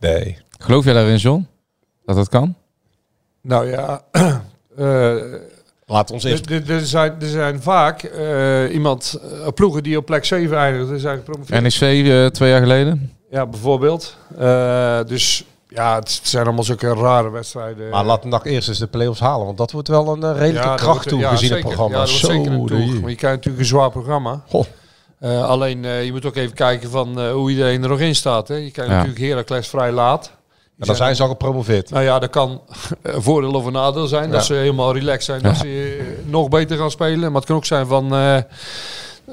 Nee. 0.00 0.38
Geloof 0.58 0.84
jij 0.84 0.94
daarin, 0.94 1.16
John? 1.16 1.46
Dat 2.04 2.16
dat 2.16 2.28
kan? 2.28 2.54
Nou 3.42 3.70
ja, 3.70 4.02
eh, 4.76 5.14
Laat 5.92 6.10
ons 6.10 6.24
eerst... 6.24 6.50
Er, 6.50 6.86
zijn, 6.86 7.14
er 7.20 7.28
zijn 7.28 7.62
vaak 7.62 8.02
eh, 8.02 8.72
iemand, 8.74 9.20
eh, 9.22 9.48
ploegen 9.54 9.82
die 9.82 9.96
op 9.96 10.06
plek 10.06 10.24
7 10.24 10.56
eindigen. 10.56 10.94
Er 10.94 11.00
zijn 11.00 11.18
gepromoveerd. 11.18 11.62
NEC 11.62 12.06
eh, 12.06 12.26
twee 12.26 12.50
jaar 12.50 12.60
geleden. 12.60 13.12
Ja, 13.30 13.46
bijvoorbeeld. 13.46 14.16
Eh, 14.38 15.00
dus 15.06 15.44
ja, 15.74 15.94
het 15.94 16.20
zijn 16.22 16.44
allemaal 16.44 16.64
zulke 16.64 16.94
rare 16.94 17.30
wedstrijden. 17.30 17.90
Maar 17.90 18.04
laat 18.04 18.24
NAC 18.24 18.44
eerst 18.44 18.68
eens 18.68 18.78
de 18.78 18.86
play-offs 18.86 19.20
halen. 19.20 19.46
Want 19.46 19.58
dat 19.58 19.70
wordt 19.72 19.88
wel 19.88 20.08
een 20.12 20.22
eh, 20.22 20.38
redelijke 20.38 20.68
Ja, 20.68 20.74
kracht 20.74 21.08
toe 21.08 21.24
gezien 21.24 21.52
het 21.52 21.60
programma. 21.60 21.96
Ja, 21.96 22.04
dat 22.04 22.20
wordt 22.20 22.26
zeker 22.34 22.52
een 22.52 22.66
toeg. 22.66 23.00
Maar 23.00 23.10
je 23.10 23.16
krijgt 23.16 23.36
natuurlijk 23.36 23.58
een 23.58 23.64
zwaar 23.64 23.90
programma. 23.90 24.42
Goh. 24.48 24.64
Eh, 25.18 25.44
alleen, 25.44 25.84
eh, 25.84 26.04
je 26.04 26.12
moet 26.12 26.24
ook 26.24 26.36
even 26.36 26.54
kijken 26.54 26.90
van 26.90 27.28
hoe 27.30 27.50
iedereen 27.50 27.82
er 27.82 27.88
nog 27.88 28.00
in 28.00 28.14
staat. 28.14 28.48
Hè. 28.48 28.54
Je 28.54 28.70
krijgt 28.70 28.90
Ja. 28.92 28.96
natuurlijk 28.96 29.26
Heracles 29.26 29.68
vrij 29.68 29.92
laat. 29.92 30.32
En 30.78 30.86
dan 30.86 30.96
zijn 30.96 31.16
ze 31.16 31.22
al 31.22 31.28
gepromoveerd. 31.28 31.90
Nou 31.90 32.04
ja, 32.04 32.18
dat 32.18 32.30
kan 32.30 32.60
een 33.02 33.22
voordeel 33.22 33.52
of 33.52 33.64
een 33.64 33.72
nadeel 33.72 34.06
zijn. 34.06 34.30
Dat 34.30 34.44
ze 34.44 34.54
helemaal 34.54 34.92
relaxed 34.94 35.24
zijn. 35.24 35.42
Dat 35.42 35.56
ze 35.56 36.00
nog 36.24 36.48
beter 36.48 36.76
gaan 36.76 36.90
spelen. 36.90 37.32
Maar 37.32 37.40
het 37.40 37.44
kan 37.44 37.56
ook 37.56 37.64
zijn 37.64 37.86
van... 37.86 38.12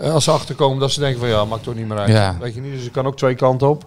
als 0.01 0.23
ze 0.23 0.31
achterkomen 0.31 0.79
dat 0.79 0.91
ze 0.91 0.99
denken 0.99 1.19
van 1.19 1.29
ja, 1.29 1.45
maakt 1.45 1.63
toch 1.63 1.75
niet 1.75 1.87
meer 1.87 1.97
uit. 1.97 2.37
Weet 2.39 2.53
je 2.53 2.61
niet, 2.61 2.73
dus 2.73 2.83
het 2.83 2.91
kan 2.91 3.07
ook 3.07 3.17
twee 3.17 3.35
kanten 3.35 3.69
op. 3.69 3.85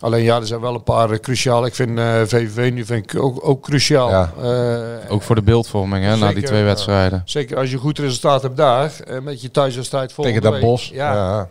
Alleen 0.00 0.22
ja, 0.22 0.36
er 0.36 0.46
zijn 0.46 0.60
wel 0.60 0.74
een 0.74 0.82
paar 0.82 1.10
eh, 1.10 1.18
cruciaal. 1.18 1.66
Ik 1.66 1.74
vind 1.74 1.98
eh, 1.98 2.20
VVV 2.22 2.72
nu 2.72 2.84
vind 2.84 3.12
ik 3.12 3.22
ook, 3.22 3.48
ook 3.48 3.62
cruciaal. 3.62 4.08
Ja. 4.10 4.32
Eh, 4.42 5.12
Ook 5.12 5.22
voor 5.22 5.34
de 5.34 5.42
beeldvorming 5.42 6.04
hè, 6.04 6.16
na 6.16 6.32
die 6.32 6.42
twee 6.42 6.62
wedstrijden. 6.64 7.22
Zeker 7.24 7.56
als 7.56 7.68
je 7.68 7.74
een 7.74 7.80
goed 7.80 7.98
resultaat 7.98 8.42
hebt 8.42 8.56
daar, 8.56 8.92
met 9.22 9.42
je 9.42 9.50
thuiswedstrijd 9.50 10.12
volgende 10.12 10.40
Tegen 10.40 10.52
dat 10.54 10.60
week, 10.62 10.70
bos. 10.70 10.88
Ja, 10.88 11.12
Ja. 11.14 11.48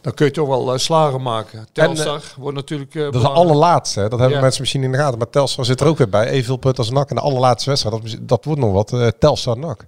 dan 0.00 0.14
kun 0.14 0.26
je 0.26 0.32
toch 0.32 0.48
wel 0.48 0.78
slagen 0.78 1.22
maken. 1.22 1.66
Telstar 1.72 2.22
wordt 2.38 2.56
natuurlijk 2.56 2.92
Dat 2.92 3.14
is 3.14 3.20
de 3.20 3.28
allerlaatste. 3.28 4.00
hè. 4.00 4.08
Dat 4.08 4.18
hebben 4.18 4.36
Ja. 4.36 4.42
mensen 4.42 4.60
misschien 4.60 4.82
in 4.82 4.92
de 4.92 4.98
gaten. 4.98 5.18
Maar 5.18 5.30
Telstar 5.30 5.64
zit 5.64 5.80
er 5.80 5.86
ook 5.86 5.98
weer 5.98 6.08
bij. 6.08 6.26
Evenveel 6.28 6.56
punten 6.56 6.84
als 6.84 6.92
NAC. 6.92 7.08
En 7.10 7.14
de 7.16 7.22
allerlaatste 7.22 7.70
wedstrijd. 7.70 8.02
Dat, 8.02 8.16
dat 8.20 8.44
wordt 8.44 8.60
nog 8.60 8.72
wat. 8.72 8.92
eh, 8.92 9.06
Telstar 9.18 9.58
NAC. 9.58 9.84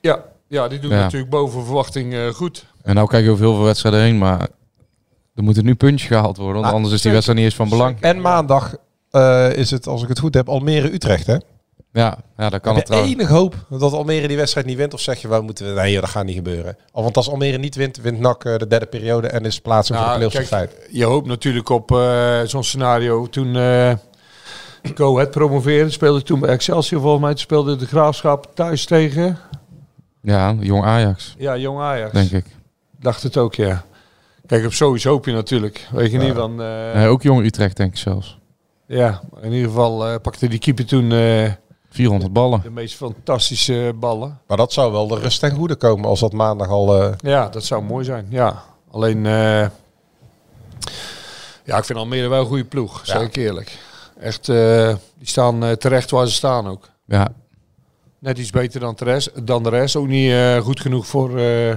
Ja, 0.00 0.24
ja, 0.48 0.68
die 0.68 0.78
doen 0.78 0.90
natuurlijk 0.90 1.30
boven 1.30 1.64
verwachting 1.64 2.14
goed. 2.34 2.64
En 2.82 2.94
nou 2.94 3.08
kijk 3.08 3.24
je 3.24 3.30
over 3.30 3.44
heel 3.44 3.54
veel 3.54 3.64
wedstrijden 3.64 4.00
heen, 4.00 4.18
maar 4.18 4.48
er 5.34 5.42
moeten 5.42 5.64
nu 5.64 5.74
puntjes 5.74 6.08
gehaald 6.08 6.36
worden. 6.36 6.54
Want 6.54 6.66
Ah, 6.66 6.72
anders 6.72 6.94
is 6.94 7.02
die 7.02 7.12
wedstrijd 7.12 7.38
niet 7.38 7.46
eens 7.48 7.56
van 7.56 7.68
belang. 7.68 7.96
En 8.00 8.20
maandag 8.20 8.76
eh, 9.10 9.52
is 9.52 9.70
het, 9.70 9.86
als 9.86 10.02
ik 10.02 10.08
het 10.08 10.18
goed 10.18 10.34
heb, 10.34 10.48
Almere-Utrecht. 10.48 11.26
Hè? 11.26 11.36
Ja, 11.92 12.18
ja 12.36 12.48
dat 12.48 12.60
kan 12.60 12.72
het 12.74 12.80
je 12.82 12.86
trouwens. 12.88 13.14
enig 13.14 13.28
hoop 13.28 13.54
dat 13.70 13.92
Almere 13.92 14.28
die 14.28 14.36
wedstrijd 14.36 14.66
niet 14.66 14.76
wint? 14.76 14.94
Of 14.94 15.00
zeg 15.00 15.18
je, 15.20 15.28
wij 15.28 15.40
moeten... 15.40 15.74
Nee, 15.74 16.00
dat 16.00 16.08
gaat 16.08 16.24
niet 16.24 16.34
gebeuren. 16.34 16.76
Al, 16.92 17.02
want 17.02 17.16
als 17.16 17.30
Almere 17.30 17.58
niet 17.58 17.74
wint, 17.74 17.96
wint 17.96 18.18
NAC 18.20 18.44
eh, 18.44 18.56
de 18.56 18.66
derde 18.66 18.86
periode. 18.86 19.28
En 19.28 19.44
is 19.44 19.60
plaatsing 19.60 19.98
voor 19.98 20.06
de 20.06 20.18
Nou, 20.18 20.28
play-offs 20.30 20.50
feit. 20.50 20.76
Je 20.90 21.04
hoopt 21.04 21.26
natuurlijk 21.26 21.68
op 21.68 21.90
eh, 21.92 22.40
zo'n 22.44 22.64
scenario. 22.64 23.26
Toen 23.26 23.56
eh 23.56 23.92
Go 24.94 25.18
het 25.18 25.30
promoveerde, 25.30 25.90
speelde 25.90 26.22
toen 26.22 26.40
bij 26.40 26.50
Excelsior 26.50 27.00
volgens 27.00 27.22
mij. 27.22 27.36
Speelde 27.36 27.76
de 27.76 27.86
Graafschap 27.86 28.50
thuis 28.54 28.84
tegen, 28.84 29.38
Ja, 30.22 30.54
jong 30.60 30.84
Ajax, 30.84 31.34
ja, 31.38 31.56
Jong 31.56 31.80
Ajax. 31.80 32.12
denk 32.12 32.30
ik. 32.30 32.44
Dacht 33.00 33.22
het 33.22 33.36
ook, 33.36 33.54
ja. 33.54 33.84
Kijk, 34.46 34.64
op 34.64 34.72
zoiets 34.72 35.04
hoop 35.04 35.26
je 35.26 35.32
natuurlijk. 35.32 35.88
Weet 35.92 36.10
je 36.10 36.18
niet 36.18 36.34
van... 36.34 36.62
eh, 36.62 36.94
Nee, 36.94 37.06
ook 37.08 37.22
jong 37.22 37.44
Utrecht 37.44 37.76
denk 37.76 37.90
ik 37.92 37.98
zelfs. 37.98 38.38
Ja, 38.86 39.20
in 39.42 39.52
ieder 39.52 39.68
geval 39.68 40.06
eh, 40.08 40.14
pakte 40.22 40.48
die 40.48 40.58
keeper 40.58 40.86
toen 40.86 41.12
eh, 41.12 41.52
400 41.90 42.32
ballen. 42.32 42.60
de 42.62 42.70
meest 42.70 42.94
fantastische 42.94 43.92
ballen. 43.96 44.38
Maar 44.46 44.56
dat 44.56 44.72
zou 44.72 44.92
wel 44.92 45.06
de 45.08 45.18
rust 45.18 45.40
ten 45.40 45.50
goede 45.54 45.74
komen 45.74 46.08
als 46.08 46.20
dat 46.20 46.32
maandag 46.32 46.68
al... 46.68 47.02
eh, 47.02 47.12
Ja, 47.18 47.48
dat 47.48 47.64
zou 47.64 47.82
mooi 47.82 48.04
zijn. 48.04 48.26
Ja, 48.28 48.62
alleen... 48.90 49.26
eh, 49.26 49.66
ja, 51.64 51.76
ik 51.78 51.84
vind 51.84 51.98
Almere 51.98 52.28
wel 52.28 52.40
een 52.40 52.46
goede 52.46 52.64
ploeg, 52.64 53.00
zeg 53.04 53.22
ik 53.22 53.36
eerlijk. 53.36 53.78
Echt, 54.20 54.48
eh, 54.48 54.94
die 55.18 55.28
staan 55.28 55.64
eh, 55.64 55.70
terecht 55.72 56.10
waar 56.10 56.26
ze 56.26 56.32
staan 56.32 56.66
ook. 56.68 56.88
Ja, 57.06 57.28
Net 58.18 58.38
iets 58.38 58.50
beter 58.50 58.80
dan 58.80 58.94
de 58.98 59.04
rest. 59.04 59.46
Dan 59.46 59.62
de 59.62 59.68
rest. 59.68 59.96
Ook 59.96 60.06
niet 60.06 60.30
eh, 60.30 60.56
goed 60.56 60.80
genoeg 60.80 61.06
voor, 61.06 61.38
eh, 61.38 61.74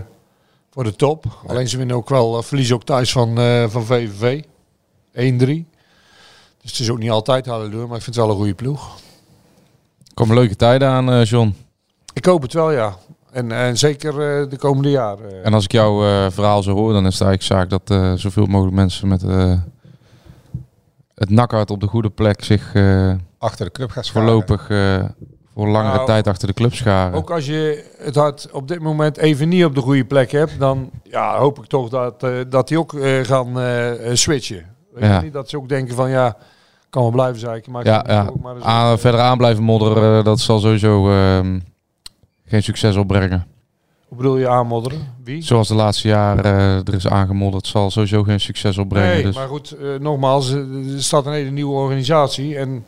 voor 0.76 0.84
de 0.84 0.95
top. 0.95 1.26
Alleen 1.47 1.69
ze 1.69 1.78
winnen 1.78 1.95
ook 1.95 2.09
wel, 2.09 2.38
eh, 2.38 2.43
verliezen 2.43 2.76
ook 2.76 2.84
thuis 2.84 3.11
van, 3.11 3.38
eh, 3.38 3.63
van 3.67 3.86
VVV. 3.86 4.43
1-3. 5.13 5.67
Dus 6.61 6.71
het 6.71 6.80
is 6.80 6.89
ook 6.89 6.97
niet 6.97 7.09
altijd 7.09 7.45
halleluja, 7.45 7.86
maar 7.86 7.97
ik 7.97 8.03
vind 8.03 8.15
het 8.15 8.26
wel 8.26 8.30
een 8.30 8.39
goede 8.39 8.53
ploeg. 8.53 8.97
komen 10.13 10.36
leuke 10.36 10.55
tijden 10.55 10.88
aan, 10.88 11.11
eh, 11.11 11.23
John. 11.23 11.55
Ik 12.13 12.26
hoop 12.26 12.41
het 12.41 12.53
wel, 12.53 12.71
ja. 12.71 12.95
En, 13.32 13.51
en 13.51 13.78
zeker 13.78 14.13
de 14.49 14.57
komende 14.57 14.89
jaren. 14.89 15.43
En 15.43 15.53
als 15.53 15.63
ik 15.63 15.71
jouw 15.71 16.30
verhaal 16.32 16.63
zo 16.63 16.73
hoor, 16.73 16.93
dan 16.93 17.05
is 17.05 17.19
het 17.19 17.28
eigenlijk 17.28 17.69
zaak 17.69 17.69
dat 17.69 18.19
zoveel 18.19 18.45
mogelijk 18.45 18.76
mensen 18.76 19.07
met 19.07 19.21
het 21.15 21.30
nakhart 21.30 21.71
op 21.71 21.80
de 21.80 21.88
goede 21.88 22.09
plek 22.09 22.43
zich 22.43 22.73
achter 23.38 23.65
de 23.65 23.71
club 23.71 23.89
gaat 23.89 24.05
scharen. 24.05 24.28
voorlopig 24.28 24.67
voor 25.56 25.68
langere 25.68 25.93
Nou, 25.95 26.06
tijd 26.08 26.28
achter 26.28 26.47
de 26.47 26.53
club 26.53 26.74
scharen. 26.74 27.14
Ook 27.18 27.32
als 27.32 27.45
je 27.45 27.86
het 27.97 28.16
hart 28.16 28.47
op 28.51 28.68
dit 28.68 28.80
moment 28.80 29.18
even 29.18 29.49
niet 29.49 29.66
op 29.66 29.76
de 29.76 29.82
goede 29.82 30.06
plek 30.06 30.32
hebt, 30.32 30.60
dan 30.60 30.89
ja, 31.03 31.38
hoop 31.38 31.58
ik 31.60 31.66
toch 31.66 31.89
dat, 31.89 32.24
eh, 32.24 32.32
dat 32.49 32.68
die 32.68 32.80
ook 32.80 32.93
eh, 32.93 33.20
gaan 33.24 33.60
eh, 33.60 33.91
switchen. 34.14 34.66
Weet 34.93 35.03
Ja. 35.03 35.16
je 35.18 35.24
niet? 35.24 35.34
Dat 35.34 35.49
ze 35.49 35.58
ook 35.58 35.70
denken 35.70 35.95
van 35.95 36.10
ja, 36.10 36.38
kan 36.89 37.01
wel 37.01 37.12
blijven 37.12 37.39
zeiken. 37.39 37.72
Maar 37.72 37.86
ja, 37.86 38.03
ja. 38.08 38.28
ook 38.30 38.41
maar 38.41 38.56
eens- 38.56 38.64
Aan- 38.66 38.99
verder 38.99 39.20
aan 39.20 39.38
blijven 39.38 39.64
modderen, 39.64 40.24
dat 40.24 40.39
zal 40.39 40.60
sowieso 40.60 41.10
ehm, 41.12 41.60
geen 42.45 42.64
succes 42.64 42.95
opbrengen. 42.95 43.45
Hoe 44.08 44.18
bedoel 44.18 44.38
je 44.38 44.47
aanmodderen? 44.49 44.99
Wie? 45.24 45.41
Zoals 45.41 45.68
de 45.68 45.76
laatste 45.76 46.08
jaren 46.08 46.43
er 46.86 46.93
is 46.93 47.08
aangemodderd, 47.08 47.68
zal 47.68 47.91
sowieso 47.91 48.24
geen 48.24 48.39
succes 48.39 48.78
opbrengen. 48.78 49.10
Nee, 49.10 49.24
dus. 49.24 49.36
maar 49.36 49.47
goed, 49.47 49.76
nogmaals, 49.99 50.51
er 50.51 50.66
staat 50.97 51.26
een 51.26 51.34
hele 51.34 51.49
nieuwe 51.51 51.74
organisatie. 51.76 52.58
En 52.58 52.86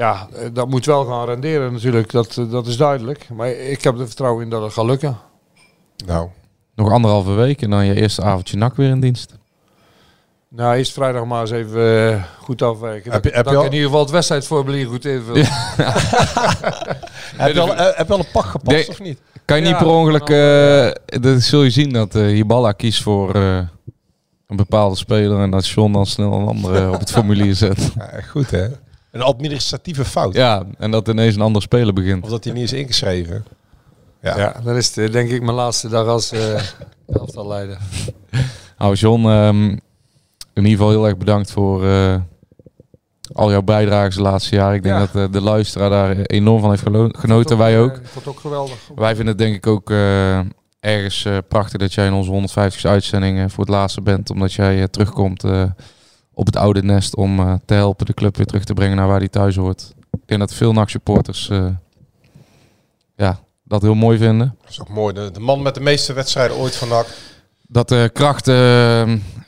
ja, 0.00 0.28
eh, 0.34 0.48
dat 0.52 0.68
moet 0.68 0.86
wel 0.86 1.04
gaan 1.04 1.26
renderen 1.26 1.72
natuurlijk, 1.72 2.10
dat, 2.12 2.36
eh, 2.36 2.50
dat 2.50 2.66
is 2.66 2.76
duidelijk. 2.76 3.28
Maar 3.32 3.48
ik 3.50 3.84
heb 3.84 3.98
er 3.98 4.06
vertrouwen 4.06 4.44
in 4.44 4.50
dat 4.50 4.62
het 4.62 4.72
gaat 4.72 4.84
lukken. 4.84 5.16
Nou, 6.06 6.28
Nog 6.74 6.90
anderhalve 6.92 7.32
week 7.32 7.62
en 7.62 7.70
dan 7.70 7.84
je 7.86 7.94
eerste 7.94 8.22
avondje 8.22 8.56
nak 8.56 8.76
weer 8.76 8.88
in 8.90 9.00
dienst. 9.00 9.38
Nou, 10.48 10.76
eerst 10.76 10.92
vrijdag 10.92 11.24
maar 11.24 11.40
eens 11.40 11.50
even 11.50 12.12
eh, 12.12 12.22
goed 12.42 12.62
afwerken. 12.62 13.12
Heb 13.12 13.22
Dat, 13.22 13.32
je- 13.32 13.36
heb 13.38 13.48
je 13.48 13.56
al- 13.56 13.64
in 13.64 13.72
ieder 13.72 13.86
geval 13.86 14.00
het 14.02 14.10
wedstrijdformulier 14.10 14.86
goed 14.86 15.04
invullen. 15.04 15.46
heb 17.36 17.54
je, 17.54 17.60
al, 17.60 17.76
heb 17.76 18.06
je 18.06 18.12
al 18.12 18.18
een 18.18 18.30
pak 18.32 18.44
gepast 18.44 18.76
Nee. 18.76 18.88
of 18.88 19.00
niet? 19.00 19.18
Kan 19.44 19.56
je 19.56 19.62
Ja, 19.64 19.68
niet 19.68 19.78
per 19.78 19.86
ongeluk, 19.86 20.28
eh 20.28 21.20
dat 21.20 21.40
zul 21.42 21.62
je 21.62 21.70
zien 21.70 21.92
dat 21.92 22.14
eh 22.14 22.22
Hiballa 22.22 22.72
kiest 22.72 23.02
voor 23.02 23.34
eh, 23.34 23.56
een 24.46 24.56
bepaalde 24.56 24.96
speler 24.96 25.40
en 25.40 25.50
dat 25.50 25.66
John 25.68 25.92
dan 25.92 26.06
snel 26.06 26.32
een 26.32 26.46
andere 26.46 26.88
op 26.92 26.98
het 27.00 27.10
formulier 27.20 27.54
zet. 27.54 27.92
Ja, 27.98 28.20
goed 28.20 28.50
hè? 28.50 28.66
Een 29.10 29.22
administratieve 29.22 30.04
fout. 30.04 30.34
Ja, 30.34 30.64
en 30.78 30.90
dat 30.90 31.08
ineens 31.08 31.34
een 31.34 31.40
ander 31.40 31.62
speler 31.62 31.92
begint. 31.94 32.24
Of 32.24 32.30
dat 32.30 32.44
hij 32.44 32.52
niet 32.52 32.62
is 32.62 32.72
ingeschreven. 32.72 33.44
Ja. 34.22 34.38
Ja, 34.38 34.60
dan 34.64 34.76
is 34.76 34.86
het 34.86 34.98
eh, 34.98 35.12
denk 35.12 35.30
ik 35.30 35.42
mijn 35.42 35.56
laatste 35.56 35.88
dag 35.88 36.06
als 36.06 36.32
eh 36.32 36.62
elftalleider. 37.20 37.78
Nou 38.78 38.94
John, 38.94 39.26
ehm, 39.26 39.64
in 39.64 39.80
ieder 40.66 40.70
geval 40.70 40.90
heel 40.90 41.06
erg 41.06 41.16
bedankt 41.16 41.50
voor 41.52 41.86
eh, 41.86 42.16
al 43.32 43.50
jouw 43.50 43.62
bijdrages 43.62 44.14
de 44.14 44.22
laatste 44.22 44.54
jaren. 44.54 44.74
Ik 44.76 44.82
denk 44.82 44.94
Ja. 45.12 45.20
dat 45.20 45.32
de 45.32 45.40
luisteraar 45.40 45.90
daar 45.90 46.16
enorm 46.16 46.60
van 46.60 46.70
heeft 46.70 46.82
genoten, 47.18 47.58
wij 47.58 47.80
ook. 47.80 47.96
Ik 47.96 48.06
vond 48.06 48.24
het 48.24 48.34
ook 48.34 48.40
geweldig. 48.40 48.90
Wij 48.94 49.14
vinden 49.14 49.26
het 49.26 49.38
denk 49.38 49.54
ik 49.54 49.66
ook 49.66 49.90
eh, 49.90 50.38
ergens 50.80 51.24
eh, 51.24 51.36
prachtig 51.48 51.80
dat 51.80 51.92
jij 51.94 52.06
in 52.06 52.12
onze 52.12 52.30
150ste 52.30 52.88
uitzending 52.88 53.52
voor 53.52 53.64
het 53.64 53.72
laatste 53.74 54.00
bent. 54.00 54.30
Omdat 54.30 54.52
jij 54.52 54.88
terugkomt 54.88 55.44
eh, 55.44 55.62
op 56.40 56.46
het 56.46 56.56
oude 56.56 56.82
nest 56.82 57.16
om 57.16 57.38
eh, 57.40 57.54
te 57.64 57.74
helpen 57.74 58.06
de 58.06 58.14
club 58.14 58.36
weer 58.36 58.46
terug 58.46 58.64
te 58.64 58.74
brengen 58.74 58.96
naar 58.96 59.06
waar 59.06 59.18
die 59.20 59.30
thuis 59.30 59.56
hoort. 59.56 59.92
Ik 60.12 60.20
denk 60.26 60.40
dat 60.40 60.54
veel 60.54 60.72
NAC-supporters 60.72 61.48
eh, 61.48 61.66
ja, 63.16 63.40
dat 63.64 63.82
heel 63.82 63.94
mooi 63.94 64.18
vinden. 64.18 64.56
Dat 64.62 64.70
is 64.70 64.80
ook 64.80 64.88
mooi. 64.88 65.14
De, 65.14 65.30
de 65.30 65.40
man 65.40 65.62
met 65.62 65.74
de 65.74 65.80
meeste 65.80 66.12
wedstrijden 66.12 66.56
ooit 66.56 66.76
van 66.76 66.88
NAC. 66.88 67.06
Dat 67.68 67.88
de 67.88 68.10
krachten, 68.12 68.54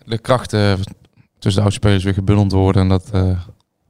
de 0.07 0.19
krachten 0.21 0.79
tussen 1.39 1.61
de 1.63 1.69
oudspelers 1.69 2.05
weer 2.05 2.15
gebundeld 2.15 2.53
worden. 2.53 2.83
En 2.83 2.89
dat 2.89 3.09
eh, 3.13 3.41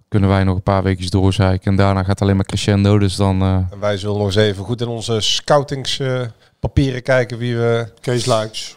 kunnen 0.08 0.28
wij 0.28 0.44
nog 0.44 0.54
een 0.56 0.62
paar 0.62 0.82
weekjes 0.82 1.10
doorzeiken. 1.10 1.70
En 1.70 1.76
daarna 1.76 2.00
gaat 2.00 2.08
het 2.08 2.20
alleen 2.22 2.36
maar 2.36 2.44
crescendo. 2.44 2.98
Dus 2.98 3.16
dan... 3.16 3.42
eh, 3.42 3.54
En 3.70 3.80
wij 3.80 3.96
zullen 3.96 4.16
nog 4.16 4.26
eens 4.26 4.36
even 4.36 4.64
goed 4.64 4.80
in 4.80 4.88
onze 4.88 5.20
scoutingspapieren 5.20 7.02
kijken 7.02 7.38
wie 7.38 7.56
we... 7.56 7.92
Kees 8.00 8.24
Luiks. 8.26 8.76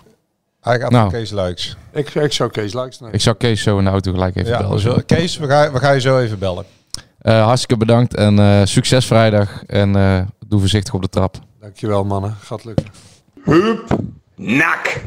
Hij 0.66 0.80
gaat 0.80 0.92
Nou. 0.92 1.04
naar 1.04 1.12
Kees 1.20 1.32
Luiks. 1.32 1.78
Ik, 1.94 2.10
ik 2.10 2.32
zou 2.34 2.50
Kees 2.50 2.74
Luiks 2.74 3.00
nemen. 3.00 3.16
ik 3.16 3.22
zou 3.22 3.36
Kees 3.36 3.62
zo 3.62 3.78
in 3.78 3.84
de 3.84 3.90
auto 3.90 4.12
gelijk 4.12 4.36
even 4.36 4.50
Ja, 4.52 4.58
bellen. 4.58 4.80
zullen- 4.80 5.06
Kees, 5.06 5.38
we 5.38 5.48
gaan, 5.48 5.72
we 5.72 5.80
gaan 5.80 5.94
je 5.94 6.00
zo 6.02 6.20
even 6.20 6.40
bellen. 6.40 6.66
Eh, 7.22 7.44
hartstikke 7.46 7.78
bedankt 7.78 8.16
en 8.16 8.40
eh, 8.40 8.62
succes 8.64 9.06
vrijdag. 9.06 9.64
En 9.66 9.96
eh, 9.96 10.22
doe 10.48 10.60
voorzichtig 10.60 10.94
op 10.94 11.02
de 11.02 11.10
trap. 11.10 11.38
Dankjewel 11.60 12.04
mannen, 12.04 12.36
gaat 12.42 12.66
lukken. 12.66 12.86
Nak. 14.36 15.02